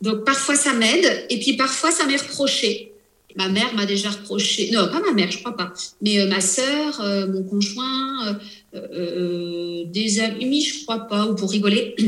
Donc 0.02 0.24
parfois 0.24 0.56
ça 0.56 0.72
m'aide, 0.74 1.26
et 1.30 1.38
puis 1.38 1.56
parfois 1.56 1.92
ça 1.92 2.04
m'est 2.06 2.16
reproché. 2.16 2.92
Ma 3.36 3.48
mère 3.48 3.72
m'a 3.74 3.86
déjà 3.86 4.10
reproché, 4.10 4.72
non 4.72 4.88
pas 4.88 5.00
ma 5.00 5.12
mère, 5.12 5.30
je 5.30 5.38
crois 5.38 5.56
pas, 5.56 5.72
mais 6.02 6.18
euh, 6.18 6.26
ma 6.26 6.40
sœur, 6.40 7.00
euh, 7.00 7.28
mon 7.28 7.44
conjoint, 7.44 8.36
euh, 8.74 9.84
des 9.84 10.18
amis, 10.18 10.62
je 10.62 10.82
crois 10.82 11.06
pas, 11.06 11.26
ou 11.26 11.36
pour 11.36 11.50
rigoler. 11.50 11.94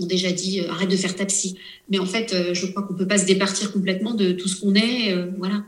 ont 0.00 0.06
déjà 0.06 0.32
dit 0.32 0.60
euh, 0.60 0.70
arrête 0.70 0.90
de 0.90 0.96
faire 0.96 1.14
ta 1.14 1.24
psy. 1.26 1.56
Mais 1.88 1.98
en 1.98 2.06
fait, 2.06 2.32
euh, 2.32 2.54
je 2.54 2.66
crois 2.66 2.82
qu'on 2.82 2.94
peut 2.94 3.06
pas 3.06 3.18
se 3.18 3.26
départir 3.26 3.72
complètement 3.72 4.14
de 4.14 4.32
tout 4.32 4.48
ce 4.48 4.60
qu'on 4.60 4.74
est. 4.74 5.12
Euh, 5.12 5.26
voilà. 5.38 5.64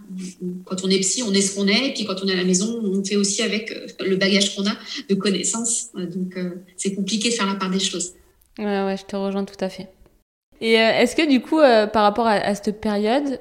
Quand 0.64 0.84
on 0.84 0.90
est 0.90 0.98
psy, 1.00 1.22
on 1.22 1.32
est 1.32 1.40
ce 1.40 1.54
qu'on 1.54 1.66
est. 1.66 1.88
Et 1.88 1.94
puis 1.94 2.04
quand 2.04 2.16
on 2.22 2.28
est 2.28 2.32
à 2.32 2.36
la 2.36 2.44
maison, 2.44 2.80
on 2.82 3.04
fait 3.04 3.16
aussi 3.16 3.42
avec 3.42 3.74
le 4.00 4.16
bagage 4.16 4.54
qu'on 4.54 4.66
a 4.66 4.76
de 5.08 5.14
connaissances. 5.14 5.88
donc 5.94 6.36
c'est 6.76 6.94
compliqué 6.94 7.30
de 7.30 7.34
faire 7.34 7.46
la 7.46 7.54
part 7.54 7.70
des 7.70 7.78
choses. 7.78 8.12
Ouais, 8.58 8.84
ouais, 8.84 8.96
je 8.96 9.04
te 9.04 9.16
rejoins 9.16 9.44
tout 9.44 9.62
à 9.62 9.68
fait. 9.68 9.88
Et 10.60 10.72
est-ce 10.72 11.14
que 11.14 11.28
du 11.28 11.40
coup, 11.40 11.58
par 11.58 12.02
rapport 12.02 12.26
à, 12.26 12.54
cette 12.56 12.80
période, 12.80 13.40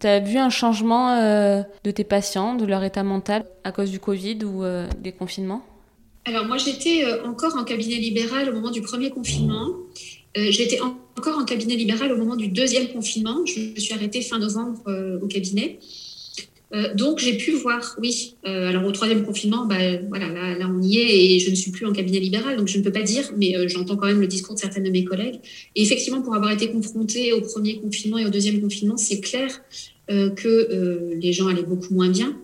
tu 0.00 0.06
as 0.06 0.20
vu 0.20 0.38
un 0.38 0.48
changement 0.48 1.18
de 1.18 1.90
tes 1.90 2.04
patients, 2.04 2.54
de 2.54 2.64
leur 2.64 2.82
état 2.82 3.02
mental 3.02 3.44
à 3.64 3.72
cause 3.72 3.90
du 3.90 4.00
Covid 4.00 4.38
ou 4.44 4.62
des 5.02 5.12
confinements? 5.12 5.62
Alors 6.24 6.46
moi, 6.46 6.56
j'étais 6.56 7.04
euh, 7.04 7.22
encore 7.24 7.56
en 7.56 7.64
cabinet 7.64 7.96
libéral 7.96 8.48
au 8.48 8.52
moment 8.52 8.70
du 8.70 8.80
premier 8.80 9.10
confinement. 9.10 9.68
Euh, 10.36 10.50
j'étais 10.50 10.80
encore 10.80 11.38
en 11.38 11.44
cabinet 11.44 11.76
libéral 11.76 12.12
au 12.12 12.16
moment 12.16 12.36
du 12.36 12.48
deuxième 12.48 12.88
confinement. 12.88 13.44
Je 13.44 13.60
me 13.60 13.78
suis 13.78 13.92
arrêtée 13.92 14.22
fin 14.22 14.38
novembre 14.38 14.82
euh, 14.88 15.20
au 15.20 15.26
cabinet. 15.26 15.78
donc 16.96 17.20
j'ai 17.20 17.36
pu 17.36 17.52
voir, 17.52 17.94
oui. 18.02 18.34
alors 18.42 18.84
au 18.84 18.90
troisième 18.90 19.24
confinement, 19.24 19.64
bah, 19.64 19.78
voilà, 20.08 20.28
là, 20.58 20.66
on 20.68 20.82
y 20.82 20.98
est 20.98 21.34
et 21.34 21.38
je 21.38 21.50
ne 21.50 21.54
suis 21.54 21.70
plus 21.70 21.86
en 21.86 21.92
cabinet 21.92 22.18
libéral, 22.18 22.56
donc 22.56 22.66
je 22.66 22.78
ne 22.78 22.82
peux 22.82 22.90
pas 22.90 23.02
dire, 23.02 23.30
mais 23.36 23.54
j'entends 23.68 23.96
quand 23.96 24.08
même 24.08 24.20
le 24.20 24.26
discours 24.26 24.56
de 24.56 24.60
certaines 24.60 24.82
de 24.82 24.90
mes 24.90 25.04
collègues. 25.04 25.38
Et 25.76 25.82
effectivement, 25.82 26.20
pour 26.20 26.34
avoir 26.34 26.50
été 26.50 26.70
confrontée 26.72 27.32
au 27.32 27.42
premier 27.42 27.78
confinement 27.78 28.18
et 28.18 28.26
au 28.26 28.30
deuxième 28.30 28.60
confinement, 28.60 28.96
c'est 28.96 29.20
clair 29.20 29.62
que 30.08 31.14
les 31.14 31.32
gens 31.32 31.46
allaient 31.46 31.62
beaucoup 31.62 31.94
moins 31.94 32.10
bien 32.10 32.36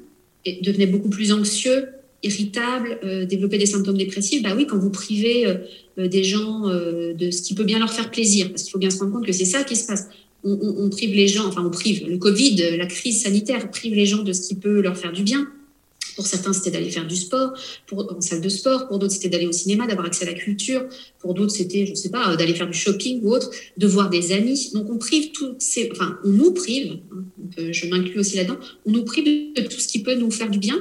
et 0.45 0.61
devenaient 0.63 0.87
beaucoup 0.87 1.11
plus 1.11 1.33
anxieux, 1.33 1.89
irritable, 2.23 2.99
euh, 3.05 3.25
développer 3.25 3.59
des 3.59 3.67
symptômes 3.67 3.97
dépressifs, 3.97 4.43
bah 4.43 4.51
oui, 4.57 4.67
quand 4.67 4.79
vous 4.79 4.91
privez 4.91 5.47
euh, 5.47 5.55
euh, 5.99 6.09
des 6.09 6.25
gens 6.25 6.65
de 6.69 7.31
ce 7.31 7.43
qui 7.43 7.55
peut 7.55 7.65
bien 7.65 7.79
leur 7.79 7.93
faire 7.93 8.11
plaisir, 8.11 8.49
parce 8.51 8.63
qu'il 8.63 8.73
faut 8.73 8.79
bien 8.79 8.91
se 8.91 8.99
rendre 8.99 9.13
compte 9.13 9.27
que 9.27 9.33
c'est 9.33 9.45
ça 9.45 9.65
qui 9.65 9.77
se 9.77 9.87
passe. 9.87 10.09
On, 10.43 10.59
on, 10.79 10.89
prive 10.89 11.15
les 11.15 11.29
gens, 11.29 11.47
enfin 11.47 11.63
on 11.65 11.71
prive, 11.71 12.09
le 12.09 12.17
Covid, 12.17 12.77
la 12.79 12.87
crise 12.87 13.23
sanitaire 13.23 13.71
prive 13.71 13.95
les 13.95 14.07
gens 14.07 14.23
de 14.23 14.33
ce 14.33 14.49
qui 14.49 14.55
peut 14.55 14.81
leur 14.81 14.97
faire 14.97 15.13
du 15.13 15.23
bien. 15.23 15.47
Pour 16.21 16.27
certains, 16.27 16.53
c'était 16.53 16.71
d'aller 16.71 16.91
faire 16.91 17.07
du 17.07 17.17
sport, 17.17 17.55
pour, 17.87 18.15
en 18.15 18.21
salle 18.21 18.43
de 18.43 18.49
sport. 18.51 18.89
Pour 18.89 18.99
d'autres, 18.99 19.15
c'était 19.15 19.31
d'aller 19.31 19.47
au 19.47 19.53
cinéma, 19.53 19.87
d'avoir 19.87 20.07
accès 20.07 20.29
à 20.29 20.31
la 20.31 20.35
culture. 20.35 20.85
Pour 21.19 21.33
d'autres, 21.33 21.53
c'était, 21.53 21.87
je 21.87 21.93
ne 21.93 21.97
sais 21.97 22.11
pas, 22.11 22.37
d'aller 22.37 22.55
faire 22.55 22.67
du 22.67 22.77
shopping 22.77 23.21
ou 23.23 23.33
autre, 23.33 23.51
de 23.79 23.87
voir 23.87 24.11
des 24.11 24.33
amis. 24.33 24.71
Donc, 24.75 24.91
on 24.91 24.99
prive 24.99 25.33
tout 25.33 25.55
ces, 25.59 25.89
enfin, 25.93 26.19
on 26.23 26.29
nous 26.29 26.53
prive, 26.53 26.99
hein, 27.11 27.25
je 27.71 27.87
m'inclus 27.87 28.21
aussi 28.21 28.37
là-dedans, 28.37 28.59
on 28.85 28.91
nous 28.91 29.05
prive 29.05 29.25
de 29.25 29.63
tout 29.63 29.81
ce 29.81 29.89
qui 29.89 30.03
peut 30.03 30.15
nous 30.15 30.31
faire 30.31 30.51
du 30.51 30.59
bien, 30.59 30.77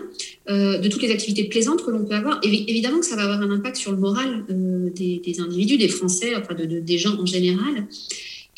euh, 0.49 0.77
de 0.77 0.89
toutes 0.89 1.03
les 1.03 1.11
activités 1.11 1.45
plaisantes 1.45 1.85
que 1.85 1.91
l'on 1.91 2.03
peut 2.03 2.15
avoir. 2.15 2.41
Évidemment 2.43 2.99
que 2.99 3.05
ça 3.05 3.15
va 3.15 3.23
avoir 3.23 3.41
un 3.41 3.49
impact 3.49 3.77
sur 3.77 3.91
le 3.91 3.97
moral 3.97 4.43
euh, 4.49 4.89
des, 4.89 5.39
individus, 5.39 5.77
des 5.77 5.87
Français, 5.87 6.35
enfin, 6.35 6.53
de, 6.53 6.65
des 6.81 6.97
gens 6.97 7.17
en 7.17 7.25
général 7.25 7.87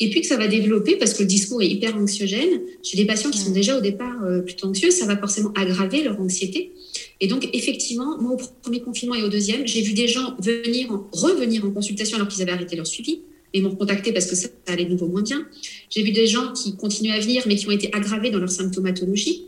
et 0.00 0.10
puis 0.10 0.20
que 0.20 0.26
ça 0.26 0.36
va 0.36 0.48
développer, 0.48 0.96
parce 0.96 1.14
que 1.14 1.22
le 1.22 1.28
discours 1.28 1.62
est 1.62 1.68
hyper 1.68 1.96
anxiogène, 1.96 2.60
chez 2.82 2.96
des 2.96 3.04
patients 3.04 3.30
qui 3.30 3.38
sont 3.38 3.52
déjà 3.52 3.78
au 3.78 3.80
départ 3.80 4.24
euh, 4.24 4.40
plutôt 4.40 4.66
anxieux, 4.66 4.90
ça 4.90 5.06
va 5.06 5.16
forcément 5.16 5.52
aggraver 5.54 6.02
leur 6.02 6.20
anxiété. 6.20 6.72
Et 7.20 7.28
donc, 7.28 7.48
effectivement, 7.52 8.20
moi, 8.20 8.32
au 8.32 8.40
premier 8.62 8.80
confinement 8.80 9.14
et 9.14 9.22
au 9.22 9.28
deuxième, 9.28 9.66
j'ai 9.66 9.80
vu 9.80 9.92
des 9.92 10.08
gens 10.08 10.34
venir, 10.40 10.88
revenir 11.12 11.64
en 11.64 11.70
consultation 11.70 12.16
alors 12.16 12.28
qu'ils 12.28 12.42
avaient 12.42 12.52
arrêté 12.52 12.74
leur 12.74 12.86
suivi 12.86 13.20
et 13.54 13.60
m'ont 13.60 13.74
contacté 13.74 14.12
parce 14.12 14.26
que 14.26 14.34
ça, 14.34 14.48
allait 14.66 14.86
de 14.86 14.90
nouveau 14.90 15.06
moins 15.06 15.22
bien. 15.22 15.46
J'ai 15.90 16.02
vu 16.02 16.10
des 16.10 16.26
gens 16.26 16.52
qui 16.52 16.76
continuent 16.76 17.12
à 17.12 17.20
venir, 17.20 17.44
mais 17.46 17.54
qui 17.54 17.68
ont 17.68 17.72
été 17.72 17.88
aggravés 17.92 18.30
dans 18.30 18.38
leur 18.38 18.50
symptomatologie. 18.50 19.44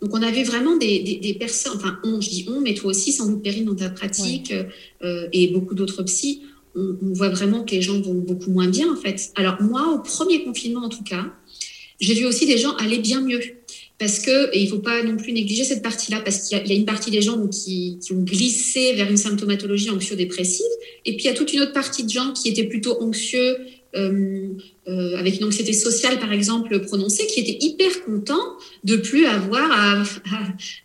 Donc, 0.00 0.12
on 0.12 0.22
avait 0.22 0.42
vraiment 0.42 0.76
des, 0.76 1.36
personnes, 1.38 1.74
enfin, 1.76 1.98
on, 2.04 2.20
je 2.20 2.30
dis 2.30 2.46
on, 2.48 2.60
mais 2.60 2.74
toi 2.74 2.90
aussi, 2.90 3.12
sans 3.12 3.28
doute, 3.28 3.42
Perrine, 3.42 3.64
dans 3.64 3.74
ta 3.74 3.90
pratique, 3.90 4.52
euh, 5.02 5.28
et 5.32 5.48
beaucoup 5.48 5.74
d'autres 5.74 6.02
psys, 6.02 6.42
on, 6.74 7.12
voit 7.12 7.28
vraiment 7.28 7.64
que 7.64 7.72
les 7.72 7.82
gens 7.82 8.00
vont 8.00 8.14
beaucoup 8.14 8.50
moins 8.50 8.68
bien, 8.68 8.92
en 8.92 8.96
fait. 8.96 9.32
Alors, 9.36 9.60
moi, 9.62 9.92
au 9.94 10.00
premier 10.00 10.44
confinement, 10.44 10.84
en 10.84 10.88
tout 10.88 11.04
cas, 11.04 11.26
j'ai 12.00 12.14
vu 12.14 12.26
aussi 12.26 12.46
des 12.46 12.58
gens 12.58 12.74
aller 12.76 12.98
bien 12.98 13.20
mieux. 13.20 13.40
parce 13.98 14.18
que, 14.18 14.54
et 14.54 14.60
il 14.60 14.64
ne 14.64 14.70
faut 14.70 14.80
pas 14.80 15.02
non 15.04 15.16
plus 15.16 15.32
négliger 15.32 15.64
cette 15.64 15.82
partie-là, 15.82 16.20
parce 16.20 16.48
qu'il 16.48 16.58
y, 16.58 16.72
a 16.72 16.74
une 16.74 16.84
partie 16.84 17.10
des 17.10 17.22
gens 17.22 17.46
qui, 17.46 17.98
qui, 18.00 18.12
ont 18.12 18.22
glissé 18.22 18.92
vers 18.94 19.08
une 19.08 19.16
symptomatologie 19.16 19.90
anxio-dépressive, 19.90 20.66
et 21.04 21.12
puis 21.16 21.26
il 21.26 21.28
y 21.28 21.30
a 21.30 21.34
toute 21.34 21.52
une 21.52 21.60
autre 21.60 21.72
partie 21.72 22.04
de 22.04 22.10
gens 22.10 22.32
qui 22.32 22.48
étaient 22.48 22.64
plutôt 22.64 23.00
anxieux, 23.00 23.56
euh, 23.96 24.48
euh, 24.86 25.16
avec 25.16 25.40
une 25.40 25.46
anxiété 25.46 25.72
sociale 25.72 26.18
par 26.18 26.32
exemple 26.32 26.78
prononcée, 26.80 27.26
qui 27.26 27.40
était 27.40 27.56
hyper 27.64 28.04
content 28.04 28.42
de 28.82 28.96
plus 28.96 29.24
avoir 29.24 29.70
à, 29.72 30.02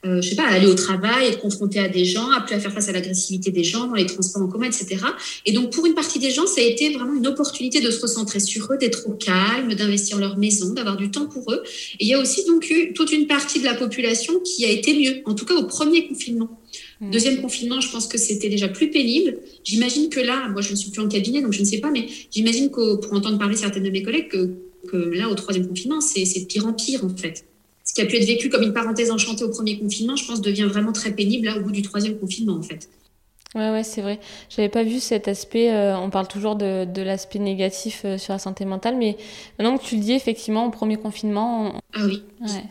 euh, 0.06 0.22
je 0.22 0.30
sais 0.30 0.36
pas, 0.36 0.44
à 0.44 0.54
aller 0.54 0.68
au 0.68 0.74
travail, 0.74 1.28
être 1.28 1.40
confronté 1.40 1.80
à 1.80 1.90
des 1.90 2.06
gens, 2.06 2.30
à 2.32 2.42
plus 2.42 2.56
à 2.56 2.60
faire 2.60 2.72
face 2.72 2.88
à 2.88 2.92
l'agressivité 2.92 3.52
des 3.52 3.64
gens 3.64 3.88
dans 3.88 3.96
les 3.96 4.06
transports 4.06 4.42
en 4.42 4.48
commun, 4.48 4.68
etc. 4.68 4.98
Et 5.46 5.52
donc 5.52 5.72
pour 5.72 5.86
une 5.86 5.96
partie 5.96 6.20
des 6.20 6.32
gens, 6.32 6.48
ça 6.48 6.62
a 6.62 6.64
été 6.64 6.94
vraiment 6.94 7.14
une 7.14 7.28
opportunité 7.28 7.82
de 7.82 7.92
se 7.92 8.00
recentrer 8.02 8.40
sur 8.40 8.72
eux, 8.72 8.78
d'être 8.78 9.08
au 9.08 9.14
calme, 9.14 9.74
d'investir 9.74 10.18
leur 10.18 10.38
maison, 10.38 10.74
d'avoir 10.74 10.96
du 10.96 11.12
temps 11.12 11.26
pour 11.26 11.52
eux. 11.52 11.62
Et 12.00 12.06
il 12.06 12.08
y 12.08 12.14
a 12.14 12.20
aussi 12.20 12.46
donc 12.46 12.70
eu 12.70 12.94
toute 12.94 13.12
une 13.12 13.28
partie 13.28 13.60
de 13.60 13.66
la 13.66 13.74
population 13.74 14.40
qui 14.40 14.66
a 14.66 14.70
été 14.70 14.98
mieux, 14.98 15.22
en 15.26 15.34
tout 15.34 15.46
cas 15.46 15.56
au 15.56 15.64
premier 15.64 16.08
confinement. 16.08 16.60
Mm. 17.02 17.12
Deuxième 17.12 17.42
confinement, 17.42 17.82
je 17.82 17.92
pense 17.92 18.08
que 18.08 18.18
c'était 18.18 18.50
déjà 18.50 18.68
plus 18.68 18.90
pénible. 18.90 19.38
J'imagine 19.64 20.10
que 20.10 20.20
là, 20.20 20.48
moi 20.50 20.62
je 20.62 20.72
ne 20.72 20.76
suis 20.76 20.92
plus 20.92 21.02
en 21.02 21.08
cabinet, 21.08 21.42
donc 21.42 21.54
je 21.54 21.62
ne 21.62 21.66
sais 21.66 21.80
pas, 21.80 21.92
mais 21.92 22.08
j'imagine 22.32 22.70
que 22.70 22.96
pour 22.96 23.14
entendre 23.14 23.38
parler 23.38 23.56
certaines 23.56 23.84
de 23.84 23.90
mes 23.90 24.04
collègues, 24.04 24.28
que, 24.28 24.56
que 24.88 24.98
là, 24.98 25.30
au 25.30 25.36
troisième 25.36 25.68
confinement, 25.68 26.02
c'est 26.02 26.24
de 26.24 26.46
pire 26.46 26.66
en 26.66 26.74
pire 26.74 27.04
en 27.06 27.10
fait. 27.10 27.46
Ce 27.84 27.94
qui 27.94 28.02
a 28.02 28.06
pu 28.06 28.18
être 28.18 28.26
vécu 28.26 28.50
comme 28.50 28.64
une 28.64 28.74
parenthèse 28.74 29.10
enchantée 29.10 29.44
au 29.44 29.50
premier 29.50 29.80
confinement, 29.80 30.16
je 30.16 30.26
pense, 30.26 30.42
devient 30.42 30.68
vraiment 30.70 30.92
très 30.92 31.12
pénible 31.12 31.46
là 31.46 31.58
au 31.58 31.62
bout 31.62 31.72
du 31.72 31.82
troisième 31.82 32.18
confinement 32.18 32.54
en 32.54 32.62
fait. 32.62 32.90
Ouais, 33.56 33.72
ouais, 33.72 33.84
c'est 33.84 34.02
vrai. 34.02 34.20
J'avais 34.50 34.70
pas 34.70 34.84
vu 34.84 35.00
cet 35.00 35.28
aspect. 35.28 35.72
Euh, 35.72 35.98
on 35.98 36.12
parle 36.12 36.28
toujours 36.28 36.56
de, 36.56 36.86
de 36.86 37.02
l'aspect 37.02 37.40
négatif 37.40 38.04
euh, 38.06 38.20
sur 38.20 38.34
la 38.34 38.38
santé 38.38 38.64
mentale, 38.64 38.96
mais 38.96 39.18
maintenant 39.58 39.76
que 39.80 39.84
tu 39.84 39.96
le 39.96 40.02
dis, 40.02 40.12
effectivement, 40.12 40.68
au 40.68 40.70
premier 40.70 40.98
confinement. 40.98 41.82
Ah 41.94 42.06
oui. 42.06 42.22
Ouais. 42.42 42.64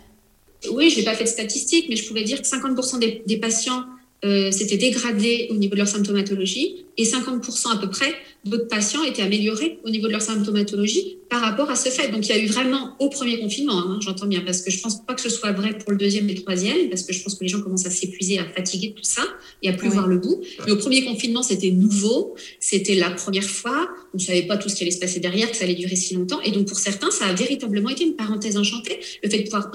Oui, 0.71 0.91
je 0.91 0.99
n'ai 0.99 1.05
pas 1.05 1.15
fait 1.15 1.25
de 1.25 1.29
statistiques, 1.29 1.87
mais 1.89 1.97
je 1.97 2.07
pouvais 2.07 2.23
dire 2.23 2.41
que 2.41 2.47
50% 2.47 3.01
des, 3.01 3.25
des 3.27 3.39
patients 3.39 3.83
s'étaient 4.23 4.77
dégradés 4.77 5.47
au 5.51 5.55
niveau 5.55 5.75
de 5.75 5.79
leur 5.79 5.89
symptomatologie 5.89 6.85
et 6.99 7.05
50% 7.05 7.73
à 7.73 7.77
peu 7.79 7.89
près 7.89 8.15
d'autres 8.45 8.69
patients 8.69 9.03
étaient 9.05 9.23
améliorés 9.23 9.79
au 9.85 9.91
niveau 9.91 10.07
de 10.07 10.13
leur 10.13 10.23
symptomatologie 10.23 11.19
par 11.29 11.43
rapport 11.43 11.71
à 11.71 11.77
ce 11.77 11.91
fait. 11.91 12.09
Donc 12.09 12.27
il 12.27 12.35
y 12.35 12.39
a 12.39 12.43
eu 12.43 12.47
vraiment 12.47 12.97
au 12.99 13.09
premier 13.09 13.39
confinement, 13.39 13.79
hein, 13.79 13.99
j'entends 14.01 14.27
bien, 14.27 14.41
parce 14.41 14.63
que 14.63 14.71
je 14.71 14.81
pense 14.81 15.05
pas 15.05 15.15
que 15.15 15.21
ce 15.21 15.29
soit 15.29 15.53
vrai 15.53 15.77
pour 15.77 15.93
le 15.93 15.99
deuxième 15.99 16.29
et 16.31 16.35
le 16.35 16.41
troisième, 16.41 16.89
parce 16.89 17.03
que 17.03 17.13
je 17.13 17.23
pense 17.23 17.35
que 17.35 17.45
les 17.45 17.49
gens 17.49 17.61
commencent 17.61 17.87
à 17.87 17.91
s'épuiser, 17.91 18.39
à 18.39 18.45
fatiguer 18.45 18.89
de 18.89 18.95
tout 18.95 19.05
ça 19.05 19.23
et 19.63 19.69
à 19.69 19.73
plus 19.75 19.89
voir 19.89 20.07
le 20.07 20.19
bout. 20.19 20.41
Mais 20.65 20.73
au 20.73 20.77
premier 20.77 21.05
confinement, 21.05 21.43
c'était 21.43 21.71
nouveau, 21.71 22.35
c'était 22.61 22.95
la 22.95 23.11
première 23.11 23.45
fois, 23.45 23.89
on 24.15 24.19
ne 24.19 24.23
savait 24.23 24.45
pas 24.45 24.57
tout 24.57 24.69
ce 24.69 24.77
qui 24.77 24.85
allait 24.85 24.91
se 24.91 25.01
passer 25.01 25.21
derrière, 25.21 25.51
que 25.51 25.57
ça 25.57 25.65
allait 25.65 25.75
durer 25.75 25.97
si 25.97 26.15
longtemps. 26.15 26.41
Et 26.43 26.51
donc 26.51 26.67
pour 26.67 26.79
certains, 26.79 27.11
ça 27.11 27.27
a 27.27 27.33
véritablement 27.35 27.91
été 27.91 28.05
une 28.05 28.17
parenthèse 28.17 28.57
enchantée, 28.57 28.99
le 29.23 29.29
fait 29.29 29.39
de 29.39 29.45
pouvoir 29.45 29.71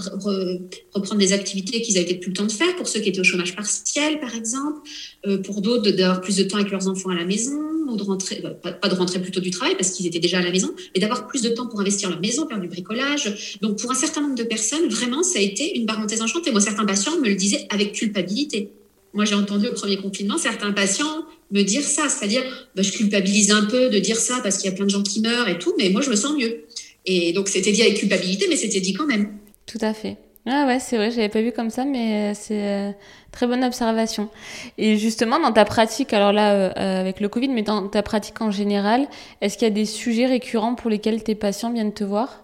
reprendre 0.93 1.19
des 1.19 1.33
activités 1.33 1.81
qu'ils 1.81 1.97
avaient 1.99 2.15
plus 2.15 2.29
le 2.29 2.35
temps 2.35 2.45
de 2.45 2.51
faire, 2.51 2.75
pour 2.75 2.87
ceux 2.87 3.01
qui 3.01 3.09
étaient 3.09 3.19
au 3.19 3.25
chômage 3.25 3.55
partiel, 3.55 4.19
par 4.19 4.33
exemple, 4.33 4.81
euh, 5.27 5.37
pour 5.37 5.61
d'autres 5.61 5.91
d'avoir 5.91 6.21
plus 6.21 6.37
de 6.37 6.43
temps 6.43 6.57
avec 6.57 6.71
leurs 6.71 6.87
enfants 6.87 7.12
à 7.13 7.19
la 7.19 7.25
maison, 7.25 7.59
ou 7.87 7.95
de 7.95 8.03
rentrer, 8.03 8.41
bah, 8.41 8.71
pas 8.71 8.87
de 8.87 8.95
rentrer 8.95 9.21
plutôt 9.21 9.39
du 9.39 9.51
travail 9.51 9.75
parce 9.75 9.91
qu'ils 9.91 10.07
étaient 10.07 10.19
déjà 10.19 10.39
à 10.39 10.41
la 10.41 10.51
maison, 10.51 10.73
mais 10.93 11.01
d'avoir 11.01 11.27
plus 11.27 11.41
de 11.41 11.49
temps 11.49 11.67
pour 11.67 11.79
investir 11.79 12.09
leur 12.09 12.19
maison, 12.19 12.47
faire 12.47 12.59
du 12.59 12.67
bricolage. 12.67 13.57
Donc 13.61 13.79
pour 13.79 13.91
un 13.91 13.95
certain 13.95 14.21
nombre 14.21 14.35
de 14.35 14.43
personnes, 14.43 14.87
vraiment, 14.87 15.23
ça 15.23 15.39
a 15.39 15.41
été 15.41 15.77
une 15.77 15.85
parenthèse 15.85 16.21
enchantée. 16.21 16.51
Moi, 16.51 16.61
certains 16.61 16.85
patients 16.85 17.19
me 17.19 17.27
le 17.27 17.35
disaient 17.35 17.65
avec 17.69 17.93
culpabilité. 17.93 18.69
Moi, 19.13 19.25
j'ai 19.25 19.35
entendu 19.35 19.67
au 19.67 19.73
premier 19.73 19.97
confinement 19.97 20.37
certains 20.37 20.71
patients 20.71 21.25
me 21.51 21.61
dire 21.61 21.83
ça, 21.83 22.09
c'est-à-dire, 22.09 22.43
bah, 22.75 22.81
je 22.81 22.91
culpabilise 22.91 23.51
un 23.51 23.65
peu 23.65 23.89
de 23.89 23.99
dire 23.99 24.17
ça 24.17 24.39
parce 24.41 24.57
qu'il 24.57 24.69
y 24.69 24.73
a 24.73 24.75
plein 24.75 24.85
de 24.85 24.91
gens 24.91 25.03
qui 25.03 25.21
meurent 25.21 25.47
et 25.47 25.59
tout, 25.59 25.73
mais 25.77 25.89
moi, 25.89 26.01
je 26.01 26.09
me 26.09 26.15
sens 26.15 26.35
mieux. 26.35 26.65
Et 27.05 27.33
donc, 27.33 27.47
c'était 27.47 27.71
dit 27.71 27.81
avec 27.81 27.97
culpabilité, 27.97 28.47
mais 28.49 28.55
c'était 28.55 28.79
dit 28.79 28.93
quand 28.93 29.05
même. 29.05 29.37
Tout 29.67 29.77
à 29.81 29.93
fait. 29.93 30.17
Ah 30.45 30.65
ouais, 30.67 30.79
c'est 30.79 30.97
vrai, 30.97 31.09
je 31.09 31.17
l'avais 31.17 31.29
pas 31.29 31.41
vu 31.41 31.53
comme 31.53 31.69
ça, 31.69 31.85
mais 31.85 32.31
euh, 32.31 32.33
c'est 32.37 32.67
euh, 32.67 32.91
très 33.31 33.47
bonne 33.47 33.63
observation. 33.63 34.29
Et 34.77 34.97
justement, 34.97 35.39
dans 35.39 35.53
ta 35.53 35.63
pratique, 35.63 36.11
alors 36.11 36.33
là, 36.33 36.53
euh, 36.53 36.99
avec 36.99 37.21
le 37.21 37.29
Covid, 37.29 37.47
mais 37.47 37.61
dans 37.61 37.87
ta 37.87 38.03
pratique 38.03 38.41
en 38.41 38.51
général, 38.51 39.07
est-ce 39.39 39.57
qu'il 39.57 39.67
y 39.67 39.71
a 39.71 39.73
des 39.73 39.85
sujets 39.85 40.25
récurrents 40.25 40.75
pour 40.75 40.89
lesquels 40.89 41.23
tes 41.23 41.35
patients 41.35 41.71
viennent 41.71 41.93
te 41.93 42.03
voir? 42.03 42.43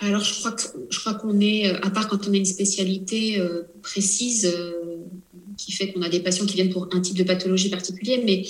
Alors, 0.00 0.22
je 0.22 0.40
crois, 0.40 0.52
que, 0.52 0.62
je 0.90 0.98
crois 0.98 1.14
qu'on 1.14 1.38
est, 1.38 1.70
à 1.70 1.90
part 1.90 2.08
quand 2.08 2.26
on 2.28 2.32
a 2.32 2.36
une 2.36 2.44
spécialité 2.44 3.40
précise 3.80 4.52
qui 5.56 5.72
fait 5.72 5.92
qu'on 5.92 6.02
a 6.02 6.08
des 6.10 6.20
patients 6.20 6.44
qui 6.44 6.56
viennent 6.56 6.70
pour 6.70 6.88
un 6.92 7.00
type 7.00 7.16
de 7.16 7.24
pathologie 7.24 7.70
particulier, 7.70 8.22
mais 8.24 8.42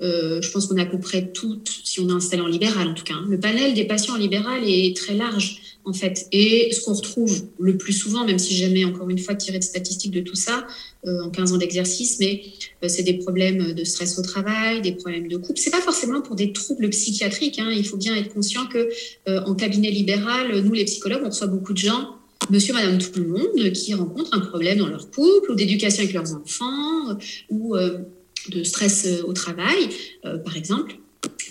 je 0.00 0.50
pense 0.52 0.66
qu'on 0.66 0.76
a 0.76 0.82
à 0.82 0.86
peu 0.86 1.00
près 1.00 1.32
toutes, 1.32 1.80
si 1.82 2.00
on 2.00 2.08
est 2.08 2.12
installé 2.12 2.42
en 2.42 2.46
libéral 2.46 2.86
en 2.86 2.94
tout 2.94 3.02
cas. 3.02 3.14
Hein. 3.14 3.26
Le 3.28 3.40
panel 3.40 3.74
des 3.74 3.84
patients 3.84 4.14
en 4.14 4.18
libéral 4.18 4.60
est 4.64 4.96
très 4.96 5.14
large 5.14 5.60
en 5.88 5.92
fait. 5.92 6.28
Et 6.32 6.70
ce 6.72 6.80
qu'on 6.82 6.92
retrouve 6.92 7.44
le 7.58 7.76
plus 7.76 7.92
souvent, 7.92 8.24
même 8.24 8.38
si 8.38 8.54
jamais 8.54 8.84
encore 8.84 9.08
une 9.08 9.18
fois 9.18 9.34
tiré 9.34 9.58
de 9.58 9.64
statistiques 9.64 10.12
de 10.12 10.20
tout 10.20 10.34
ça 10.34 10.66
euh, 11.06 11.22
en 11.22 11.30
15 11.30 11.52
ans 11.52 11.56
d'exercice, 11.56 12.18
mais 12.20 12.42
euh, 12.84 12.88
c'est 12.88 13.02
des 13.02 13.14
problèmes 13.14 13.72
de 13.72 13.84
stress 13.84 14.18
au 14.18 14.22
travail, 14.22 14.82
des 14.82 14.92
problèmes 14.92 15.28
de 15.28 15.36
couple. 15.36 15.58
C'est 15.58 15.70
pas 15.70 15.80
forcément 15.80 16.20
pour 16.20 16.36
des 16.36 16.52
troubles 16.52 16.90
psychiatriques. 16.90 17.58
Hein. 17.58 17.70
Il 17.74 17.86
faut 17.86 17.96
bien 17.96 18.14
être 18.14 18.32
conscient 18.32 18.66
que 18.66 18.88
euh, 19.28 19.40
en 19.44 19.54
cabinet 19.54 19.90
libéral, 19.90 20.60
nous 20.60 20.72
les 20.72 20.84
psychologues, 20.84 21.22
on 21.24 21.30
reçoit 21.30 21.46
beaucoup 21.46 21.72
de 21.72 21.78
gens 21.78 22.14
monsieur, 22.50 22.72
madame, 22.72 22.96
tout 22.98 23.20
le 23.20 23.26
monde 23.26 23.72
qui 23.72 23.92
rencontrent 23.92 24.32
un 24.32 24.40
problème 24.40 24.78
dans 24.78 24.86
leur 24.86 25.10
couple 25.10 25.50
ou 25.50 25.54
d'éducation 25.54 26.02
avec 26.02 26.14
leurs 26.14 26.34
enfants 26.34 27.18
ou 27.50 27.76
de 27.76 28.62
stress 28.62 29.06
au 29.26 29.34
travail, 29.34 29.90
par 30.22 30.56
exemple. 30.56 30.96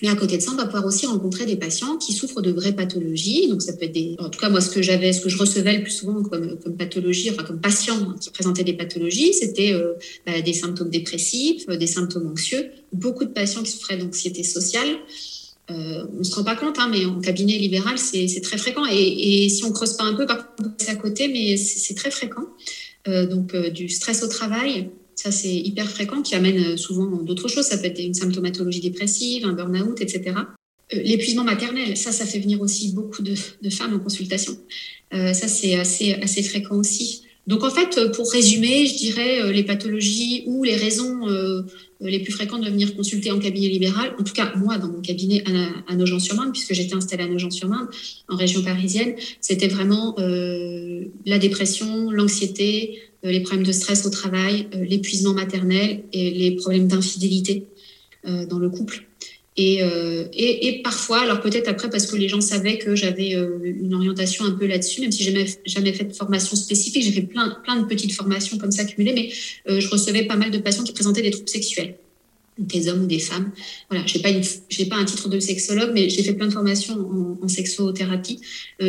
Mais 0.02 0.10
à 0.10 0.16
côté 0.16 0.38
de 0.38 0.42
ça, 0.42 0.52
on 0.52 0.56
va 0.56 0.66
pouvoir 0.66 0.86
aussi 0.86 1.06
rencontrer 1.06 1.46
des 1.46 1.56
patients 1.56 1.98
qui 1.98 2.14
souffrent 2.14 2.42
de 2.42 2.52
vraies 2.52 2.74
pathologies. 2.74 3.48
Donc, 3.48 3.62
ça 3.62 3.74
peut 3.74 3.86
être 3.86 3.94
des. 3.94 4.16
En 4.20 4.30
tout 4.30 4.40
cas, 4.40 4.50
moi, 4.50 4.62
ce 4.62 4.70
que 4.70 4.82
j'avais, 4.82 5.14
ce 5.14 5.22
que 5.22 5.30
je 5.30 5.38
recevais 5.38 5.78
le 5.78 5.84
plus 5.84 5.92
souvent 5.92 6.22
comme, 6.24 6.60
comme 6.60 6.78
pathologie, 6.78 7.30
enfin, 7.32 7.44
comme 7.44 7.60
patients 7.60 8.14
qui 8.20 8.30
présentaient 8.30 8.64
des 8.64 8.74
pathologies, 8.74 9.34
c'était 9.34 9.74
euh, 9.74 9.94
bah, 10.26 10.42
des 10.42 10.54
symptômes 10.54 10.90
dépressifs, 10.90 11.64
euh, 11.70 11.78
des 11.78 11.88
symptômes 11.88 12.28
anxieux. 12.28 12.70
Beaucoup 12.94 13.26
de 13.26 13.32
patients 13.32 13.64
qui 13.64 13.72
souffraient 13.72 13.98
d'anxiété 13.98 14.44
sociale. 14.44 14.88
Euh, 15.70 16.06
on 16.16 16.20
ne 16.20 16.24
se 16.24 16.34
rend 16.36 16.44
pas 16.44 16.56
compte, 16.56 16.80
hein, 16.80 16.88
mais 16.90 17.06
en 17.06 17.20
cabinet 17.20 17.58
libéral, 17.58 17.98
c'est 17.98 18.42
très 18.42 18.58
fréquent. 18.58 18.86
Et, 18.90 19.46
et, 19.46 19.50
si 19.50 19.66
on 19.66 19.72
creuse 19.72 19.94
pas 19.94 20.06
un 20.06 20.14
peu, 20.14 20.26
par 20.26 20.56
contre, 20.56 20.70
c'est 20.78 20.92
à 20.92 20.96
côté, 20.96 21.28
mais 21.28 21.58
c'est 21.58 21.96
très 21.96 22.12
fréquent. 22.12 22.46
Donc, 23.06 23.56
du 23.56 23.88
stress 23.88 24.22
au 24.22 24.28
travail, 24.28 24.90
ça, 25.18 25.32
c'est 25.32 25.54
hyper 25.54 25.90
fréquent, 25.90 26.22
qui 26.22 26.36
amène 26.36 26.64
euh, 26.64 26.78
souvent 26.78 27.08
d'autres 27.24 27.48
choses. 27.48 27.66
Ça 27.66 27.78
peut 27.80 27.88
être 27.88 28.00
une 28.00 28.14
symptomatologie 28.14 28.82
dépressive, 28.82 29.46
un 29.46 29.54
burn-out, 29.54 30.00
etc. 30.00 30.36
Euh, 30.94 31.02
l'épuisement 31.04 31.44
maternel, 31.44 31.98
ça, 31.98 32.12
ça 32.12 32.24
fait 32.26 32.38
venir 32.38 32.62
aussi 32.62 32.92
beaucoup 32.94 33.24
de, 33.24 33.34
femmes 33.72 33.96
en 33.96 34.00
consultation. 34.00 34.56
Euh, 35.16 35.34
ça, 35.34 35.48
c'est 35.48 35.74
assez, 35.74 36.14
assez 36.14 36.44
fréquent 36.44 36.76
aussi. 36.76 37.24
Donc, 37.48 37.64
en 37.64 37.72
fait, 37.72 38.12
pour 38.12 38.32
résumer, 38.32 38.86
je 38.86 38.96
dirais 38.96 39.54
les 39.54 39.64
pathologies 39.64 40.44
ou 40.48 40.66
les 40.66 40.76
raisons 40.76 41.22
les 42.02 42.20
plus 42.20 42.34
fréquentes 42.34 42.66
de 42.66 42.70
venir 42.70 42.94
consulter 42.94 43.32
en 43.32 43.40
cabinet 43.40 43.70
libéral, 43.70 44.14
en 44.20 44.24
tout 44.24 44.34
cas, 44.34 44.52
moi, 44.58 44.78
dans 44.78 44.90
mon 44.90 45.00
cabinet 45.00 45.46
à, 45.88 45.96
Nogent-sur-Marne, 45.96 46.52
puisque 46.52 46.74
j'étais 46.74 46.94
installée 46.94 47.24
à 47.24 47.28
Nogent-sur-Marne, 47.30 47.88
en 48.28 48.36
région 48.36 48.62
parisienne, 48.64 49.16
c'était 49.40 49.70
vraiment 49.70 50.18
la 50.18 51.38
dépression, 51.38 52.12
l'anxiété, 52.12 53.00
les 53.24 53.42
problèmes 53.42 53.66
de 53.66 53.72
stress 53.72 54.06
au 54.06 54.10
travail, 54.10 54.68
euh, 54.76 54.84
l'épuisement 54.84 55.34
maternel 55.34 56.04
et 56.14 56.32
les 56.32 56.52
problèmes 56.52 56.88
d'infidélité 56.88 57.66
euh, 58.28 58.46
dans 58.46 58.60
le 58.60 58.70
couple. 58.70 59.04
Et, 59.60 59.80
et, 60.34 60.84
parfois, 60.84 61.22
alors 61.22 61.42
peut-être 61.42 61.68
après 61.68 61.90
parce 61.90 62.06
que 62.06 62.16
les 62.16 62.30
gens 62.30 62.42
savaient 62.42 62.78
que 62.78 62.96
j'avais 62.96 63.32
une 63.32 63.96
orientation 63.96 64.46
un 64.46 64.52
peu 64.52 64.68
là-dessus, 64.68 65.02
même 65.02 65.12
si 65.12 65.24
j'ai 65.24 65.32
jamais, 65.32 65.48
jamais 65.66 65.94
fait 65.94 66.04
de 66.04 66.14
formation 66.14 66.56
spécifique, 66.56 67.02
j'ai 67.02 67.12
fait 67.12 67.24
plein, 67.24 67.58
plein 67.64 67.82
de 67.82 67.88
petites 67.88 68.12
formations 68.12 68.60
comme 68.60 68.70
ça 68.70 68.84
accumulées, 68.84 69.14
mais 69.66 69.80
je 69.80 69.88
recevais 69.88 70.26
pas 70.26 70.36
mal 70.36 70.52
de 70.52 70.60
patients 70.60 70.84
qui 70.84 70.94
présentaient 70.94 71.24
des 71.24 71.32
troubles 71.32 71.50
sexuels, 71.50 71.96
des 72.60 72.88
hommes 72.88 73.06
ou 73.06 73.08
des 73.08 73.18
femmes. 73.18 73.52
Voilà, 73.90 74.06
j'ai 74.06 74.20
pas 74.20 74.30
pas 74.30 75.02
un 75.02 75.06
titre 75.06 75.28
de 75.28 75.40
sexologue, 75.40 75.90
mais 75.92 76.08
j'ai 76.08 76.22
fait 76.22 76.34
plein 76.34 76.46
de 76.46 76.54
formations 76.54 76.94
en, 76.94 77.44
en 77.44 77.48
sexothérapie 77.48 78.40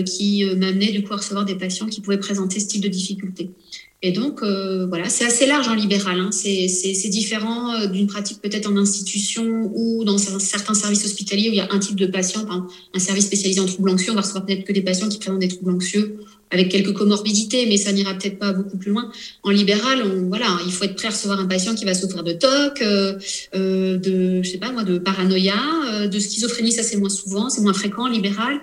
qui 0.05 0.45
m'amenaient 0.45 0.93
du 0.93 1.03
coup 1.03 1.15
à 1.15 1.17
recevoir 1.17 1.47
des 1.47 1.55
patients 1.55 1.87
qui 1.87 2.03
pouvaient 2.03 2.21
présenter 2.21 2.61
ce 2.61 2.67
type 2.67 2.83
de 2.83 2.89
difficultés. 2.89 3.53
Et 4.01 4.13
donc, 4.13 4.43
euh, 4.43 4.87
voilà, 4.87 5.09
c'est 5.09 5.25
assez 5.25 5.45
large 5.45 5.67
en 5.67 5.75
libéral. 5.75 6.21
Hein. 6.21 6.31
C'est 6.31 7.09
différent 7.09 7.75
euh, 7.75 7.87
d'une 7.89 8.07
pratique 8.07 8.41
peut-être 8.41 8.71
en 8.71 8.77
institution 8.77 9.73
ou 9.75 10.05
dans 10.05 10.19
certains 10.19 10.75
services 10.75 11.05
hospitaliers 11.05 11.49
où 11.49 11.53
il 11.53 11.57
y 11.57 11.61
a 11.61 11.69
un 11.73 11.81
type 11.81 11.97
de 11.97 12.07
patient, 12.07 12.47
un 12.95 12.99
service 13.01 13.27
spécialisé 13.27 13.61
en 13.61 13.67
troubles 13.67 13.91
anxieux. 13.91 14.13
On 14.13 14.15
va 14.15 14.21
recevoir 14.21 14.47
peut-être 14.47 14.65
que 14.65 14.73
des 14.73 14.83
patients 14.83 15.09
qui 15.09 15.19
présentent 15.19 15.41
des 15.41 15.49
troubles 15.49 15.73
anxieux 15.73 16.17
avec 16.51 16.71
quelques 16.71 16.93
comorbidités, 16.93 17.67
mais 17.67 17.77
ça 17.77 17.93
n'ira 17.93 18.15
peut-être 18.15 18.39
pas 18.39 18.53
beaucoup 18.53 18.79
plus 18.79 18.93
loin. 18.93 19.11
En 19.43 19.51
libéral, 19.51 20.03
on, 20.03 20.29
voilà, 20.29 20.47
il 20.65 20.73
faut 20.73 20.85
être 20.85 20.95
prêt 20.95 21.09
à 21.09 21.11
recevoir 21.11 21.41
un 21.41 21.47
patient 21.47 21.75
qui 21.75 21.85
va 21.85 21.93
souffrir 21.93 22.23
de 22.23 22.33
TOC, 22.33 22.81
euh, 22.81 23.19
euh 23.55 23.99
de, 23.99 24.43
je 24.43 24.49
sais 24.49 24.59
pas 24.59 24.71
moi, 24.71 24.85
de 24.85 24.99
paranoïa, 24.99 26.07
de 26.07 26.19
schizophrénie, 26.19 26.73
ça 26.73 26.83
c'est 26.83 26.97
moins 26.97 27.11
souvent, 27.11 27.51
c'est 27.51 27.61
moins 27.61 27.75
fréquent 27.75 28.05
en 28.05 28.09
libéral. 28.09 28.61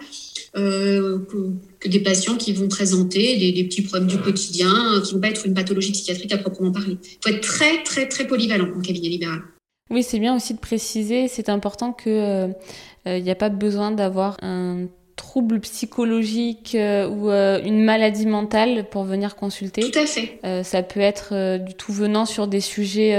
Euh, 0.58 1.20
que, 1.82 1.89
des 1.89 1.99
patients 1.99 2.36
qui 2.36 2.53
vont 2.53 2.70
présenter 2.70 3.38
des, 3.38 3.51
des, 3.51 3.66
petits 3.66 3.82
problèmes 3.82 4.08
du 4.08 4.18
quotidien, 4.18 4.72
qui 5.03 5.10
ne 5.10 5.16
vont 5.16 5.22
pas 5.22 5.28
être 5.28 5.45
une 5.45 5.53
pathologie 5.53 5.91
psychiatrique 5.91 6.34
à 6.34 6.38
proprement 6.38 6.72
parler. 6.72 6.97
Il 7.03 7.18
faut 7.22 7.36
être 7.36 7.41
très, 7.41 7.84
très, 7.84 8.08
très 8.08 8.26
polyvalent 8.26 8.70
en 8.76 8.82
cabinet 8.82 9.10
libéral. 9.10 9.41
Oui, 9.91 10.01
c'est 10.01 10.18
bien 10.18 10.34
aussi 10.36 10.53
de 10.53 10.60
préciser, 10.60 11.28
c'est 11.28 11.49
important 11.49 11.91
qu'il 11.91 12.14
n'y 12.14 12.20
euh, 12.20 13.32
a 13.32 13.36
pas 13.36 13.49
besoin 13.49 13.91
d'avoir 13.91 14.38
un 14.41 14.88
trouble 15.18 15.60
psychologique 15.60 16.76
ou 16.76 17.30
une 17.30 17.84
maladie 17.84 18.26
mentale 18.26 18.86
pour 18.89 19.03
venir 19.03 19.36
consulter. 19.36 19.82
Tout 19.89 19.99
à 19.99 20.06
fait. 20.06 20.39
ça 20.64 20.84
peut 20.84 20.99
être 20.99 21.58
du 21.58 21.74
tout 21.74 21.93
venant 21.93 22.26
sur 22.26 22.47
des 22.47 22.60
sujets 22.60 23.16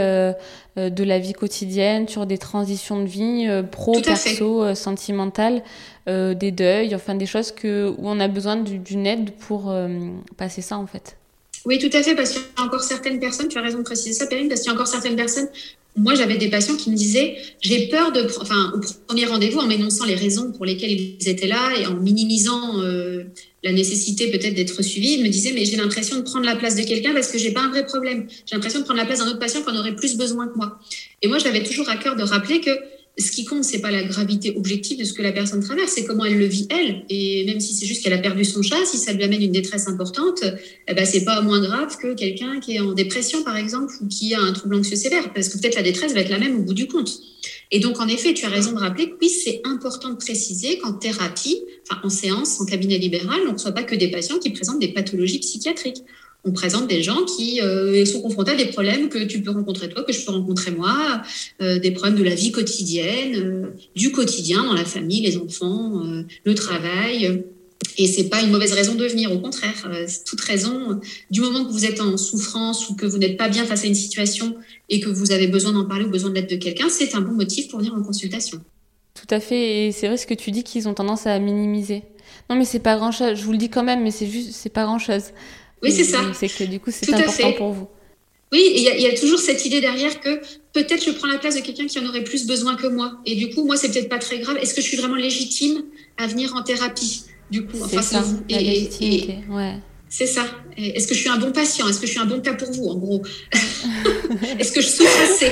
de 0.77 1.05
la 1.05 1.19
vie 1.19 1.33
quotidienne, 1.33 2.07
sur 2.07 2.27
des 2.27 2.37
transitions 2.37 3.01
de 3.03 3.07
vie 3.07 3.49
pro, 3.71 3.99
perso, 4.03 4.75
sentimentales, 6.07 6.39
des 6.39 6.51
deuils, 6.51 6.95
enfin 6.95 7.15
des 7.15 7.27
choses 7.27 7.53
que, 7.53 7.89
où 7.89 8.09
on 8.09 8.21
a 8.21 8.29
besoin 8.29 8.57
d'une 8.57 9.07
aide 9.07 9.31
pour 9.33 9.75
passer 10.37 10.63
ça 10.63 10.79
en 10.79 10.87
fait. 10.87 11.17
Oui, 11.65 11.79
tout 11.79 11.95
à 11.97 12.03
fait, 12.03 12.15
parce 12.15 12.31
qu'il 12.31 12.43
y 12.43 12.61
a 12.61 12.65
encore 12.65 12.83
certaines 12.83 13.19
personnes, 13.19 13.49
tu 13.49 13.59
as 13.59 13.63
raison 13.63 13.79
de 13.79 13.83
préciser 13.83 14.13
ça, 14.13 14.27
Perrine, 14.27 14.49
parce 14.49 14.61
qu'il 14.61 14.71
y 14.71 14.71
a 14.71 14.75
encore 14.75 14.87
certaines 14.87 15.17
personnes 15.17 15.49
moi, 15.97 16.15
j'avais 16.15 16.37
des 16.37 16.49
patients 16.49 16.77
qui 16.77 16.91
me 16.91 16.97
disaient, 16.97 17.37
j'ai 17.63 17.89
peur 17.89 18.13
de, 18.13 18.29
enfin, 18.41 18.73
au 18.75 18.81
premier 19.07 19.25
rendez-vous, 19.25 19.61
en 19.61 19.67
m'énonçant 19.67 20.05
les 20.05 20.15
raisons 20.15 20.53
pour 20.53 20.67
lesquelles 20.67 20.93
ils 20.93 21.29
étaient 21.29 21.47
là 21.47 21.71
et 21.79 21.87
en 21.87 21.95
minimisant 21.95 22.83
euh, 22.83 23.25
la 23.65 23.73
nécessité 23.73 24.31
peut-être 24.31 24.55
d'être 24.55 24.83
suivi, 24.83 25.15
ils 25.15 25.25
me 25.25 25.29
disaient, 25.29 25.53
mais 25.53 25.65
j'ai 25.65 25.77
l'impression 25.77 26.17
de 26.17 26.23
prendre 26.23 26.45
la 26.45 26.55
place 26.55 26.77
de 26.77 26.83
quelqu'un 26.83 27.15
parce 27.15 27.33
que 27.33 27.39
j'ai 27.39 27.51
pas 27.51 27.63
un 27.63 27.71
vrai 27.71 27.87
problème. 27.87 28.27
J'ai 28.45 28.57
l'impression 28.57 28.81
de 28.81 28.85
prendre 28.85 29.01
la 29.01 29.07
place 29.07 29.21
d'un 29.21 29.29
autre 29.29 29.39
patient 29.39 29.63
qui 29.63 29.71
en 29.71 29.77
aurait 29.77 29.97
plus 29.97 30.19
besoin 30.19 30.49
que 30.49 30.57
moi. 30.57 30.79
Et 31.23 31.29
moi, 31.29 31.39
j'avais 31.39 31.63
toujours 31.63 31.89
à 31.89 31.97
cœur 31.97 32.15
de 32.15 32.23
rappeler 32.23 32.61
que 32.61 32.71
ce 33.19 33.31
qui 33.31 33.45
compte, 33.47 33.65
c'est 33.65 33.81
pas 33.81 33.91
la 33.91 34.03
gravité 34.03 34.53
objective 34.57 34.99
de 34.99 35.05
ce 35.05 35.15
que 35.15 35.23
la 35.23 35.33
personne 35.33 35.63
traverse, 35.63 35.93
c'est 35.95 36.05
comment 36.05 36.27
elle 36.27 36.39
le 36.39 36.45
vit 36.45 36.69
elle. 36.71 37.05
Et 37.09 37.45
même 37.47 37.61
si 37.61 37.73
c'est 37.73 37.87
juste 37.87 38.03
qu'elle 38.03 38.13
a 38.13 38.19
perdu 38.19 38.45
son 38.45 38.61
chat, 38.61 38.85
si 38.85 38.99
ça 38.99 39.13
lui 39.15 39.25
amène 39.25 39.43
une 39.43 39.53
détresse 39.53 39.89
importante, 39.89 40.45
eh 40.87 40.95
ben 40.95 41.07
c'est 41.07 41.25
pas 41.25 41.41
moins 41.41 41.61
grave 41.61 41.97
que 41.97 42.15
quelqu'un 42.15 42.61
qui 42.61 42.77
est 42.77 42.81
en 42.81 42.93
dépression, 42.93 43.43
par 43.43 43.57
exemple, 43.57 43.95
ou 44.03 44.09
qui 44.09 44.35
a 44.35 44.41
un 44.41 44.53
trouble 44.53 44.75
anxieux 44.75 44.97
sévère, 44.97 45.33
parce 45.33 45.49
que 45.49 45.59
peut-être 45.59 45.77
la 45.77 45.83
détresse 45.83 46.13
va 46.13 46.21
être 46.21 46.29
la 46.29 46.39
même 46.39 46.59
au 46.59 46.63
bout 46.63 46.75
du 46.75 46.89
compte. 46.89 47.11
Et 47.71 47.81
donc, 47.81 48.01
en 48.01 48.07
effet, 48.07 48.35
tu 48.35 48.45
as 48.45 48.51
raison 48.51 48.73
de 48.73 48.79
rappeler 48.79 49.09
que 49.09 49.15
oui, 49.21 49.31
c'est 49.31 49.63
important 49.65 50.11
de 50.11 50.17
préciser 50.17 50.79
qu'en 50.79 50.93
thérapie, 50.93 51.63
enfin 51.89 52.01
en 52.05 52.11
séance, 52.11 52.61
en 52.61 52.67
cabinet 52.67 52.99
libéral, 52.99 53.41
on 53.45 53.53
ne 53.53 53.53
reçoit 53.55 53.73
pas 53.73 53.83
que 53.83 53.95
des 53.95 54.11
patients 54.11 54.39
qui 54.39 54.51
présentent 54.51 54.81
des 54.81 54.93
pathologies 54.93 55.39
psychiatriques 55.39 56.03
on 56.47 56.53
présente 56.53 56.87
des 56.87 57.03
gens 57.03 57.25
qui 57.25 57.61
euh, 57.61 58.05
sont 58.07 58.23
confrontés 58.23 58.53
à 58.53 58.55
des 58.55 58.67
problèmes 58.67 59.09
que 59.09 59.19
tu 59.25 59.43
peux 59.43 59.51
rencontrer 59.51 59.89
toi, 59.89 60.05
que 60.05 60.13
je 60.13 60.25
peux 60.25 60.31
rencontrer 60.31 60.71
moi, 60.71 61.23
euh, 61.61 61.79
des 61.81 61.91
problèmes 61.91 62.17
de 62.17 62.23
la 62.23 62.35
vie 62.35 62.53
quotidienne, 62.53 63.35
euh, 63.35 63.67
du 63.97 64.13
quotidien 64.13 64.65
dans 64.65 64.73
la 64.73 64.85
famille, 64.85 65.21
les 65.21 65.37
enfants, 65.37 66.03
le 66.45 66.55
travail. 66.55 67.43
Et 67.99 68.07
c'est 68.07 68.29
pas 68.29 68.43
une 68.43 68.51
mauvaise 68.51 68.73
raison 68.73 68.95
de 68.95 69.05
venir, 69.07 69.33
au 69.33 69.39
contraire, 69.39 69.91
c'est 70.07 70.25
toute 70.25 70.41
raison. 70.41 71.01
Du 71.31 71.41
moment 71.41 71.65
que 71.65 71.73
vous 71.73 71.85
êtes 71.85 72.01
en 72.01 72.17
souffrance 72.17 72.89
ou 72.89 72.95
que 72.95 73.07
vous 73.07 73.19
n'êtes 73.19 73.37
pas 73.37 73.49
bien 73.49 73.65
face 73.65 73.85
à 73.85 73.87
une 73.87 73.95
situation 73.95 74.57
et 74.89 75.01
que 75.01 75.09
vous 75.09 75.33
avez 75.33 75.47
besoin 75.47 75.73
d'en 75.73 75.85
parler 75.85 76.05
ou 76.05 76.11
besoin 76.11 76.31
de 76.31 76.37
l'aide 76.37 76.49
de 76.49 76.57
quelqu'un, 76.57 76.89
c'est 76.89 77.15
un 77.15 77.21
bon 77.21 77.33
motif 77.33 77.69
pour 77.69 77.81
venir 77.81 77.95
en 77.95 78.03
consultation. 78.03 78.61
Tout 79.15 79.35
à 79.35 79.41
fait, 79.41 79.87
et 79.87 79.93
c'est 79.93 80.09
vrai 80.09 80.17
ce 80.17 80.27
que 80.27 80.35
tu 80.35 80.51
dis 80.51 80.63
qu'ils 80.63 80.89
ont 80.89 80.95
tendance 80.95 81.27
à 81.27 81.39
minimiser. 81.39 82.03
Non, 82.49 82.57
mais 82.57 82.65
c'est 82.65 82.81
pas 82.81 82.97
grand 82.97 83.13
chose. 83.13 83.39
Je 83.39 83.45
vous 83.45 83.53
le 83.53 83.59
dis 83.59 83.69
quand 83.69 83.83
même, 83.83 84.03
mais 84.03 84.11
c'est 84.11 84.27
juste, 84.27 84.53
c'est 84.53 84.71
pas 84.71 84.85
grand 84.85 84.99
chose. 84.99 85.33
Oui, 85.83 85.93
c'est 85.93 86.05
ça. 86.05 86.21
C'est 86.35 86.49
que 86.49 86.65
du 86.65 86.81
coup, 86.81 86.91
c'est 86.91 87.13
important 87.13 87.53
pour 87.53 87.73
vous. 87.73 87.89
Oui, 88.53 88.63
il 88.77 88.83
y, 88.83 89.07
a 89.07 89.19
toujours 89.19 89.41
cette 89.41 89.67
idée 89.67 89.81
derrière 89.81 90.21
que 90.21 90.41
peut-être 90.73 91.05
je 91.05 91.11
prends 91.11 91.27
la 91.27 91.39
place 91.39 91.57
de 91.57 91.61
quelqu'un 91.61 91.87
qui 91.87 91.99
en 91.99 92.07
aurait 92.07 92.23
plus 92.23 92.47
besoin 92.47 92.77
que 92.77 92.87
moi. 92.87 93.19
Et 93.27 93.35
du 93.35 93.51
coup, 93.51 93.65
moi, 93.65 93.77
c'est 93.77 93.91
peut-être 93.91 94.09
pas 94.09 94.21
très 94.21 94.39
grave. 94.39 94.57
Est-ce 94.59 94.73
que 94.73 94.81
je 94.81 94.87
suis 94.87 94.97
vraiment 94.97 95.17
légitime 95.17 95.83
à 96.17 96.29
venir 96.29 96.55
en 96.55 96.63
thérapie, 96.63 97.25
du 97.51 97.67
coup, 97.67 97.83
en 97.83 97.89
face 97.89 98.13
de 98.13 98.19
vous 98.19 98.43
et, 98.49 99.39
ouais. 99.51 99.75
C'est 100.09 100.27
ça. 100.27 100.45
Est-ce 100.77 101.09
que 101.09 101.15
je 101.15 101.21
suis 101.21 101.29
un 101.29 101.39
bon 101.39 101.51
patient? 101.51 101.89
Est-ce 101.89 101.99
que 101.99 102.07
je 102.07 102.13
suis 102.13 102.21
un 102.21 102.27
bon 102.27 102.41
cas 102.41 102.55
pour 102.55 102.71
vous, 102.71 102.87
en 102.87 102.97
gros? 102.97 103.23
Est-ce 104.59 104.71
que 104.71 104.81
je 104.81 104.87
souffre 104.87 105.23
assez? 105.23 105.51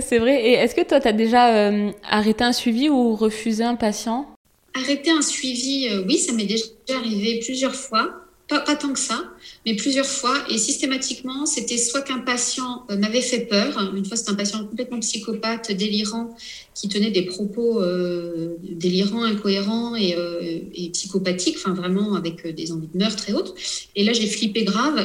C'est 0.00 0.18
vrai. 0.18 0.44
Et 0.44 0.52
est-ce 0.52 0.74
que 0.74 0.82
toi, 0.82 1.00
tu 1.00 1.08
as 1.08 1.12
déjà 1.12 1.54
euh, 1.54 1.90
arrêté 2.08 2.44
un 2.44 2.52
suivi 2.52 2.88
ou 2.88 3.14
refusé 3.16 3.64
un 3.64 3.74
patient? 3.74 4.26
Arrêter 4.74 5.10
un 5.10 5.22
suivi, 5.22 5.88
euh, 5.88 6.04
oui, 6.06 6.18
ça 6.18 6.32
m'est 6.32 6.44
déjà 6.44 6.64
arrivé 6.90 7.40
plusieurs 7.44 7.74
fois. 7.74 8.24
Pas, 8.48 8.76
tant 8.76 8.94
que 8.94 8.98
ça, 8.98 9.24
mais 9.66 9.76
plusieurs 9.76 10.06
fois. 10.06 10.34
Et 10.48 10.56
systématiquement, 10.56 11.44
c'était 11.44 11.76
soit 11.76 12.00
qu'un 12.00 12.20
patient 12.20 12.86
euh, 12.90 12.96
m'avait 12.96 13.20
fait 13.20 13.40
peur. 13.40 13.92
Une 13.94 14.06
fois, 14.06 14.16
c'était 14.16 14.30
un 14.30 14.36
patient 14.36 14.64
complètement 14.64 15.00
psychopathe, 15.00 15.70
délirant, 15.72 16.34
qui 16.74 16.88
tenait 16.88 17.10
des 17.10 17.22
propos 17.22 17.82
euh, 17.82 18.56
délirants, 18.62 19.22
incohérents 19.22 19.96
et, 19.96 20.16
et, 20.74 20.88
psychopathiques, 20.90 21.56
enfin 21.58 21.74
vraiment 21.74 22.14
avec 22.14 22.46
des 22.46 22.72
envies 22.72 22.88
de 22.92 22.98
meurtre 22.98 23.28
et 23.28 23.34
autres. 23.34 23.54
Et 23.94 24.02
là, 24.02 24.14
j'ai 24.14 24.26
flippé 24.26 24.64
grave. 24.64 25.04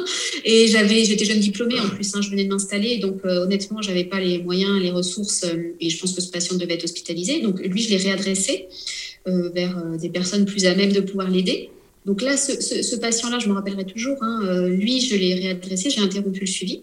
et 0.44 0.66
j'avais, 0.68 1.06
j'étais 1.06 1.24
jeune 1.24 1.40
diplômée 1.40 1.80
en 1.80 1.88
plus, 1.88 2.14
hein, 2.14 2.20
je 2.20 2.28
venais 2.28 2.44
de 2.44 2.50
m'installer. 2.50 2.98
Donc, 2.98 3.24
honnêtement, 3.24 3.80
j'avais 3.80 4.04
pas 4.04 4.20
les 4.20 4.38
moyens, 4.42 4.78
les 4.82 4.90
ressources. 4.90 5.46
et 5.80 5.88
je 5.88 5.98
pense 5.98 6.12
que 6.12 6.20
ce 6.20 6.28
patient 6.28 6.56
devait 6.56 6.74
être 6.74 6.84
hospitalisé. 6.84 7.40
Donc, 7.40 7.58
lui, 7.60 7.80
je 7.80 7.88
l'ai 7.88 7.96
réadressé. 7.96 8.68
Euh, 9.28 9.50
vers 9.50 9.78
euh, 9.78 9.96
des 9.96 10.08
personnes 10.08 10.44
plus 10.46 10.66
à 10.66 10.74
même 10.74 10.90
de 10.90 10.98
pouvoir 10.98 11.30
l'aider. 11.30 11.70
Donc 12.06 12.22
là, 12.22 12.36
ce, 12.36 12.96
patient-là, 12.96 13.38
je 13.38 13.48
me 13.48 13.54
rappellerai 13.54 13.84
toujours, 13.84 14.16
hein, 14.20 14.40
euh, 14.42 14.68
lui, 14.68 15.00
je 15.00 15.14
l'ai 15.14 15.34
réadressé, 15.34 15.90
j'ai 15.90 16.00
interrompu 16.00 16.40
le 16.40 16.46
suivi. 16.46 16.82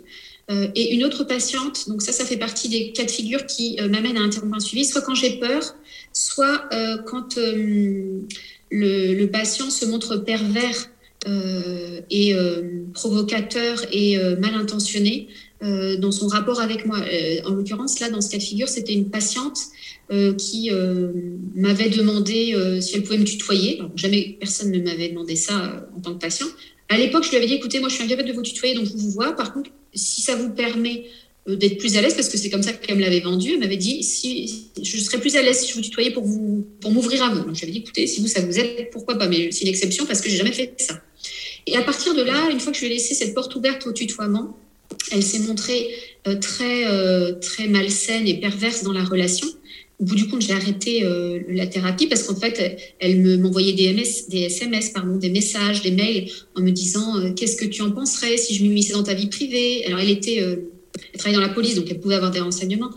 et 0.50 0.96
une 0.96 1.04
autre 1.04 1.26
patiente, 1.26 1.90
donc 1.90 2.02
ça, 2.02 2.14
ça 2.14 2.24
fait 2.24 2.38
partie 2.38 2.70
des 2.70 2.94
cas 2.94 3.04
de 3.04 3.12
figure 3.12 3.46
qui 3.46 3.78
m'amènent 3.82 4.18
à 4.18 4.22
interrompre 4.22 4.56
un 4.56 4.60
suivi, 4.62 4.86
soit 4.86 5.02
quand 5.02 5.14
j'ai 5.14 5.38
peur, 5.38 5.76
soit 6.14 6.70
quand 7.06 7.38
le, 7.38 9.26
patient 9.26 9.70
se 9.70 9.86
montre 9.86 10.16
pervers 10.16 10.90
et 12.10 12.36
provocateur 12.96 13.86
et 13.92 14.18
mal 14.40 14.56
intentionné 14.56 15.28
dans 15.62 16.12
son 16.12 16.28
rapport 16.28 16.62
avec 16.62 16.88
moi. 16.88 16.98
en 17.46 17.52
l'occurrence, 17.52 18.00
là, 18.00 18.10
dans 18.10 18.22
ce 18.22 18.32
cas 18.32 18.38
de 18.38 18.44
figure, 18.44 18.70
c'était 18.70 18.94
une 18.94 19.12
patiente 19.12 19.60
euh, 20.12 20.34
qui 20.34 20.72
euh, 20.72 21.12
m'avait 21.54 21.90
demandé 21.90 22.56
euh, 22.56 22.82
si 22.82 22.96
elle 22.96 23.04
pouvait 23.04 23.20
me 23.20 23.26
tutoyer. 23.26 23.80
jamais 23.96 24.38
personne 24.40 24.72
ne 24.72 24.80
m'avait 24.80 25.10
demandé 25.10 25.36
ça 25.36 25.88
en 25.96 26.02
tant 26.02 26.16
que 26.16 26.20
patient. 26.20 26.48
À 26.88 26.98
l'époque, 26.98 27.26
je 27.26 27.30
lui 27.30 27.38
avais 27.38 27.46
dit, 27.46 27.54
écoutez, 27.54 27.80
moi, 27.80 27.90
je 27.90 27.94
suis 27.94 28.04
incapable 28.04 28.28
de 28.28 28.34
vous 28.34 28.42
tutoyer, 28.42 28.74
donc 28.74 28.86
je 28.86 28.94
vous 28.94 29.12
vois. 29.12 29.36
Par 29.36 29.54
contre, 29.54 29.70
si 29.94 30.22
ça 30.22 30.36
vous 30.36 30.50
permet 30.50 31.04
d'être 31.48 31.78
plus 31.78 31.96
à 31.96 32.02
l'aise, 32.02 32.16
parce 32.16 32.28
que 32.28 32.40
c'est 32.40 32.50
comme 32.50 32.64
ça 32.64 32.74
qu'elle 32.74 32.96
me 32.96 33.02
l'avait 33.02 33.20
vendu, 33.20 33.52
elle 33.54 33.60
m'avait 33.60 33.78
dit, 33.78 34.02
si, 34.02 34.72
je 34.82 34.98
serais 34.98 35.20
plus 35.20 35.36
à 35.36 35.44
l'aise 35.44 35.60
si 35.60 35.70
je 35.70 35.76
vous 35.76 35.82
tutoyais 35.82 36.10
pour, 36.10 36.24
vous, 36.24 36.66
pour 36.82 36.90
m'ouvrir 36.90 37.22
à 37.22 37.30
vous. 37.30 37.44
Donc, 37.44 37.54
je 37.54 37.60
lui 37.60 37.66
avais 37.66 37.72
dit, 37.74 37.80
écoutez, 37.80 38.08
si 38.08 38.20
vous, 38.20 38.28
ça 38.28 38.42
vous 38.42 38.58
aide, 38.58 38.90
pourquoi 38.92 39.16
pas, 39.16 39.28
mais 39.28 39.52
c'est 39.52 39.62
une 39.62 39.68
exception 39.68 40.08
parce 40.08 40.22
que 40.22 40.30
j'ai 40.30 40.38
jamais 40.38 40.54
fait 40.54 40.74
ça. 40.80 41.00
Et 41.68 41.76
à 41.76 41.84
partir 41.84 42.16
de 42.16 42.24
là, 42.24 42.50
une 42.50 42.60
fois 42.60 42.72
que 42.72 42.80
je 42.80 42.86
lui 42.86 42.92
ai 42.92 42.96
laissé 42.96 43.14
cette 43.14 43.36
porte 43.36 43.56
ouverte 43.56 43.86
au 43.86 43.92
tutoiement, 43.92 44.58
elle 45.12 45.22
s'est 45.22 45.40
montrée 45.40 45.88
très, 46.42 47.40
très 47.42 47.68
malsaine 47.68 48.28
et 48.28 48.40
perverse 48.40 48.82
dans 48.82 48.92
la 48.92 49.04
relation 49.04 49.48
au 50.00 50.06
bout 50.06 50.16
du 50.16 50.28
compte, 50.28 50.42
j'ai 50.42 50.54
arrêté 50.54 51.04
euh, 51.04 51.40
la 51.50 51.68
thérapie 51.68 52.08
parce 52.08 52.24
qu'en 52.24 52.36
fait, 52.36 52.96
elle 53.00 53.20
me 53.20 53.36
m'envoyait 53.38 53.74
des, 53.74 53.94
des 54.30 54.40
SMS, 54.44 54.92
pardon, 54.92 55.18
des 55.18 55.30
messages, 55.30 55.82
des 55.82 55.92
mails 55.92 56.30
en 56.56 56.62
me 56.62 56.72
disant 56.72 57.18
euh, 57.18 57.34
qu'est-ce 57.34 57.58
que 57.58 57.66
tu 57.66 57.82
en 57.82 57.92
penserais 57.92 58.38
si 58.38 58.56
je 58.56 58.64
m'immisçais 58.64 58.94
dans 58.94 59.04
ta 59.04 59.14
vie 59.14 59.28
privée? 59.28 59.84
Alors, 59.86 60.00
elle 60.00 60.10
était, 60.10 60.42
euh, 60.42 60.56
elle 61.14 61.20
travaillait 61.20 61.42
dans 61.42 61.48
la 61.48 61.54
police, 61.54 61.76
donc 61.76 61.88
elle 61.90 62.00
pouvait 62.00 62.16
avoir 62.16 62.32
des 62.32 62.40
renseignements. 62.40 62.92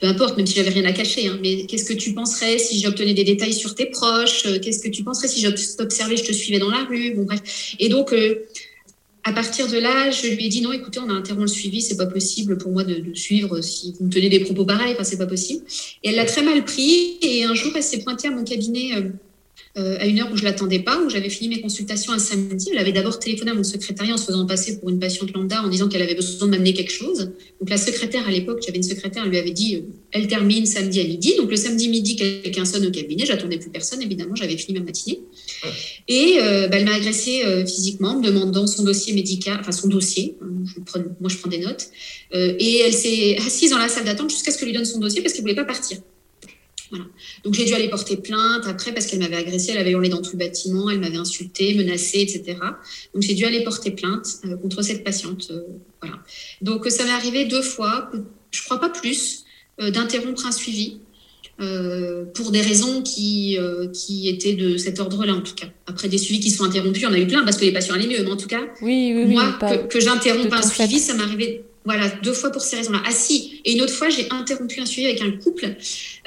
Peu 0.00 0.08
importe, 0.08 0.36
même 0.36 0.48
si 0.48 0.56
j'avais 0.56 0.70
rien 0.70 0.84
à 0.84 0.90
cacher. 0.90 1.28
Hein, 1.28 1.38
mais 1.40 1.66
qu'est-ce 1.66 1.84
que 1.84 1.94
tu 1.94 2.12
penserais 2.12 2.58
si 2.58 2.80
j'obtenais 2.80 3.14
des 3.14 3.22
détails 3.22 3.52
sur 3.52 3.76
tes 3.76 3.86
proches? 3.86 4.42
Qu'est-ce 4.60 4.80
que 4.80 4.88
tu 4.88 5.04
penserais 5.04 5.28
si 5.28 5.40
j'observais, 5.40 6.16
je 6.16 6.24
te 6.24 6.32
suivais 6.32 6.58
dans 6.58 6.70
la 6.70 6.84
rue? 6.84 7.14
Bon 7.14 7.22
bref. 7.22 7.76
Et 7.78 7.88
donc 7.88 8.12
à 9.24 9.32
partir 9.32 9.68
de 9.68 9.78
là, 9.78 10.10
je 10.10 10.26
lui 10.26 10.46
ai 10.46 10.48
dit 10.48 10.62
non, 10.62 10.72
écoutez, 10.72 10.98
on 10.98 11.08
a 11.08 11.12
interrompu 11.12 11.42
le 11.42 11.48
suivi, 11.48 11.80
c'est 11.80 11.96
pas 11.96 12.06
possible 12.06 12.58
pour 12.58 12.72
moi 12.72 12.82
de, 12.82 13.14
suivre 13.14 13.60
si 13.60 13.94
vous 13.98 14.06
me 14.06 14.10
tenez 14.10 14.28
des 14.28 14.40
propos 14.40 14.64
pareils, 14.64 14.92
enfin 14.94 15.04
c'est 15.04 15.18
pas 15.18 15.26
possible. 15.26 15.64
Et 16.02 16.08
elle 16.08 16.16
l'a 16.16 16.24
très 16.24 16.42
mal 16.42 16.64
pris 16.64 17.18
et 17.22 17.44
un 17.44 17.54
jour 17.54 17.72
elle 17.76 17.82
s'est 17.82 18.02
pointée 18.02 18.28
à 18.28 18.30
mon 18.30 18.44
cabinet 18.44 19.12
euh, 19.78 19.82
euh, 19.82 19.96
à 20.00 20.06
une 20.06 20.20
heure 20.20 20.30
où 20.32 20.36
je 20.36 20.44
l'attendais 20.44 20.80
pas, 20.80 21.00
où 21.02 21.08
j'avais 21.08 21.28
fini 21.28 21.54
mes 21.54 21.60
consultations 21.60 22.12
un 22.12 22.18
samedi. 22.18 22.68
Elle 22.72 22.78
avait 22.78 22.92
d'abord 22.92 23.18
téléphoné 23.18 23.52
à 23.52 23.54
mon 23.54 23.64
secrétariat 23.64 24.14
en 24.14 24.16
se 24.16 24.26
faisant 24.26 24.46
passer 24.46 24.78
pour 24.78 24.90
une 24.90 24.98
patiente 24.98 25.32
lambda 25.32 25.62
en 25.62 25.68
disant 25.68 25.88
qu'elle 25.88 26.02
avait 26.02 26.14
besoin 26.14 26.46
de 26.46 26.52
m'amener 26.52 26.74
quelque 26.74 26.92
chose. 26.92 27.30
Donc 27.58 27.70
la 27.70 27.78
secrétaire 27.78 28.26
à 28.26 28.30
l'époque, 28.30 28.60
j'avais 28.64 28.76
une 28.76 28.82
secrétaire, 28.82 29.22
elle 29.24 29.30
lui 29.30 29.38
avait 29.38 29.50
dit 29.50 29.76
euh, 29.76 29.80
elle 30.10 30.26
termine 30.26 30.66
samedi 30.66 31.00
à 31.00 31.04
midi. 31.04 31.34
Donc 31.36 31.50
le 31.50 31.56
samedi 31.56 31.88
midi, 31.88 32.16
quelqu'un 32.16 32.64
sonne 32.64 32.86
au 32.86 32.90
cabinet, 32.90 33.24
j'attendais 33.26 33.58
plus 33.58 33.70
personne 33.70 34.02
évidemment, 34.02 34.34
j'avais 34.34 34.56
fini 34.56 34.78
ma 34.78 34.84
matinée. 34.84 35.20
Et 36.08 36.36
euh, 36.38 36.68
bah, 36.68 36.76
elle 36.78 36.84
m'a 36.84 36.94
agressée 36.94 37.42
physiquement, 37.66 38.18
me 38.18 38.26
demandant 38.26 38.66
son 38.66 38.84
dossier 38.84 39.14
médical, 39.14 39.58
enfin 39.60 39.72
son 39.72 39.88
dossier. 39.88 40.36
moi 41.20 41.30
je 41.30 41.36
prends 41.38 41.50
des 41.50 41.58
notes. 41.58 41.88
et 42.32 42.78
elle 42.80 42.94
s'est 42.94 43.36
assise 43.38 43.70
dans 43.70 43.78
la 43.78 43.88
salle 43.88 44.04
d'attente 44.04 44.30
jusqu'à 44.30 44.50
ce 44.50 44.58
que 44.58 44.64
lui 44.64 44.72
donne 44.72 44.84
son 44.84 44.98
dossier 44.98 45.22
parce 45.22 45.32
qu'elle 45.32 45.42
voulait 45.42 45.54
pas 45.54 45.64
partir. 45.64 45.98
Donc 47.44 47.54
j'ai 47.54 47.64
dû 47.64 47.74
aller 47.74 47.88
porter 47.88 48.16
plainte 48.16 48.66
après 48.66 48.92
parce 48.92 49.06
qu'elle 49.06 49.20
m'avait 49.20 49.36
agressée, 49.36 49.72
elle 49.72 49.78
avait 49.78 49.90
hurlé 49.90 50.08
dans 50.08 50.22
tout 50.22 50.32
le 50.32 50.38
bâtiment, 50.38 50.90
elle 50.90 51.00
m'avait 51.00 51.16
insulté, 51.16 51.74
menacé, 51.74 52.20
etc. 52.20 52.58
Donc 53.14 53.22
j'ai 53.22 53.34
dû 53.34 53.44
aller 53.44 53.62
porter 53.62 53.90
plainte 53.90 54.26
euh, 54.44 54.56
contre 54.56 54.82
cette 54.82 55.04
patiente. 55.04 55.48
Euh, 55.50 55.60
voilà. 56.00 56.18
Donc 56.60 56.86
ça 56.90 57.04
m'est 57.04 57.10
arrivé 57.10 57.44
deux 57.44 57.62
fois, 57.62 58.10
je 58.50 58.62
crois 58.62 58.80
pas 58.80 58.90
plus, 58.90 59.44
euh, 59.80 59.90
d'interrompre 59.90 60.46
un 60.46 60.52
suivi. 60.52 60.98
pour 62.34 62.50
des 62.50 62.60
raisons 62.60 63.02
qui, 63.02 63.56
qui 63.92 64.28
étaient 64.28 64.54
de 64.54 64.76
cet 64.78 64.98
ordre-là, 64.98 65.34
en 65.34 65.42
tout 65.42 65.54
cas. 65.54 65.68
Après, 65.86 66.08
des 66.08 66.18
suivis 66.18 66.40
qui 66.40 66.50
sont 66.50 66.64
interrompus, 66.64 67.04
on 67.08 67.12
a 67.12 67.18
eu 67.18 67.26
plein 67.26 67.44
parce 67.44 67.56
que 67.56 67.64
les 67.64 67.72
patients 67.72 67.94
allaient 67.94 68.08
mieux, 68.08 68.24
mais 68.24 68.32
en 68.32 68.36
tout 68.36 68.48
cas, 68.48 68.62
oui, 68.80 69.12
moi, 69.26 69.56
que, 69.88 70.00
j'interrompe 70.00 70.52
un 70.52 70.62
suivi, 70.62 70.98
ça 70.98 71.14
m'arrivait 71.14 71.62
Voilà, 71.84 72.08
deux 72.22 72.32
fois 72.32 72.50
pour 72.50 72.62
ces 72.62 72.76
raisons-là. 72.76 73.02
Ah 73.04 73.10
si, 73.10 73.60
et 73.64 73.72
une 73.72 73.82
autre 73.82 73.92
fois, 73.92 74.08
j'ai 74.08 74.30
interrompu 74.30 74.80
un 74.80 74.86
suivi 74.86 75.08
avec 75.08 75.20
un 75.20 75.32
couple, 75.32 75.74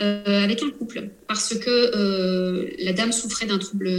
euh, 0.02 0.44
avec 0.44 0.62
un 0.62 0.70
couple, 0.70 1.10
parce 1.28 1.58
que 1.58 1.70
euh, 1.70 2.70
la 2.80 2.92
dame 2.92 3.14
souffrait 3.14 3.46
d'un 3.46 3.58
trouble 3.58 3.90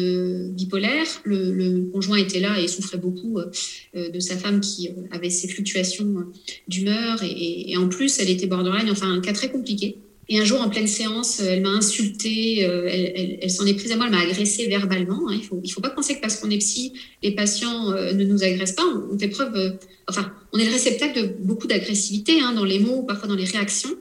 bipolaire, 0.51 1.07
le, 1.25 1.91
conjoint 1.93 2.19
était 2.19 2.41
là 2.41 2.61
et 2.61 2.69
souffrait 2.69 2.99
beaucoup 2.99 3.39
euh, 3.39 4.11
de 4.11 4.21
sa 4.21 4.37
femme 4.37 4.61
qui 4.61 4.91
avait 5.11 5.31
ces 5.31 5.49
fluctuations 5.49 6.27
d'humeur, 6.69 7.23
et, 7.23 7.75
en 7.79 7.89
plus, 7.89 8.19
elle 8.19 8.29
était 8.29 8.47
borderline, 8.47 8.91
enfin 8.91 9.11
un 9.11 9.21
cas 9.21 9.33
très 9.33 9.51
compliqué. 9.51 9.97
Et 10.29 10.41
un 10.41 10.45
jour, 10.45 10.61
en 10.61 10.69
pleine 10.69 10.89
séance, 10.89 11.41
elle 11.41 11.63
m'a 11.63 11.71
insultée, 11.71 12.61
elle, 12.61 13.39
elle, 13.41 13.51
s'en 13.51 13.65
est 13.65 13.75
prise 13.75 13.93
à 13.93 13.97
moi, 13.97 14.07
elle 14.07 14.13
m'a 14.13 14.23
agressée 14.23 14.67
verbalement. 14.67 15.29
Hein. 15.29 15.39
Il 15.53 15.61
ne 15.63 15.69
faut, 15.69 15.81
pas 15.81 15.91
penser 15.91 16.17
que 16.17 16.21
parce 16.21 16.37
qu'on 16.37 16.51
est 16.51 16.59
psy, 16.59 16.95
les 17.23 17.31
patients 17.31 17.91
ne 17.93 18.25
nous 18.25 18.43
agressent 18.43 18.75
pas. 18.75 18.83
On 19.11 19.17
fait 19.17 19.29
preuve, 19.29 19.79
enfin, 20.09 20.33
on 20.53 20.59
est 20.59 20.65
le 20.65 20.73
réceptacle 20.73 21.23
de 21.23 21.27
beaucoup 21.45 21.69
d'agressivité 21.69 22.41
hein, 22.41 22.55
dans 22.55 22.65
les 22.65 22.81
mots, 22.81 23.05
parfois 23.05 23.29
dans 23.29 23.37
les 23.37 23.45
réactions. 23.45 23.97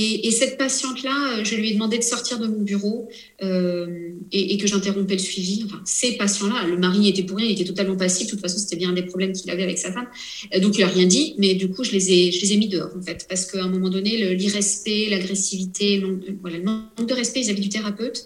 Et, 0.00 0.30
cette 0.30 0.58
patiente-là, 0.58 1.38
euh, 1.38 1.44
je 1.44 1.56
lui 1.56 1.70
ai 1.70 1.72
demandé 1.72 1.98
de 1.98 2.04
sortir 2.04 2.38
de 2.38 2.46
mon 2.46 2.62
bureau 2.62 3.08
euh, 3.42 4.12
et, 4.30 4.56
que 4.56 4.68
j'interrompais 4.68 5.14
le 5.14 5.18
suivi. 5.18 5.64
Enfin, 5.66 5.82
ces 5.84 6.12
patients-là, 6.12 6.68
le 6.68 6.76
mari 6.76 7.08
était 7.08 7.24
pour 7.24 7.36
rien, 7.36 7.46
il 7.46 7.52
était 7.52 7.64
totalement 7.64 7.96
passif. 7.96 8.26
De 8.26 8.30
toute 8.30 8.40
façon, 8.40 8.58
c'était 8.58 8.76
bien 8.76 8.92
des 8.92 9.02
problèmes 9.02 9.32
qu'il 9.32 9.50
avait 9.50 9.64
avec 9.64 9.76
sa 9.76 9.92
femme. 9.92 10.06
Euh, 10.54 10.60
donc, 10.60 10.78
il 10.78 10.82
n'a 10.82 10.86
rien 10.86 11.04
dit, 11.04 11.34
mais 11.38 11.54
du 11.54 11.68
coup, 11.68 11.82
je 11.82 11.90
les 11.90 12.12
ai, 12.12 12.30
je 12.30 12.40
les 12.40 12.52
ai 12.52 12.56
mis 12.58 12.68
dehors, 12.68 12.92
en 12.96 13.02
fait, 13.02 13.26
parce 13.28 13.50
qu'à 13.50 13.64
un 13.64 13.68
moment 13.68 13.88
donné, 13.88 14.36
l'irrespect, 14.36 15.08
l'agressivité, 15.10 16.00
voilà, 16.42 16.58
le 16.58 16.62
manque 16.62 17.08
de 17.08 17.14
respect 17.14 17.40
vis-à-vis 17.40 17.62
du 17.62 17.68
thérapeute, 17.68 18.24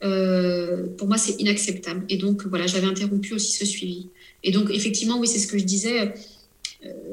pour 0.00 1.06
moi, 1.06 1.18
c'est 1.18 1.40
inacceptable. 1.40 2.04
Et 2.08 2.16
donc, 2.16 2.44
voilà, 2.46 2.66
j'avais 2.66 2.88
interrompu 2.88 3.32
aussi 3.32 3.52
ce 3.52 3.64
suivi. 3.64 4.08
Et 4.42 4.50
donc, 4.50 4.70
effectivement, 4.72 5.20
oui, 5.20 5.28
c'est 5.28 5.38
ce 5.38 5.46
que 5.46 5.56
je 5.56 5.64
disais 5.64 6.14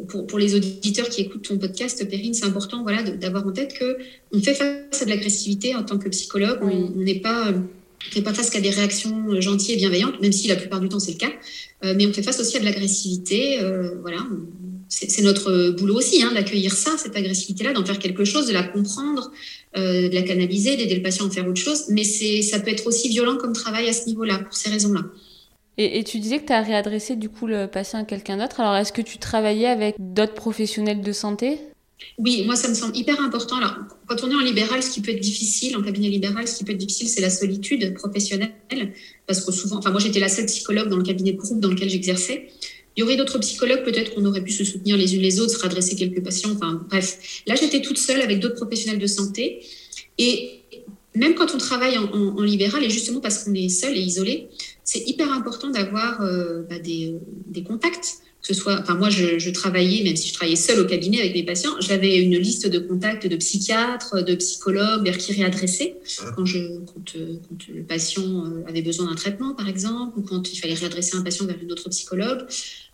pour, 0.07 0.27
pour, 0.27 0.39
les 0.39 0.55
auditeurs 0.55 1.09
qui 1.09 1.21
écoutent 1.21 1.47
ton 1.47 1.57
podcast, 1.57 2.07
Perrine, 2.09 2.33
c'est 2.33 2.45
important 2.45 2.83
voilà, 2.83 3.03
d'avoir 3.03 3.45
en 3.47 3.51
tête 3.51 3.77
qu'on 3.77 4.41
fait 4.41 4.53
face 4.53 5.01
à 5.01 5.05
de 5.05 5.09
l'agressivité 5.09 5.75
en 5.75 5.83
tant 5.83 5.97
que 5.97 6.09
psychologue. 6.09 6.59
On 6.61 6.89
n'est 6.91 7.19
pas, 7.19 7.53
fait 8.11 8.21
pas 8.21 8.33
face 8.33 8.49
qu'à 8.49 8.61
des 8.61 8.69
réactions 8.69 9.39
gentilles 9.41 9.75
et 9.75 9.77
bienveillantes, 9.77 10.21
même 10.21 10.33
si 10.33 10.47
la 10.47 10.55
plupart 10.55 10.79
du 10.79 10.89
temps 10.89 10.99
c'est 10.99 11.13
le 11.13 11.17
cas. 11.17 11.31
Euh, 11.83 11.93
mais 11.95 12.05
on 12.05 12.13
fait 12.13 12.23
face 12.23 12.39
aussi 12.39 12.57
à 12.57 12.59
de 12.59 12.65
l'agressivité. 12.65 13.61
Euh, 13.61 13.95
voilà, 14.01 14.25
c'est 14.89 15.23
notre 15.23 15.71
boulot 15.71 15.97
aussi 15.97 16.21
hein, 16.21 16.31
d'accueillir 16.33 16.73
ça, 16.73 16.91
cette 16.97 17.15
agressivité-là, 17.15 17.73
d'en 17.73 17.85
faire 17.85 17.99
quelque 17.99 18.25
chose, 18.25 18.47
de 18.47 18.53
la 18.53 18.63
comprendre, 18.63 19.31
euh, 19.75 20.07
de 20.09 20.13
la 20.13 20.21
canaliser, 20.21 20.75
d'aider 20.75 20.95
le 20.95 21.01
patient 21.01 21.27
à 21.27 21.31
faire 21.31 21.47
autre 21.47 21.61
chose. 21.61 21.85
Mais 21.89 22.03
ça 22.03 22.59
peut 22.59 22.69
être 22.69 22.85
aussi 22.87 23.09
violent 23.09 23.37
comme 23.37 23.53
travail 23.53 23.89
à 23.89 23.93
ce 23.93 24.05
niveau-là, 24.05 24.39
pour 24.39 24.53
ces 24.53 24.69
raisons-là. 24.69 25.05
Et, 25.77 26.03
tu 26.03 26.19
disais 26.19 26.39
que 26.39 26.45
tu 26.45 26.53
as 26.53 26.61
réadressé 26.61 27.15
du 27.15 27.29
coup 27.29 27.47
le 27.47 27.67
patient 27.67 27.99
à 27.99 28.03
quelqu'un 28.03 28.37
d'autre. 28.37 28.59
Alors 28.59 28.75
est-ce 28.75 28.93
que 28.93 29.01
tu 29.01 29.17
travaillais 29.17 29.67
avec 29.67 29.95
d'autres 29.97 30.35
professionnels 30.35 31.01
de 31.01 31.11
santé? 31.11 31.59
Oui, 32.19 32.43
moi, 32.45 32.55
ça 32.55 32.67
me 32.67 32.73
semble 32.73 32.95
hyper 32.95 33.19
important. 33.21 33.57
Alors, 33.57 33.75
quand 34.07 34.23
on 34.23 34.29
est 34.29 34.35
en 34.35 34.39
libéral, 34.39 34.83
ce 34.83 34.91
qui 34.91 35.01
peut 35.01 35.11
être 35.11 35.21
difficile, 35.21 35.77
en 35.77 35.81
cabinet 35.81 36.09
libéral, 36.09 36.47
ce 36.47 36.57
qui 36.57 36.63
peut 36.63 36.73
être 36.73 36.77
difficile, 36.77 37.07
c'est 37.07 37.21
la 37.21 37.29
solitude 37.29 37.93
professionnelle. 37.93 38.51
Parce 39.25 39.41
que 39.41 39.51
souvent, 39.51 39.77
enfin, 39.77 39.89
moi, 39.89 40.01
j'étais 40.01 40.19
la 40.19 40.27
seule 40.27 40.45
psychologue 40.45 40.89
dans 40.89 40.97
le 40.97 41.03
cabinet 41.03 41.31
de 41.31 41.37
groupe 41.37 41.59
dans 41.59 41.69
lequel 41.69 41.89
j'exerçais. 41.89 42.49
Il 42.95 42.99
y 42.99 43.03
aurait 43.03 43.15
d'autres 43.15 43.39
psychologues, 43.39 43.83
peut-être 43.83 44.13
qu'on 44.13 44.25
aurait 44.25 44.43
pu 44.43 44.51
se 44.51 44.63
soutenir 44.63 44.97
les 44.97 45.15
unes 45.15 45.21
les 45.21 45.39
autres, 45.39 45.57
se 45.57 45.63
redresser 45.63 45.95
quelques 45.95 46.21
patients. 46.21 46.51
Enfin, 46.51 46.85
bref. 46.89 47.41
Là, 47.47 47.55
j'étais 47.55 47.81
toute 47.81 47.97
seule 47.97 48.21
avec 48.21 48.39
d'autres 48.39 48.55
professionnels 48.55 48.99
de 48.99 49.07
santé. 49.07 49.61
Et 50.17 50.61
même 51.15 51.35
quand 51.35 51.53
on 51.53 51.57
travaille 51.57 51.97
en, 51.97 52.41
libéral, 52.41 52.83
et 52.83 52.89
justement 52.89 53.19
parce 53.19 53.43
qu'on 53.43 53.53
est 53.53 53.69
seul 53.69 53.95
et 53.95 54.01
isolé, 54.01 54.49
c'est 54.83 55.07
hyper 55.07 55.31
important 55.31 55.69
d'avoir 55.69 56.21
euh, 56.21 56.63
bah, 56.69 56.79
des, 56.79 57.15
des, 57.47 57.63
contacts. 57.63 58.17
Que 58.41 58.53
ce 58.53 58.53
soit, 58.53 58.77
enfin 58.81 58.95
moi, 58.95 59.09
je, 59.09 59.49
travaillais, 59.51 60.03
même 60.03 60.17
si 60.17 60.27
je 60.27 60.33
travaillais 60.33 60.57
seule 60.57 60.81
au 60.81 60.85
cabinet 60.85 61.21
avec 61.21 61.33
mes 61.33 61.43
patients, 61.43 61.71
j'avais 61.79 62.17
une 62.17 62.35
liste 62.35 62.67
de 62.67 62.77
contacts 62.77 63.25
de 63.25 63.37
psychiatres, 63.37 64.21
de 64.21 64.35
psychologues 64.35 65.01
vers 65.05 65.17
qui 65.17 65.31
réadresser 65.31 65.95
quand, 66.35 66.45
je, 66.45 66.79
quand, 66.79 67.15
euh, 67.15 67.37
quand 67.47 67.73
le 67.73 67.83
patient 67.83 68.45
euh, 68.45 68.67
avait 68.67 68.81
besoin 68.81 69.07
d'un 69.07 69.15
traitement, 69.15 69.53
par 69.53 69.69
exemple, 69.69 70.19
ou 70.19 70.23
quand 70.23 70.51
il 70.51 70.57
fallait 70.57 70.73
réadresser 70.73 71.15
un 71.15 71.21
patient 71.21 71.45
vers 71.45 71.55
une 71.61 71.71
autre 71.71 71.87
psychologue 71.89 72.45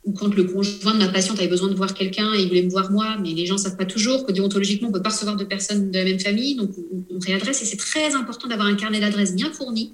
ou 0.05 0.13
quand 0.13 0.33
le 0.33 0.43
conjoint 0.45 0.93
de 0.93 0.99
ma 0.99 1.09
patiente 1.09 1.39
avait 1.39 1.49
besoin 1.49 1.69
de 1.69 1.75
voir 1.75 1.93
quelqu'un 1.93 2.33
et 2.33 2.41
il 2.41 2.47
voulait 2.47 2.63
me 2.63 2.69
voir 2.69 2.91
moi, 2.91 3.17
mais 3.21 3.31
les 3.31 3.45
gens 3.45 3.55
ne 3.55 3.59
savent 3.59 3.75
pas 3.75 3.85
toujours 3.85 4.25
que 4.25 4.31
déontologiquement, 4.31 4.87
on 4.87 4.91
ne 4.91 4.97
peut 4.97 5.03
pas 5.03 5.09
recevoir 5.09 5.35
de 5.35 5.43
personnes 5.43 5.91
de 5.91 5.97
la 5.97 6.05
même 6.05 6.19
famille, 6.19 6.55
donc 6.55 6.71
on, 6.77 7.19
réadresse. 7.19 7.61
Et 7.61 7.65
c'est 7.65 7.77
très 7.77 8.15
important 8.15 8.47
d'avoir 8.47 8.67
un 8.67 8.75
carnet 8.75 9.01
d'adresses 9.01 9.35
bien 9.35 9.51
fourni 9.51 9.91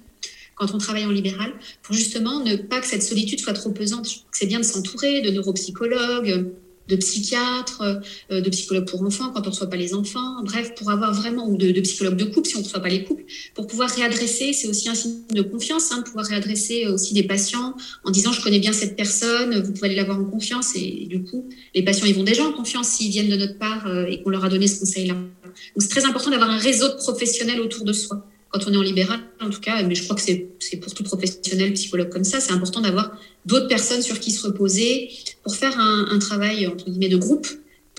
quand 0.56 0.74
on 0.74 0.78
travaille 0.78 1.04
en 1.04 1.10
libéral, 1.10 1.52
pour 1.82 1.94
justement 1.94 2.40
ne 2.40 2.56
pas 2.56 2.80
que 2.80 2.86
cette 2.86 3.02
solitude 3.02 3.38
soit 3.38 3.52
trop 3.52 3.70
pesante. 3.70 4.08
C'est 4.32 4.46
bien 4.46 4.58
de 4.58 4.64
s'entourer 4.64 5.20
de 5.20 5.30
neuropsychologues, 5.30 6.46
de 6.88 6.96
psychiatres, 6.96 7.82
euh, 8.30 8.40
de 8.40 8.50
psychologues 8.50 8.88
pour 8.88 9.02
enfants 9.02 9.30
quand 9.32 9.40
on 9.40 9.46
ne 9.46 9.50
reçoit 9.50 9.68
pas 9.68 9.76
les 9.76 9.94
enfants, 9.94 10.42
bref, 10.44 10.74
pour 10.76 10.90
avoir 10.90 11.12
vraiment, 11.12 11.48
ou 11.48 11.56
de, 11.56 11.80
psychologues 11.80 12.16
de 12.16 12.24
couple 12.24 12.48
si 12.48 12.56
on 12.56 12.60
ne 12.60 12.64
reçoit 12.64 12.80
pas 12.80 12.88
les 12.88 13.04
couples, 13.04 13.24
pour 13.54 13.66
pouvoir 13.66 13.90
réadresser, 13.90 14.52
c'est 14.52 14.68
aussi 14.68 14.88
un 14.88 14.94
signe 14.94 15.22
de 15.30 15.42
confiance, 15.42 15.92
hein, 15.92 16.02
pouvoir 16.02 16.26
réadresser 16.26 16.86
aussi 16.86 17.14
des 17.14 17.24
patients 17.24 17.74
en 18.04 18.10
disant 18.10 18.32
je 18.32 18.42
connais 18.42 18.60
bien 18.60 18.72
cette 18.72 18.96
personne, 18.96 19.60
vous 19.62 19.72
pouvez 19.72 19.88
aller 19.88 19.96
la 19.96 20.04
voir 20.04 20.18
en 20.18 20.24
confiance, 20.24 20.74
et, 20.76 21.06
du 21.06 21.22
coup, 21.22 21.48
les 21.74 21.82
patients, 21.82 22.06
ils 22.06 22.14
vont 22.14 22.24
déjà 22.24 22.44
en 22.44 22.52
confiance 22.52 22.88
s'ils 22.88 23.10
viennent 23.10 23.30
de 23.30 23.36
notre 23.36 23.58
part 23.58 23.86
euh, 23.86 24.06
et 24.06 24.22
qu'on 24.22 24.30
leur 24.30 24.44
a 24.44 24.48
donné 24.48 24.68
ce 24.68 24.80
conseil-là. 24.80 25.14
Donc 25.14 25.80
c'est 25.80 25.88
très 25.88 26.04
important 26.04 26.30
d'avoir 26.30 26.50
un 26.50 26.58
réseau 26.58 26.88
de 26.88 26.94
professionnels 26.94 27.60
autour 27.60 27.84
de 27.84 27.92
soi 27.92 28.26
quand 28.56 28.70
on 28.70 28.72
est 28.72 28.76
en 28.76 28.82
libéral, 28.82 29.20
en 29.40 29.50
tout 29.50 29.60
cas, 29.60 29.82
mais 29.82 29.94
je 29.94 30.04
crois 30.04 30.16
que 30.16 30.22
c'est 30.22 30.76
pour 30.80 30.94
tout 30.94 31.02
professionnel, 31.02 31.72
psychologue 31.74 32.08
comme 32.08 32.24
ça, 32.24 32.40
c'est 32.40 32.52
important 32.52 32.80
d'avoir 32.80 33.12
d'autres 33.44 33.68
personnes 33.68 34.02
sur 34.02 34.18
qui 34.18 34.30
se 34.30 34.46
reposer 34.46 35.10
pour 35.42 35.54
faire 35.54 35.78
un, 35.78 36.18
travail, 36.18 36.66
entre 36.66 36.86
guillemets, 36.86 37.08
de 37.08 37.16
groupe, 37.16 37.46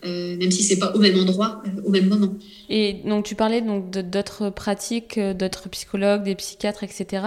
euh, 0.06 0.38
même 0.38 0.52
si 0.52 0.64
c'est 0.64 0.78
pas 0.78 0.92
au 0.94 1.00
même 1.00 1.18
endroit, 1.20 1.62
euh, 1.66 1.82
au 1.84 1.90
même 1.90 2.08
moment. 2.08 2.34
Et 2.70 3.02
donc 3.06 3.26
tu 3.26 3.36
parlais 3.36 3.62
d'autres 3.62 4.50
pratiques, 4.50 5.18
euh, 5.18 5.34
d'autres 5.34 5.70
psychologues, 5.70 6.24
des 6.24 6.36
psychiatres, 6.36 6.84
etc. 6.84 7.24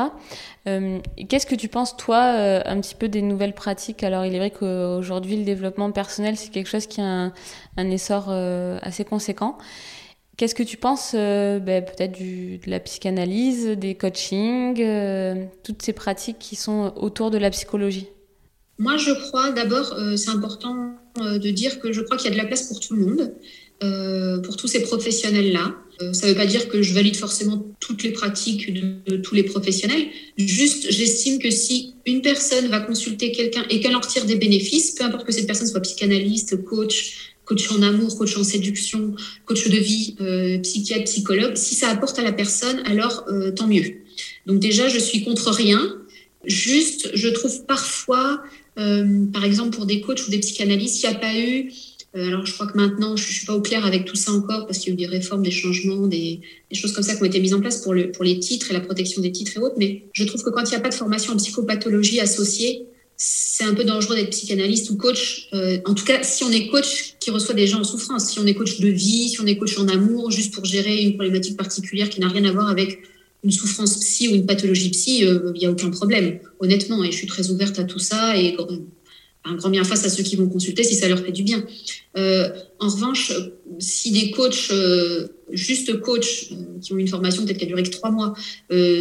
Qu'est-ce 1.28 1.47
que 1.47 1.57
tu 1.57 1.68
penses 1.68 1.97
toi 1.97 2.18
un 2.18 2.81
petit 2.81 2.95
peu 2.95 3.09
des 3.09 3.22
nouvelles 3.22 3.55
pratiques? 3.55 4.05
Alors 4.05 4.24
il 4.24 4.35
est 4.35 4.39
vrai 4.39 4.51
qu'aujourd'hui 4.51 5.37
le 5.37 5.45
développement 5.45 5.91
personnel 5.91 6.37
c'est 6.37 6.51
quelque 6.51 6.68
chose 6.68 6.87
qui 6.87 7.01
a 7.01 7.05
un, 7.05 7.33
un 7.76 7.91
essor 7.91 8.31
assez 8.31 9.05
conséquent. 9.05 9.59
Qu'est-ce 10.41 10.55
que 10.55 10.62
tu 10.62 10.78
penses 10.78 11.12
euh, 11.12 11.59
ben, 11.59 11.84
peut-être 11.84 12.18
de 12.18 12.70
la 12.70 12.80
psychanalyse, 12.80 13.66
des 13.76 13.95
coachings, 13.95 14.80
euh, 14.80 15.45
toutes 15.62 15.82
ces 15.82 15.93
pratiques 15.93 16.38
qui 16.38 16.57
sont 16.57 16.95
autour 16.97 17.30
de 17.30 17.36
la 17.36 17.51
psychologie? 17.51 18.07
Moi, 18.78 18.97
je 18.97 19.11
crois 19.11 19.51
d'abord, 19.51 19.93
euh, 19.99 20.16
c'est 20.16 20.30
important 20.30 20.95
de 21.16 21.51
dire 21.51 21.78
que 21.78 21.93
je 21.93 22.01
crois 22.01 22.16
qu'il 22.16 22.30
y 22.30 22.32
a 22.32 22.36
de 22.38 22.41
la 22.41 22.47
place 22.47 22.62
pour 22.68 22.80
tout 22.80 22.95
le 22.95 23.05
monde, 23.05 23.34
pour 24.43 24.57
tous 24.57 24.66
ces 24.66 24.80
professionnels-là. 24.80 25.74
ça 26.14 26.26
ne 26.26 26.32
veut 26.32 26.38
pas 26.38 26.47
dire 26.47 26.70
que 26.70 26.80
je 26.80 26.95
valide 26.95 27.16
forcément 27.16 27.66
toutes 27.78 28.03
les 28.03 28.12
pratiques 28.12 28.72
de, 28.72 28.95
de 29.11 29.16
tous 29.18 29.34
les 29.34 29.43
professionnels. 29.43 30.07
Juste, 30.38 30.91
j'estime 30.91 31.38
que 31.38 31.51
si 31.51 31.97
une 32.07 32.22
personne 32.22 32.68
va 32.68 32.80
consulter 32.80 33.32
quelqu'un 33.32 33.64
et 33.68 33.80
qu'elle 33.80 33.97
en 33.97 34.01
retire 34.01 34.24
des 34.24 34.36
bénéfices, 34.36 34.93
peu 34.93 35.05
importe 35.05 35.26
que 35.26 35.32
cette 35.32 35.47
personne 35.47 35.66
soit 35.66 35.80
psychanalyste, 35.80 36.64
coach, 36.64 37.30
coach 37.51 37.69
en 37.73 37.83
amour, 37.83 38.17
coach 38.17 38.37
en 38.37 38.45
séduction, 38.45 39.17
coach 39.45 39.69
de 39.69 39.77
vie, 39.77 40.15
euh, 40.21 40.59
psychiatre, 40.59 41.05
psychologue, 41.05 41.57
si 41.57 41.75
ça 41.75 41.89
apporte 41.89 42.17
à 42.21 42.23
la 42.23 42.31
personne, 42.31 42.81
alors 42.85 43.25
euh, 43.29 43.51
tant 43.51 43.67
mieux. 43.67 43.89
Donc 44.47 44.61
déjà, 44.61 44.89
je 44.89 45.01
suis 45.01 45.25
contre 45.25 45.51
rien. 45.51 45.97
Juste, 46.45 47.11
je 47.13 47.29
trouve 47.29 47.67
parfois, 47.67 48.41
euh, 48.79 49.27
par 49.33 49.45
exemple 49.45 49.71
pour 49.77 49.85
des 49.85 50.01
coachs 50.01 50.25
ou 50.29 50.31
des 50.31 50.39
psychanalystes, 50.39 51.03
il 51.03 51.09
n'y 51.09 51.17
a 51.17 51.18
pas 51.18 51.37
eu 51.37 51.72
alors, 52.13 52.45
je 52.45 52.53
crois 52.53 52.67
que 52.67 52.77
maintenant, 52.77 53.14
je 53.17 53.25
ne 53.25 53.33
suis 53.33 53.47
pas 53.47 53.55
au 53.55 53.61
clair 53.61 53.87
avec 53.87 54.05
tout 54.05 54.17
ça 54.17 54.33
encore 54.33 54.67
parce 54.67 54.81
qu'il 54.81 54.89
y 54.89 54.91
a 54.91 54.95
eu 54.95 54.97
des 54.97 55.07
réformes, 55.07 55.45
des 55.45 55.53
changements, 55.53 56.09
des, 56.09 56.41
choses 56.72 56.93
comme 56.93 57.05
ça 57.05 57.14
qui 57.14 57.22
ont 57.22 57.27
été 57.27 57.39
mises 57.39 57.55
en 57.55 57.61
place 57.61 57.83
pour, 57.83 57.95
pour 58.13 58.25
les 58.25 58.41
titres 58.41 58.68
et 58.71 58.75
la 58.75 58.81
protection 58.81 59.22
des 59.22 59.31
titres 59.31 59.53
et 59.57 59.61
autres. 59.61 59.77
Mais 59.79 60.07
je 60.13 60.25
trouve 60.25 60.43
que 60.43 60.51
quand 60.51 60.64
il 60.64 60.71
n'y 60.71 60.75
a 60.75 60.81
pas 60.81 60.89
de 60.89 60.95
formation 60.95 61.35
en 61.35 61.37
psychopathologie 61.37 62.18
associée, 62.18 62.89
c'est 63.22 63.64
un 63.64 63.75
peu 63.75 63.84
dangereux 63.84 64.17
d'être 64.17 64.30
psychanalyste 64.30 64.88
ou 64.88 64.97
coach. 64.97 65.49
Euh, 65.53 65.79
en 65.84 65.92
tout 65.92 66.07
cas, 66.07 66.22
si 66.22 66.42
on 66.42 66.51
est 66.51 66.68
coach 66.68 67.17
qui 67.21 67.30
reçoit 67.30 67.55
des 67.55 67.67
gens 67.67 67.80
en 67.80 67.84
souffrance, 67.84 68.30
si 68.30 68.38
on 68.38 68.47
est 68.47 68.55
coach 68.55 68.80
de 68.80 68.88
vie, 68.88 69.29
si 69.29 69.38
on 69.42 69.47
est 69.47 69.59
coach 69.59 69.76
en 69.76 69.88
amour, 69.88 70.30
juste 70.30 70.55
pour 70.55 70.64
gérer 70.64 71.03
une 71.03 71.17
problématique 71.17 71.55
particulière 71.55 72.09
qui 72.09 72.18
n'a 72.18 72.29
rien 72.29 72.47
à 72.47 72.53
voir 72.53 72.71
avec 72.71 73.01
une 73.45 73.51
souffrance 73.51 74.01
psy 74.01 74.29
ou 74.29 74.37
une 74.37 74.47
pathologie 74.47 74.88
psy, 74.88 75.26
euh, 75.26 75.53
il 75.55 75.59
n'y 75.59 75.67
a 75.67 75.71
aucun 75.71 75.91
problème, 75.91 76.38
honnêtement. 76.61 77.05
Et 77.05 77.13
je 77.13 77.17
suis 77.18 77.26
très 77.26 77.51
ouverte 77.51 77.79
à 77.79 77.84
tout 77.84 77.99
ça. 77.99 78.38
Un 79.45 79.54
grand 79.54 79.71
bien 79.71 79.84
face 79.84 80.04
à 80.04 80.11
ceux 80.11 80.22
qui 80.22 80.37
vont 80.37 80.49
consulter 80.49 80.84
si 80.84 80.95
ça 80.95 81.08
leur 81.08 81.18
fait 81.18 81.33
du 81.33 81.42
bien. 81.42 81.64
Euh, 82.17 82.50
en 82.79 82.88
revanche, 82.88 83.33
si 83.79 84.11
des 84.11 84.30
coachs, 84.30 84.68
euh, 84.71 85.29
juste 85.50 86.00
coachs, 86.00 86.49
euh, 86.53 86.79
qui 86.80 86.92
ont 86.92 86.99
une 86.99 87.08
formation 87.08 87.45
peut-être 87.45 87.58
qui 87.58 87.64
a 87.64 87.68
duré 87.68 87.83
que 87.83 87.91
trois 87.91 88.11
mois, 88.11 88.34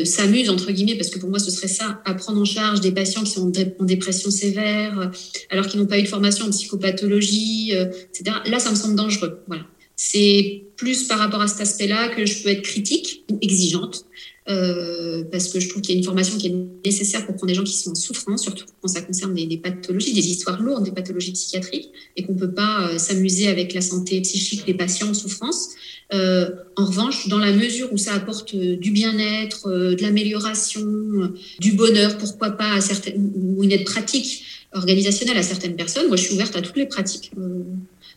s'amusent, 0.06 0.49
entre 0.49 0.72
guillemets, 0.72 0.95
parce 0.95 1.10
que 1.10 1.20
pour 1.20 1.30
moi 1.30 1.40
ce 1.40 1.52
serait 1.52 1.68
ça, 1.68 2.02
à 2.06 2.14
prendre 2.14 2.40
en 2.40 2.45
charge 2.45 2.82
des 2.82 2.91
patients 2.91 3.24
qui 3.24 3.32
sont 3.32 3.52
en, 3.80 3.86
dépression 3.86 4.32
sévère, 4.32 5.11
alors 5.49 5.68
qu'ils 5.68 5.80
n'ont 5.80 5.88
pas 5.88 5.99
eu 5.99 6.03
de 6.03 6.07
formation 6.07 6.45
en 6.45 6.49
psychopathologie, 6.49 7.72
etc., 7.72 8.38
là 8.45 8.60
ça 8.60 8.72
me 8.72 8.76
semble 8.76 8.95
dangereux. 8.95 9.40
Voilà. 9.48 9.64
C'est 10.02 10.64
plus 10.78 11.10
par 11.10 11.20
rapport 11.20 11.42
à 11.42 11.48
cet 11.50 11.60
aspect-là 11.60 12.08
que 12.08 12.26
je 12.26 12.42
peux 12.42 12.48
être 12.48 12.62
critique 12.62 13.26
ou 13.30 13.38
exigeante. 13.42 14.06
Euh, 14.48 15.26
parce 15.30 15.50
que 15.50 15.60
je 15.60 15.68
trouve 15.68 15.82
qu'il 15.82 15.94
y 15.94 15.98
a 15.98 16.00
une 16.00 16.06
formation 16.06 16.38
qui 16.38 16.48
est 16.48 16.56
nécessaire 16.86 17.26
pour 17.26 17.36
prendre 17.36 17.50
des 17.50 17.54
gens 17.54 17.66
qui 17.66 17.78
sont 17.78 17.92
en 17.92 17.96
souffrance, 17.96 18.44
surtout 18.44 18.66
quand 18.82 18.88
ça 18.88 19.02
concerne 19.02 19.36
des, 19.36 19.58
pathologies, 19.58 20.14
des 20.14 20.28
histoires 20.30 20.60
lourdes, 20.62 20.86
des 20.86 20.92
pathologies 20.92 21.34
psychiatriques, 21.34 21.90
et 22.16 22.24
qu'on 22.24 22.34
ne 22.34 22.40
peut 22.40 22.54
pas 22.54 22.88
euh, 22.88 22.98
s'amuser 22.98 23.50
avec 23.50 23.74
la 23.74 23.82
santé 23.82 24.22
psychique 24.22 24.66
des 24.66 24.74
patients 24.74 25.10
en 25.10 25.14
souffrance. 25.14 25.72
Euh, 26.14 26.50
en 26.78 26.86
revanche, 26.86 27.28
dans 27.28 27.38
la 27.38 27.52
mesure 27.52 27.92
où 27.92 27.98
ça 27.98 28.14
apporte 28.14 28.56
du 28.56 28.92
bien-être, 28.92 29.70
de 29.70 30.02
l'amélioration, 30.02 31.34
du 31.60 31.74
bonheur, 31.74 32.18
pourquoi 32.18 32.52
pas 32.52 32.72
à 32.72 32.80
certaines, 32.80 33.34
ou 33.36 33.66
une 33.66 33.74
aide 33.74 33.84
pratique 33.84 34.46
organisationnelle 34.72 35.38
à 35.38 35.44
certaines 35.44 35.76
personnes, 35.76 36.08
moi 36.08 36.16
je 36.16 36.24
suis 36.24 36.36
ouverte 36.36 36.56
à 36.56 36.62
toutes 36.62 36.78
les 36.78 36.86
pratiques. 36.86 37.32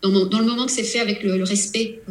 Dans, 0.02 0.38
le 0.38 0.44
moment 0.44 0.66
que 0.66 0.72
c'est 0.72 0.82
fait 0.82 0.98
avec 0.98 1.22
le, 1.22 1.42
respect 1.44 2.02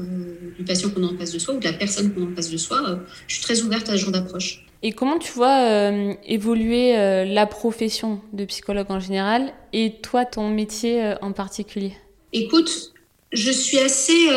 du 0.57 0.63
patient 0.63 0.89
qu'on 0.89 1.03
a 1.03 1.07
en 1.07 1.18
face 1.18 1.31
de 1.31 1.39
soi 1.39 1.55
ou 1.55 1.59
de 1.59 1.65
la 1.65 1.73
personne 1.73 2.13
qu'on 2.13 2.26
a 2.26 2.31
en 2.31 2.35
face 2.35 2.49
de 2.49 2.57
soi, 2.57 2.84
euh, 2.88 2.95
je 3.27 3.35
suis 3.35 3.43
très 3.43 3.61
ouverte 3.61 3.89
à 3.89 3.93
ce 3.93 3.97
genre 3.97 4.11
d'approche. 4.11 4.65
Et 4.84 4.93
comment 4.93 5.19
tu 5.19 5.31
vois 5.34 5.59
euh, 5.69 6.13
évoluer 6.26 6.97
euh, 6.97 7.26
la 7.26 7.45
profession 7.45 8.22
de 8.34 8.45
psychologue 8.45 8.88
en 8.89 8.99
général 8.99 9.53
et 9.73 9.95
toi, 10.01 10.26
ton 10.26 10.49
métier 10.49 11.13
en 11.22 11.31
particulier? 11.31 11.93
Écoute, 12.34 12.93
je 13.31 13.51
suis 13.51 13.80
assez 13.80 14.27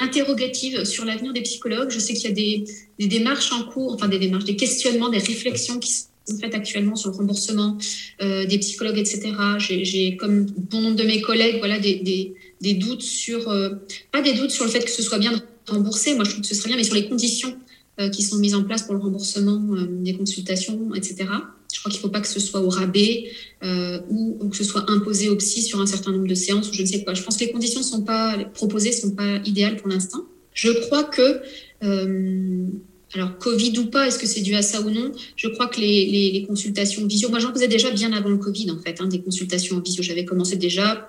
interrogative 0.00 0.84
sur 0.84 1.04
l'avenir 1.04 1.32
des 1.32 1.42
psychologues. 1.42 1.90
Je 1.90 1.98
sais 1.98 2.14
qu'il 2.14 2.28
y 2.28 2.32
a 2.32 2.34
des, 2.34 2.64
des, 2.98 3.06
démarches 3.06 3.52
en 3.52 3.64
cours, 3.64 3.94
enfin 3.94 4.08
des 4.08 4.18
démarches, 4.18 4.44
des 4.44 4.56
questionnements, 4.56 5.08
des 5.08 5.18
réflexions 5.18 5.78
qui 5.78 5.92
sont 6.26 6.38
faites 6.38 6.54
actuellement 6.54 6.96
sur 6.96 7.10
le 7.10 7.16
remboursement 7.16 7.76
des 8.20 8.58
psychologues, 8.58 8.98
etc. 8.98 9.32
J'ai, 9.58 10.16
comme 10.16 10.46
bon 10.46 10.80
nombre 10.80 10.96
de 10.96 11.04
mes 11.04 11.20
collègues, 11.20 11.58
voilà, 11.58 11.78
des, 11.78 12.34
doutes 12.72 13.02
sur, 13.02 13.48
euh, 13.48 13.70
pas 14.12 14.22
des 14.22 14.32
doutes 14.32 14.50
sur 14.50 14.64
le 14.64 14.70
fait 14.70 14.84
que 14.84 14.90
ce 14.90 15.02
soit 15.02 15.18
bien 15.18 15.32
remboursé, 15.68 16.14
moi 16.14 16.24
je 16.24 16.30
trouve 16.30 16.42
que 16.42 16.46
ce 16.46 16.54
serait 16.54 16.68
bien, 16.68 16.76
mais 16.76 16.84
sur 16.84 16.94
les 16.94 17.08
conditions 17.08 17.56
euh, 18.00 18.08
qui 18.08 18.22
sont 18.22 18.38
mises 18.38 18.54
en 18.54 18.64
place 18.64 18.82
pour 18.82 18.94
le 18.94 19.00
remboursement 19.00 19.62
euh, 19.74 19.86
des 19.88 20.14
consultations, 20.14 20.94
etc. 20.94 21.26
Je 21.72 21.80
crois 21.80 21.90
qu'il 21.90 21.98
ne 21.98 22.02
faut 22.02 22.08
pas 22.08 22.20
que 22.20 22.28
ce 22.28 22.40
soit 22.40 22.60
au 22.60 22.68
rabais 22.68 23.30
ou, 24.08 24.48
que 24.48 24.56
ce 24.56 24.64
soit 24.64 24.88
imposé 24.90 25.28
au 25.28 25.36
psy 25.36 25.62
sur 25.62 25.80
un 25.80 25.86
certain 25.86 26.12
nombre 26.12 26.28
de 26.28 26.34
séances 26.34 26.70
ou 26.70 26.72
je 26.72 26.82
ne 26.82 26.86
sais 26.86 27.02
quoi. 27.02 27.14
Je 27.14 27.22
pense 27.22 27.36
que 27.36 27.44
les 27.44 27.50
conditions 27.50 27.82
sont 27.82 28.02
pas 28.02 28.38
proposées 28.54 28.92
sont 28.92 29.10
pas 29.10 29.38
idéales 29.44 29.76
pour 29.76 29.88
l'instant. 29.88 30.24
Je 30.52 30.70
crois 30.70 31.02
que 31.02 31.40
alors, 33.14 33.38
Covid 33.38 33.78
ou 33.78 33.86
pas, 33.86 34.08
est-ce 34.08 34.18
que 34.18 34.26
c'est 34.26 34.40
dû 34.40 34.54
à 34.54 34.62
ça 34.62 34.80
ou 34.80 34.90
non? 34.90 35.12
Je 35.36 35.48
crois 35.48 35.68
que 35.68 35.80
les, 35.80 36.30
les, 36.32 36.42
consultations 36.42 37.06
visio, 37.06 37.28
moi 37.28 37.38
j'en 37.38 37.52
faisais 37.52 37.68
déjà 37.68 37.90
bien 37.90 38.12
avant 38.12 38.28
le 38.28 38.38
Covid 38.38 38.70
en 38.72 38.78
fait, 38.78 39.00
hein, 39.00 39.06
des 39.06 39.20
consultations 39.20 39.76
en 39.76 39.80
visio. 39.80 40.02
J'avais 40.02 40.24
commencé 40.24 40.56
déjà 40.56 41.08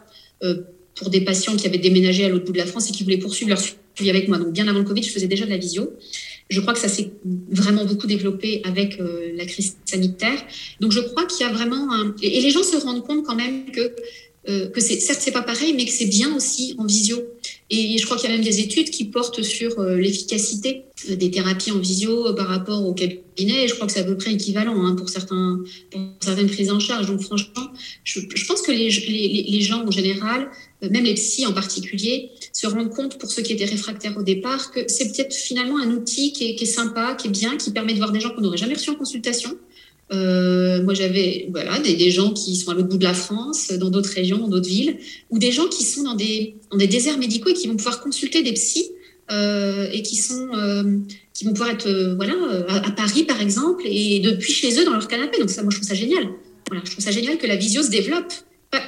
pour 0.95 1.09
des 1.09 1.21
patients 1.21 1.55
qui 1.55 1.67
avaient 1.67 1.77
déménagé 1.77 2.25
à 2.25 2.29
l'autre 2.29 2.45
bout 2.45 2.53
de 2.53 2.57
la 2.57 2.65
France 2.65 2.89
et 2.89 2.93
qui 2.93 3.03
voulaient 3.03 3.17
poursuivre 3.17 3.49
leur 3.49 3.59
suivi 3.59 4.09
avec 4.09 4.27
moi. 4.27 4.37
Donc 4.37 4.53
bien 4.53 4.67
avant 4.67 4.79
le 4.79 4.85
Covid, 4.85 5.03
je 5.03 5.11
faisais 5.11 5.27
déjà 5.27 5.45
de 5.45 5.49
la 5.49 5.57
visio. 5.57 5.93
Je 6.49 6.61
crois 6.61 6.73
que 6.73 6.79
ça 6.79 6.87
s'est 6.87 7.11
vraiment 7.49 7.85
beaucoup 7.85 8.07
développé 8.07 8.61
avec 8.63 8.99
euh, 8.99 9.31
la 9.35 9.45
crise 9.45 9.77
sanitaire. 9.85 10.39
Donc 10.79 10.91
je 10.91 10.99
crois 10.99 11.25
qu'il 11.25 11.45
y 11.45 11.49
a 11.49 11.51
vraiment 11.51 11.91
un... 11.91 12.15
Et 12.21 12.39
les 12.39 12.49
gens 12.49 12.63
se 12.63 12.77
rendent 12.77 13.05
compte 13.05 13.25
quand 13.25 13.35
même 13.35 13.71
que, 13.71 13.91
euh, 14.47 14.69
que 14.69 14.79
c'est, 14.79 14.99
certes, 14.99 15.21
c'est 15.21 15.31
pas 15.31 15.41
pareil, 15.41 15.73
mais 15.73 15.85
que 15.85 15.91
c'est 15.91 16.05
bien 16.05 16.33
aussi 16.35 16.75
en 16.77 16.85
visio. 16.85 17.21
Et 17.69 17.97
je 17.97 18.05
crois 18.05 18.17
qu'il 18.17 18.29
y 18.29 18.33
a 18.33 18.35
même 18.35 18.45
des 18.45 18.59
études 18.59 18.91
qui 18.91 19.05
portent 19.05 19.41
sur 19.41 19.79
euh, 19.79 19.95
l'efficacité 19.97 20.83
des 21.09 21.31
thérapies 21.31 21.71
en 21.71 21.79
visio 21.79 22.33
par 22.35 22.47
rapport 22.47 22.85
au 22.85 22.93
cabinet. 22.93 23.23
Et 23.37 23.67
je 23.67 23.73
crois 23.73 23.87
que 23.87 23.93
c'est 23.93 24.01
à 24.01 24.03
peu 24.03 24.17
près 24.17 24.33
équivalent 24.33 24.85
hein, 24.85 24.95
pour, 24.95 25.09
certains, 25.09 25.61
pour 25.91 26.01
certaines 26.21 26.49
prises 26.49 26.71
en 26.71 26.79
charge. 26.79 27.07
Donc 27.07 27.21
franchement, 27.21 27.71
je, 28.03 28.19
je 28.33 28.45
pense 28.45 28.61
que 28.61 28.71
les, 28.71 28.89
les, 28.89 29.45
les 29.49 29.61
gens 29.61 29.85
en 29.85 29.91
général 29.91 30.49
euh, 30.83 30.89
même 30.89 31.03
les 31.03 31.13
psys 31.13 31.45
en 31.45 31.53
particulier, 31.53 32.31
se 32.51 32.67
rendent 32.67 32.89
compte, 32.89 33.17
pour 33.17 33.31
ceux 33.31 33.41
qui 33.41 33.53
étaient 33.53 33.65
réfractaires 33.65 34.17
au 34.17 34.23
départ, 34.23 34.71
que 34.71 34.81
c'est 34.87 35.11
peut-être 35.11 35.33
finalement 35.33 35.77
un 35.79 35.91
outil 35.91 36.33
qui 36.33 36.45
est, 36.45 36.65
sympa, 36.65 37.15
qui 37.15 37.27
est 37.27 37.31
bien, 37.31 37.57
qui 37.57 37.71
permet 37.71 37.93
de 37.93 37.97
voir 37.97 38.11
des 38.11 38.19
gens 38.19 38.29
qu'on 38.31 38.41
n'aurait 38.41 38.57
jamais 38.57 38.73
reçus 38.73 38.89
en 38.89 38.95
consultation. 38.95 39.57
Euh, 40.13 40.83
moi, 40.83 40.93
j'avais 40.93 41.47
voilà, 41.51 41.79
des, 41.79 42.11
gens 42.11 42.31
qui 42.31 42.55
sont 42.55 42.71
à 42.71 42.73
l'autre 42.73 42.89
bout 42.89 42.97
de 42.97 43.03
la 43.03 43.13
France, 43.13 43.71
dans 43.73 43.89
d'autres 43.89 44.11
régions, 44.11 44.37
dans 44.37 44.47
d'autres 44.47 44.69
villes, 44.69 44.97
ou 45.29 45.39
des 45.39 45.51
gens 45.51 45.67
qui 45.67 45.83
sont 45.83 46.03
dans 46.03 46.15
des, 46.15 46.55
dans 46.71 46.77
des 46.77 46.87
déserts 46.87 47.17
médicaux 47.17 47.49
et 47.49 47.53
qui 47.53 47.67
vont 47.67 47.75
pouvoir 47.75 48.01
consulter 48.01 48.43
des 48.43 48.53
psys 48.53 48.91
euh, 49.31 49.89
et 49.91 50.03
qui, 50.03 50.15
sont, 50.17 50.49
qui 51.33 51.45
vont 51.45 51.51
pouvoir 51.51 51.71
être 51.71 51.89
voilà, 52.15 52.35
à, 52.67 52.91
Paris, 52.91 53.23
par 53.23 53.41
exemple, 53.41 53.83
et 53.85 54.19
depuis 54.19 54.53
chez 54.53 54.79
eux 54.79 54.85
dans 54.85 54.93
leur 54.93 55.07
canapé. 55.07 55.39
Donc 55.39 55.49
ça, 55.49 55.63
moi, 55.63 55.71
je 55.71 55.77
trouve 55.77 55.89
ça 55.89 55.95
génial. 55.95 56.29
Voilà, 56.67 56.83
je 56.85 56.91
trouve 56.91 57.03
ça 57.03 57.11
génial 57.11 57.37
que 57.37 57.47
la 57.47 57.55
visio 57.55 57.81
se 57.81 57.89
développe 57.89 58.31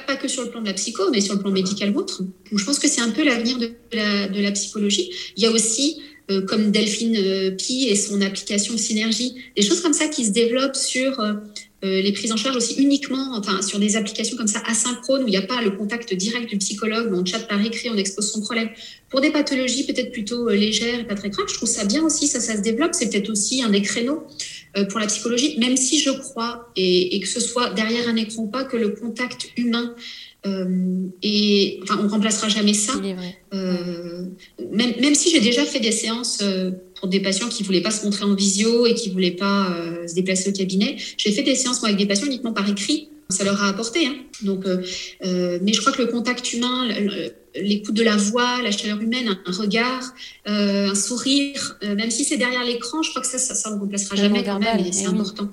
pas, 0.06 0.16
que 0.16 0.28
sur 0.28 0.44
le 0.44 0.50
plan 0.50 0.60
de 0.60 0.66
la 0.66 0.74
psycho, 0.74 1.10
mais 1.10 1.20
sur 1.20 1.34
le 1.34 1.40
plan 1.40 1.50
médical 1.50 1.94
ou 1.94 2.00
autre. 2.00 2.22
je 2.52 2.64
pense 2.64 2.78
que 2.78 2.88
c'est 2.88 3.00
un 3.00 3.10
peu 3.10 3.24
l'avenir 3.24 3.58
de 3.58 3.72
la, 3.92 4.28
de 4.28 4.40
la, 4.40 4.52
psychologie. 4.52 5.10
Il 5.36 5.42
y 5.42 5.46
a 5.46 5.50
aussi, 5.50 6.00
euh, 6.30 6.42
comme 6.42 6.70
Delphine 6.70 7.16
euh, 7.16 7.50
Pi 7.52 7.88
et 7.88 7.96
son 7.96 8.20
application 8.20 8.76
Synergie, 8.76 9.34
des 9.56 9.62
choses 9.62 9.80
comme 9.80 9.92
ça 9.92 10.08
qui 10.08 10.24
se 10.24 10.30
développent 10.30 10.76
sur 10.76 11.20
euh, 11.20 11.34
les 11.82 12.12
prises 12.12 12.32
en 12.32 12.36
charge 12.36 12.56
aussi 12.56 12.74
uniquement, 12.74 13.36
enfin 13.36 13.62
sur 13.62 13.78
des 13.78 13.96
applications 13.96 14.36
comme 14.36 14.48
ça 14.48 14.60
asynchrones 14.66 15.22
où 15.22 15.28
il 15.28 15.30
n'y 15.30 15.36
a 15.36 15.42
pas 15.42 15.62
le 15.62 15.70
contact 15.70 16.12
direct 16.12 16.50
du 16.50 16.58
psychologue, 16.58 17.12
on 17.12 17.24
chatte 17.24 17.46
par 17.48 17.64
écrit, 17.64 17.88
on 17.88 17.96
expose 17.96 18.30
son 18.32 18.40
problème. 18.40 18.68
Pour 19.10 19.20
des 19.20 19.30
pathologies 19.30 19.86
peut-être 19.86 20.12
plutôt 20.12 20.48
légères 20.48 21.00
et 21.00 21.04
pas 21.04 21.14
très 21.14 21.30
graves, 21.30 21.48
je 21.48 21.54
trouve 21.54 21.68
ça 21.68 21.84
bien 21.84 22.02
aussi, 22.02 22.26
ça, 22.26 22.40
ça 22.40 22.56
se 22.56 22.62
développe. 22.62 22.90
C'est 22.94 23.08
peut-être 23.10 23.30
aussi 23.30 23.62
un 23.62 23.70
des 23.70 23.82
créneaux 23.82 24.26
euh, 24.76 24.84
pour 24.84 25.00
la 25.00 25.06
psychologie, 25.06 25.58
même 25.58 25.76
si 25.76 25.98
je 25.98 26.10
crois, 26.10 26.70
et, 26.76 27.18
que 27.20 27.28
ce 27.28 27.40
soit 27.40 27.70
derrière 27.70 28.06
un 28.08 28.16
écran 28.16 28.42
ou 28.42 28.48
pas, 28.48 28.64
que 28.64 28.76
le 28.76 28.90
contact 28.90 29.48
humain 29.56 29.94
euh, 30.46 31.08
et 31.22 31.80
enfin, 31.82 32.00
on 32.02 32.08
remplacera 32.08 32.48
jamais 32.48 32.74
ça. 32.74 32.92
Euh, 33.54 34.24
même, 34.70 34.92
même, 35.00 35.14
si 35.14 35.30
j'ai 35.30 35.40
déjà 35.40 35.64
fait 35.64 35.80
des 35.80 35.90
séances 35.90 36.38
euh, 36.42 36.70
pour 36.94 37.08
des 37.08 37.20
patients 37.20 37.48
qui 37.48 37.64
voulaient 37.64 37.80
pas 37.80 37.90
se 37.90 38.04
montrer 38.04 38.24
en 38.24 38.34
visio 38.34 38.86
et 38.86 38.94
qui 38.94 39.10
voulaient 39.10 39.32
pas 39.32 39.74
se 40.06 40.14
déplacer 40.14 40.50
au 40.50 40.52
cabinet, 40.52 40.96
j'ai 41.16 41.32
fait 41.32 41.42
des 41.42 41.54
séances 41.54 41.80
moi, 41.80 41.88
avec 41.88 41.98
des 41.98 42.06
patients 42.06 42.26
uniquement 42.26 42.52
par 42.52 42.68
écrit. 42.68 43.08
Ça 43.30 43.44
leur 43.44 43.62
a 43.62 43.68
apporté. 43.68 44.06
Hein. 44.06 44.14
Donc, 44.42 44.64
mais 45.22 45.72
je 45.72 45.80
crois 45.80 45.92
que 45.92 46.00
le 46.00 46.08
contact 46.08 46.52
humain, 46.54 46.88
l'écoute 47.54 47.94
de 47.94 48.02
la 48.02 48.16
voix, 48.16 48.62
la 48.62 48.70
chaleur 48.70 49.02
humaine, 49.02 49.38
un 49.44 49.52
regard, 49.52 50.14
un 50.46 50.94
sourire, 50.94 51.78
même 51.82 52.10
si 52.10 52.24
c'est 52.24 52.38
derrière 52.38 52.64
l'écran, 52.64 53.02
je 53.02 53.10
crois 53.10 53.20
que 53.20 53.28
ça, 53.28 53.38
ça, 53.38 53.54
ça 53.54 53.70
on 53.70 53.74
ne 53.74 53.80
remplacera 53.80 54.16
jamais 54.16 54.44
quand 54.44 54.58
même, 54.58 54.86
et 54.86 54.92
c'est 54.92 55.04
eh 55.04 55.08
important. 55.08 55.50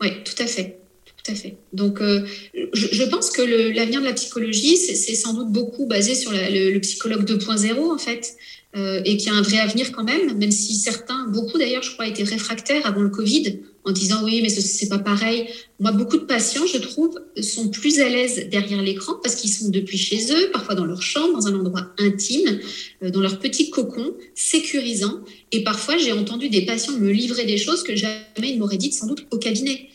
Oui, 0.00 0.08
tout 0.24 0.42
à 0.42 0.46
fait. 0.46 0.81
Tout 1.24 1.32
à 1.32 1.34
fait. 1.34 1.56
Donc, 1.72 2.00
euh, 2.00 2.26
je, 2.72 3.04
pense 3.04 3.30
que 3.30 3.42
l'avenir 3.42 4.00
de 4.00 4.06
la 4.06 4.12
psychologie, 4.12 4.76
c'est 4.76 5.14
sans 5.14 5.34
doute 5.34 5.52
beaucoup 5.52 5.86
basé 5.86 6.14
sur 6.14 6.32
le, 6.32 6.78
psychologue 6.78 7.24
2.0, 7.24 7.78
en 7.78 7.98
fait, 7.98 8.34
et 8.74 9.16
qui 9.18 9.28
a 9.28 9.34
un 9.34 9.42
vrai 9.42 9.58
avenir 9.60 9.92
quand 9.92 10.02
même, 10.02 10.36
même 10.38 10.50
si 10.50 10.74
certains, 10.74 11.28
beaucoup 11.28 11.58
d'ailleurs, 11.58 11.82
je 11.82 11.92
crois, 11.92 12.08
étaient 12.08 12.24
réfractaires 12.24 12.86
avant 12.86 13.02
le 13.02 13.10
Covid 13.10 13.60
en 13.84 13.90
disant 13.90 14.22
oui, 14.24 14.40
mais 14.42 14.48
ce 14.48 14.60
c'est 14.60 14.88
pas 14.88 14.98
pareil. 14.98 15.48
Moi, 15.80 15.90
beaucoup 15.92 16.16
de 16.16 16.24
patients, 16.24 16.66
je 16.66 16.78
trouve, 16.78 17.18
sont 17.40 17.68
plus 17.68 18.00
à 18.00 18.08
l'aise 18.08 18.48
derrière 18.48 18.80
l'écran 18.80 19.14
parce 19.22 19.34
qu'ils 19.34 19.50
sont 19.50 19.70
depuis 19.70 19.98
chez 19.98 20.32
eux, 20.32 20.50
parfois 20.52 20.74
dans 20.74 20.84
leur 20.84 21.02
chambre, 21.02 21.32
dans 21.32 21.48
un 21.48 21.54
endroit 21.54 21.92
intime, 21.98 22.60
euh, 23.02 23.10
dans 23.10 23.20
leur 23.20 23.38
petit 23.40 23.70
cocon, 23.70 24.14
sécurisant. 24.34 25.20
Et 25.50 25.64
parfois, 25.64 25.96
j'ai 25.98 26.12
entendu 26.12 26.48
des 26.48 26.64
patients 26.64 26.96
me 26.96 27.10
livrer 27.10 27.44
des 27.44 27.58
choses 27.58 27.82
que 27.82 27.96
jamais 27.96 28.22
ils 28.40 28.58
m'auraient 28.58 28.76
dites 28.76 28.94
sans 28.94 29.06
doute 29.06 29.26
au 29.32 29.38
cabinet. 29.38 29.88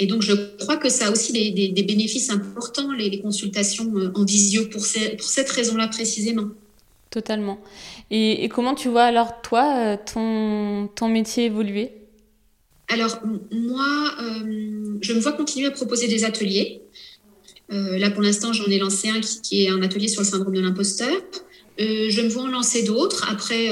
Et 0.00 0.06
donc, 0.06 0.22
je 0.22 0.32
crois 0.58 0.78
que 0.78 0.88
ça 0.88 1.06
a 1.06 1.10
aussi 1.10 1.32
des, 1.32 1.82
bénéfices 1.82 2.30
importants, 2.30 2.92
les, 2.92 3.20
consultations 3.20 3.92
euh, 3.96 4.10
en 4.14 4.24
visio, 4.24 4.64
pour, 4.64 4.82
pour 4.82 5.28
cette 5.28 5.50
raison-là 5.50 5.88
précisément. 5.88 6.48
Totalement. 7.10 7.60
Et, 8.10 8.44
et, 8.44 8.48
comment 8.48 8.74
tu 8.74 8.88
vois 8.88 9.04
alors, 9.04 9.42
toi, 9.42 9.76
euh, 9.76 9.96
ton, 10.12 10.88
ton 10.94 11.08
métier 11.08 11.44
évoluer? 11.44 11.92
Alors, 12.88 13.20
moi, 13.52 14.14
euh, 14.20 14.98
je 15.00 15.12
me 15.12 15.20
vois 15.20 15.32
continuer 15.32 15.68
à 15.68 15.70
proposer 15.70 16.08
des 16.08 16.24
ateliers. 16.24 16.82
Euh, 17.72 17.98
là, 17.98 18.10
pour 18.10 18.22
l'instant, 18.22 18.52
j'en 18.52 18.66
ai 18.66 18.78
lancé 18.78 19.08
un 19.08 19.20
qui, 19.20 19.64
est 19.64 19.68
un 19.68 19.80
atelier 19.82 20.08
sur 20.08 20.22
le 20.22 20.26
syndrome 20.26 20.54
de 20.54 20.60
l'imposteur. 20.60 21.12
Euh, 21.80 22.10
je 22.10 22.20
me 22.22 22.28
vois 22.28 22.44
en 22.44 22.48
lancer 22.48 22.82
d'autres. 22.82 23.28
Après, 23.30 23.68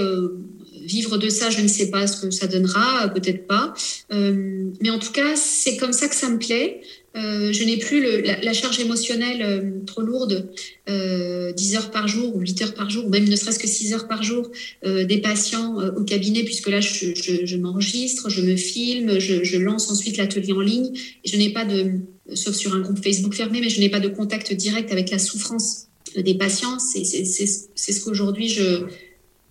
vivre 0.88 1.18
de 1.18 1.28
ça, 1.28 1.50
je 1.50 1.60
ne 1.60 1.68
sais 1.68 1.90
pas 1.90 2.06
ce 2.06 2.22
que 2.22 2.30
ça 2.30 2.46
donnera, 2.46 3.08
peut-être 3.14 3.46
pas. 3.46 3.74
mais 4.10 4.90
en 4.90 4.98
tout 4.98 5.12
cas, 5.12 5.36
c'est 5.36 5.76
comme 5.76 5.92
ça 5.92 6.08
que 6.08 6.14
ça 6.14 6.28
me 6.28 6.38
plaît. 6.38 6.80
Euh, 7.16 7.52
je 7.52 7.64
n'ai 7.64 7.78
plus 7.78 8.22
la, 8.22 8.52
charge 8.52 8.78
émotionnelle 8.80 9.42
euh, 9.42 9.84
trop 9.86 10.02
lourde, 10.02 10.50
10 10.86 10.92
euh, 10.92 11.76
heures 11.76 11.90
par 11.90 12.06
jour 12.06 12.36
ou 12.36 12.40
8 12.40 12.62
heures 12.62 12.74
par 12.74 12.90
jour, 12.90 13.06
ou 13.06 13.08
même 13.08 13.28
ne 13.28 13.34
serait-ce 13.34 13.58
que 13.58 13.66
6 13.66 13.94
heures 13.94 14.08
par 14.08 14.22
jour 14.22 14.50
des 14.84 15.18
patients 15.18 15.76
au 15.96 16.04
cabinet, 16.04 16.44
puisque 16.44 16.68
là, 16.68 16.80
je, 16.80 17.56
m'enregistre, 17.56 18.28
je 18.28 18.42
me 18.42 18.56
filme, 18.56 19.18
je, 19.18 19.56
lance 19.56 19.90
ensuite 19.90 20.16
l'atelier 20.16 20.52
en 20.52 20.60
ligne. 20.60 20.92
je 21.24 21.36
n'ai 21.36 21.50
pas 21.50 21.64
de, 21.64 21.92
sauf 22.34 22.54
sur 22.54 22.74
un 22.74 22.80
groupe 22.80 23.02
Facebook 23.02 23.34
fermé, 23.34 23.60
mais 23.60 23.70
je 23.70 23.80
n'ai 23.80 23.88
pas 23.88 24.00
de 24.00 24.08
contact 24.08 24.52
direct 24.52 24.92
avec 24.92 25.10
la 25.10 25.18
souffrance 25.18 25.88
des 26.16 26.34
patients. 26.34 26.78
C'est 26.78 27.04
ce 27.04 28.04
qu'aujourd'hui 28.04 28.48
je, 28.48 28.84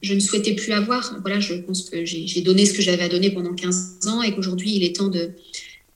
je 0.01 0.13
ne 0.13 0.19
souhaitais 0.19 0.53
plus 0.53 0.71
avoir. 0.71 1.17
Voilà, 1.21 1.39
je 1.39 1.55
pense 1.55 1.89
que 1.89 2.05
j'ai 2.05 2.41
donné 2.41 2.65
ce 2.65 2.73
que 2.73 2.81
j'avais 2.81 3.03
à 3.03 3.09
donner 3.09 3.31
pendant 3.31 3.53
15 3.53 4.07
ans 4.07 4.21
et 4.21 4.33
qu'aujourd'hui, 4.33 4.73
il 4.75 4.83
est 4.83 4.95
temps 4.95 5.07
de 5.07 5.31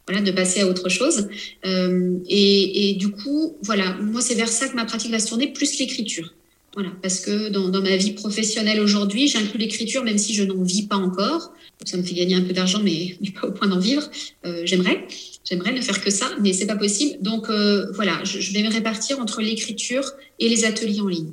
voilà, 0.07 0.21
de 0.21 0.31
passer 0.31 0.61
à 0.61 0.67
autre 0.67 0.89
chose. 0.89 1.27
Euh, 1.65 2.17
et, 2.27 2.95
du 2.99 3.09
coup, 3.09 3.57
voilà, 3.61 3.93
moi, 4.01 4.21
c'est 4.21 4.35
vers 4.35 4.49
ça 4.49 4.67
que 4.67 4.75
ma 4.75 4.85
pratique 4.85 5.11
va 5.11 5.19
se 5.19 5.27
tourner, 5.27 5.47
plus 5.47 5.79
l'écriture. 5.79 6.33
Voilà, 6.73 6.89
parce 7.01 7.19
que 7.19 7.49
dans, 7.49 7.69
ma 7.81 7.97
vie 7.97 8.13
professionnelle 8.13 8.79
aujourd'hui, 8.79 9.27
j'inclus 9.27 9.59
l'écriture, 9.59 10.03
même 10.03 10.17
si 10.17 10.33
je 10.33 10.43
n'en 10.43 10.63
vis 10.63 10.83
pas 10.83 10.95
encore. 10.95 11.53
Ça 11.85 11.97
me 11.97 12.03
fait 12.03 12.13
gagner 12.13 12.35
un 12.35 12.41
peu 12.41 12.53
d'argent, 12.53 12.81
mais, 12.83 13.17
pas 13.41 13.47
au 13.47 13.51
point 13.51 13.67
d'en 13.67 13.79
vivre. 13.79 14.09
Euh, 14.45 14.61
j'aimerais, 14.65 15.05
j'aimerais 15.43 15.73
ne 15.73 15.81
faire 15.81 16.01
que 16.01 16.09
ça, 16.09 16.29
mais 16.41 16.53
c'est 16.53 16.67
pas 16.67 16.77
possible. 16.77 17.21
Donc 17.21 17.49
euh, 17.49 17.91
voilà, 17.93 18.23
je, 18.23 18.53
vais 18.53 18.63
me 18.63 18.71
répartir 18.71 19.19
entre 19.19 19.41
l'écriture 19.41 20.05
et 20.39 20.47
les 20.47 20.63
ateliers 20.63 21.01
en 21.01 21.07
ligne. 21.07 21.31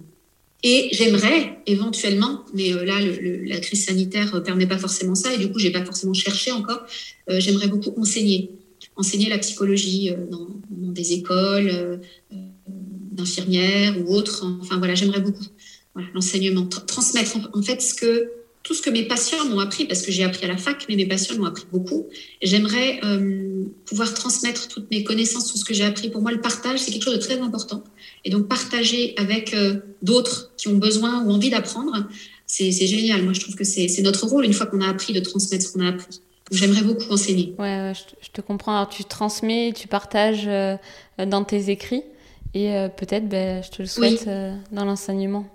Et 0.64 0.89
j'aimerais 0.93 1.60
éventuellement, 1.66 2.44
mais 2.52 2.72
euh, 2.72 2.85
là, 2.85 2.97
la 3.01 3.60
crise 3.60 3.85
sanitaire 3.85 4.43
permet 4.43 4.66
pas 4.66 4.78
forcément 4.78 5.14
ça, 5.14 5.32
et 5.32 5.39
du 5.39 5.51
coup, 5.52 5.59
j'ai 5.59 5.70
pas 5.70 5.85
forcément 5.85 6.14
cherché 6.14 6.51
encore. 6.51 6.85
Euh, 7.30 7.39
j'aimerais 7.39 7.68
beaucoup 7.68 7.94
enseigner, 8.01 8.51
enseigner 8.97 9.28
la 9.28 9.39
psychologie 9.39 10.10
dans, 10.30 10.48
des 10.70 11.12
écoles 11.12 12.01
d'infirmières 13.12 13.94
ou 14.01 14.14
autres. 14.14 14.44
Enfin 14.60 14.78
voilà, 14.78 14.94
j'aimerais 14.94 15.20
beaucoup 15.20 15.44
l'enseignement, 16.14 16.66
transmettre 16.66 17.36
en, 17.52 17.62
fait 17.62 17.82
tout 18.62 18.74
ce 18.74 18.82
que 18.82 18.90
mes 18.90 19.05
patients 19.05 19.44
m'ont 19.47 19.60
appris, 19.60 19.86
parce 19.86 20.02
que 20.02 20.12
j'ai 20.12 20.24
appris 20.24 20.44
à 20.44 20.48
la 20.48 20.56
fac, 20.56 20.85
mais 20.89 20.97
mes 20.97 21.06
patients 21.06 21.36
m'ont 21.36 21.47
appris 21.47 21.64
beaucoup. 21.72 22.09
J'aimerais 22.43 23.01
euh, 23.05 23.64
pouvoir 23.86 24.12
transmettre 24.14 24.68
toutes 24.68 24.90
mes 24.90 25.05
connaissances, 25.05 25.51
tout 25.51 25.59
ce 25.59 25.64
que 25.64 25.74
j'ai 25.74 25.85
appris. 25.85 26.10
Pour 26.10 26.22
moi, 26.22 26.32
le 26.32 26.40
partage, 26.40 26.80
c'est 26.80 26.90
quelque 26.93 27.05
chose 27.05 27.14
de 27.14 27.20
très 27.20 27.39
important. 27.39 27.82
Et 28.28 28.30
donc, 28.30 28.46
partager 28.46 29.14
avec 29.16 29.55
euh, 29.55 29.76
d'autres 30.02 30.52
qui 30.59 30.68
ont 30.68 30.76
besoin 30.76 31.24
ou 31.24 31.30
envie 31.30 31.48
d'apprendre, 31.48 32.06
c'est 32.46 32.70
génial. 32.70 33.22
Moi, 33.22 33.32
je 33.32 33.40
trouve 33.40 33.55
que 33.55 33.64
c'est 33.64 34.02
notre 34.02 34.26
rôle, 34.26 34.44
une 34.44 34.52
fois 34.52 34.66
qu'on 34.66 34.82
a 34.82 34.86
appris, 34.86 35.14
de 35.14 35.20
transmettre 35.20 35.64
ce 35.64 35.72
qu'on 35.72 35.80
a 35.80 35.88
appris. 35.88 36.20
J'aimerais 36.50 36.82
beaucoup 36.82 37.10
enseigner. 37.10 37.55
Ouais, 37.59 37.94
je, 37.94 38.28
te, 38.30 38.42
comprends. 38.42 38.74
Alors, 38.74 38.90
tu 38.90 39.02
transmets, 39.05 39.72
tu 39.74 39.88
partages 39.88 40.44
euh, 40.46 40.76
dans 41.26 41.42
tes 41.42 41.70
écrits. 41.70 42.02
Et 42.52 42.74
euh, 42.74 42.90
peut-être, 42.90 43.30
ben, 43.30 43.62
je 43.62 43.70
te 43.70 43.80
le 43.80 43.88
souhaite 43.88 44.26
euh, 44.28 44.55
dans 44.72 44.84
l'enseignement. 44.84 45.46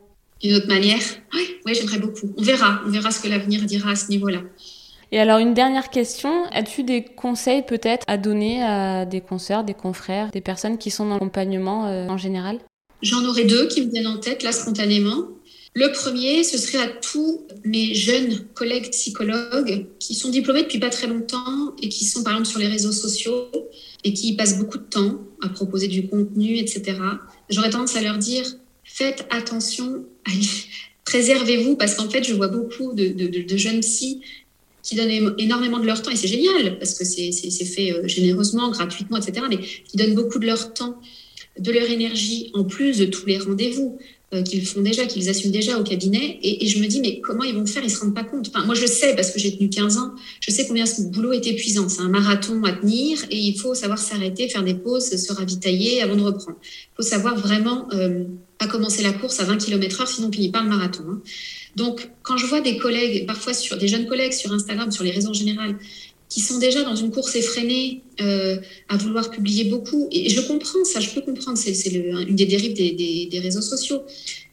D'une 0.41 0.55
autre 0.55 0.67
manière 0.67 0.99
Oui, 1.31 1.41
ouais, 1.67 1.75
j'aimerais 1.75 1.99
beaucoup. 1.99 2.33
On 2.35 2.41
verra. 2.41 2.81
On 2.87 2.89
verra 2.89 3.11
ce 3.11 3.21
que 3.21 3.27
l'avenir 3.27 3.61
dira 3.65 3.91
à 3.91 3.95
ce 3.95 4.09
niveau-là. 4.09 4.41
Et 5.13 5.19
alors, 5.19 5.37
une 5.37 5.53
dernière 5.53 5.91
question. 5.91 6.45
As-tu 6.51 6.81
des 6.81 7.03
conseils 7.03 7.61
peut-être 7.61 8.03
à 8.07 8.17
donner 8.17 8.63
à 8.63 9.05
des 9.05 9.21
consoeurs, 9.21 9.63
des 9.63 9.75
confrères, 9.75 10.31
des 10.31 10.41
personnes 10.41 10.79
qui 10.79 10.89
sont 10.89 11.05
dans 11.05 11.13
l'accompagnement 11.13 11.85
euh, 11.85 12.07
en 12.07 12.17
général? 12.17 12.57
J'en 13.03 13.23
aurais 13.23 13.43
deux 13.43 13.67
qui 13.67 13.85
me 13.85 13.91
viennent 13.91 14.07
en 14.07 14.17
tête 14.17 14.41
là 14.41 14.51
spontanément. 14.51 15.27
Le 15.75 15.91
premier, 15.91 16.43
ce 16.43 16.57
serait 16.57 16.83
à 16.83 16.87
tous 16.87 17.45
mes 17.63 17.93
jeunes 17.93 18.39
collègues 18.55 18.89
psychologues 18.89 19.85
qui 19.99 20.15
sont 20.15 20.29
diplômés 20.29 20.63
depuis 20.63 20.79
pas 20.79 20.89
très 20.89 21.05
longtemps 21.05 21.75
et 21.79 21.89
qui 21.89 22.05
sont 22.05 22.23
par 22.23 22.33
exemple 22.33 22.49
sur 22.49 22.59
les 22.59 22.67
réseaux 22.67 22.91
sociaux 22.91 23.51
et 24.03 24.13
qui 24.13 24.35
passent 24.35 24.57
beaucoup 24.57 24.79
de 24.79 24.83
temps 24.83 25.19
à 25.43 25.49
proposer 25.49 25.87
du 25.87 26.07
contenu, 26.07 26.57
etc. 26.57 26.97
J'aurais 27.51 27.69
tendance 27.69 27.95
à 27.95 28.01
leur 28.01 28.17
dire 28.17 28.45
faites 28.83 29.27
attention, 29.29 30.05
préservez-vous 31.05 31.75
parce 31.75 31.93
qu'en 31.93 32.09
fait, 32.09 32.23
je 32.23 32.33
vois 32.33 32.47
beaucoup 32.47 32.93
de, 32.93 33.09
de, 33.09 33.57
jeunes 33.57 33.81
psy 33.81 34.21
qui 34.83 34.95
donnent 34.95 35.33
énormément 35.37 35.79
de 35.79 35.85
leur 35.85 36.01
temps 36.01 36.11
et 36.11 36.15
c'est 36.15 36.27
génial 36.27 36.77
parce 36.77 36.93
que 36.93 37.05
c'est 37.05 37.31
fait 37.65 37.91
euh, 37.93 38.07
généreusement, 38.07 38.69
gratuitement, 38.69 39.17
etc. 39.17 39.45
Mais 39.49 39.57
qui 39.57 39.97
donnent 39.97 40.13
beaucoup 40.13 40.39
de 40.39 40.45
leur 40.45 40.73
temps, 40.73 40.99
de 41.57 41.71
leur 41.71 41.89
énergie 41.89 42.51
en 42.53 42.65
plus 42.65 42.97
de 42.97 43.05
tous 43.05 43.25
les 43.25 43.37
rendez-vous. 43.37 43.97
Euh, 44.33 44.41
qu'ils 44.41 44.65
font 44.65 44.81
déjà, 44.81 45.05
qu'ils 45.05 45.29
assument 45.29 45.51
déjà 45.51 45.77
au 45.77 45.83
cabinet. 45.83 46.39
Et, 46.41 46.65
je 46.65 46.79
me 46.79 46.87
dis, 46.87 47.01
mais 47.01 47.19
comment 47.19 47.43
ils 47.43 47.53
vont 47.53 47.67
faire 47.67 47.83
Ils 47.83 47.91
se 47.91 47.99
rendent 47.99 48.15
pas 48.15 48.23
compte? 48.23 48.47
Enfin, 48.47 48.65
moi, 48.65 48.73
je 48.73 48.87
sais, 48.87 49.15
parce 49.15 49.29
que 49.29 49.37
j'ai 49.37 49.55
tenu 49.55 49.69
15 49.69 49.97
ans, 49.97 50.11
je 50.39 50.49
sais 50.49 50.65
combien 50.65 50.87
ce 50.87 51.03
boulot 51.03 51.33
est 51.33 51.45
épuisant. 51.45 51.87
C'est 51.87 52.01
un 52.01 52.09
marathon 52.09 52.63
à 52.63 52.71
tenir 52.71 53.19
et 53.29 53.37
il 53.37 53.55
faut 53.59 53.75
savoir 53.75 53.99
s'arrêter, 53.99 54.49
faire 54.49 54.63
des 54.63 54.73
pauses, 54.73 55.15
se 55.15 55.33
ravitailler 55.33 56.01
avant 56.01 56.15
de 56.15 56.23
reprendre. 56.23 56.57
Il 56.63 56.95
faut 56.97 57.07
savoir 57.07 57.37
vraiment 57.37 57.87
euh, 57.93 58.23
pas 58.57 58.65
commencer 58.65 59.03
la 59.03 59.13
course 59.13 59.39
à 59.39 59.43
20 59.43 59.57
km 59.57 60.01
heure, 60.01 60.07
sinon 60.07 60.29
on 60.29 60.31
finit 60.31 60.49
pas 60.49 60.63
le 60.63 60.69
marathon. 60.69 61.03
Hein. 61.07 61.21
Donc, 61.75 62.09
quand 62.21 62.37
je 62.37 62.45
vois 62.45 62.61
des 62.61 62.77
collègues, 62.77 63.25
parfois 63.25 63.53
sur 63.53 63.77
des 63.77 63.87
jeunes 63.87 64.07
collègues 64.07 64.33
sur 64.33 64.51
Instagram, 64.51 64.91
sur 64.91 65.03
les 65.03 65.11
réseaux 65.11 65.29
en 65.29 65.33
général, 65.33 65.77
qui 66.33 66.41
sont 66.41 66.57
déjà 66.57 66.81
dans 66.81 66.95
une 66.95 67.11
course 67.11 67.35
effrénée 67.35 68.01
euh, 68.19 68.57
à 68.89 68.97
vouloir 68.97 69.29
publier 69.29 69.65
beaucoup. 69.65 70.07
Et 70.11 70.29
je 70.29 70.41
comprends 70.41 70.83
ça, 70.83 70.99
je 70.99 71.11
peux 71.11 71.21
comprendre, 71.21 71.57
c'est 71.57 71.73
une 71.87 72.35
des 72.35 72.47
dérives 72.47 72.73
des, 72.73 73.39
réseaux 73.39 73.61
sociaux. 73.61 74.01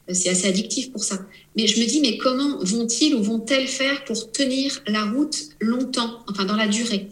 Euh, 0.08 0.12
c'est 0.12 0.28
assez 0.28 0.46
addictif 0.46 0.92
pour 0.92 1.02
ça. 1.02 1.26
Mais 1.56 1.66
je 1.66 1.80
me 1.80 1.86
dis, 1.86 2.00
mais 2.00 2.18
comment 2.18 2.58
vont-ils 2.62 3.14
ou 3.14 3.22
vont-elles 3.22 3.66
faire 3.66 4.04
pour 4.04 4.30
tenir 4.30 4.82
la 4.86 5.04
route 5.06 5.36
longtemps, 5.60 6.18
enfin 6.28 6.44
dans 6.44 6.56
la 6.56 6.68
durée? 6.68 7.08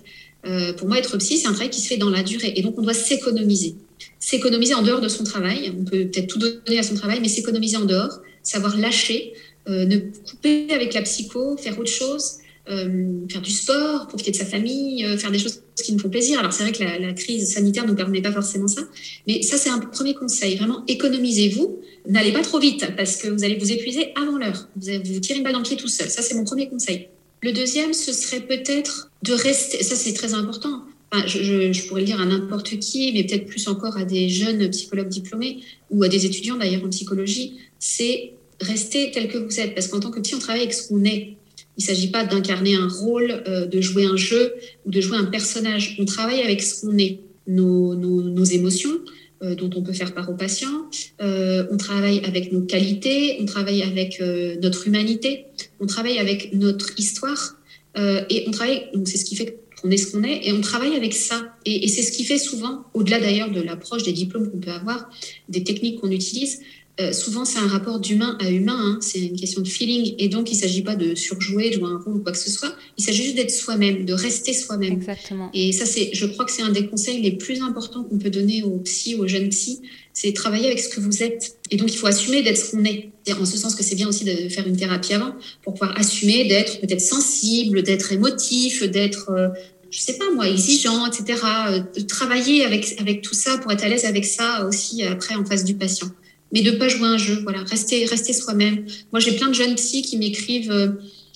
Euh, 0.47 0.75
Pour 0.75 0.87
moi, 0.87 0.99
être 0.99 1.17
psy, 1.17 1.39
c'est 1.39 1.49
un 1.49 1.53
travail 1.53 1.71
qui 1.71 1.81
se 1.81 1.89
fait 1.89 1.97
dans 1.97 2.11
la 2.11 2.23
durée. 2.23 2.53
Et 2.57 2.61
donc, 2.61 2.79
on 2.79 2.83
doit 2.83 2.95
s'économiser. 2.95 3.75
S'économiser 4.21 4.75
en 4.75 4.83
dehors 4.83 5.01
de 5.01 5.09
son 5.09 5.25
travail. 5.25 5.73
On 5.79 5.85
peut 5.85 6.07
peut-être 6.07 6.29
tout 6.29 6.39
donner 6.39 6.79
à 6.79 6.83
son 6.83 6.95
travail, 6.95 7.21
mais 7.23 7.29
s'économiser 7.29 7.79
en 7.79 7.87
dehors, 7.87 8.21
savoir 8.43 8.77
lâcher, 8.77 9.33
ne 9.69 9.99
couper 9.99 10.69
avec 10.71 10.95
la 10.95 11.03
psycho, 11.03 11.57
faire 11.57 11.79
autre 11.79 11.91
chose. 11.91 12.39
Euh, 12.71 13.27
faire 13.31 13.41
du 13.41 13.51
sport, 13.51 14.09
profiter 14.09 14.31
de 14.31 14.37
sa 14.37 14.45
famille, 14.45 15.03
euh, 15.07 15.17
faire 15.17 15.31
des 15.31 15.39
choses 15.39 15.63
qui 15.83 15.91
nous 15.91 15.99
font 15.99 16.11
plaisir. 16.11 16.39
Alors 16.39 16.53
c'est 16.53 16.65
vrai 16.65 16.73
que 16.73 16.83
la, 16.83 17.13
crise 17.15 17.55
sanitaire 17.55 17.85
ne 17.85 17.91
nous 17.91 17.97
permet 17.97 18.21
pas 18.21 18.31
forcément 18.31 18.69
ça, 18.69 18.83
mais 19.27 19.41
ça 19.41 19.57
c'est 19.57 19.71
un 19.71 19.79
premier 19.79 20.13
conseil. 20.13 20.57
Vraiment, 20.57 20.85
économisez-vous, 20.87 21.81
n'allez 22.07 22.31
pas 22.31 22.43
trop 22.43 22.59
vite 22.59 22.95
parce 22.95 23.17
que 23.17 23.29
vous 23.29 23.43
allez 23.43 23.57
vous 23.57 23.73
épuiser 23.73 24.13
avant 24.21 24.37
l'heure. 24.37 24.69
Vous, 24.77 24.87
vous 25.03 25.21
tirez 25.21 25.39
une 25.39 25.45
balle 25.45 25.55
dans 25.55 25.61
le 25.61 25.65
pied 25.65 25.79
tout 25.79 25.89
seul. 25.89 26.11
Ça 26.11 26.21
c'est 26.21 26.35
mon 26.35 26.45
premier 26.45 26.69
conseil. 26.69 27.09
Le 27.41 27.53
deuxième, 27.53 27.95
ce 27.95 28.13
serait 28.13 28.41
peut-être 28.41 29.11
de 29.23 29.33
rester. 29.33 29.83
Ça 29.83 29.97
c'est 29.97 30.13
très 30.13 30.35
important. 30.35 30.83
je, 31.27 31.73
je, 31.73 31.87
pourrais 31.87 32.03
le 32.03 32.07
dire 32.07 32.21
à 32.21 32.27
n'importe 32.27 32.79
qui, 32.81 33.13
mais 33.15 33.25
peut-être 33.25 33.47
plus 33.47 33.67
encore 33.69 33.97
à 33.97 34.05
des 34.05 34.29
jeunes 34.29 34.69
psychologues 34.69 35.09
diplômés 35.09 35.61
ou 35.91 36.03
à 36.03 36.09
des 36.09 36.27
étudiants 36.27 36.59
d'ailleurs 36.59 36.85
en 36.85 36.91
psychologie, 36.91 37.61
c'est 37.79 38.35
rester 38.61 39.11
tel 39.13 39.29
que 39.29 39.39
vous 39.39 39.61
êtes. 39.61 39.75
Parce 39.75 39.89
qu'en 39.89 40.01
tant 40.01 40.11
que 40.11 40.21
petit, 40.21 40.35
on 40.35 40.39
travaille 40.39 40.63
avec 40.63 40.75
ce 40.75 40.89
qu'on 40.89 41.05
est. 41.05 41.37
Il 41.77 41.83
ne 41.83 41.87
s'agit 41.87 42.11
pas 42.11 42.25
d'incarner 42.25 42.75
un 42.75 42.89
rôle, 42.89 43.43
euh, 43.47 43.67
de 43.67 43.81
jouer 43.81 44.05
un 44.05 44.17
jeu 44.17 44.55
ou 44.85 44.91
de 44.91 45.01
jouer 45.01 45.17
un 45.17 45.27
personnage. 45.27 45.97
On 46.01 46.05
travaille 46.05 46.41
avec 46.41 46.61
ce 46.61 46.81
qu'on 46.81 46.99
est, 46.99 47.21
nos, 47.47 47.95
nos, 47.95 48.45
émotions, 48.45 48.99
euh, 49.43 49.55
dont 49.55 49.71
on 49.77 49.83
peut 49.83 49.93
faire 49.93 50.13
part 50.13 50.29
aux 50.29 50.35
patients. 50.35 50.91
Euh, 51.23 51.67
on 51.71 51.77
travaille 51.77 52.21
avec 52.25 52.53
nos 52.53 52.63
qualités, 52.63 53.39
on 53.41 53.45
travaille 53.45 53.83
avec 53.83 54.21
notre 54.61 54.89
humanité, 54.89 55.47
on 55.79 55.87
travaille 55.87 56.19
avec 56.19 56.53
notre 56.53 56.99
histoire. 56.99 57.57
et 57.97 58.45
on 58.47 58.51
travaille, 58.51 58.87
donc 58.95 59.09
c'est 59.09 59.19
ce 59.19 59.25
qui 59.25 59.37
fait 59.37 59.61
qu'on 59.81 59.91
est 59.91 59.97
ce 59.97 60.11
qu'on 60.11 60.25
est, 60.25 60.49
et 60.49 60.53
on 60.53 60.61
travaille 60.61 60.97
avec 60.97 61.15
ça. 61.15 61.55
Et, 61.65 61.85
et 61.85 61.89
c'est 61.89 62.03
ce 62.03 62.11
qui 62.11 62.25
fait 62.25 62.39
souvent, 62.39 62.85
au-delà 62.95 63.21
d'ailleurs 63.21 63.51
de 63.51 63.61
l'approche 63.61 64.03
des 64.03 64.13
diplômes 64.13 64.51
qu'on 64.51 64.59
peut 64.59 64.73
avoir, 64.73 65.09
des 65.49 65.63
techniques 65.63 66.01
qu'on 66.01 66.11
utilise, 66.11 66.61
euh, 67.01 67.13
souvent, 67.13 67.45
c'est 67.45 67.61
un 67.61 67.69
rapport 67.69 68.01
d'humain 68.01 68.37
à 68.41 68.51
humain, 68.51 68.77
hein. 68.77 68.99
c'est 69.01 69.21
une 69.21 69.37
question 69.37 69.63
de 69.63 69.69
feeling. 69.69 70.17
Et 70.19 70.29
donc, 70.29 70.51
il 70.51 70.55
ne 70.55 70.61
s'agit 70.61 70.83
pas 70.83 70.97
de 70.97 71.15
surjouer, 71.15 71.71
de 71.71 71.75
jouer 71.75 71.89
un 71.89 71.99
rôle 71.99 72.17
ou 72.17 72.19
quoi 72.21 72.33
que 72.33 72.39
ce 72.39 72.51
soit. 72.51 72.75
Il 72.97 73.05
s'agit 73.05 73.23
juste 73.23 73.37
d'être 73.37 73.53
soi-même, 73.53 74.05
de 74.05 74.13
rester 74.13 74.53
soi-même. 74.53 74.95
Exactement. 74.95 75.49
Et 75.55 75.71
ça, 75.71 75.87
c'est, 75.87 76.11
je 76.13 76.27
crois 76.27 76.45
que 76.45 76.51
c'est 76.51 76.63
un 76.63 76.73
des 76.73 76.87
conseils 76.89 77.21
les 77.21 77.31
plus 77.31 77.63
importants 77.63 78.03
qu'on 78.03 78.19
peut 78.19 78.31
donner 78.31 78.65
aux 78.65 78.79
psy, 78.79 79.15
aux 79.15 79.29
jeunes 79.29 79.49
psy, 79.51 79.81
c'est 80.13 80.33
travailler 80.33 80.67
avec 80.67 80.81
ce 80.81 80.89
que 80.89 81.01
vous 81.01 81.23
êtes. 81.23 81.57
Et 81.71 81.77
donc, 81.77 81.93
il 81.93 81.97
faut 81.97 82.09
assumer 82.09 82.43
d'être 82.43 82.57
ce 82.57 82.73
qu'on 82.73 82.85
est. 82.85 83.11
En 83.39 83.45
ce 83.45 83.59
sens 83.59 83.77
que 83.77 83.85
c'est 83.85 83.95
bien 83.95 84.09
aussi 84.09 84.25
de 84.25 84.49
faire 84.49 84.67
une 84.67 84.77
thérapie 84.77 85.13
avant, 85.15 85.35
pour 85.63 85.75
pouvoir 85.75 85.97
assumer 85.99 86.49
d'être 86.49 86.81
peut-être 86.81 87.01
sensible, 87.01 87.83
d'être 87.83 88.13
émotif, 88.13 88.83
d'être... 88.83 89.31
Euh, 89.31 89.49
je 89.91 90.01
sais 90.01 90.19
pas 90.19 90.25
moi, 90.35 90.49
exigeant, 90.49 91.07
etc. 91.07 91.41
Euh, 91.69 91.81
de 91.97 92.01
travailler 92.01 92.65
avec, 92.65 92.97
avec 92.99 93.23
tout 93.23 93.35
ça 93.35 93.57
pour 93.59 93.71
être 93.71 93.85
à 93.85 93.89
l'aise 93.89 94.05
avec 94.05 94.25
ça 94.25 94.67
aussi 94.67 95.03
après 95.03 95.35
en 95.35 95.45
face 95.45 95.65
du 95.65 95.75
patient 95.75 96.09
mais 96.53 96.63
de 96.63 96.73
pas 96.73 96.89
jouer 96.89 97.09
un 97.09 97.19
jeu. 97.19 97.41
Voilà, 97.43 97.63
rester, 97.65 98.05
rester 98.05 98.33
soi-même. 98.33 98.87
Moi, 99.13 99.21
j'ai 99.21 99.33
plein 99.33 99.49
de 99.49 99.55
jeunes 99.55 99.75
psy 99.75 100.03
qui 100.03 100.17
m'écrivent 100.17 100.71
euh, 100.71 100.89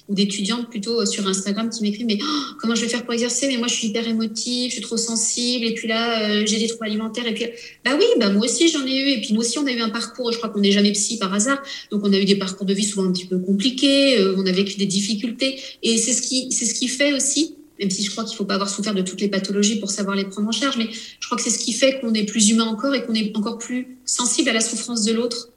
ou 0.09 0.15
d'étudiantes 0.15 0.69
plutôt 0.69 1.01
euh, 1.01 1.07
sur 1.07 1.27
Instagram 1.27 1.71
qui 1.71 1.83
m'écrivent 1.83 2.07
mais 2.07 2.19
oh, 2.21 2.43
comment 2.61 2.75
je 2.75 2.83
vais 2.83 2.89
faire 2.89 3.05
pour 3.05 3.13
exercer? 3.13 3.47
Mais 3.49 3.57
moi, 3.57 3.69
je 3.69 3.75
suis 3.75 3.89
hyper 3.89 4.07
émotive, 4.09 4.71
je 4.71 4.75
suis 4.75 4.83
trop 4.83 4.97
sensible, 4.97 5.65
et 5.65 5.75
puis 5.75 5.87
là, 5.89 6.23
euh, 6.23 6.47
j'ai 6.47 6.59
des 6.59 6.67
troubles 6.67 6.87
alimentaires. 6.87 7.27
Et 7.27 7.35
puis, 7.35 7.47
bah 7.85 7.93
oui, 7.99 8.07
bah 8.19 8.31
moi 8.31 8.45
aussi 8.45 8.69
j'en 8.69 8.87
ai 8.87 8.97
eu. 8.97 9.09
Et 9.11 9.21
puis 9.21 9.33
nous 9.33 9.41
aussi, 9.41 9.59
on 9.59 9.67
a 9.67 9.73
eu 9.73 9.81
un 9.81 9.91
parcours. 9.91 10.33
Je 10.33 10.39
crois 10.39 10.51
qu'on 10.51 10.61
n'est 10.61 10.73
jamais 10.73 10.93
psy 10.93 11.19
par 11.19 11.33
hasard, 11.33 11.63
donc 11.91 12.03
on 12.05 12.13
a 12.13 12.19
eu 12.19 12.25
des 12.25 12.37
parcours 12.37 12.67
de 12.67 12.75
vie 12.75 12.85
souvent 12.85 13.09
un 13.09 13.13
petit 13.13 13.27
peu 13.27 13.39
compliqués. 13.39 14.19
on 14.37 14.47
a 14.47 14.53
vécu 14.53 14.77
des 14.77 14.87
difficultés, 14.87 15.61
et 15.83 15.97
c'est 15.99 16.13
ce 16.13 16.23
qui, 16.23 16.51
c'est 16.51 16.65
ce 16.65 16.75
qui 16.75 16.89
fait 16.89 17.13
aussi 17.13 17.57
même 17.83 17.91
si 17.91 18.05
je 18.05 18.11
crois 18.13 18.23
qu'il 18.23 18.35
ne 18.35 18.37
faut 18.37 18.45
pas 18.45 18.55
avoir 18.55 18.71
souffert 18.71 18.95
de 18.95 19.03
toutes 19.03 19.21
les 19.21 19.29
pathologies 19.29 19.81
pour 19.81 19.91
savoir 19.91 20.15
les 20.15 20.25
prendre 20.25 20.49
en 20.49 20.53
charge, 20.53 20.77
mais 20.79 20.89
je 20.93 21.27
crois 21.27 21.37
que 21.37 21.43
c'est 21.43 21.51
ce 21.51 21.59
qui 21.59 21.73
fait 21.73 21.99
qu'on 22.01 22.15
est 22.15 22.25
plus 22.25 22.51
humain 22.51 22.65
encore 22.65 22.95
et 22.95 23.05
qu'on 23.05 23.15
est 23.15 23.37
encore 23.37 23.59
plus 23.59 23.99
sensible 24.05 24.49
à 24.51 24.53
la 24.53 24.61
souffrance 24.61 25.05
de 25.05 25.13
l'autre, 25.13 25.49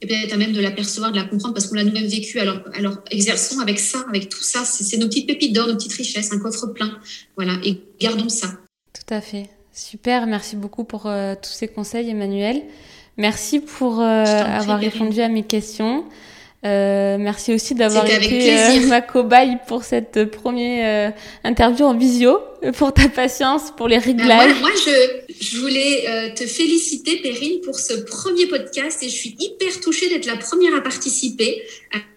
et 0.00 0.06
peut-être 0.06 0.36
même 0.36 0.52
de 0.52 0.60
l'apercevoir, 0.60 1.12
de 1.12 1.16
la 1.16 1.24
comprendre, 1.24 1.52
parce 1.52 1.66
qu'on 1.66 1.74
l'a 1.74 1.84
nous-mêmes 1.84 2.06
vécu. 2.06 2.40
Alors, 2.40 2.60
alors 2.74 2.98
exerçons 3.10 3.60
avec 3.60 3.78
ça, 3.78 4.04
avec 4.08 4.30
tout 4.30 4.42
ça, 4.42 4.64
c'est 4.64 4.96
nos 4.96 5.08
petites 5.08 5.26
pépites 5.26 5.54
d'or, 5.54 5.68
nos 5.68 5.74
petites 5.74 5.92
richesses, 5.92 6.32
un 6.32 6.38
coffre 6.38 6.68
plein. 6.68 6.98
Voilà, 7.36 7.58
et 7.62 7.80
gardons 8.00 8.28
ça. 8.30 8.48
Tout 8.92 9.14
à 9.14 9.20
fait. 9.20 9.50
Super, 9.72 10.26
merci 10.26 10.56
beaucoup 10.56 10.84
pour 10.84 11.06
euh, 11.06 11.34
tous 11.40 11.50
ces 11.50 11.68
conseils, 11.68 12.08
Emmanuel. 12.08 12.62
Merci 13.16 13.60
pour 13.60 14.00
euh, 14.00 14.24
avoir 14.24 14.78
répondu 14.78 15.20
à 15.20 15.28
mes 15.28 15.44
questions. 15.44 16.04
Euh, 16.64 17.18
merci 17.18 17.52
aussi 17.52 17.74
d'avoir 17.74 18.06
été 18.06 18.56
euh, 18.56 18.86
ma 18.88 19.02
cobaye 19.02 19.58
pour 19.66 19.84
cette 19.84 20.30
première 20.30 21.10
euh, 21.10 21.12
interview 21.44 21.84
en 21.84 21.94
visio, 21.94 22.38
pour 22.72 22.92
ta 22.92 23.08
patience, 23.08 23.72
pour 23.76 23.88
les 23.88 23.98
réglages. 23.98 24.60
moi, 24.60 24.70
je, 24.74 25.34
Je 25.40 25.58
voulais 25.58 26.04
euh, 26.08 26.34
te 26.34 26.46
féliciter, 26.46 27.16
Perrine, 27.18 27.60
pour 27.62 27.78
ce 27.78 27.94
premier 27.94 28.46
podcast 28.46 29.02
et 29.02 29.08
je 29.08 29.14
suis 29.14 29.36
hyper 29.38 29.80
touchée 29.80 30.08
d'être 30.08 30.26
la 30.26 30.36
première 30.36 30.74
à 30.74 30.80
participer. 30.80 31.62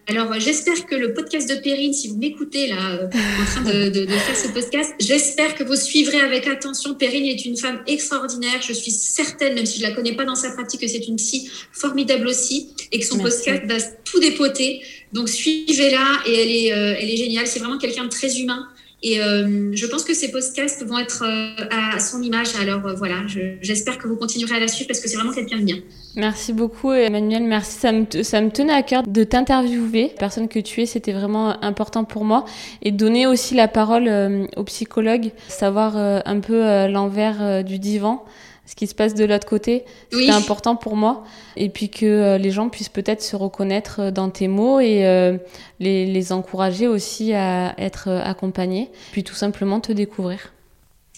Alors, 0.09 0.31
euh, 0.31 0.39
j'espère 0.39 0.85
que 0.85 0.95
le 0.95 1.13
podcast 1.13 1.49
de 1.49 1.55
Perrine, 1.55 1.93
si 1.93 2.07
vous 2.07 2.15
m'écoutez 2.15 2.67
là, 2.67 2.93
euh, 2.93 3.07
en 3.07 3.45
train 3.45 3.61
de, 3.61 3.89
de, 3.89 4.05
de, 4.05 4.11
faire 4.11 4.37
ce 4.37 4.47
podcast, 4.47 4.93
j'espère 5.01 5.53
que 5.55 5.65
vous 5.65 5.75
suivrez 5.75 6.21
avec 6.21 6.47
attention. 6.47 6.95
Perrine 6.95 7.25
est 7.25 7.43
une 7.45 7.57
femme 7.57 7.81
extraordinaire. 7.87 8.61
Je 8.65 8.71
suis 8.71 8.91
certaine, 8.91 9.55
même 9.55 9.65
si 9.65 9.79
je 9.79 9.83
la 9.83 9.91
connais 9.91 10.15
pas 10.15 10.23
dans 10.23 10.35
sa 10.35 10.51
pratique, 10.51 10.79
que 10.79 10.87
c'est 10.87 11.05
une 11.07 11.17
psy 11.17 11.49
formidable 11.73 12.25
aussi 12.27 12.69
et 12.93 12.99
que 12.99 13.05
son 13.05 13.17
Merci. 13.17 13.43
podcast 13.43 13.63
va 13.65 13.75
tout 14.05 14.21
dépoter. 14.21 14.81
Donc, 15.11 15.27
suivez-la 15.27 16.21
et 16.25 16.33
elle 16.33 16.51
est, 16.51 16.71
euh, 16.71 16.95
elle 16.97 17.09
est 17.09 17.17
géniale. 17.17 17.45
C'est 17.45 17.59
vraiment 17.59 17.77
quelqu'un 17.77 18.05
de 18.05 18.09
très 18.09 18.39
humain. 18.39 18.65
Et 19.03 19.21
euh, 19.21 19.71
je 19.73 19.85
pense 19.85 20.03
que 20.03 20.15
ces 20.15 20.31
podcasts 20.31 20.83
vont 20.83 20.97
être 20.97 21.23
euh, 21.23 21.95
à 21.95 21.99
son 21.99 22.21
image. 22.21 22.55
Alors 22.59 22.85
euh, 22.87 22.93
voilà, 22.95 23.17
j'espère 23.61 23.99
que 23.99 24.07
vous 24.07 24.15
continuerez 24.15 24.55
à 24.55 24.59
la 24.59 24.67
suivre 24.67 24.87
parce 24.87 24.99
que 24.99 25.07
c'est 25.07 25.17
vraiment 25.17 25.33
quelqu'un 25.33 25.57
de 25.57 25.63
bien. 25.63 25.77
Merci 26.15 26.51
beaucoup 26.51 26.91
Emmanuel, 26.91 27.43
merci. 27.43 27.77
Ça 27.77 27.91
me, 27.91 28.05
ça 28.23 28.41
me 28.41 28.49
tenait 28.49 28.73
à 28.73 28.81
cœur 28.81 29.03
de 29.03 29.23
t'interviewer. 29.23 30.13
Personne 30.17 30.47
que 30.47 30.57
tu 30.57 30.81
es, 30.81 30.87
c'était 30.87 31.11
vraiment 31.11 31.63
important 31.63 32.05
pour 32.05 32.25
moi. 32.25 32.45
Et 32.81 32.91
donner 32.91 33.27
aussi 33.27 33.53
la 33.53 33.67
parole 33.67 34.09
aux 34.55 34.63
psychologues, 34.63 35.31
savoir 35.47 35.95
un 35.95 36.39
peu 36.39 36.87
l'envers 36.87 37.63
du 37.63 37.77
divan 37.77 38.25
ce 38.67 38.75
qui 38.75 38.85
se 38.85 38.93
passe 38.93 39.15
de 39.15 39.25
l'autre 39.25 39.47
côté. 39.47 39.83
C'était 40.11 40.25
oui. 40.25 40.29
important 40.29 40.75
pour 40.75 40.95
moi. 40.95 41.23
Et 41.55 41.69
puis 41.69 41.89
que 41.89 42.05
euh, 42.05 42.37
les 42.37 42.51
gens 42.51 42.69
puissent 42.69 42.89
peut-être 42.89 43.23
se 43.23 43.35
reconnaître 43.35 44.01
euh, 44.01 44.11
dans 44.11 44.29
tes 44.29 44.47
mots 44.47 44.79
et 44.79 45.05
euh, 45.07 45.37
les, 45.79 46.05
les, 46.05 46.31
encourager 46.31 46.87
aussi 46.87 47.33
à 47.33 47.73
être 47.79 48.09
accompagnés. 48.09 48.89
Puis 49.13 49.23
tout 49.23 49.35
simplement 49.35 49.79
te 49.79 49.91
découvrir. 49.93 50.53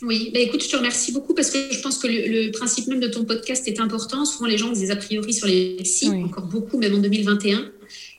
Oui, 0.02 0.32
bah 0.34 0.40
écoute, 0.40 0.64
je 0.64 0.70
te 0.70 0.78
remercie 0.78 1.12
beaucoup 1.12 1.34
parce 1.34 1.50
que 1.50 1.58
je 1.72 1.82
pense 1.82 1.98
que 1.98 2.08
le, 2.08 2.46
le, 2.46 2.52
principe 2.52 2.88
même 2.88 3.02
de 3.02 3.08
ton 3.08 3.26
podcast 3.26 3.68
est 3.68 3.82
important. 3.82 4.24
Souvent, 4.24 4.46
les 4.46 4.58
gens 4.58 4.70
ont 4.70 4.74
des 4.74 4.92
a 4.92 4.96
priori 4.96 5.34
sur 5.34 5.48
les 5.48 5.76
psys, 5.84 6.10
oui. 6.10 6.24
encore 6.24 6.46
beaucoup, 6.46 6.78
même 6.78 6.96
en 6.96 7.00
2021. 7.00 7.66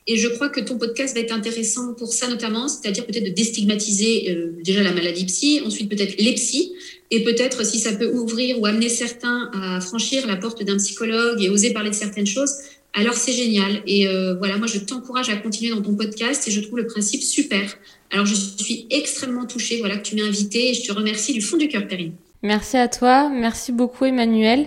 Et 0.07 0.17
je 0.17 0.29
crois 0.29 0.49
que 0.49 0.61
ton 0.61 0.77
podcast 0.77 1.15
va 1.15 1.21
être 1.21 1.33
intéressant 1.33 1.95
pour 1.95 2.13
ça 2.13 2.27
notamment, 2.29 2.69
c'est-à-dire 2.69 3.07
peut-être 3.07 3.25
de 3.25 3.31
déstigmatiser 3.31 4.31
euh, 4.31 4.53
déjà 4.63 4.83
la 4.83 4.93
maladie 4.93 5.25
psy, 5.27 5.61
ensuite 5.65 5.89
peut-être 5.89 6.21
les 6.21 6.35
psys, 6.35 6.73
et 7.11 7.25
peut-être 7.25 7.65
si 7.65 7.79
ça 7.79 7.93
peut 7.93 8.11
ouvrir 8.13 8.61
ou 8.61 8.67
amener 8.67 8.89
certains 8.89 9.51
à 9.53 9.81
franchir 9.81 10.27
la 10.27 10.37
porte 10.37 10.63
d'un 10.63 10.77
psychologue 10.77 11.43
et 11.43 11.51
oser 11.51 11.73
parler 11.73 11.91
de 11.91 11.95
certaines 11.95 12.27
choses, 12.27 12.55
alors 12.95 13.15
c'est 13.15 13.33
génial. 13.33 13.83
Et 13.87 14.09
euh, 14.09 14.35
voilà, 14.37 14.57
moi 14.59 14.67
je 14.67 14.79
t'encourage 14.79 15.29
à 15.29 15.37
continuer 15.37 15.75
dans 15.75 15.83
ton 15.83 15.95
podcast 15.95 16.47
et 16.49 16.51
je 16.51 16.61
trouve 16.61 16.79
le 16.79 16.87
principe 16.87 17.23
super. 17.23 17.77
Alors 18.13 18.27
je 18.27 18.35
suis 18.35 18.87
extrêmement 18.91 19.47
touchée 19.47 19.79
voilà, 19.79 19.97
que 19.97 20.03
tu 20.03 20.15
m'aies 20.15 20.23
invitée 20.23 20.71
et 20.71 20.75
je 20.75 20.83
te 20.83 20.93
remercie 20.93 21.33
du 21.33 21.41
fond 21.41 21.57
du 21.57 21.69
cœur, 21.69 21.87
Perrine. 21.87 22.13
Merci 22.43 22.77
à 22.77 22.89
toi, 22.89 23.29
merci 23.29 23.73
beaucoup 23.73 24.05
Emmanuel. 24.05 24.67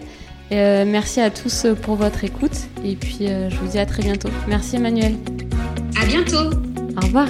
Euh, 0.51 0.85
merci 0.85 1.19
à 1.19 1.31
tous 1.31 1.65
pour 1.81 1.95
votre 1.95 2.23
écoute 2.23 2.51
et 2.85 2.95
puis 2.95 3.27
euh, 3.27 3.49
je 3.49 3.55
vous 3.55 3.67
dis 3.67 3.79
à 3.79 3.85
très 3.85 4.03
bientôt. 4.03 4.29
Merci 4.47 4.75
Emmanuel. 4.75 5.15
À 5.99 6.05
bientôt. 6.05 6.55
Au 7.01 7.05
revoir. 7.05 7.29